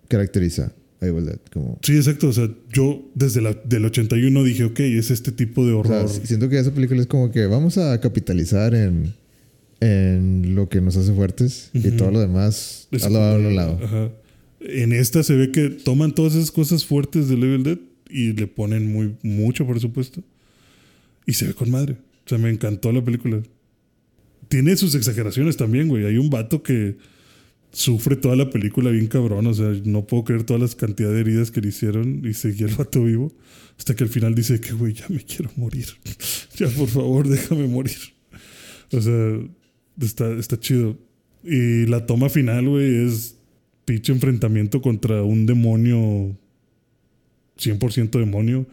caracteriza 0.08 0.72
a 1.00 1.06
Dead. 1.06 1.38
Como, 1.52 1.78
Sí, 1.82 1.96
exacto. 1.96 2.28
O 2.28 2.32
sea, 2.32 2.48
yo 2.72 3.02
desde 3.14 3.40
la, 3.40 3.52
del 3.64 3.84
81 3.84 4.44
dije, 4.44 4.64
ok, 4.64 4.80
es 4.80 5.10
este 5.10 5.32
tipo 5.32 5.66
de 5.66 5.72
o 5.72 5.84
sea, 5.84 6.00
horror. 6.00 6.10
siento 6.24 6.48
que 6.48 6.58
esa 6.58 6.72
película 6.72 7.00
es 7.00 7.06
como 7.06 7.30
que 7.30 7.46
vamos 7.46 7.78
a 7.78 8.00
capitalizar 8.00 8.74
en, 8.74 9.14
en 9.80 10.54
lo 10.54 10.68
que 10.68 10.80
nos 10.80 10.96
hace 10.96 11.12
fuertes 11.12 11.70
y 11.72 11.90
todo 11.92 12.10
lo 12.10 12.20
demás 12.20 12.88
Es 12.90 13.04
a 13.04 13.10
lo, 13.10 13.22
a 13.22 13.38
lo 13.38 13.50
lado. 13.50 13.78
Ajá. 13.82 14.10
En 14.64 14.92
esta 14.92 15.22
se 15.22 15.36
ve 15.36 15.50
que 15.50 15.70
toman 15.70 16.14
todas 16.14 16.34
esas 16.34 16.50
cosas 16.50 16.84
fuertes 16.84 17.28
de 17.28 17.34
Evil 17.34 17.62
Dead 17.62 17.78
y 18.08 18.32
le 18.32 18.46
ponen 18.46 18.92
muy, 18.92 19.16
mucho 19.22 19.66
presupuesto. 19.66 20.22
Y 21.26 21.34
se 21.34 21.46
ve 21.46 21.54
con 21.54 21.70
madre. 21.70 21.96
O 22.24 22.28
sea, 22.28 22.38
me 22.38 22.50
encantó 22.50 22.92
la 22.92 23.02
película. 23.02 23.42
Tiene 24.48 24.76
sus 24.76 24.94
exageraciones 24.94 25.56
también, 25.56 25.88
güey. 25.88 26.04
Hay 26.04 26.18
un 26.18 26.30
vato 26.30 26.62
que 26.62 26.96
sufre 27.72 28.16
toda 28.16 28.36
la 28.36 28.50
película 28.50 28.90
bien 28.90 29.06
cabrón. 29.06 29.46
O 29.46 29.54
sea, 29.54 29.72
no 29.84 30.06
puedo 30.06 30.24
creer 30.24 30.44
todas 30.44 30.62
las 30.62 30.74
cantidades 30.74 31.16
de 31.16 31.20
heridas 31.22 31.50
que 31.50 31.60
le 31.60 31.68
hicieron 31.68 32.22
y 32.24 32.34
seguía 32.34 32.66
el 32.66 32.74
vato 32.74 33.02
vivo. 33.04 33.32
Hasta 33.78 33.96
que 33.96 34.04
al 34.04 34.10
final 34.10 34.34
dice 34.34 34.60
que, 34.60 34.72
güey, 34.72 34.92
ya 34.92 35.06
me 35.08 35.24
quiero 35.24 35.50
morir. 35.56 35.86
ya, 36.56 36.68
por 36.68 36.88
favor, 36.88 37.28
déjame 37.28 37.66
morir. 37.66 37.98
O 38.92 39.00
sea, 39.00 39.40
está, 40.00 40.32
está 40.34 40.60
chido. 40.60 40.98
Y 41.42 41.86
la 41.86 42.06
toma 42.06 42.28
final, 42.28 42.68
güey, 42.68 43.06
es 43.06 43.36
pinche 43.92 44.12
enfrentamiento 44.12 44.80
contra 44.80 45.22
un 45.22 45.44
demonio, 45.46 46.34
100% 47.58 48.18
demonio, 48.18 48.66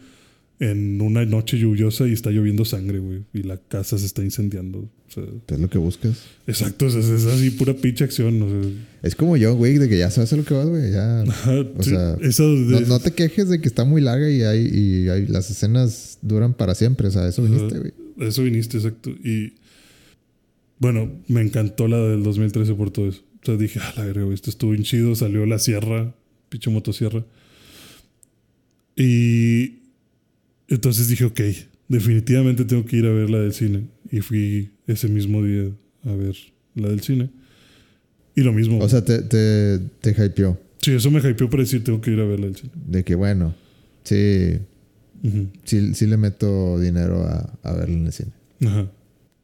en 0.62 1.02
una 1.02 1.26
noche 1.26 1.58
lluviosa 1.58 2.08
y 2.08 2.12
está 2.14 2.32
lloviendo 2.32 2.64
sangre, 2.66 3.00
güey. 3.00 3.24
Y 3.34 3.44
la 3.44 3.58
casa 3.58 3.98
se 3.98 4.06
está 4.06 4.24
incendiando. 4.24 4.80
O 4.80 5.12
sea, 5.12 5.24
Es 5.48 5.60
lo 5.60 5.70
que 5.70 5.78
buscas. 5.78 6.22
exacto, 6.48 6.88
es, 6.88 6.96
así 6.96 7.50
pura 7.52 7.74
pinche 7.74 8.04
acción. 8.04 8.41
O 8.41 8.50
sea, 8.50 8.72
Es 9.04 9.16
como 9.16 9.36
yo, 9.38 9.56
güey, 9.56 9.78
de 9.78 9.88
que 9.90 9.98
ya 9.98 10.10
sabes 10.12 10.32
a 10.34 10.38
lo 10.38 10.44
que 10.46 10.54
vas, 10.54 10.68
güey. 10.68 10.91
Ya. 10.91 11.22
ajá, 11.28 11.60
O 11.78 11.84
sí, 11.84 11.90
sea, 11.91 12.18
eso 12.22 12.44
de- 12.50 12.82
No, 12.82 12.88
no 12.88 13.00
te 13.00 13.12
quejes 13.12 13.50
de 13.50 13.60
que 13.62 13.68
está 13.68 13.84
muy 13.86 14.02
larga 14.02 14.30
y, 14.30 14.41
hay, 14.44 14.68
y 14.68 15.10
hay- 15.10 15.28
las 15.28 15.50
escenas 15.50 16.18
duran 16.22 16.54
para 16.54 16.76
siempre. 16.76 17.08
O 17.08 17.12
sea, 17.12 17.28
eso 17.28 17.44
viniste, 17.44 17.80
güey. 17.80 17.94
Eso 18.20 18.44
viniste, 18.44 18.78
exacto. 18.78 19.10
Y 19.12 19.54
bueno, 20.80 21.12
me 21.28 21.41
encantó 21.41 21.88
la 21.88 21.98
del 21.98 22.24
2013 22.24 22.74
por 22.74 22.91
todo 22.91 23.08
eso. 23.10 23.22
O 23.41 23.45
sea, 23.45 23.57
dije, 23.57 23.80
ah, 23.82 23.94
la 23.98 24.06
verga, 24.06 24.34
esto 24.34 24.49
estuvo 24.49 24.72
bien 24.72 24.84
chido. 24.84 25.16
Salió 25.16 25.45
la 25.45 25.60
sierra, 25.60 26.14
pinche 26.49 26.70
motosierra. 26.70 27.26
Y 28.95 29.80
entonces 30.68 31.07
dije, 31.07 31.26
ok, 31.26 31.40
definitivamente 31.88 32.66
tengo 32.66 32.86
que 32.86 32.98
ir 32.98 33.06
a 33.06 33.11
ver 33.11 33.30
la 33.30 33.40
del 33.40 33.53
cine. 33.53 33.88
Y 34.11 34.22
fui 34.22 34.72
ese 34.88 35.07
mismo 35.07 35.44
día 35.44 35.72
a 36.03 36.11
ver 36.11 36.36
la 36.76 36.90
del 36.90 37.02
cine. 37.02 37.30
Y 38.36 38.41
lo 38.41 38.53
mismo. 38.53 38.80
O 38.80 38.90
sea, 38.90 39.03
te, 39.03 39.22
te, 39.22 39.80
te 40.02 40.11
hypeó. 40.11 40.60
sí, 40.82 40.91
eso 40.91 41.10
me 41.11 41.20
hypeó 41.20 41.49
para 41.49 41.64
decir, 41.64 41.84
tengo 41.84 42.02
que 42.02 42.11
ir 42.11 42.20
a 42.20 42.26
ver 42.26 42.40
la 42.40 42.48
del 42.48 42.56
cine. 42.56 42.72
De 42.88 43.03
que, 43.03 43.16
bueno, 43.16 43.56
sí. 44.03 44.60
Sí, 45.66 45.94
sí 45.95 46.07
le 46.07 46.16
meto 46.16 46.80
dinero 46.80 47.24
a, 47.24 47.57
a 47.64 47.74
verla 47.74 47.95
en 47.95 48.06
el 48.06 48.14
cine. 48.14 48.32
Ajá. 48.66 48.90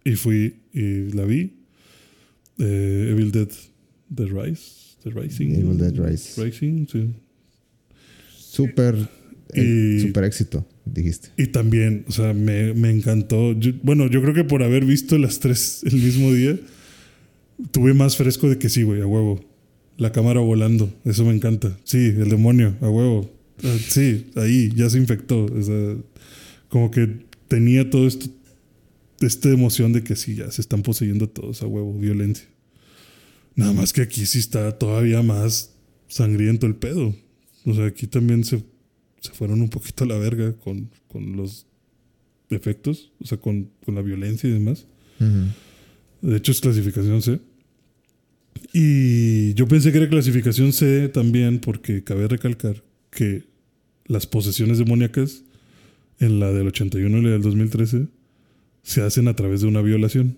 Y 0.06 0.16
fui 0.16 0.56
y 0.74 1.12
la 1.12 1.26
vi. 1.26 1.54
Eh, 2.60 3.10
Evil 3.12 3.32
Dead 3.32 3.50
The 4.16 4.26
Rise. 4.26 4.96
The 5.04 5.10
Rising. 5.12 5.52
Evil 5.52 5.78
Dead 5.78 5.94
Rise. 5.96 6.44
Rising, 6.44 6.88
sí. 6.92 7.10
Súper, 8.38 8.96
eh, 9.54 10.00
súper 10.02 10.24
éxito, 10.24 10.66
dijiste. 10.86 11.30
Y 11.38 11.48
también, 11.48 12.06
o 12.08 12.12
sea, 12.12 12.34
me, 12.34 12.74
me 12.74 12.90
encantó. 12.90 13.54
Yo- 13.54 13.74
bueno, 13.84 14.10
yo 14.10 14.22
creo 14.22 14.34
que 14.34 14.44
por 14.44 14.64
haber 14.64 14.86
visto 14.86 15.18
las 15.18 15.40
tres 15.40 15.82
el 15.86 15.94
mismo 15.96 16.32
día, 16.34 16.58
tuve 17.72 17.94
más 17.94 18.16
fresco 18.18 18.50
de 18.50 18.58
que 18.58 18.70
sí, 18.70 18.84
güey, 18.84 19.02
a 19.02 19.08
huevo. 19.08 19.44
La 19.98 20.12
cámara 20.12 20.42
volando, 20.42 20.94
eso 21.06 21.24
me 21.26 21.34
encanta. 21.34 21.78
Sí, 21.86 21.98
el 21.98 22.30
demonio, 22.30 22.76
a 22.82 22.90
huevo. 22.90 23.32
Ah, 23.64 23.78
Sí, 23.88 24.28
ahí, 24.36 24.70
ya 24.76 24.90
se 24.90 24.98
infectó. 24.98 25.46
O 25.46 25.62
sea, 25.64 25.96
como 26.68 26.92
que 26.92 27.26
tenía 27.48 27.90
todo 27.90 28.06
esto, 28.08 28.26
esta 29.22 29.50
emoción 29.50 29.94
de 29.94 30.04
que 30.04 30.16
sí, 30.18 30.36
ya 30.36 30.52
se 30.52 30.62
están 30.62 30.82
poseyendo 30.82 31.30
todos 31.30 31.62
a 31.62 31.68
huevo, 31.68 31.94
violencia. 31.98 32.46
Nada 33.56 33.74
más 33.74 33.94
que 33.94 34.02
aquí 34.02 34.26
sí 34.26 34.40
está 34.40 34.78
todavía 34.78 35.22
más 35.22 35.76
sangriento 36.08 36.66
el 36.66 36.76
pedo. 36.76 37.16
O 37.66 37.74
sea, 37.74 37.86
aquí 37.86 38.08
también 38.08 38.44
se, 38.44 38.64
se 39.22 39.32
fueron 39.32 39.62
un 39.62 39.70
poquito 39.70 40.04
a 40.04 40.08
la 40.08 40.18
verga 40.18 40.54
con, 40.54 40.90
con 41.08 41.36
los 41.38 41.66
efectos, 42.50 43.12
o 43.20 43.26
sea, 43.26 43.38
con, 43.38 43.70
con 43.86 43.96
la 43.96 44.02
violencia 44.02 44.50
y 44.50 44.54
demás. 44.54 44.86
De 46.22 46.38
hecho, 46.38 46.52
es 46.52 46.62
clasificación 46.62 47.22
C. 47.22 47.40
Y 48.74 49.54
yo 49.54 49.68
pensé 49.68 49.92
que 49.92 50.00
era 50.00 50.10
clasificación 50.10 50.74
C 50.74 51.08
también 51.10 51.60
porque 51.60 52.04
cabe 52.04 52.28
recalcar 52.28 52.84
que 53.10 53.46
las 54.06 54.28
posesiones 54.28 54.78
demoníacas 54.78 55.44
en 56.20 56.40
la 56.40 56.52
del 56.52 56.68
81 56.68 57.18
y 57.18 57.22
la 57.22 57.30
del 57.32 57.42
2013 57.42 58.08
se 58.84 59.02
hacen 59.02 59.28
a 59.28 59.36
través 59.36 59.62
de 59.62 59.68
una 59.68 59.82
violación. 59.82 60.38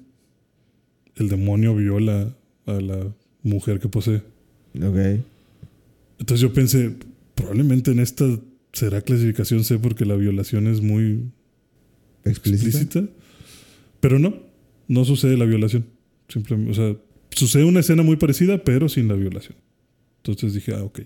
El 1.16 1.30
demonio 1.30 1.76
viola 1.76 2.37
a 2.68 2.74
la 2.80 3.14
mujer 3.44 3.80
que 3.80 3.88
posee. 3.90 4.22
Ok. 4.76 5.24
Entonces 6.20 6.42
yo 6.42 6.54
pensé, 6.54 6.92
probablemente 7.36 7.92
en 7.92 8.00
esta 8.00 8.26
será 8.74 9.02
clasificación 9.02 9.64
C 9.64 9.80
porque 9.80 10.06
la 10.06 10.16
violación 10.16 10.68
es 10.68 10.82
muy 10.82 11.24
¿Explícita? 12.26 12.68
explícita. 12.68 13.10
Pero 14.00 14.20
no, 14.20 14.36
no 14.88 15.06
sucede 15.06 15.38
la 15.38 15.46
violación. 15.46 15.86
Simplemente, 16.28 16.72
o 16.72 16.76
sea, 16.76 16.96
sucede 17.32 17.64
una 17.64 17.80
escena 17.80 18.04
muy 18.04 18.18
parecida, 18.18 18.64
pero 18.64 18.90
sin 18.90 19.08
la 19.08 19.16
violación. 19.16 19.58
Entonces 20.24 20.54
dije, 20.54 20.74
ah, 20.76 20.84
ok. 20.84 21.02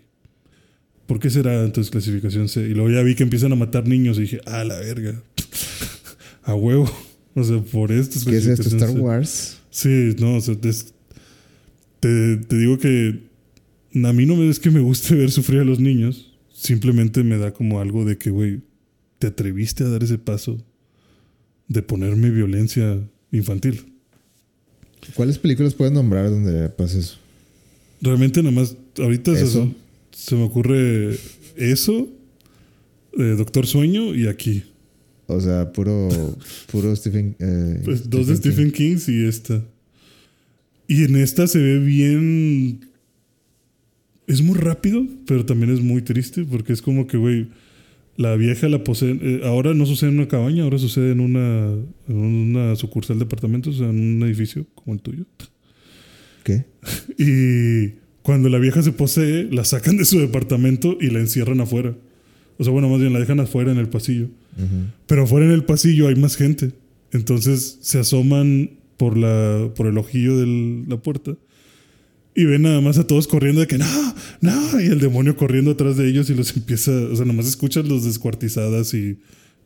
¿Por 1.06 1.20
qué 1.20 1.30
será 1.30 1.64
entonces 1.64 1.92
clasificación 1.92 2.48
C? 2.50 2.62
Y 2.62 2.74
luego 2.74 2.90
ya 2.90 3.02
vi 3.04 3.16
que 3.16 3.24
empiezan 3.24 3.52
a 3.52 3.56
matar 3.56 3.88
niños 3.88 4.18
y 4.18 4.22
dije, 4.22 4.42
ah, 4.46 4.64
la 4.64 4.80
verga. 4.80 5.22
a 6.44 6.56
huevo. 6.56 6.90
O 7.36 7.44
sea, 7.44 7.60
por 7.62 7.92
esto 7.92 8.18
es 8.18 8.26
¿Qué 8.26 8.38
es 8.38 8.46
esto? 8.48 8.68
¿Star 8.68 8.90
C. 8.92 9.00
Wars? 9.00 9.60
Sí, 9.70 10.16
no, 10.20 10.36
o 10.38 10.42
sea, 10.42 10.56
es- 10.64 10.94
te, 12.02 12.36
te 12.38 12.57
digo 12.57 12.78
que 12.78 13.22
a 14.03 14.11
mí 14.14 14.26
no 14.26 14.36
me 14.36 14.49
es 14.49 14.60
que 14.60 14.69
me 14.72 14.82
guste 14.82 15.15
ver 15.22 15.32
sufrir 15.32 15.61
a 15.61 15.64
los 15.64 15.80
niños. 15.80 16.34
Simplemente 16.53 17.23
me 17.23 17.38
da 17.38 17.53
como 17.53 17.80
algo 17.80 18.03
de 18.06 18.18
que, 18.18 18.30
güey, 18.30 18.61
te 19.19 19.28
atreviste 19.28 19.84
a 19.86 19.88
dar 19.90 20.03
ese 20.03 20.18
paso 20.18 20.57
de 21.69 21.82
ponerme 21.82 22.30
violencia 22.30 22.99
infantil. 23.32 23.86
¿Cuáles 25.15 25.40
películas 25.40 25.73
puedes 25.73 25.94
nombrar 25.94 26.30
donde 26.30 26.69
pasa 26.69 26.99
eso? 26.99 27.18
Realmente 28.02 28.44
nada 28.44 28.53
más, 28.53 28.76
ahorita 28.98 29.34
se- 29.36 29.44
Eso. 29.44 29.73
Se, 30.11 30.36
me 30.36 30.44
ocurre 30.44 31.18
eso, 31.56 32.10
eh, 33.18 33.36
Doctor 33.38 33.65
Sueño 33.65 34.14
y 34.14 34.28
aquí. 34.28 34.64
O 35.28 35.40
sea, 35.40 35.72
puro, 35.72 36.10
puro 36.72 36.94
Stephen. 36.95 37.36
eh, 37.40 37.82
Pues 37.86 38.10
dos 38.10 38.28
de 38.28 38.36
Stephen 38.36 38.72
King 38.72 38.98
y 39.07 39.26
esta. 39.26 39.64
Y 40.91 41.05
en 41.05 41.15
esta 41.15 41.47
se 41.47 41.57
ve 41.57 41.80
bien. 41.80 42.81
Es 44.27 44.41
muy 44.41 44.57
rápido, 44.57 45.07
pero 45.26 45.45
también 45.45 45.72
es 45.72 45.80
muy 45.80 46.01
triste 46.01 46.43
porque 46.43 46.73
es 46.73 46.81
como 46.81 47.07
que, 47.07 47.15
güey, 47.15 47.47
la 48.18 48.35
vieja 48.35 48.68
la 48.68 48.84
posee. 48.84 49.18
eh, 49.22 49.41
ahora 49.45 49.73
no 49.73 49.85
sucede 49.85 50.09
en 50.09 50.18
una 50.18 50.27
cabaña, 50.27 50.63
ahora 50.63 50.77
sucede 50.77 51.13
en 51.13 51.22
una, 51.22 51.77
en 52.09 52.18
una 52.18 52.76
sucursal 52.76 53.19
de 53.19 53.23
apartamentos, 53.23 53.76
o 53.76 53.77
sea, 53.77 53.89
en 53.89 54.18
un 54.18 54.23
edificio 54.23 54.65
como 54.76 54.93
el 54.93 55.01
tuyo. 55.01 55.23
¿Qué? 56.43 56.65
Y 57.18 57.95
cuando 58.22 58.49
la 58.49 58.59
vieja 58.59 58.81
se 58.81 58.91
posee, 58.91 59.47
la 59.49 59.63
sacan 59.63 59.95
de 59.95 60.03
su 60.03 60.19
departamento 60.19 60.97
y 60.99 61.09
la 61.09 61.19
encierran 61.19 61.61
afuera. 61.61 61.95
O 62.57 62.65
sea, 62.65 62.73
bueno, 62.73 62.89
más 62.89 62.99
bien 62.99 63.13
la 63.13 63.19
dejan 63.19 63.39
afuera 63.39 63.72
en 63.72 63.77
el 63.77 63.88
pasillo. 63.88 64.26
Ujú. 64.57 64.91
Pero 65.07 65.23
afuera 65.23 65.45
en 65.45 65.53
el 65.53 65.63
pasillo 65.63 66.09
hay 66.09 66.15
más 66.15 66.35
gente. 66.35 66.73
Entonces 67.13 67.77
se 67.80 67.97
asoman 67.97 68.81
por, 69.02 69.18
la, 69.18 69.72
por 69.76 69.88
el 69.88 69.98
ojillo 69.98 70.38
de 70.38 70.84
la 70.88 70.98
puerta 70.98 71.36
y 72.36 72.45
ven 72.45 72.61
nada 72.61 72.82
más 72.82 72.99
a 72.99 73.07
todos 73.07 73.28
corriendo 73.28 73.61
de 73.61 73.65
que 73.68 73.80
no, 73.80 73.86
no, 74.41 74.80
y 74.80 74.86
el 74.86 74.99
demonio 74.99 75.36
corriendo 75.36 75.72
atrás 75.72 75.98
de 75.98 76.07
ellos 76.07 76.30
y 76.30 76.36
los 76.36 76.56
empieza, 76.56 76.91
o 76.91 77.15
sea, 77.15 77.26
nada 77.26 77.34
más 77.38 77.48
escuchas 77.48 77.88
los 77.88 78.03
descuartizadas 78.06 78.94
y 78.94 79.18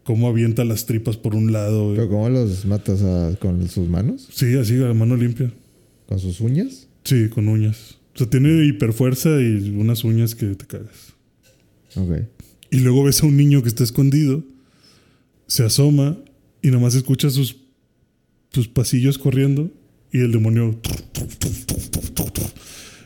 cómo 0.05 0.29
avienta 0.29 0.63
las 0.63 0.85
tripas 0.85 1.17
por 1.17 1.35
un 1.35 1.51
lado. 1.51 1.91
¿Pero 1.93 2.07
cómo 2.07 2.29
los 2.29 2.65
matas 2.65 3.01
a- 3.01 3.35
con 3.41 3.67
sus 3.67 3.89
manos? 3.89 4.29
Sí, 4.31 4.55
así 4.55 4.81
a 4.81 4.93
mano 4.93 5.17
limpia. 5.17 5.51
¿Con 6.07 6.17
sus 6.19 6.39
uñas? 6.39 6.87
Sí, 7.03 7.27
con 7.27 7.49
uñas. 7.49 7.97
O 8.15 8.19
sea, 8.19 8.29
tiene 8.29 8.65
hiperfuerza 8.65 9.41
y 9.41 9.75
unas 9.77 10.05
uñas 10.05 10.33
que 10.35 10.45
te 10.55 10.65
cagas. 10.65 11.13
Ok. 11.97 12.21
Y 12.71 12.79
luego 12.79 13.03
ves 13.03 13.21
a 13.21 13.25
un 13.25 13.35
niño 13.35 13.61
que 13.63 13.67
está 13.69 13.83
escondido, 13.83 14.43
se 15.47 15.63
asoma 15.65 16.17
y 16.61 16.69
nomás 16.69 16.95
escucha 16.95 17.29
sus, 17.29 17.57
sus 18.55 18.69
pasillos 18.69 19.17
corriendo 19.17 19.69
y 20.11 20.19
el 20.19 20.31
demonio. 20.31 20.79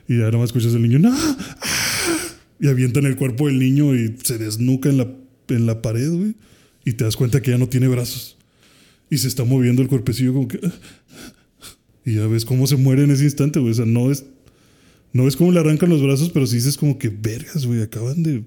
Y 0.08 0.20
ya 0.20 0.30
nomás 0.30 0.50
escuchas 0.50 0.76
al 0.76 0.84
niño, 0.84 1.00
¡No! 1.00 1.12
¡Ah! 1.12 1.38
Y 2.60 2.68
avientan 2.68 3.06
el 3.06 3.16
cuerpo 3.16 3.48
del 3.48 3.58
niño 3.58 3.96
y 3.96 4.16
se 4.22 4.38
desnuca 4.38 4.90
en 4.90 4.98
la, 4.98 5.12
en 5.48 5.66
la 5.66 5.82
pared, 5.82 6.12
güey. 6.12 6.36
Y 6.86 6.94
te 6.94 7.04
das 7.04 7.16
cuenta 7.16 7.42
que 7.42 7.52
ya 7.52 7.58
no 7.58 7.68
tiene 7.68 7.88
brazos. 7.88 8.38
Y 9.10 9.18
se 9.18 9.28
está 9.28 9.44
moviendo 9.44 9.82
el 9.82 9.88
cuerpecillo 9.88 10.34
como 10.34 10.48
que. 10.48 10.60
Y 12.06 12.16
ya 12.16 12.28
ves 12.28 12.46
cómo 12.46 12.68
se 12.68 12.76
muere 12.76 13.04
en 13.04 13.12
ese 13.12 13.24
instante, 13.24 13.60
güey. 13.60 13.72
O 13.72 13.76
sea, 13.76 13.86
no 13.86 14.12
es. 14.12 14.26
No 15.14 15.26
ves 15.26 15.36
cómo 15.36 15.52
le 15.52 15.60
arrancan 15.60 15.90
los 15.90 16.04
brazos, 16.04 16.30
pero 16.32 16.46
sí 16.46 16.58
dices 16.58 16.78
como 16.78 17.00
que 17.00 17.10
vergas, 17.10 17.66
güey. 17.66 17.82
Acaban 17.82 18.22
de 18.22 18.44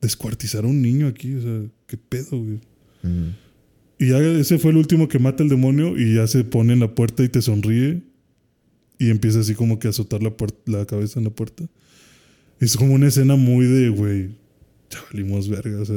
descuartizar 0.00 0.64
a 0.64 0.68
un 0.68 0.82
niño 0.82 1.06
aquí. 1.06 1.34
O 1.34 1.42
sea, 1.42 1.62
qué 1.86 1.96
pedo, 1.96 2.38
güey. 2.38 2.60
Ujú. 3.04 3.32
Y 3.98 4.12
ese 4.12 4.58
fue 4.58 4.70
el 4.70 4.76
último 4.76 5.08
que 5.08 5.18
mata 5.18 5.42
el 5.42 5.48
demonio 5.48 5.98
y 5.98 6.14
ya 6.14 6.26
se 6.26 6.44
pone 6.44 6.72
en 6.72 6.80
la 6.80 6.94
puerta 6.94 7.24
y 7.24 7.28
te 7.28 7.42
sonríe. 7.42 8.02
Y 8.98 9.10
empieza 9.10 9.40
así 9.40 9.54
como 9.54 9.78
que 9.78 9.88
a 9.88 9.90
azotar 9.90 10.22
la, 10.22 10.34
la 10.66 10.86
cabeza 10.86 11.18
en 11.18 11.24
la 11.24 11.30
puerta. 11.30 11.68
Es 12.60 12.76
como 12.76 12.94
una 12.94 13.08
escena 13.08 13.36
muy 13.36 13.66
de, 13.66 13.88
güey, 13.88 14.28
ya 14.90 14.98
valimos 15.12 15.48
verga. 15.48 15.80
O 15.80 15.84
sea, 15.84 15.96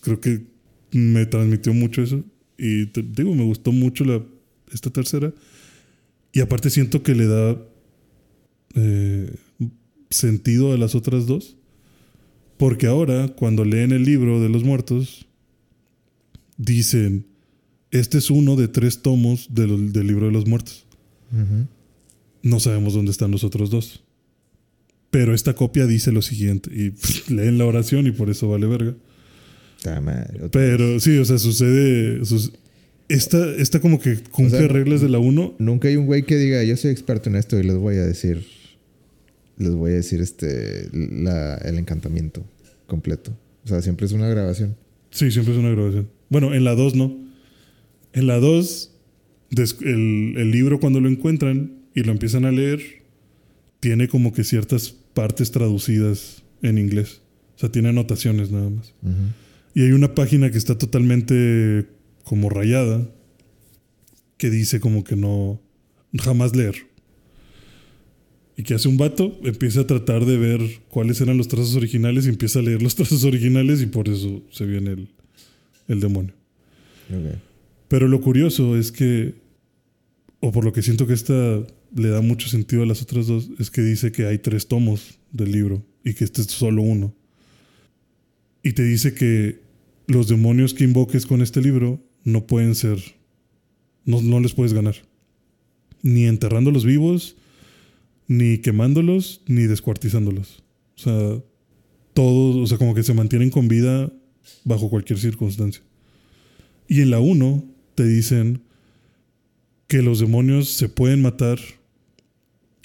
creo 0.00 0.20
que 0.20 0.44
me 0.92 1.26
transmitió 1.26 1.74
mucho 1.74 2.02
eso. 2.02 2.24
Y 2.58 2.86
te 2.86 3.02
digo, 3.02 3.34
me 3.34 3.44
gustó 3.44 3.72
mucho 3.72 4.04
la, 4.04 4.22
esta 4.72 4.90
tercera. 4.90 5.32
Y 6.32 6.40
aparte 6.40 6.70
siento 6.70 7.02
que 7.02 7.14
le 7.14 7.26
da 7.26 7.58
eh, 8.74 9.34
sentido 10.10 10.72
a 10.72 10.78
las 10.78 10.94
otras 10.94 11.26
dos. 11.26 11.56
Porque 12.56 12.86
ahora, 12.86 13.28
cuando 13.28 13.64
leen 13.64 13.92
el 13.92 14.04
libro 14.04 14.40
de 14.40 14.48
los 14.48 14.64
muertos, 14.64 15.26
dicen, 16.56 17.26
este 17.90 18.18
es 18.18 18.30
uno 18.30 18.56
de 18.56 18.68
tres 18.68 19.02
tomos 19.02 19.48
del, 19.54 19.92
del 19.92 20.06
libro 20.06 20.26
de 20.26 20.32
los 20.32 20.46
muertos. 20.46 20.86
Ujú. 21.32 21.66
No 22.42 22.60
sabemos 22.60 22.94
dónde 22.94 23.10
están 23.10 23.30
los 23.30 23.44
otros 23.44 23.70
dos. 23.70 24.02
Pero 25.10 25.34
esta 25.34 25.54
copia 25.54 25.86
dice 25.86 26.12
lo 26.12 26.22
siguiente. 26.22 26.70
Y 26.74 26.90
pff, 26.90 27.30
leen 27.30 27.58
la 27.58 27.64
oración 27.66 28.06
y 28.06 28.10
por 28.12 28.30
eso 28.30 28.48
vale 28.48 28.66
verga. 28.66 28.94
Madre, 30.02 30.48
Pero 30.50 30.98
sí, 31.00 31.16
o 31.18 31.24
sea, 31.24 31.38
sucede... 31.38 32.24
sus- 32.24 32.52
esta, 33.08 33.54
esta 33.54 33.80
como 33.80 34.00
que 34.00 34.16
cumple 34.32 34.56
O 34.56 34.58
sea, 34.62 34.68
reglas 34.68 35.00
de 35.00 35.08
la 35.08 35.20
1. 35.20 35.54
Nunca 35.60 35.86
hay 35.86 35.94
un 35.94 36.06
güey 36.06 36.24
que 36.24 36.36
diga, 36.36 36.64
yo 36.64 36.76
soy 36.76 36.90
experto 36.90 37.30
en 37.30 37.36
esto 37.36 37.56
y 37.56 37.62
les 37.62 37.76
voy 37.76 37.94
a 37.98 38.04
decir, 38.04 38.44
les 39.58 39.72
voy 39.74 39.92
a 39.92 39.94
decir 39.94 40.20
este, 40.20 40.88
la, 40.92 41.54
el 41.58 41.78
encantamiento 41.78 42.44
completo. 42.88 43.32
O 43.64 43.68
sea, 43.68 43.80
siempre 43.80 44.06
es 44.06 44.12
una 44.12 44.26
grabación. 44.28 44.74
Sí, 45.10 45.30
siempre 45.30 45.54
es 45.54 45.60
una 45.60 45.70
grabación. 45.70 46.08
Bueno, 46.28 46.54
en 46.54 46.64
la 46.64 46.74
2 46.74 46.94
no. 46.94 47.16
En 48.12 48.26
la 48.26 48.38
2, 48.38 48.90
des- 49.50 49.76
el, 49.82 50.34
el 50.36 50.50
libro 50.50 50.80
cuando 50.80 51.00
lo 51.00 51.08
encuentran 51.08 51.72
y 51.94 52.02
lo 52.02 52.12
empiezan 52.12 52.44
a 52.44 52.52
leer, 52.52 52.80
tiene 53.80 54.08
como 54.08 54.32
que 54.32 54.44
ciertas 54.44 54.90
partes 54.90 55.50
traducidas 55.50 56.42
en 56.62 56.78
inglés. 56.78 57.20
O 57.56 57.58
sea, 57.58 57.70
tiene 57.70 57.88
anotaciones 57.90 58.50
nada 58.50 58.68
más. 58.70 58.94
Y 59.74 59.82
hay 59.82 59.92
una 59.92 60.14
página 60.14 60.50
que 60.50 60.58
está 60.58 60.76
totalmente 60.78 61.86
como 62.24 62.48
rayada, 62.50 63.08
que 64.38 64.50
dice 64.50 64.80
como 64.80 65.04
que 65.04 65.16
no, 65.16 65.60
jamás 66.18 66.54
leer. 66.56 66.74
Y 68.58 68.62
que 68.62 68.74
hace 68.74 68.88
un 68.88 68.96
vato, 68.96 69.38
empieza 69.44 69.80
a 69.82 69.86
tratar 69.86 70.24
de 70.24 70.38
ver 70.38 70.60
cuáles 70.88 71.20
eran 71.20 71.36
los 71.36 71.48
trazos 71.48 71.76
originales 71.76 72.24
y 72.26 72.30
empieza 72.30 72.58
a 72.58 72.62
leer 72.62 72.82
los 72.82 72.94
trazos 72.96 73.24
originales 73.24 73.82
y 73.82 73.86
por 73.86 74.08
eso 74.08 74.42
se 74.50 74.64
viene 74.64 74.92
el, 74.92 75.08
el 75.88 76.00
demonio. 76.00 76.34
Pero 77.88 78.08
lo 78.08 78.20
curioso 78.20 78.76
es 78.76 78.90
que, 78.92 79.34
o 80.40 80.52
por 80.52 80.64
lo 80.64 80.72
que 80.72 80.82
siento 80.82 81.06
que 81.06 81.12
esta 81.12 81.64
le 81.94 82.08
da 82.08 82.20
mucho 82.20 82.48
sentido 82.48 82.82
a 82.82 82.86
las 82.86 83.02
otras 83.02 83.26
dos, 83.26 83.50
es 83.58 83.70
que 83.70 83.82
dice 83.82 84.12
que 84.12 84.26
hay 84.26 84.38
tres 84.38 84.66
tomos 84.66 85.18
del 85.32 85.52
libro 85.52 85.84
y 86.04 86.14
que 86.14 86.24
este 86.24 86.42
es 86.42 86.48
solo 86.48 86.82
uno. 86.82 87.14
Y 88.62 88.72
te 88.72 88.82
dice 88.82 89.14
que 89.14 89.60
los 90.06 90.28
demonios 90.28 90.74
que 90.74 90.84
invoques 90.84 91.26
con 91.26 91.42
este 91.42 91.62
libro 91.62 92.00
no 92.24 92.46
pueden 92.46 92.74
ser, 92.74 92.98
no, 94.04 94.20
no 94.20 94.40
les 94.40 94.54
puedes 94.54 94.72
ganar. 94.72 94.96
Ni 96.02 96.24
enterrándolos 96.24 96.84
vivos, 96.84 97.36
ni 98.26 98.58
quemándolos, 98.58 99.42
ni 99.46 99.62
descuartizándolos. 99.62 100.64
O 100.96 100.98
sea, 100.98 101.42
todos, 102.14 102.56
o 102.56 102.66
sea, 102.66 102.78
como 102.78 102.94
que 102.94 103.02
se 103.02 103.14
mantienen 103.14 103.50
con 103.50 103.68
vida 103.68 104.12
bajo 104.64 104.90
cualquier 104.90 105.18
circunstancia. 105.18 105.82
Y 106.88 107.00
en 107.00 107.10
la 107.10 107.20
1 107.20 107.64
te 107.94 108.06
dicen 108.06 108.62
que 109.88 110.02
los 110.02 110.20
demonios 110.20 110.70
se 110.70 110.88
pueden 110.88 111.22
matar 111.22 111.58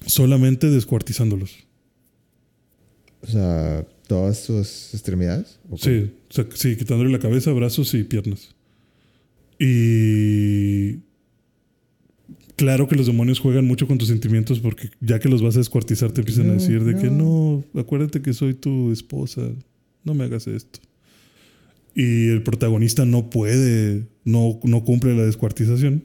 solamente 0.05 0.69
descuartizándolos. 0.69 1.67
O 3.21 3.27
sea, 3.27 3.85
todas 4.07 4.39
sus 4.43 4.93
extremidades. 4.93 5.59
Sí, 5.77 6.11
o 6.29 6.33
sea, 6.33 6.47
sí, 6.53 6.75
quitándole 6.75 7.11
la 7.11 7.19
cabeza, 7.19 7.51
brazos 7.51 7.93
y 7.93 8.03
piernas. 8.03 8.55
Y 9.59 11.01
claro 12.55 12.87
que 12.87 12.95
los 12.95 13.05
demonios 13.05 13.39
juegan 13.39 13.65
mucho 13.65 13.87
con 13.87 13.97
tus 13.97 14.07
sentimientos 14.07 14.59
porque 14.59 14.89
ya 14.99 15.19
que 15.19 15.29
los 15.29 15.41
vas 15.41 15.55
a 15.55 15.59
descuartizar 15.59 16.11
te 16.11 16.21
empiezan 16.21 16.49
a 16.49 16.53
decir 16.53 16.83
de 16.83 16.95
que 16.95 17.11
no, 17.11 17.63
acuérdate 17.75 18.21
que 18.21 18.33
soy 18.33 18.55
tu 18.55 18.91
esposa, 18.91 19.41
no 20.03 20.13
me 20.15 20.23
hagas 20.23 20.47
esto. 20.47 20.79
Y 21.95 22.29
el 22.29 22.43
protagonista 22.43 23.05
no 23.05 23.29
puede, 23.29 24.07
no, 24.23 24.59
no 24.63 24.83
cumple 24.83 25.15
la 25.15 25.23
descuartización, 25.23 26.03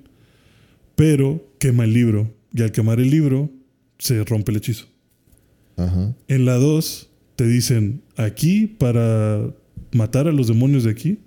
pero 0.94 1.46
quema 1.58 1.84
el 1.84 1.92
libro. 1.92 2.34
Y 2.52 2.62
al 2.62 2.72
quemar 2.72 3.00
el 3.00 3.10
libro, 3.10 3.50
se 3.98 4.24
rompe 4.24 4.50
el 4.50 4.58
hechizo. 4.58 4.86
Ajá. 5.76 6.14
En 6.28 6.44
la 6.44 6.54
2 6.54 7.10
te 7.36 7.46
dicen 7.46 8.02
aquí 8.16 8.66
para 8.66 9.54
matar 9.92 10.26
a 10.26 10.32
los 10.32 10.48
demonios 10.48 10.84
de 10.84 10.90
aquí 10.90 11.18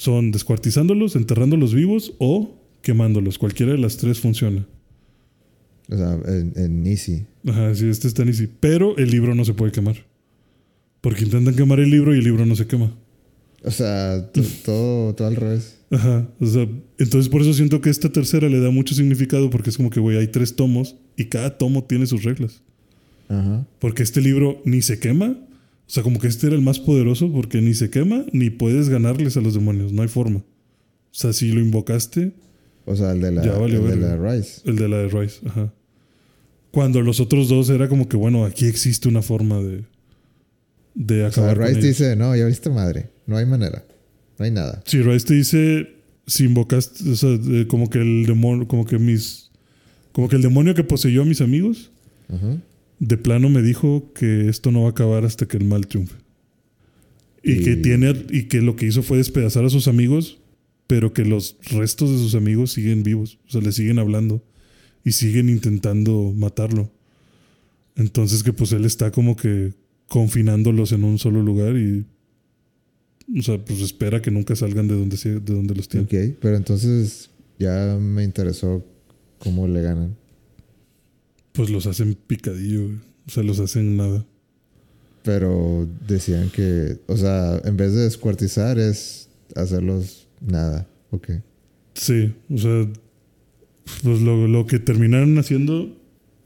son 0.00 0.30
descuartizándolos, 0.30 1.14
enterrándolos 1.14 1.74
vivos 1.74 2.14
o 2.18 2.58
quemándolos. 2.80 3.38
Cualquiera 3.38 3.72
de 3.72 3.78
las 3.78 3.98
tres 3.98 4.18
funciona. 4.18 4.66
O 5.90 5.96
sea, 5.96 6.18
en, 6.26 6.54
en 6.56 6.86
Easy. 6.86 7.26
Ajá, 7.46 7.74
sí, 7.74 7.86
este 7.86 8.08
está 8.08 8.22
en 8.22 8.28
easy. 8.28 8.48
Pero 8.60 8.96
el 8.96 9.10
libro 9.10 9.34
no 9.34 9.44
se 9.44 9.52
puede 9.52 9.72
quemar. 9.72 9.96
Porque 11.02 11.24
intentan 11.24 11.54
quemar 11.54 11.80
el 11.80 11.90
libro 11.90 12.14
y 12.14 12.18
el 12.18 12.24
libro 12.24 12.46
no 12.46 12.56
se 12.56 12.66
quema. 12.66 12.96
O 13.62 13.70
sea, 13.70 14.30
to- 14.32 14.42
todo, 14.64 15.14
todo 15.14 15.28
al 15.28 15.36
revés. 15.36 15.76
Ajá. 15.90 16.28
O 16.40 16.46
sea, 16.46 16.66
entonces 16.98 17.28
por 17.28 17.42
eso 17.42 17.52
siento 17.52 17.80
que 17.80 17.90
esta 17.90 18.08
tercera 18.10 18.48
le 18.48 18.60
da 18.60 18.70
mucho 18.70 18.94
significado 18.94 19.50
porque 19.50 19.70
es 19.70 19.76
como 19.76 19.90
que, 19.90 20.00
güey, 20.00 20.16
hay 20.16 20.28
tres 20.28 20.56
tomos 20.56 20.96
y 21.16 21.26
cada 21.26 21.58
tomo 21.58 21.84
tiene 21.84 22.06
sus 22.06 22.22
reglas. 22.24 22.62
Ajá. 23.28 23.66
Porque 23.78 24.02
este 24.02 24.20
libro 24.20 24.62
ni 24.64 24.82
se 24.82 24.98
quema. 24.98 25.36
O 25.86 25.92
sea, 25.92 26.02
como 26.04 26.20
que 26.20 26.28
este 26.28 26.46
era 26.46 26.56
el 26.56 26.62
más 26.62 26.78
poderoso 26.78 27.30
porque 27.32 27.60
ni 27.60 27.74
se 27.74 27.90
quema 27.90 28.24
ni 28.32 28.48
puedes 28.50 28.88
ganarles 28.88 29.36
a 29.36 29.40
los 29.40 29.54
demonios. 29.54 29.92
No 29.92 30.02
hay 30.02 30.08
forma. 30.08 30.38
O 30.38 30.44
sea, 31.12 31.32
si 31.32 31.50
lo 31.50 31.60
invocaste, 31.60 32.32
O 32.86 32.94
sea, 32.96 33.12
el 33.12 33.20
de 33.20 33.32
la, 33.32 33.42
Ya 33.44 33.56
el 33.58 33.72
de 33.72 33.96
la 33.96 34.16
Rice. 34.16 34.62
el 34.64 34.76
de 34.76 34.88
la 34.88 34.98
de 34.98 35.08
Rice. 35.08 35.40
Ajá. 35.46 35.72
Cuando 36.70 37.02
los 37.02 37.18
otros 37.20 37.48
dos 37.48 37.68
era 37.68 37.88
como 37.88 38.08
que, 38.08 38.16
bueno, 38.16 38.44
aquí 38.44 38.66
existe 38.66 39.08
una 39.08 39.22
forma 39.22 39.60
de, 39.60 39.84
de 40.94 41.24
O 41.24 41.32
sea, 41.32 41.50
acabar 41.50 41.68
Rice 41.68 41.86
dice, 41.86 42.14
no, 42.16 42.34
ya 42.36 42.46
viste 42.46 42.70
madre. 42.70 43.10
No 43.30 43.36
hay 43.36 43.46
manera. 43.46 43.84
No 44.38 44.44
hay 44.44 44.50
nada. 44.50 44.82
Sí, 44.86 45.00
Rice 45.02 45.24
te 45.26 45.34
dice, 45.34 45.88
si 46.26 46.44
invocaste, 46.44 47.08
o 47.10 47.14
sea, 47.14 47.38
como 47.68 47.88
que 47.88 48.00
el 48.00 48.26
demonio, 48.26 48.66
como 48.66 48.84
que 48.84 48.98
mis, 48.98 49.50
como 50.12 50.28
que 50.28 50.34
el 50.36 50.42
demonio 50.42 50.74
que 50.74 50.82
poseyó 50.84 51.22
a 51.22 51.24
mis 51.24 51.40
amigos, 51.40 51.92
de 52.98 53.16
plano 53.16 53.48
me 53.48 53.62
dijo 53.62 54.12
que 54.14 54.48
esto 54.48 54.72
no 54.72 54.82
va 54.82 54.88
a 54.88 54.90
acabar 54.90 55.24
hasta 55.24 55.46
que 55.46 55.56
el 55.56 55.64
mal 55.64 55.86
triunfe. 55.86 56.16
Y, 57.42 57.52
Y- 57.52 57.62
que 57.64 57.76
tiene 57.76 58.14
y 58.30 58.48
que 58.48 58.60
lo 58.62 58.74
que 58.76 58.86
hizo 58.86 59.02
fue 59.02 59.16
despedazar 59.18 59.64
a 59.64 59.70
sus 59.70 59.86
amigos, 59.88 60.38
pero 60.88 61.12
que 61.12 61.24
los 61.24 61.56
restos 61.70 62.10
de 62.10 62.18
sus 62.18 62.34
amigos 62.34 62.72
siguen 62.72 63.02
vivos, 63.04 63.38
o 63.46 63.50
sea, 63.52 63.60
le 63.60 63.70
siguen 63.72 63.98
hablando 64.00 64.42
y 65.04 65.12
siguen 65.12 65.48
intentando 65.48 66.32
matarlo. 66.36 66.90
Entonces 67.96 68.42
que 68.42 68.52
pues 68.52 68.72
él 68.72 68.84
está 68.84 69.10
como 69.12 69.36
que 69.36 69.72
confinándolos 70.08 70.90
en 70.92 71.04
un 71.04 71.18
solo 71.18 71.42
lugar 71.42 71.76
y 71.76 72.04
o 73.38 73.42
sea, 73.42 73.64
pues 73.64 73.80
espera 73.80 74.20
que 74.20 74.30
nunca 74.30 74.56
salgan 74.56 74.88
de 74.88 74.94
donde 74.94 75.16
de 75.16 75.54
donde 75.54 75.74
los 75.74 75.88
tiene. 75.88 76.04
Ok, 76.04 76.36
pero 76.40 76.56
entonces 76.56 77.30
ya 77.58 77.96
me 78.00 78.24
interesó 78.24 78.84
cómo 79.38 79.68
le 79.68 79.82
ganan. 79.82 80.16
Pues 81.52 81.70
los 81.70 81.86
hacen 81.86 82.14
picadillo, 82.14 82.84
güey. 82.84 82.98
o 83.26 83.30
sea, 83.30 83.42
los 83.42 83.60
hacen 83.60 83.96
nada. 83.96 84.24
Pero 85.22 85.86
decían 86.06 86.50
que, 86.50 86.98
o 87.06 87.16
sea, 87.16 87.60
en 87.64 87.76
vez 87.76 87.92
de 87.94 88.02
descuartizar 88.02 88.78
es 88.78 89.28
hacerlos 89.54 90.28
nada. 90.40 90.88
Ok. 91.10 91.30
Sí, 91.94 92.32
o 92.48 92.56
sea, 92.58 92.88
pues 94.02 94.20
lo, 94.22 94.48
lo 94.48 94.66
que 94.66 94.78
terminaron 94.78 95.38
haciendo 95.38 95.94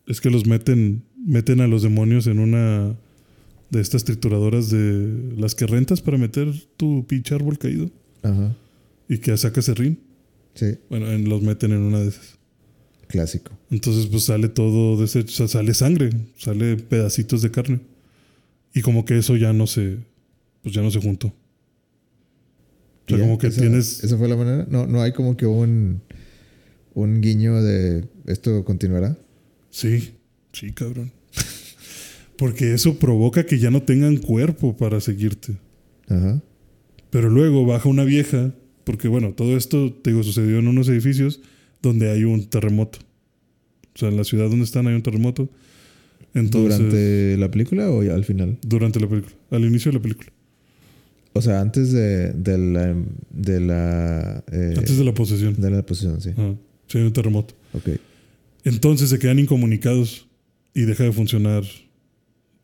es 0.06 0.20
que 0.20 0.31
los 0.31 0.47
meten, 0.47 1.05
meten 1.24 1.61
a 1.61 1.69
los 1.69 1.82
demonios 1.82 2.27
en 2.27 2.39
una 2.40 2.97
de 3.78 3.82
estas 3.82 4.05
trituradoras 4.05 4.70
de 4.70 5.34
las 5.36 5.55
que 5.55 5.66
rentas 5.66 6.01
para 6.01 6.16
meter 6.18 6.48
tu 6.76 7.06
pinche 7.06 7.34
árbol 7.34 7.59
caído 7.59 7.90
Ajá. 8.22 8.56
y 9.09 9.18
que 9.18 9.36
saca 9.36 9.60
serrín. 9.62 9.98
Sí, 10.55 10.78
Bueno, 10.88 11.10
en- 11.10 11.28
los 11.28 11.42
meten 11.42 11.72
en 11.72 11.78
una 11.80 12.01
de 12.01 12.09
esas. 12.09 12.38
clásico. 13.09 13.52
Entonces, 13.70 14.06
pues 14.06 14.24
sale 14.24 14.48
todo 14.48 15.01
deshecho, 15.01 15.30
o 15.44 15.48
sea, 15.48 15.48
sale 15.48 15.74
sangre, 15.74 16.10
sale 16.38 16.76
pedacitos 16.76 17.42
de 17.42 17.51
carne. 17.51 17.80
Y 18.72 18.80
como 18.82 19.05
que 19.05 19.18
eso 19.18 19.36
ya 19.36 19.52
no 19.52 19.66
se, 19.66 19.98
pues 20.62 20.74
ya 20.74 20.82
no 20.82 20.90
se 20.90 21.01
juntó. 21.01 21.28
O 21.28 21.32
sea, 23.09 23.18
¿Ya? 23.18 23.24
como 23.24 23.38
que 23.38 23.48
¿Esa- 23.48 23.60
tienes, 23.60 24.02
¿Esa 24.02 24.16
fue 24.16 24.28
la 24.28 24.36
manera? 24.36 24.66
No, 24.70 24.86
no 24.86 25.02
hay 25.02 25.12
como 25.12 25.36
que 25.36 25.46
un, 25.46 26.01
un 26.94 27.20
guiño 27.20 27.62
de 27.62 28.09
esto 28.26 28.64
continuará. 28.64 29.16
Sí, 29.70 30.14
sí, 30.52 30.72
cabrón. 30.72 31.12
Porque 32.36 32.74
eso 32.74 32.98
provoca 32.98 33.47
que 33.47 33.59
ya 33.59 33.70
no 33.70 33.82
tengan 33.82 34.16
cuerpo 34.16 34.77
para 34.77 35.01
seguirte. 35.01 35.56
Ajá. 36.09 36.43
Pero 37.11 37.31
luego 37.31 37.65
baja 37.65 37.89
una 37.89 38.05
vieja, 38.05 38.52
porque 38.82 39.06
bueno, 39.09 39.35
todo 39.35 39.56
esto, 39.56 39.93
te 39.93 40.11
digo, 40.11 40.23
sucedió 40.23 40.59
en 40.59 40.66
unos 40.69 40.89
edificios 40.89 41.40
donde 41.81 42.11
hay 42.11 42.24
un 42.24 42.47
terremoto. 42.47 42.98
O 43.94 43.98
sea, 43.98 44.09
en 44.09 44.16
la 44.16 44.24
ciudad 44.24 44.48
donde 44.48 44.65
están 44.65 44.89
hay 44.89 44.94
un 44.94 45.02
terremoto. 45.02 45.48
Entonces, 46.35 46.78
durante, 46.78 46.97
¿Durante 46.97 47.36
la 47.39 47.51
película 47.51 47.90
o 47.90 48.01
al 48.01 48.24
final? 48.24 48.59
la 48.69 49.09
película, 49.09 49.35
al 49.51 49.65
inicio 49.65 49.93
de 49.93 49.98
la 49.98 50.02
película, 50.02 50.32
O 51.32 51.40
sea, 51.40 51.61
antes 51.61 51.93
de, 51.93 52.32
de 52.32 52.59
la... 52.59 52.97
De 53.31 53.61
la 53.61 54.43
eh, 54.51 54.74
antes 54.77 54.98
de 54.98 55.05
la 55.05 55.15
posesión. 55.15 55.55
de 55.56 55.70
la 55.70 55.86
posición, 55.86 56.20
sí. 56.20 56.31
Sí, 56.89 56.98
hay 56.98 57.05
un 57.05 57.12
terremoto. 57.12 57.55
Ok. 57.73 57.90
Entonces 58.65 59.11
se 59.11 59.19
quedan 59.20 59.39
incomunicados 59.39 60.27
y 60.74 60.82
deja 60.82 61.05
de 61.05 61.12
funcionar. 61.12 61.62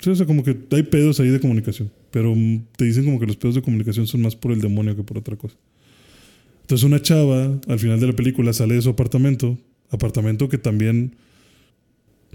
Sí, 0.01 0.09
o 0.11 0.15
sea, 0.15 0.27
como 0.27 0.43
que 0.43 0.57
hay 0.71 0.83
pedos 0.83 1.21
ahí 1.21 1.29
de 1.29 1.41
comunicación. 1.41 1.91
Pero 2.11 2.35
mm, 2.35 2.65
te 2.77 2.87
dicen 2.87 3.05
como 3.05 3.21
que 3.21 3.27
los 3.27 3.37
pedos 3.37 3.55
de 3.55 3.63
comunicación 3.63 4.07
son 4.07 4.23
más 4.23 4.35
por 4.35 4.53
el 4.53 4.61
demonio 4.61 4.97
que 4.97 5.03
por 5.03 5.19
otra 5.19 5.37
cosa. 5.37 5.57
Entonces 6.63 6.85
una 6.85 7.03
chava 7.03 7.61
al 7.69 7.79
final 7.79 8.01
de 8.01 8.07
la 8.07 8.15
película 8.15 8.53
sale 8.53 8.75
de 8.75 8.83
su 8.83 8.91
apartamento. 8.91 9.59
Apartamento 9.91 10.49
que 10.49 10.57
también 10.57 11.17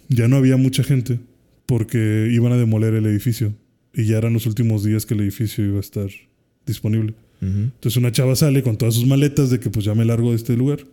ya 0.10 0.28
no 0.28 0.36
había 0.36 0.58
mucha 0.58 0.84
gente 0.84 1.20
porque 1.66 2.30
iban 2.32 2.52
a 2.52 2.58
demoler 2.58 2.94
el 2.94 3.06
edificio. 3.08 3.54
Y 3.94 4.06
ya 4.06 4.18
eran 4.18 4.34
los 4.34 4.46
últimos 4.46 4.84
días 4.84 5.06
que 5.06 5.14
el 5.14 5.22
edificio 5.22 5.66
iba 5.66 5.78
a 5.78 5.82
estar 5.82 6.10
disponible. 6.66 7.14
Ujú. 7.42 7.48
Entonces 7.48 7.98
una 7.98 8.12
chava 8.12 8.36
sale 8.36 8.62
con 8.62 8.78
todas 8.78 8.94
sus 8.94 9.08
maletas 9.08 9.50
de 9.50 9.60
que 9.60 9.70
pues 9.70 9.86
ya 9.86 9.96
me 9.96 10.06
largo 10.06 10.32
de 10.32 10.36
este 10.36 10.56
lugar. 10.56 10.86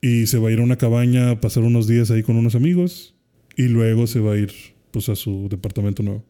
Y 0.00 0.26
se 0.26 0.38
va 0.38 0.50
a 0.50 0.52
ir 0.52 0.60
a 0.60 0.62
una 0.62 0.76
cabaña 0.76 1.30
a 1.30 1.40
pasar 1.40 1.62
unos 1.64 1.88
días 1.88 2.10
ahí 2.10 2.22
con 2.22 2.36
unos 2.36 2.54
amigos. 2.54 3.14
Y 3.56 3.64
luego 3.64 4.06
se 4.06 4.20
va 4.20 4.34
a 4.34 4.36
ir 4.36 4.52
pues 4.92 5.08
a 5.08 5.16
su 5.16 5.48
departamento 5.50 6.04
nuevo. 6.04 6.24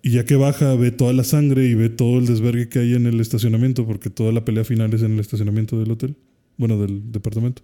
Y 0.00 0.12
ya 0.12 0.24
que 0.24 0.36
baja, 0.36 0.74
ve 0.74 0.90
toda 0.90 1.12
la 1.12 1.24
sangre 1.24 1.66
y 1.66 1.74
ve 1.74 1.90
todo 1.90 2.18
el 2.18 2.26
desvergue 2.26 2.68
que 2.68 2.78
hay 2.78 2.94
en 2.94 3.06
el 3.06 3.20
estacionamiento, 3.20 3.84
porque 3.84 4.08
toda 4.08 4.32
la 4.32 4.44
pelea 4.44 4.64
final 4.64 4.94
es 4.94 5.02
en 5.02 5.12
el 5.12 5.20
estacionamiento 5.20 5.78
del 5.78 5.90
hotel. 5.90 6.16
Bueno, 6.56 6.80
del 6.80 7.12
departamento. 7.12 7.62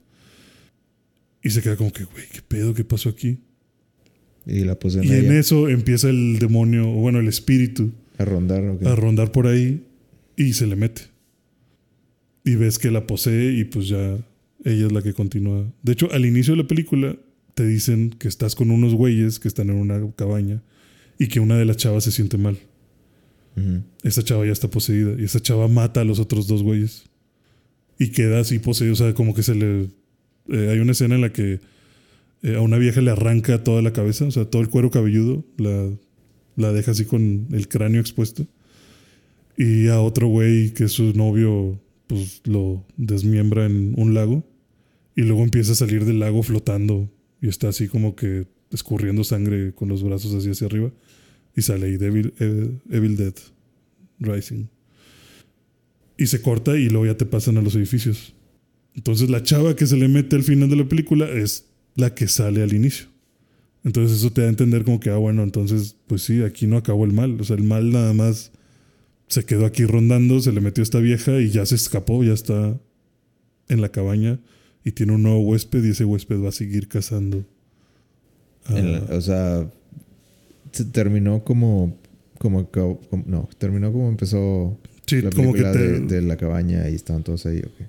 Y 1.42 1.50
se 1.50 1.62
queda 1.62 1.76
como 1.76 1.92
que, 1.92 2.04
güey, 2.04 2.24
¿qué 2.32 2.42
pedo? 2.46 2.74
¿Qué 2.74 2.84
pasó 2.84 3.08
aquí? 3.08 3.38
Y 4.46 4.64
la 4.64 4.76
Y 5.02 5.12
en 5.12 5.32
eso 5.32 5.68
empieza 5.68 6.10
el 6.10 6.38
demonio, 6.38 6.90
o 6.90 6.94
bueno, 6.94 7.18
el 7.18 7.28
espíritu, 7.28 7.92
a 8.18 8.24
rondar. 8.24 8.62
ok. 8.62 8.86
a 8.86 8.94
rondar 8.94 9.32
por 9.32 9.46
ahí 9.46 9.84
y 10.36 10.52
se 10.52 10.66
le 10.66 10.76
mete. 10.76 11.02
Y 12.44 12.56
ves 12.56 12.78
que 12.78 12.90
la 12.90 13.06
posee 13.06 13.52
y 13.52 13.64
pues 13.64 13.88
ya 13.88 14.18
ella 14.64 14.86
es 14.86 14.92
la 14.92 15.02
que 15.02 15.14
continúa. 15.14 15.64
De 15.82 15.92
hecho, 15.92 16.12
al 16.12 16.26
inicio 16.26 16.54
de 16.54 16.62
la 16.62 16.68
película 16.68 17.16
te 17.54 17.66
dicen 17.66 18.10
que 18.10 18.28
estás 18.28 18.54
con 18.54 18.70
unos 18.70 18.94
güeyes 18.94 19.38
que 19.38 19.48
están 19.48 19.70
en 19.70 19.76
una 19.76 20.00
cabaña 20.16 20.62
y 21.18 21.28
que 21.28 21.40
una 21.40 21.56
de 21.56 21.64
las 21.64 21.76
chavas 21.76 22.04
se 22.04 22.12
siente 22.12 22.36
mal. 22.36 22.58
Esa 24.02 24.24
chava 24.24 24.44
ya 24.44 24.52
está 24.52 24.68
poseída 24.68 25.14
y 25.16 25.24
esa 25.24 25.40
chava 25.40 25.68
mata 25.68 26.00
a 26.00 26.04
los 26.04 26.18
otros 26.18 26.48
dos 26.48 26.64
güeyes 26.64 27.04
y 28.00 28.08
queda 28.08 28.40
así 28.40 28.58
poseído, 28.58 28.94
o 28.94 28.96
sea, 28.96 29.14
como 29.14 29.32
que 29.32 29.44
se 29.44 29.54
le... 29.54 29.90
eh, 30.48 30.70
hay 30.70 30.80
una 30.80 30.90
escena 30.90 31.14
en 31.14 31.20
la 31.20 31.32
que 31.32 31.60
eh, 32.42 32.56
a 32.56 32.60
una 32.60 32.78
vieja 32.78 33.00
le 33.00 33.12
arranca 33.12 33.62
toda 33.62 33.80
la 33.80 33.92
cabeza, 33.92 34.24
o 34.24 34.30
sea, 34.32 34.44
todo 34.46 34.60
el 34.60 34.68
cuero 34.68 34.90
cabelludo, 34.90 35.44
la, 35.56 35.88
la 36.56 36.72
deja 36.72 36.90
así 36.90 37.04
con 37.04 37.46
el 37.52 37.68
cráneo 37.68 38.00
expuesto 38.00 38.44
y 39.56 39.86
a 39.86 40.00
otro 40.00 40.26
güey 40.26 40.74
que 40.74 40.84
es 40.84 40.92
su 40.92 41.12
novio, 41.12 41.80
pues 42.08 42.42
lo 42.44 42.84
desmiembra 42.96 43.66
en 43.66 43.94
un 43.96 44.14
lago 44.14 44.44
y 45.14 45.22
luego 45.22 45.44
empieza 45.44 45.72
a 45.72 45.76
salir 45.76 46.04
del 46.04 46.18
lago 46.18 46.42
flotando 46.42 47.08
y 47.44 47.48
está 47.48 47.68
así 47.68 47.88
como 47.88 48.16
que 48.16 48.46
escurriendo 48.70 49.22
sangre 49.22 49.74
con 49.74 49.90
los 49.90 50.02
brazos 50.02 50.32
así 50.32 50.48
hacia 50.48 50.66
arriba 50.66 50.90
y 51.54 51.60
sale 51.60 51.86
ahí 51.86 51.98
Devil, 51.98 52.32
eh, 52.40 52.70
Evil 52.90 53.16
Dead 53.16 53.34
Rising. 54.18 54.64
Y 56.16 56.26
se 56.26 56.40
corta 56.40 56.78
y 56.78 56.88
luego 56.88 57.04
ya 57.04 57.18
te 57.18 57.26
pasan 57.26 57.58
a 57.58 57.60
los 57.60 57.76
edificios. 57.76 58.32
Entonces 58.94 59.28
la 59.28 59.42
chava 59.42 59.76
que 59.76 59.86
se 59.86 59.98
le 59.98 60.08
mete 60.08 60.36
al 60.36 60.42
final 60.42 60.70
de 60.70 60.76
la 60.76 60.88
película 60.88 61.28
es 61.28 61.66
la 61.96 62.14
que 62.14 62.28
sale 62.28 62.62
al 62.62 62.72
inicio. 62.72 63.08
Entonces 63.84 64.16
eso 64.16 64.32
te 64.32 64.40
da 64.40 64.46
a 64.46 64.50
entender 64.50 64.82
como 64.82 64.98
que, 64.98 65.10
ah, 65.10 65.16
bueno, 65.16 65.42
entonces, 65.42 65.96
pues 66.06 66.22
sí, 66.22 66.42
aquí 66.42 66.66
no 66.66 66.78
acabó 66.78 67.04
el 67.04 67.12
mal. 67.12 67.38
O 67.38 67.44
sea, 67.44 67.56
el 67.56 67.64
mal 67.64 67.90
nada 67.90 68.14
más 68.14 68.52
se 69.28 69.44
quedó 69.44 69.66
aquí 69.66 69.84
rondando, 69.84 70.40
se 70.40 70.50
le 70.50 70.62
metió 70.62 70.82
esta 70.82 70.98
vieja 70.98 71.42
y 71.42 71.50
ya 71.50 71.66
se 71.66 71.74
escapó, 71.74 72.24
ya 72.24 72.32
está 72.32 72.80
en 73.68 73.82
la 73.82 73.90
cabaña 73.90 74.40
y 74.84 74.92
tiene 74.92 75.12
un 75.14 75.22
nuevo 75.22 75.40
huésped 75.40 75.82
y 75.84 75.90
ese 75.90 76.04
huésped 76.04 76.40
va 76.42 76.48
a 76.50 76.52
seguir 76.52 76.88
cazando. 76.88 77.44
a- 78.66 78.78
En 78.78 78.92
la- 78.92 79.00
o 79.16 79.20
sea, 79.20 79.70
se 80.72 80.84
terminó 80.86 81.44
como, 81.44 81.96
como, 82.38 82.70
como- 82.70 83.24
no, 83.26 83.48
terminó 83.58 83.92
como 83.92 84.08
empezó 84.08 84.78
sí, 85.06 85.20
la 85.22 85.30
como 85.30 85.52
que 85.52 85.62
te, 85.62 85.78
de, 85.78 86.00
de 86.00 86.22
la 86.22 86.36
cabaña 86.36 86.88
y 86.88 86.94
estaban 86.94 87.22
todos 87.22 87.44
ahí, 87.46 87.58
ok. 87.58 87.88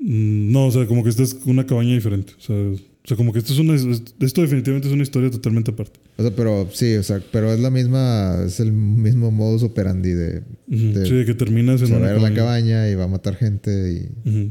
Mm, 0.00 0.52
No, 0.52 0.66
o 0.66 0.70
sea, 0.70 0.86
como 0.86 1.02
que 1.02 1.10
esta 1.10 1.22
es 1.22 1.34
una 1.46 1.64
cabaña 1.66 1.94
diferente. 1.94 2.32
O 2.38 2.40
sea, 2.40 2.56
o 2.56 3.08
sea, 3.08 3.16
como 3.16 3.32
que 3.32 3.38
esto 3.38 3.52
es 3.52 3.58
una. 3.60 3.74
Esto 3.74 4.40
definitivamente 4.42 4.88
es 4.88 4.94
una 4.94 5.02
historia 5.04 5.30
totalmente 5.30 5.70
aparte. 5.70 6.00
O 6.16 6.22
sea, 6.22 6.34
pero 6.34 6.68
sí, 6.72 6.94
o 6.96 7.02
sea, 7.02 7.22
pero 7.32 7.52
es 7.52 7.60
la 7.60 7.70
misma, 7.70 8.42
es 8.44 8.58
el 8.60 8.72
mismo 8.72 9.30
modus 9.30 9.62
operandi 9.62 10.10
de 10.10 10.38
Ujú. 10.68 10.98
De- 10.98 11.06
sí, 11.06 11.14
de 11.14 11.24
que 11.24 11.34
terminas 11.34 11.80
en 11.82 11.94
una 11.94 12.08
a 12.08 12.10
ir 12.10 12.16
a 12.16 12.20
la 12.20 12.34
cabaña. 12.34 12.36
cabaña 12.36 12.90
y 12.90 12.94
va 12.96 13.04
a 13.04 13.08
matar 13.08 13.36
gente 13.36 13.70
y 14.24 14.28
Ujú. 14.28 14.50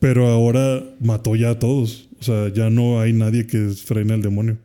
Pero 0.00 0.26
ahora 0.28 0.82
mató 1.00 1.36
ya 1.36 1.50
a 1.50 1.58
todos. 1.58 2.08
O 2.20 2.22
sea, 2.24 2.52
ya 2.52 2.70
no 2.70 3.00
hay 3.00 3.12
nadie 3.12 3.46
que 3.46 3.68
frene 3.70 4.14
al 4.14 4.22
demonio. 4.22 4.58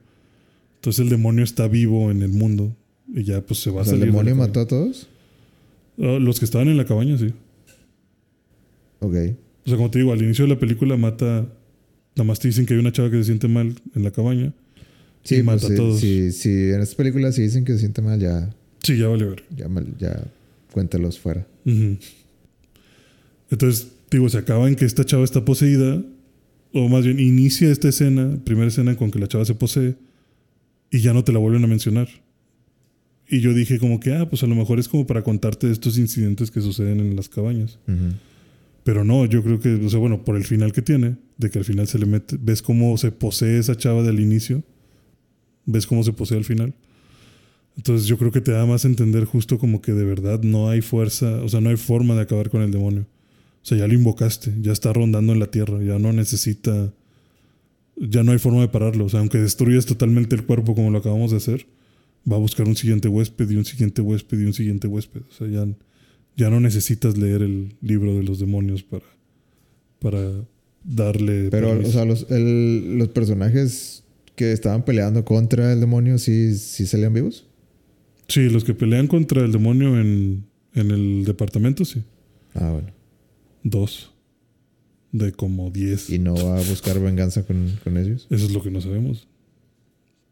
Entonces 0.76 1.02
el 1.04 1.10
demonio 1.10 1.44
está 1.44 1.68
vivo 1.68 2.10
en 2.12 2.22
el 2.22 2.30
mundo. 2.30 2.76
Y 3.14 3.24
ya 3.24 3.42
pues 3.42 3.60
se 3.62 3.70
va 3.70 3.78
o 3.78 3.82
a 3.82 3.86
sea, 3.86 3.94
el 3.94 4.00
salir. 4.00 4.14
de 4.14 4.18
la 4.18 4.24
demonio 4.24 4.36
mató 4.36 4.60
a 4.62 4.68
todos. 4.68 5.08
Ah, 6.00 6.18
los 6.20 6.40
que 6.40 6.46
estaban 6.46 6.68
en 6.70 6.78
la 6.78 6.86
cabaña, 6.86 7.18
sí. 7.18 7.34
Ok. 9.00 9.16
O 9.66 9.70
sea, 9.70 9.78
como 9.78 9.90
te 9.92 10.00
digo, 10.00 10.12
al 10.14 10.22
inicio 10.22 10.46
de 10.46 10.50
la 10.54 10.60
película 10.60 10.96
mata. 10.98 11.46
Nada 12.16 12.24
más 12.28 12.40
te 12.40 12.48
dicen 12.48 12.66
que 12.66 12.74
hay 12.74 12.80
una 12.80 12.92
chava 12.94 13.12
que 13.12 13.18
se 13.18 13.26
siente 13.26 13.48
mal 13.50 13.76
en 13.94 14.04
la 14.04 14.12
cabaña. 14.12 14.54
Sí, 15.24 15.36
Y 15.36 15.44
pues, 15.44 15.64
mata 15.64 15.74
a 15.74 15.76
todos. 15.76 16.00
sí, 16.00 16.32
sí, 16.32 16.50
en 16.50 16.80
estas 16.82 16.96
películas 16.96 17.36
si 17.36 17.42
dicen 17.42 17.66
que 17.66 17.74
se 17.74 17.80
siente 17.80 18.02
mal, 18.02 18.20
ya, 18.20 18.54
Sí, 18.84 18.98
ya 18.98 19.08
vale 19.08 19.26
ver. 19.26 19.44
ya, 19.56 19.68
mal- 19.68 19.94
ya 20.00 20.24
cuéntalos 20.72 21.20
fuera. 21.20 21.46
Entonces, 23.50 23.88
digo, 24.12 24.30
se 24.30 24.38
acaba 24.38 24.68
en 24.68 24.76
que 24.76 24.86
esta 24.86 25.06
chava 25.06 25.24
está 25.24 25.46
poseída, 25.46 26.04
o 26.74 26.90
más 26.90 27.06
bien 27.06 27.20
inicia 27.20 27.72
esta 27.72 27.90
escena, 27.90 28.40
primera 28.44 28.68
escena 28.68 28.96
con 28.96 29.12
que 29.12 29.20
la 29.20 29.28
chava 29.28 29.46
se 29.46 29.56
posee, 29.56 29.96
y 30.92 31.00
ya 31.00 31.14
no 31.14 31.24
te 31.24 31.32
la 31.32 31.40
vuelven 31.40 31.64
a 31.64 31.68
mencionar. 31.68 32.08
Y 33.28 33.40
yo 33.40 33.54
dije 33.54 33.80
como 33.80 34.00
que, 34.00 34.14
ah, 34.14 34.30
pues 34.30 34.44
a 34.44 34.48
lo 34.48 34.56
mejor 34.56 34.80
es 34.80 34.88
como 34.88 35.08
para 35.08 35.24
contarte 35.24 35.68
de 35.68 35.74
estos 35.74 35.98
incidentes 35.98 36.52
que 36.52 36.62
suceden 36.62 37.00
en 37.00 37.16
las 37.16 37.28
cabañas. 37.28 37.80
Pero 38.84 39.04
no, 39.04 39.26
yo 39.26 39.44
creo 39.44 39.60
que, 39.60 39.74
o 39.74 39.90
sea, 39.90 40.00
bueno, 40.00 40.24
por 40.24 40.36
el 40.36 40.44
final 40.44 40.72
que 40.72 40.84
tiene, 40.84 41.16
de 41.38 41.50
que 41.50 41.58
al 41.58 41.66
final 41.66 41.88
se 41.88 41.98
le 41.98 42.06
mete, 42.06 42.38
ves 42.40 42.62
cómo 42.62 42.96
se 42.98 43.12
posee 43.12 43.58
esa 43.58 43.76
chava 43.76 44.04
del 44.04 44.20
inicio, 44.20 44.64
ves 45.66 45.88
cómo 45.88 46.04
se 46.04 46.14
posee 46.14 46.38
al 46.38 46.46
final. 46.46 46.74
Entonces 47.78 48.08
yo 48.08 48.18
creo 48.18 48.32
que 48.32 48.42
te 48.42 48.52
da 48.52 48.66
más 48.66 48.86
a 48.86 48.88
entender 48.88 49.26
justo 49.26 49.58
como 49.58 49.82
que 49.82 49.94
de 49.94 50.06
verdad 50.06 50.42
no 50.44 50.70
hay 50.70 50.82
fuerza, 50.82 51.42
o 51.42 51.50
sea, 51.50 51.62
no 51.62 51.70
hay 51.70 51.78
forma 51.78 52.16
de 52.16 52.22
acabar 52.22 52.50
con 52.50 52.62
el 52.62 52.72
demonio. 52.72 53.08
O 53.66 53.68
sea, 53.68 53.80
ya 53.80 53.88
lo 53.88 53.96
invocaste, 53.96 54.54
ya 54.62 54.72
está 54.72 54.94
rondando 54.94 55.34
en 55.34 55.40
la 55.40 55.48
tierra, 55.50 55.82
ya 55.84 55.98
no 55.98 56.14
necesita, 56.14 56.94
ya 57.98 58.22
no 58.22 58.32
hay 58.32 58.38
forma 58.38 58.62
de 58.62 58.68
pararlo. 58.68 59.06
O 59.06 59.10
sea, 59.10 59.22
aunque 59.22 59.40
destruyas 59.40 59.88
totalmente 59.88 60.36
el 60.36 60.46
cuerpo 60.46 60.76
como 60.76 60.92
lo 60.92 61.00
acabamos 61.00 61.32
de 61.32 61.38
hacer, 61.38 61.66
va 62.32 62.36
a 62.36 62.40
buscar 62.40 62.68
un 62.68 62.76
siguiente 62.76 63.08
huésped 63.08 63.50
y 63.50 63.56
un 63.56 63.66
siguiente 63.66 64.04
huésped 64.04 64.40
y 64.40 64.46
un 64.46 64.54
siguiente 64.54 64.88
huésped. 64.88 65.22
O 65.28 65.34
sea, 65.34 65.48
ya, 65.48 65.68
ya 66.38 66.52
no 66.52 66.60
necesitas 66.60 67.18
leer 67.18 67.42
el 67.42 67.74
libro 67.82 68.14
de 68.16 68.22
los 68.24 68.40
demonios 68.40 68.84
para, 68.84 69.06
para 69.98 70.30
darle... 70.84 71.50
Pero, 71.50 71.70
permiso. 71.70 71.90
o 71.90 71.94
sea, 71.94 72.06
los, 72.06 72.28
el- 72.30 73.00
los 73.00 73.08
personajes 73.10 74.04
que 74.36 74.52
estaban 74.52 74.86
peleando 74.86 75.26
contra 75.26 75.74
el 75.74 75.80
demonio, 75.80 76.20
¿sí, 76.20 76.56
sí 76.56 76.86
salían 76.86 77.16
vivos? 77.16 77.48
Sí, 78.28 78.48
los 78.50 78.64
que 78.64 78.76
pelean 78.76 79.08
contra 79.08 79.44
el 79.44 79.52
demonio 79.52 80.00
en, 80.00 80.46
en 80.76 80.92
el 80.92 81.26
departamento, 81.26 81.84
sí. 81.84 82.04
Ah, 82.54 82.70
bueno. 82.72 82.94
Dos. 83.68 84.12
De 85.12 85.32
como 85.32 85.72
diez. 85.72 86.10
Y 86.10 86.20
no 86.20 86.36
va 86.36 86.60
a 86.60 86.64
buscar 86.64 87.00
venganza 87.00 87.44
con, 87.46 87.72
con 87.84 87.98
ellos. 87.98 88.28
Eso 88.30 88.46
es 88.46 88.52
lo 88.52 88.62
que 88.62 88.70
no 88.72 88.80
sabemos. 88.80 89.28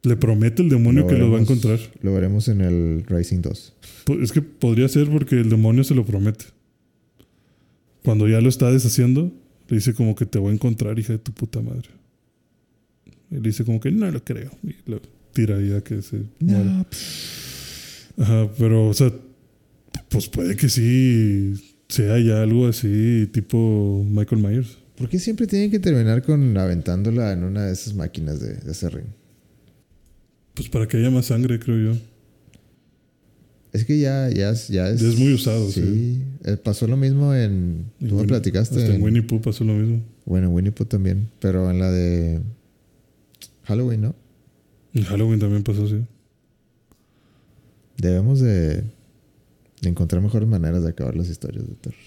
Le 0.04 0.16
promete 0.18 0.62
el 0.62 0.70
demonio 0.70 1.02
Lo 1.02 1.08
que 1.08 1.14
los 1.18 1.32
va 1.32 1.38
a 1.38 1.40
veremos- 1.40 1.50
encontrar. 1.50 1.80
Lo 2.02 2.14
veremos 2.14 2.48
en 2.50 2.62
el 2.62 3.04
Rising 3.08 3.42
2. 3.42 3.74
Po- 4.06 4.20
Es 4.22 4.32
que 4.34 4.42
podría 4.42 4.88
ser 4.90 5.10
porque 5.10 5.40
el 5.40 5.50
demonio 5.50 5.84
se 5.84 5.96
lo 5.96 6.06
promete. 6.06 6.46
Cuando 8.04 8.28
ya 8.28 8.42
lo 8.42 8.50
está 8.50 8.70
deshaciendo, 8.72 9.32
le 9.70 9.78
dice 9.78 9.94
como 9.94 10.14
que 10.16 10.26
te 10.26 10.38
voy 10.40 10.52
a 10.52 10.54
encontrar, 10.56 11.00
hija 11.00 11.14
de 11.14 11.20
tu 11.20 11.32
puta 11.32 11.62
madre. 11.62 11.88
Él 13.32 13.42
dice 13.42 13.64
como 13.64 13.80
que 13.80 13.92
no 13.92 14.12
lo 14.12 14.24
creo. 14.24 14.52
Y 14.62 14.76
lo 14.92 15.02
tira 15.32 15.56
ahí 15.58 15.72
a 15.72 15.82
que 15.82 16.02
se 16.02 16.24
muera. 16.40 16.86
Ajá, 18.18 18.50
pero, 18.60 18.90
o 18.90 18.94
sea, 18.94 19.12
pues 20.10 20.28
puede 20.28 20.56
que 20.58 20.68
sí 20.70 21.54
sea 21.90 22.20
ya 22.20 22.42
algo 22.42 22.68
así, 22.68 23.30
tipo 23.32 24.06
Michael 24.10 24.42
Myers. 24.42 24.78
¿Por 24.98 25.10
qué 25.10 25.20
siempre 25.20 25.48
tienen 25.48 25.72
que 25.72 25.80
terminar 25.80 26.22
con 26.24 26.56
aventándola 26.58 27.34
en 27.34 27.44
una 27.44 27.66
de 27.66 27.74
esas 27.74 27.94
máquinas 27.96 28.40
de, 28.40 28.56
de 28.56 28.72
ese 28.72 28.90
ring? 28.90 29.08
Pues 30.54 30.70
para 30.70 30.88
que 30.88 30.98
haya 30.98 31.10
más 31.10 31.26
sangre, 31.28 31.60
creo 31.60 31.94
yo. 31.94 32.00
Es 33.72 33.86
que 33.86 33.98
ya, 34.00 34.30
ya, 34.30 34.52
es- 34.52 34.68
ya 34.68 34.88
es. 34.90 35.02
Ya 35.02 35.08
es 35.10 35.18
muy 35.18 35.34
usado, 35.34 35.70
sí. 35.72 36.22
Eh, 36.46 36.58
pasó 36.58 36.86
lo 36.88 36.96
mismo 36.96 37.34
en. 37.34 37.86
En 38.00 38.08
Tú 38.10 38.16
me 38.18 38.26
platicaste. 38.26 38.76
Hasta 38.76 38.90
en 38.90 38.96
en- 38.98 39.02
Winnie 39.04 39.24
Pooh 39.24 39.42
pasó 39.42 39.64
lo 39.64 39.74
mismo. 39.74 40.04
Bueno, 40.26 40.50
Winnie 40.52 40.72
Pooh 40.72 40.86
también. 40.86 41.28
Pero 41.40 41.72
en 41.72 41.80
la 41.80 41.90
de. 41.92 42.40
Halloween, 43.64 44.02
¿no? 44.02 44.16
En 44.94 45.04
Halloween 45.06 45.40
también 45.40 45.64
pasó 45.64 45.86
así. 45.86 46.02
Debemos 47.98 48.40
de, 48.40 48.76
de 48.78 48.84
encontrar 49.90 50.22
mejores 50.22 50.48
maneras 50.48 50.84
de 50.84 50.90
acabar 50.90 51.16
las 51.16 51.30
historias 51.30 51.68
de 51.68 51.76
terror. 51.76 52.00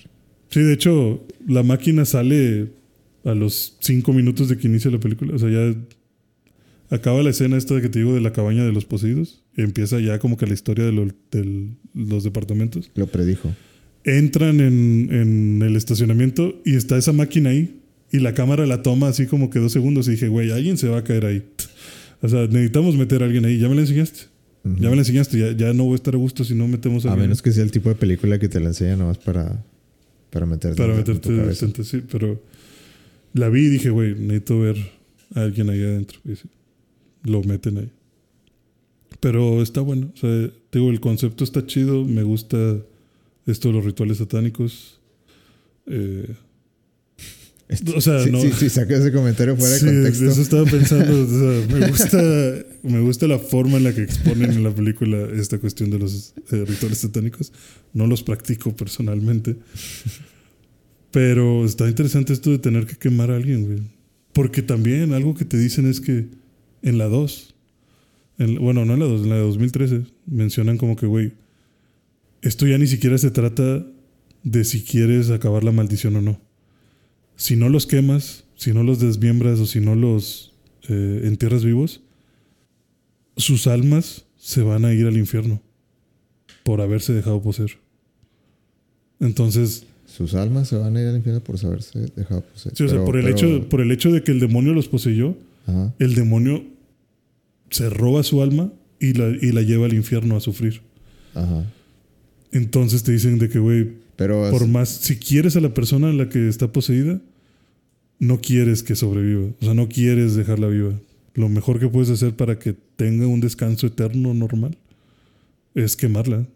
Sí, 0.49 0.61
de 0.61 0.73
hecho, 0.73 1.25
la 1.47 1.63
máquina 1.63 2.05
sale 2.05 2.69
a 3.25 3.35
los 3.35 3.77
cinco 3.81 4.13
minutos 4.13 4.49
de 4.49 4.57
que 4.57 4.69
inicia 4.69 4.91
la 4.91 5.01
película. 5.01 5.35
O 5.35 5.39
sea, 5.39 5.51
ya 5.51 5.75
acaba 6.91 7.23
la 7.23 7.31
escena 7.31 7.57
esta 7.57 7.81
que 7.81 7.89
te 7.89 7.99
digo 7.99 8.15
de 8.15 8.21
la 8.21 8.33
cabaña 8.33 8.65
de 8.65 8.73
los 8.73 8.85
poseídos. 8.85 9.43
Y 9.57 9.63
empieza 9.63 9.99
ya 10.01 10.19
como 10.19 10.37
que 10.37 10.47
la 10.47 10.55
historia 10.55 10.85
de, 10.85 10.93
lo- 10.93 11.07
de 11.31 11.69
los 11.95 12.25
departamentos. 12.25 12.91
Lo 12.95 13.07
predijo. 13.07 13.53
Entran 14.05 14.61
en, 14.61 15.09
en 15.11 15.63
el 15.63 15.75
estacionamiento 15.77 16.61
y 16.65 16.75
está 16.77 16.97
esa 16.97 17.13
máquina 17.13 17.51
ahí. 17.51 17.81
Y 18.13 18.21
la 18.21 18.35
cámara 18.35 18.67
la 18.67 18.83
toma 18.83 19.09
así 19.09 19.27
como 19.27 19.51
que 19.51 19.59
dos 19.59 19.73
segundos. 19.73 20.07
Y 20.07 20.13
dije, 20.13 20.29
güey, 20.29 20.53
alguien 20.53 20.77
se 20.79 20.89
va 20.89 20.99
a 20.99 21.05
caer 21.05 21.25
ahí. 21.27 21.43
O 22.23 22.29
sea, 22.29 22.47
necesitamos 22.47 22.97
meter 22.97 23.23
a 23.23 23.27
alguien 23.27 23.45
ahí. 23.45 23.59
¿Ya 23.59 23.69
me 23.69 23.75
la 23.75 23.81
enseñaste? 23.81 24.21
Ya 24.79 24.91
me 24.91 24.97
la 24.97 25.03
enseñaste. 25.03 25.39
Ya, 25.39 25.53
ya 25.53 25.73
no 25.73 25.85
voy 25.85 25.93
a 25.93 25.97
estar 25.97 26.15
a 26.15 26.19
gusto 26.19 26.45
si 26.45 26.55
no 26.55 26.67
metemos 26.67 27.07
a 27.07 27.13
A 27.13 27.17
menos 27.17 27.43
que 27.43 27.53
sea 27.53 27.63
el 27.63 27.71
tipo 27.71 27.89
de 27.89 27.95
película 27.95 28.39
que 28.39 28.49
te 28.49 28.59
la 28.59 28.69
enseña 28.69 28.97
nomás 28.97 29.19
para, 29.19 29.65
para 30.31 30.47
meterte 30.47 30.77
Para 30.77 30.95
meterte 30.95 31.33
decente, 31.33 31.85
sí. 31.85 32.03
Pero 32.11 32.43
la 33.33 33.49
vi 33.49 33.67
y 33.67 33.69
dije, 33.69 33.91
güey, 33.91 34.15
necesito 34.15 34.61
ver 34.61 34.77
a 35.35 35.43
alguien 35.43 35.71
ahí 35.71 35.83
adentro. 35.83 36.19
Y 36.25 36.37
sí, 36.37 36.49
lo 37.23 37.43
meten 37.45 37.79
ahí. 37.79 37.91
Pero 39.21 39.63
está 39.63 39.81
bueno. 39.81 40.11
O 40.15 40.17
sea, 40.17 40.51
digo, 40.73 40.91
el 40.91 41.01
concepto 41.01 41.45
está 41.45 41.65
chido. 41.67 42.05
Me 42.05 42.23
gusta 42.23 42.57
esto 43.47 43.69
de 43.69 43.75
los 43.75 43.85
rituales 43.85 44.19
satánicos. 44.19 45.01
Eh, 45.87 46.35
o 47.97 48.01
sea, 48.01 48.23
sí, 48.23 48.31
no. 48.31 48.41
sí, 48.41 48.51
sí, 48.57 48.71
saca 48.71 48.97
ese 48.97 49.11
comentario 49.13 49.57
fuera 49.57 49.77
Sí, 49.77 49.87
de 49.87 49.93
contexto. 49.95 50.25
eso 50.31 50.41
estaba 50.43 50.65
pensando. 50.65 51.23
o 51.23 51.27
sea, 51.27 51.77
me, 51.81 51.89
gusta, 51.89 52.23
me 52.85 53.01
gusta 53.01 53.27
la 53.27 53.39
forma 53.39 53.77
en 53.79 53.85
la 53.85 53.95
que 53.95 54.03
exponen 54.03 54.53
en 54.53 54.63
la 54.63 54.73
película 54.75 55.29
esta 55.35 55.59
cuestión 55.59 55.91
de 55.91 55.99
los 55.99 56.35
eh, 56.53 56.65
rituales 56.65 56.99
satánicos. 56.99 57.53
No 57.93 58.07
los 58.07 58.23
practico 58.23 58.75
personalmente. 58.77 59.57
Pero 61.11 61.65
está 61.65 61.89
interesante 61.89 62.33
esto 62.33 62.51
de 62.51 62.59
tener 62.59 62.87
que 62.87 62.97
quemar 62.97 63.31
a 63.31 63.37
alguien, 63.37 63.65
güey. 63.67 63.79
Porque 64.33 64.63
también 64.63 65.13
algo 65.13 65.35
que 65.35 65.45
te 65.45 65.57
dicen 65.59 65.87
es 65.87 66.01
que 66.01 66.27
en 66.83 66.99
la 66.99 67.07
2, 67.07 67.55
en- 68.39 68.57
bueno, 68.57 68.85
no 68.85 68.95
en 68.95 69.01
la 69.01 69.07
2, 69.07 69.23
en 69.23 69.29
la 69.31 69.37
de 69.37 69.41
2013, 69.43 70.03
mencionan 70.27 70.77
como 70.77 70.95
que, 70.97 71.07
güey, 71.07 71.33
esto 72.43 72.67
ya 72.67 72.77
ni 72.79 72.87
siquiera 72.87 73.17
se 73.19 73.31
trata 73.31 73.87
de 74.43 74.65
si 74.65 74.83
quieres 74.85 75.31
acabar 75.31 75.65
la 75.65 75.73
maldición 75.73 76.17
o 76.17 76.21
no. 76.23 76.41
Si 77.37 77.57
no 77.57 77.69
los 77.69 77.87
quemas, 77.87 78.45
si 78.57 78.73
no 78.73 78.83
los 78.83 78.99
desmiembras 79.01 79.59
o 79.61 79.67
si 79.67 79.81
no 79.81 79.95
los 79.95 80.53
eh, 80.89 81.23
entierras 81.25 81.65
vivos, 81.65 82.01
sus 83.37 83.67
almas 83.67 84.25
se 84.39 84.63
van 84.63 84.85
a 84.85 84.95
ir 84.95 85.07
al 85.07 85.17
infierno 85.17 85.61
por 86.65 86.81
haberse 86.81 87.13
dejado 87.13 87.43
poseer. 87.43 87.73
Entonces, 89.21 89.85
Sus 90.07 90.35
almas 90.35 90.69
se 90.69 90.77
van 90.77 90.97
a 90.97 91.01
ir 91.03 91.09
al 91.09 91.17
infierno 91.17 91.43
por 91.43 91.59
saberse 91.59 91.99
dejado 92.17 92.43
poseer. 92.43 92.75
sí, 92.77 92.85
o 92.85 92.89
sea, 92.89 92.97
Pero- 92.99 93.05
por, 93.05 93.17
el 93.17 93.25
pero- 93.25 93.37
hecho, 93.37 93.69
por 93.69 93.81
el 93.81 93.91
hecho 93.93 94.13
de 94.13 94.23
que 94.23 94.33
el 94.33 94.41
demonio 94.41 94.73
los 94.73 94.89
poseyó, 94.89 95.37
Ajá. 95.67 95.93
el 95.99 96.15
demonio 96.15 96.65
se 97.71 97.91
roba 97.91 98.23
su 98.23 98.41
alma 98.43 98.73
y 99.01 99.13
la, 99.15 99.29
y 99.29 99.53
la 99.53 99.63
lleva 99.63 99.87
al 99.87 99.93
infierno 99.95 100.37
a 100.37 100.41
sufrir. 100.41 100.81
Ajá. 101.35 101.65
Entonces 102.53 103.03
te 103.03 103.13
dicen 103.13 103.39
de 103.39 103.49
que, 103.51 103.59
güey, 103.59 103.95
Pero 104.17 104.51
por 104.51 104.67
más, 104.67 104.89
si 104.89 105.17
quieres 105.17 105.57
a 105.57 105.61
la 105.61 105.75
persona 105.75 106.09
en 106.09 106.19
la 106.19 106.29
que 106.29 106.49
está 106.49 106.73
poseída, 106.73 107.21
no 108.19 108.41
quieres 108.41 108.83
que 108.83 108.97
sobreviva. 108.97 109.51
O 109.61 109.65
sea, 109.65 109.75
no 109.75 109.89
quieres 109.89 110.35
dejarla 110.35 110.69
viva. 110.69 110.95
Lo 111.35 111.49
mejor 111.49 111.79
que 111.79 111.89
puedes 111.89 112.09
hacer 112.09 112.35
para 112.35 112.59
que 112.59 112.75
tenga 112.97 113.27
un 113.27 113.41
descanso 113.41 113.87
eterno 113.87 114.33
normal 114.33 114.77
es 115.75 115.97
quemarla. 115.97 116.47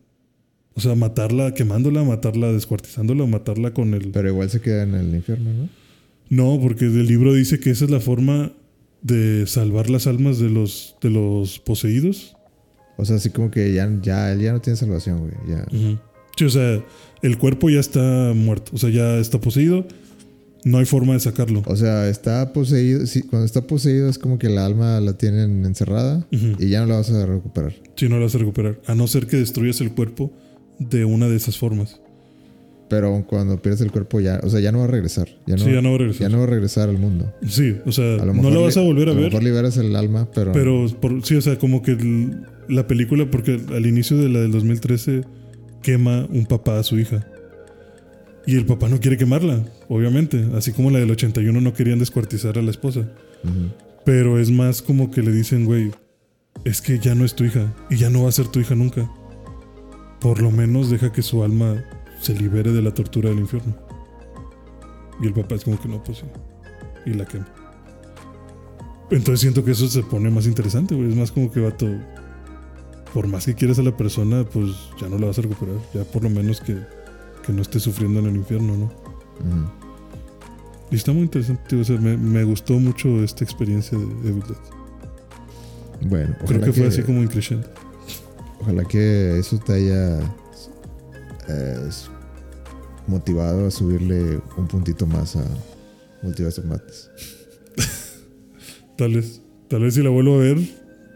O 0.75 0.81
sea, 0.81 0.95
matarla 0.95 1.53
quemándola, 1.53 2.03
matarla 2.03 2.53
descuartizándola 2.53 3.27
matarla 3.27 3.75
con 3.75 3.93
el... 3.93 4.09
pero 4.13 4.29
igual 4.29 4.49
se 4.49 4.61
queda 4.61 4.85
en 4.85 4.95
el 4.95 5.15
infierno, 5.15 5.53
¿no? 5.53 5.69
No, 6.31 6.61
porque 6.63 6.87
el 6.87 7.07
libro 7.07 7.35
dice 7.35 7.59
que 7.59 7.71
esa 7.71 7.85
es 7.85 7.91
la 7.91 8.01
forma 8.01 8.53
de 9.03 9.47
salvar 9.47 9.91
las 9.91 10.07
almas 10.07 10.39
de 10.39 10.49
los, 10.49 10.97
de 11.03 11.11
los 11.11 11.59
poseídos. 11.59 12.37
O 12.97 13.05
sea, 13.05 13.17
así 13.17 13.31
como 13.31 13.51
que 13.51 13.73
ya, 13.75 13.91
ya 14.01 14.33
él 14.33 14.41
ya 14.41 14.53
no 14.53 14.61
tiene 14.61 14.77
salvación, 14.77 15.21
güey. 15.21 15.33
Ya. 15.49 15.67
Sí, 16.41 16.47
o 16.47 16.49
sea, 16.51 16.83
el 17.21 17.37
cuerpo 17.37 17.69
ya 17.69 17.81
está 17.81 18.33
muerto. 18.35 18.71
O 18.75 18.79
sea, 18.79 18.89
ya 18.89 19.19
está 19.19 19.39
poseído. 19.39 19.85
No 20.65 20.79
hay 20.79 20.87
forma 20.87 21.13
de 21.13 21.21
sacarlo. 21.21 21.63
O 21.67 21.77
sea, 21.77 22.09
está 22.09 22.55
poseído. 22.55 23.07
Sí, 23.07 23.21
cuando 23.21 23.45
está 23.45 23.61
poseído 23.67 24.09
es 24.09 24.19
como 24.19 24.39
que 24.39 24.49
la 24.49 24.65
alma 24.65 24.99
la 25.01 25.13
tienen 25.19 25.67
encerrada 25.67 26.27
y 26.31 26.69
ya 26.71 26.81
no 26.81 26.87
la 26.87 26.97
vas 26.97 27.11
a 27.11 27.27
recuperar. 27.27 27.75
Si 27.97 28.09
no 28.09 28.17
lo 28.17 28.25
vas 28.25 28.35
a 28.35 28.39
recuperar. 28.39 28.81
A 28.87 28.95
no 28.95 29.07
ser 29.07 29.27
que 29.27 29.37
destruyas 29.37 29.83
el 29.83 29.93
cuerpo 29.93 30.33
de 30.79 31.05
una 31.05 31.29
de 31.29 31.37
esas 31.37 31.59
formas. 31.59 32.01
Pero 32.89 33.23
cuando 33.29 33.61
pierdes 33.61 33.83
el 33.83 33.93
cuerpo 33.93 34.19
ya, 34.21 34.41
o 34.43 34.49
sea, 34.49 34.61
ya 34.61 34.73
no 34.73 34.79
va 34.79 34.85
a 34.85 34.89
regresar. 34.89 35.29
Ya 35.47 35.57
no, 35.57 35.65
sí, 35.65 35.73
ya 35.73 35.83
no 35.83 35.91
va 35.91 35.95
a 35.97 35.99
regresar. 35.99 36.23
ya 36.23 36.29
no 36.31 36.39
va 36.39 36.45
a 36.45 36.47
regresar 36.49 36.89
al 36.89 36.97
mundo. 36.99 37.33
Sí, 37.47 37.77
o 37.85 37.93
sea, 37.93 38.15
A 38.15 38.25
lo 38.25 38.33
no 38.33 38.51
la 38.51 38.61
vas 38.61 38.79
a 38.79 38.81
volver 38.81 39.11
a, 39.11 39.13
ver. 39.13 39.25
mejor 39.25 39.43
liberas 39.43 39.77
el 39.77 39.95
alma, 39.95 40.27
pero. 40.35 40.53
Pero 40.53 40.87
por- 41.01 41.23
sí, 41.25 41.35
o 41.37 41.43
sea, 41.43 41.59
como 41.59 41.83
que 41.83 41.91
el- 41.93 42.41
la 42.69 42.87
película, 42.87 43.31
porque 43.31 43.61
al 43.75 43.85
inicio 43.87 44.17
de 44.17 44.29
la 44.31 44.41
del 44.41 44.53
2013 44.53 45.23
quema 45.83 46.27
un 46.31 46.47
papá 46.47 46.79
a 46.79 46.83
su 46.83 46.99
hija. 46.99 47.27
Y 48.47 48.57
el 48.57 48.67
papá 48.67 48.89
no 48.89 49.01
quiere 49.01 49.17
quemarla, 49.17 49.65
obviamente. 49.89 50.49
Así 50.55 50.73
como 50.73 50.91
la 50.91 50.99
del 50.99 51.11
81 51.11 51.61
no 51.61 51.73
querían 51.75 51.99
descuartizar 51.99 52.59
a 52.59 52.63
la 52.63 52.71
esposa. 52.71 53.09
Pero 54.05 54.39
es 54.39 54.51
más 54.51 54.83
como 54.83 55.11
que 55.11 55.23
le 55.23 55.33
dicen, 55.33 55.67
güey, 55.67 55.91
es 56.65 56.81
que 56.81 56.99
ya 56.99 57.15
no 57.15 57.25
es 57.25 57.35
tu 57.35 57.45
hija 57.45 57.73
y 57.91 57.97
ya 57.97 58.11
no 58.11 58.25
va 58.25 58.29
a 58.29 58.33
ser 58.33 58.49
tu 58.49 58.61
hija 58.61 58.75
nunca. 58.75 59.11
Por 60.21 60.43
lo 60.43 60.51
menos 60.51 60.91
deja 60.91 61.13
que 61.13 61.23
su 61.23 61.43
alma 61.43 61.85
se 62.21 62.35
libere 62.35 62.73
de 62.73 62.83
la 62.83 62.93
tortura 62.93 63.31
del 63.31 63.39
infierno. 63.39 63.77
Y 65.23 65.27
el 65.27 65.35
papá 65.35 65.55
es 65.55 65.65
como 65.65 65.81
que 65.81 65.89
no, 65.89 66.03
pues 66.03 66.19
sí. 66.19 66.25
Y 67.07 67.15
la 67.15 67.27
quema. 67.27 67.49
Entonces 69.11 69.41
siento 69.41 69.65
que 69.65 69.73
eso 69.73 69.89
se 69.89 70.03
pone 70.03 70.31
más 70.31 70.47
interesante, 70.47 70.95
güey. 70.95 71.09
Es 71.09 71.17
más 71.17 71.33
como 71.33 71.51
que 71.51 71.61
vato. 71.61 71.87
Por 73.13 73.27
más 73.27 73.47
que 73.47 73.55
quieras 73.55 73.79
a 73.79 73.83
la 73.83 73.97
persona, 73.97 74.45
pues 74.45 74.71
ya 75.01 75.09
no 75.09 75.19
la 75.19 75.27
vas 75.27 75.39
a 75.39 75.43
recuperar. 75.43 75.77
Ya 75.95 76.05
por 76.05 76.23
lo 76.23 76.31
menos 76.31 76.61
que, 76.61 76.79
que 77.45 77.53
no 77.53 77.63
esté 77.63 77.81
sufriendo 77.81 78.21
en 78.21 78.27
el 78.27 78.37
infierno, 78.37 78.77
¿no? 78.77 78.93
Y 80.91 80.97
está 80.97 81.13
muy 81.13 81.23
interesante, 81.23 81.77
o 81.77 81.85
sea, 81.85 81.99
me, 81.99 82.17
me 82.17 82.45
gustó 82.45 82.75
mucho 82.75 83.23
esta 83.23 83.45
experiencia 83.45 83.97
de 83.97 84.05
Evil 84.29 84.43
Dead. 84.43 86.09
Bueno, 86.09 86.35
Creo 86.47 86.61
que 86.61 86.73
fue 86.73 86.87
así 86.87 87.03
como 87.03 87.23
increciendo. 87.23 87.69
Ojalá 88.61 88.85
que 88.85 89.39
eso 89.39 89.59
te 89.59 89.73
haya 89.75 90.21
eh, 91.49 91.91
motivado 93.07 93.67
a 93.67 93.71
subirle 93.71 94.41
un 94.57 94.67
puntito 94.67 95.07
más 95.07 95.37
a 95.37 95.45
Multiverse 96.23 96.61
of 96.61 96.67
Madness. 96.67 97.11
Tal 98.97 99.15
vez, 99.15 99.41
tal 99.69 99.81
vez 99.81 99.95
si 99.95 100.03
la 100.03 100.11
vuelvo 100.11 100.35
a 100.35 100.39
ver, 100.39 100.59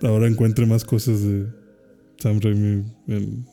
ahora 0.03 0.27
encuentre 0.27 0.65
más 0.65 0.85
cosas 0.85 1.21
de 1.23 1.47
Sam 2.25 2.41
Raimi 2.41 2.83
en. 3.07 3.47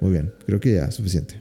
Muy 0.00 0.10
bien, 0.10 0.32
creo 0.46 0.58
que 0.58 0.72
ya, 0.72 0.90
suficiente. 0.90 1.38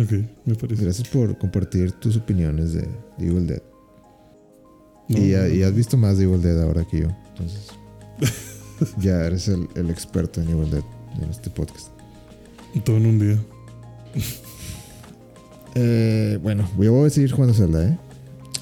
Ok, 0.00 0.10
me 0.44 0.56
parece. 0.56 0.82
Gracias 0.82 1.06
por 1.06 1.38
compartir 1.38 1.92
tus 1.92 2.16
opiniones 2.16 2.72
de 2.72 2.80
de 3.18 3.26
Evil 3.26 3.46
Dead. 3.46 3.62
No, 5.08 5.18
y, 5.18 5.30
no, 5.60 5.66
has 5.66 5.74
visto 5.76 5.96
más 5.96 6.18
de 6.18 6.24
Evil 6.24 6.42
Dead 6.42 6.60
ahora 6.60 6.84
que 6.90 7.02
yo. 7.02 7.08
Entonces, 7.28 7.68
ya 8.98 9.24
eres 9.26 9.46
el, 9.46 9.68
el 9.76 9.88
experto 9.90 10.42
en 10.42 10.48
Evil 10.48 10.72
Dead 10.72 10.82
en 11.22 11.30
este 11.30 11.50
podcast. 11.50 11.86
Todo 12.84 12.96
en 12.96 13.06
un 13.06 13.18
día. 13.20 13.38
Eh, 15.76 16.38
bueno, 16.40 16.70
voy 16.76 17.04
a 17.04 17.10
seguir 17.10 17.32
jugando 17.32 17.52
Zelda, 17.52 17.84
¿eh? 17.84 17.98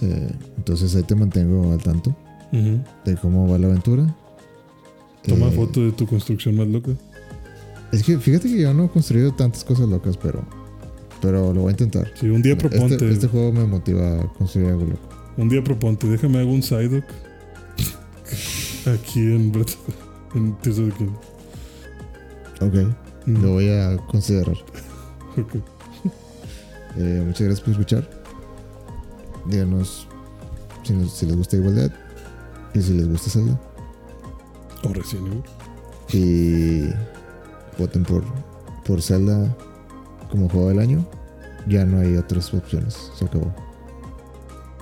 Eh, 0.01 0.31
Entonces 0.57 0.97
ahí 0.97 1.03
te 1.03 1.15
mantengo 1.15 1.71
al 1.71 1.83
tanto 1.83 2.17
de 2.51 3.17
cómo 3.21 3.47
va 3.47 3.59
la 3.59 3.67
aventura. 3.67 4.17
Toma 5.25 5.49
Eh, 5.49 5.53
foto 5.53 5.81
de 5.83 5.93
tu 5.93 6.07
construcción 6.07 6.57
más 6.57 6.67
loca. 6.67 6.93
Es 7.93 8.03
que 8.03 8.19
fíjate 8.19 8.49
que 8.49 8.61
yo 8.61 8.73
no 8.75 8.87
he 8.87 8.89
construido 8.89 9.33
tantas 9.33 9.65
cosas 9.65 9.89
locas, 9.89 10.17
pero, 10.17 10.45
pero 11.21 11.53
lo 11.53 11.63
voy 11.63 11.69
a 11.69 11.73
intentar. 11.73 12.11
Sí, 12.19 12.29
un 12.29 12.43
día 12.43 12.57
proponte. 12.57 12.95
Este, 12.95 13.11
este 13.11 13.29
juego 13.29 13.53
me 13.53 13.65
motiva 13.67 14.21
a 14.23 14.33
construir 14.33 14.69
algo 14.69 14.85
loco. 14.87 15.09
Un 15.37 15.49
día 15.49 15.63
proponte. 15.63 16.09
Déjame 16.09 16.39
hago 16.39 16.53
un 16.53 16.63
Psyduck. 16.63 17.05
Aquí 18.87 19.21
en 19.21 19.53
en 20.35 20.55
Tears 20.59 20.79
of 20.79 20.89
the 20.89 20.95
Kingdom. 20.97 21.17
Ok, 22.61 22.75
Mm. 23.27 23.43
lo 23.43 23.53
voy 23.53 23.69
a 23.69 23.97
considerar. 24.09 24.57
Ok. 25.39 25.55
Eh, 26.99 27.23
muchas 27.25 27.41
gracias 27.43 27.61
por 27.61 27.71
escuchar. 27.71 28.11
Díganos 29.47 30.07
si, 30.83 30.93
nos- 30.93 31.13
si 31.13 31.25
les 31.27 31.37
gusta 31.37 31.57
Dead 31.57 31.91
y 32.75 32.83
si 32.83 32.93
les 32.93 33.09
gusta 33.09 33.31
Zelda. 33.31 33.59
O 34.85 34.93
recién, 34.93 35.27
Evil. 35.27 35.43
Y 36.13 36.91
voten 37.79 38.05
por, 38.05 38.25
por 38.85 39.01
Zelda 39.01 39.57
como 40.31 40.49
juego 40.49 40.69
del 40.69 40.81
año. 40.81 41.07
Ya 41.69 41.85
no 41.85 42.01
hay 42.01 42.17
otras 42.17 42.53
opciones. 42.53 43.11
Se 43.17 43.25
acabó. 43.25 43.55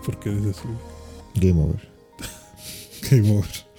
¿Por 0.05 0.19
qué 0.19 0.31
dices? 0.31 0.63
Game 1.35 1.63
over. 1.63 1.89
Game 3.11 3.31
over. 3.39 3.70